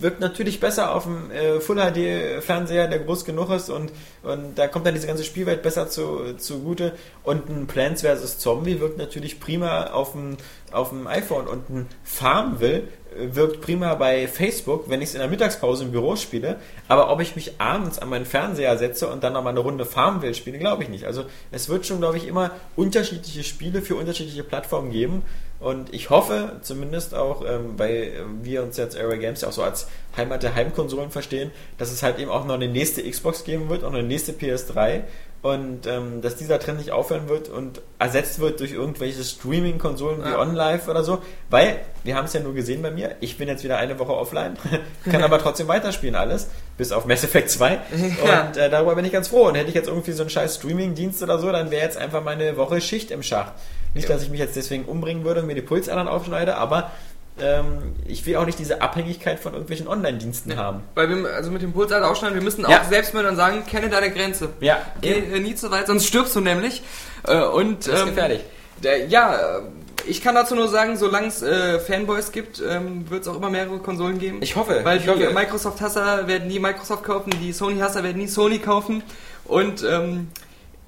[0.00, 3.92] wirkt natürlich besser auf dem äh, Full HD Fernseher, der groß genug ist und,
[4.22, 6.92] und da kommt dann diese ganze Spielwelt besser zu, zugute
[7.22, 8.38] und ein Plants vs.
[8.38, 10.36] Zombie wirkt natürlich prima auf dem,
[10.72, 12.84] auf dem iPhone und ein Farmville
[13.16, 16.56] äh, wirkt prima bei Facebook, wenn ich es in der Mittagspause im Büro spiele,
[16.88, 20.34] aber ob ich mich abends an meinen Fernseher setze und dann nochmal eine Runde Farmville
[20.34, 21.04] spiele, glaube ich nicht.
[21.04, 25.22] Also es wird schon, glaube ich, immer unterschiedliche Spiele für unterschiedliche Plattformen geben
[25.60, 28.12] und ich hoffe zumindest auch, ähm, weil
[28.42, 32.02] wir uns jetzt Area Games ja auch so als Heimat der Heimkonsolen verstehen, dass es
[32.02, 35.02] halt eben auch noch eine nächste Xbox geben wird und eine nächste PS3
[35.42, 40.28] und ähm, dass dieser Trend nicht aufhören wird und ersetzt wird durch irgendwelche Streaming-Konsolen wie
[40.30, 40.40] Ja.
[40.40, 41.18] OnLive oder so,
[41.50, 44.12] weil wir haben es ja nur gesehen bei mir, ich bin jetzt wieder eine Woche
[44.14, 44.56] offline,
[45.10, 47.78] kann aber trotzdem weiterspielen alles, bis auf Mass Effect 2
[48.26, 48.42] Ja.
[48.48, 50.56] und äh, darüber bin ich ganz froh und hätte ich jetzt irgendwie so einen scheiß
[50.56, 53.52] Streaming-Dienst oder so, dann wäre jetzt einfach meine Woche Schicht im Schacht.
[53.96, 56.90] Nicht, dass ich mich jetzt deswegen umbringen würde und mir die Pulsadern aufschneide, aber
[57.38, 60.82] ähm, ich will auch nicht diese Abhängigkeit von irgendwelchen Online-Diensten haben.
[60.94, 62.84] Weil wir, also mit dem Pulsader aufschneiden, wir müssen auch Ja.
[62.84, 64.50] Selbstmördern sagen, kenne deine Grenze.
[64.60, 66.82] Ja, Geh äh, nie zu weit, sonst stirbst du nämlich.
[67.26, 68.40] Äh, und, Das ist ähm, gefährlich.
[68.82, 69.62] Der, ja, äh,
[70.08, 73.50] ich kann dazu nur sagen, solange es äh, Fanboys gibt, ähm, wird es auch immer
[73.50, 74.38] mehrere Konsolen geben.
[74.40, 75.34] Ich hoffe, Weil ich die.
[75.34, 79.02] Microsoft-Hasser werden nie Microsoft kaufen, die Sony-Hasser werden nie Sony kaufen.
[79.44, 80.28] Und ähm,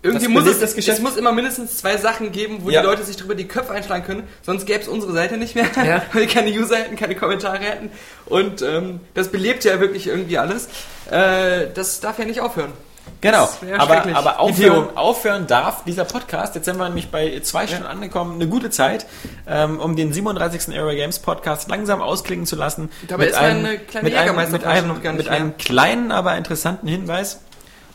[0.02, 0.98] irgendwie muss es, das Geschäft.
[0.98, 2.80] es muss immer mindestens zwei Sachen geben, wo Ja.
[2.82, 4.22] die Leute sich drüber die Köpfe einschlagen können.
[4.42, 6.02] Sonst gäbe es unsere Seite nicht mehr, Ja.
[6.12, 7.90] weil wir keine User hätten, keine Kommentare hätten.
[8.26, 10.68] Und ähm, das belebt ja wirklich irgendwie alles.
[11.10, 12.72] Äh, das darf ja nicht aufhören.
[13.20, 13.48] Genau,
[13.78, 16.54] aber, aber aufhören, aufhören darf dieser Podcast.
[16.54, 18.34] Jetzt sind wir nämlich bei zwei Stunden angekommen.
[18.34, 19.06] Eine gute Zeit,
[19.48, 20.76] ähm, um den 37.
[20.78, 22.90] Area Games Podcast langsam ausklingen zu lassen.
[23.08, 26.12] Dabei ist meine kleine mit einem, mit Jägermeisterflasche einem, noch gar nicht mit einem kleinen,
[26.12, 27.40] aber interessanten Hinweis.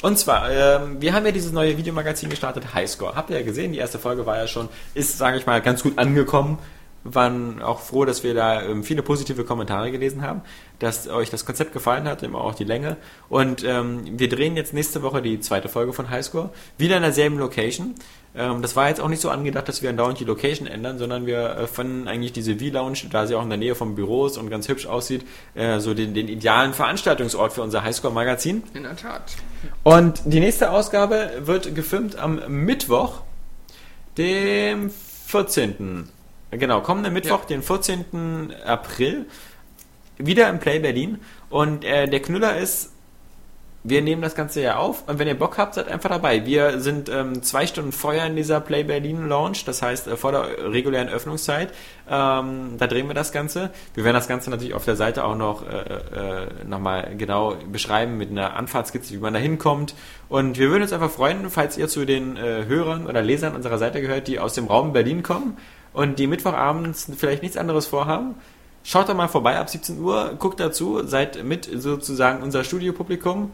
[0.04, 3.16] Und zwar, ähm, wir haben ja dieses neue Videomagazin gestartet, Highscore.
[3.16, 5.82] Habt ihr ja gesehen, die erste Folge war ja schon, ist, sage ich mal, ganz
[5.82, 6.58] gut angekommen.
[7.06, 10.42] Waren auch froh, dass wir da ähm, viele positive Kommentare gelesen haben,
[10.80, 12.98] dass euch das Konzept gefallen hat, immer auch die Länge.
[13.30, 17.38] Und ähm, wir drehen jetzt nächste Woche die zweite Folge von Highscore, wieder in derselben
[17.38, 17.96] Location.
[18.36, 21.26] Ähm, das war jetzt auch nicht so angedacht, dass wir andauernd die Location ändern, sondern
[21.26, 24.38] wir äh, fanden eigentlich diese V-Lounge, da sie auch in der Nähe vom Büro ist
[24.38, 25.26] und ganz hübsch aussieht,
[25.56, 28.64] äh, so den, den idealen Veranstaltungsort für unser Highscore-Magazin.
[28.74, 29.34] In der Tat.
[29.84, 33.22] Und die nächste Ausgabe wird gefilmt am Mittwoch,
[34.18, 34.92] dem
[35.28, 36.10] 14.
[36.52, 37.46] Genau, kommenden Mittwoch, Ja.
[37.48, 38.54] den 14.
[38.66, 39.26] April,
[40.18, 41.20] wieder im Play Berlin.
[41.50, 42.93] Und äh, der Knüller ist,
[43.86, 46.46] wir nehmen das Ganze ja auf und wenn ihr Bock habt, seid einfach dabei.
[46.46, 50.32] Wir sind ähm, zwei Stunden vorher in dieser Play Berlin Launch, das heißt äh, vor
[50.32, 51.74] der regulären Öffnungszeit.
[52.10, 53.72] Ähm, da drehen wir das Ganze.
[53.94, 58.18] Wir werden das Ganze natürlich auf der Seite auch noch äh, äh, nochmal genau beschreiben
[58.18, 59.96] mit einer Anfahrtskizze, wie man da hinkommt.
[60.30, 63.78] Und wir würden uns einfach freuen, falls ihr zu den äh, Hörern oder Lesern unserer
[63.78, 65.58] Seite gehört, die aus dem Raum Berlin kommen
[65.92, 68.36] und die Mittwochabends vielleicht nichts anderes vorhaben.
[68.86, 73.54] Schaut doch mal vorbei ab 17 Uhr, guckt dazu, seid mit sozusagen unser Studiopublikum,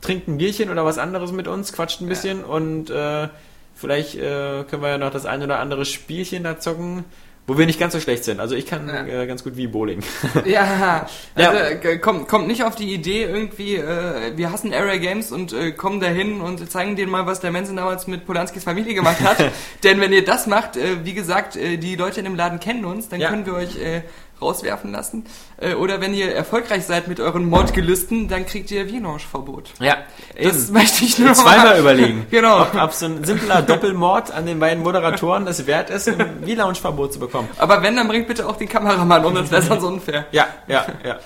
[0.00, 3.28] trinkt ein Bierchen oder was anderes mit uns, quatscht ein bisschen und äh,
[3.74, 7.04] vielleicht äh, können wir ja noch das ein oder andere Spielchen da zocken,
[7.46, 8.40] wo wir nicht ganz so schlecht sind.
[8.40, 9.06] Also ich kann Ja.
[9.22, 10.00] äh, ganz gut wie Bowling.
[10.44, 11.46] Ja, Ja.
[11.46, 11.58] also
[11.88, 15.72] äh, kommt, kommt nicht auf die Idee irgendwie, äh, wir hassen Area Games und äh,
[15.72, 19.38] kommen dahin und zeigen denen mal, was der Mensen damals mit Polanskis Familie gemacht hat.
[19.82, 22.84] Denn wenn ihr das macht, äh, wie gesagt, äh, die Leute in dem Laden kennen
[22.84, 23.30] uns, dann Ja.
[23.30, 24.02] können wir euch äh,
[24.40, 25.24] rauswerfen lassen.
[25.60, 29.70] Äh, oder wenn ihr erfolgreich seid mit euren Mordgelüsten, dann kriegt ihr Vienoche-Verbot.
[29.80, 29.96] ja,
[30.42, 32.26] Das möchte ich nur noch Zweimal mal- überlegen.
[32.30, 32.62] Genau.
[32.62, 37.12] Ob, ob so ein simpler Doppelmord an den beiden Moderatoren es wert ist, ein V-Lounge-Verbot
[37.12, 37.48] zu bekommen.
[37.58, 40.26] Aber wenn, dann bringt bitte auch den Kameramann um, das wäre sonst unfair.
[40.32, 41.18] Ja, ja, ja.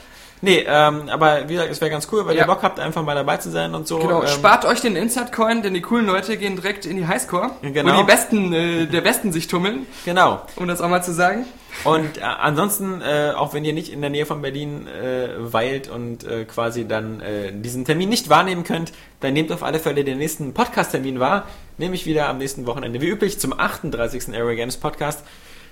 [0.44, 2.43] Nee, ähm, aber wie gesagt, es wäre ganz cool, weil Ja.
[2.43, 3.98] ihr Bock habt, einfach mal dabei zu sein und so.
[4.01, 7.52] Genau, ähm, spart euch den Insert-Coin, denn die coolen Leute gehen direkt in die Highscore,
[7.62, 7.93] Genau.
[7.94, 10.40] wo die Besten äh, der Besten sich tummeln, Genau.
[10.56, 11.44] um das auch mal zu sagen.
[11.84, 15.88] Und äh, ansonsten, äh, auch wenn ihr nicht in der Nähe von Berlin äh, weilt
[15.88, 20.04] und äh, quasi dann äh, diesen Termin nicht wahrnehmen könnt, dann nehmt auf alle Fälle
[20.04, 21.46] den nächsten Podcast-Termin wahr,
[21.78, 24.32] nämlich wieder am nächsten Wochenende, wie üblich, zum 38.
[24.32, 25.24] Aero Games Podcast.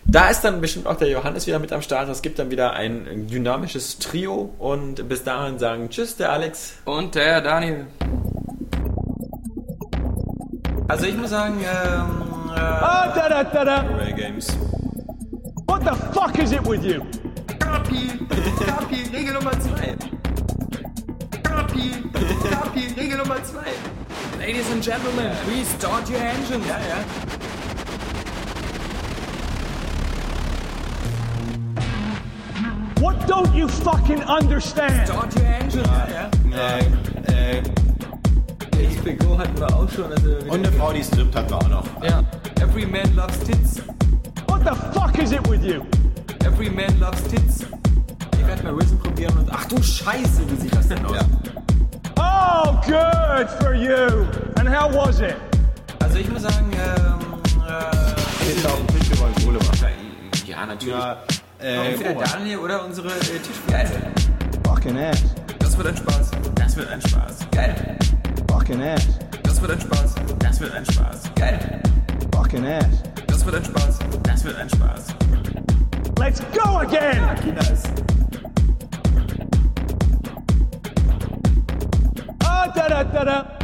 [0.07, 2.09] Da ist dann bestimmt auch der Johannes wieder mit am Start.
[2.09, 6.75] Es gibt dann wieder ein dynamisches Trio und bis dahin sagen Tschüss, der Alex.
[6.87, 7.87] Und der Daniel.
[10.89, 13.77] Also ich muss sagen, ähm, äh, Ah, da, da, da, da.
[13.83, 14.49] Aero Games.
[15.71, 17.07] What the fuck is it with you?
[17.61, 18.09] Kapi,
[18.67, 19.61] Kapi, Regel Nummer 2.
[21.45, 21.93] Kapi.
[22.13, 23.73] Kapi, Kapi, Regel Nummer zwei.
[24.41, 26.67] Ladies and Gentlemen, please start your engines.
[26.67, 27.05] Ja, ja.
[32.99, 35.07] What don't you fucking understand?
[35.07, 35.87] Start your engines.
[36.53, 36.81] Äh,
[37.29, 37.63] äh,
[38.99, 40.11] HBO hatten wir auch schon.
[40.11, 42.03] Also Und eine Frau, die strippt, hatten wir auch noch.
[42.03, 42.25] Ja.
[42.61, 43.81] Every man loves tits.
[44.51, 45.87] What the fuck is it with you?
[46.45, 47.65] Every man loves tits.
[48.39, 51.19] ich werde mal Risen probieren und ach du Scheiße, wie sieht das denn aus?
[52.17, 54.27] Oh, good for you.
[54.59, 55.37] And how was it?
[56.01, 59.89] Also ich muss sagen, ähm, äh, Ich glaube, wir wollen Kohle machen.
[60.47, 60.95] ja natürlich.
[60.95, 61.19] Ja,
[61.61, 63.89] äh, Entweder Daniel oder unsere äh, Tischgeil.
[64.67, 65.23] Fucking ass.
[65.61, 66.31] Das wird ein Spaß.
[66.57, 67.47] das wird ein Spaß.
[67.53, 67.97] Geil.
[68.51, 69.07] Fucking ass.
[69.45, 70.15] Das wird ein Spaß.
[70.41, 71.31] Das wird ein Spaß.
[71.37, 71.81] Geil.
[72.43, 72.87] Fucking ass.
[73.27, 73.99] Das wird ein Spaß.
[74.23, 75.09] Das wird ein Spaß.
[76.19, 77.21] Let's go again.
[82.43, 83.60] Oh, da da da da.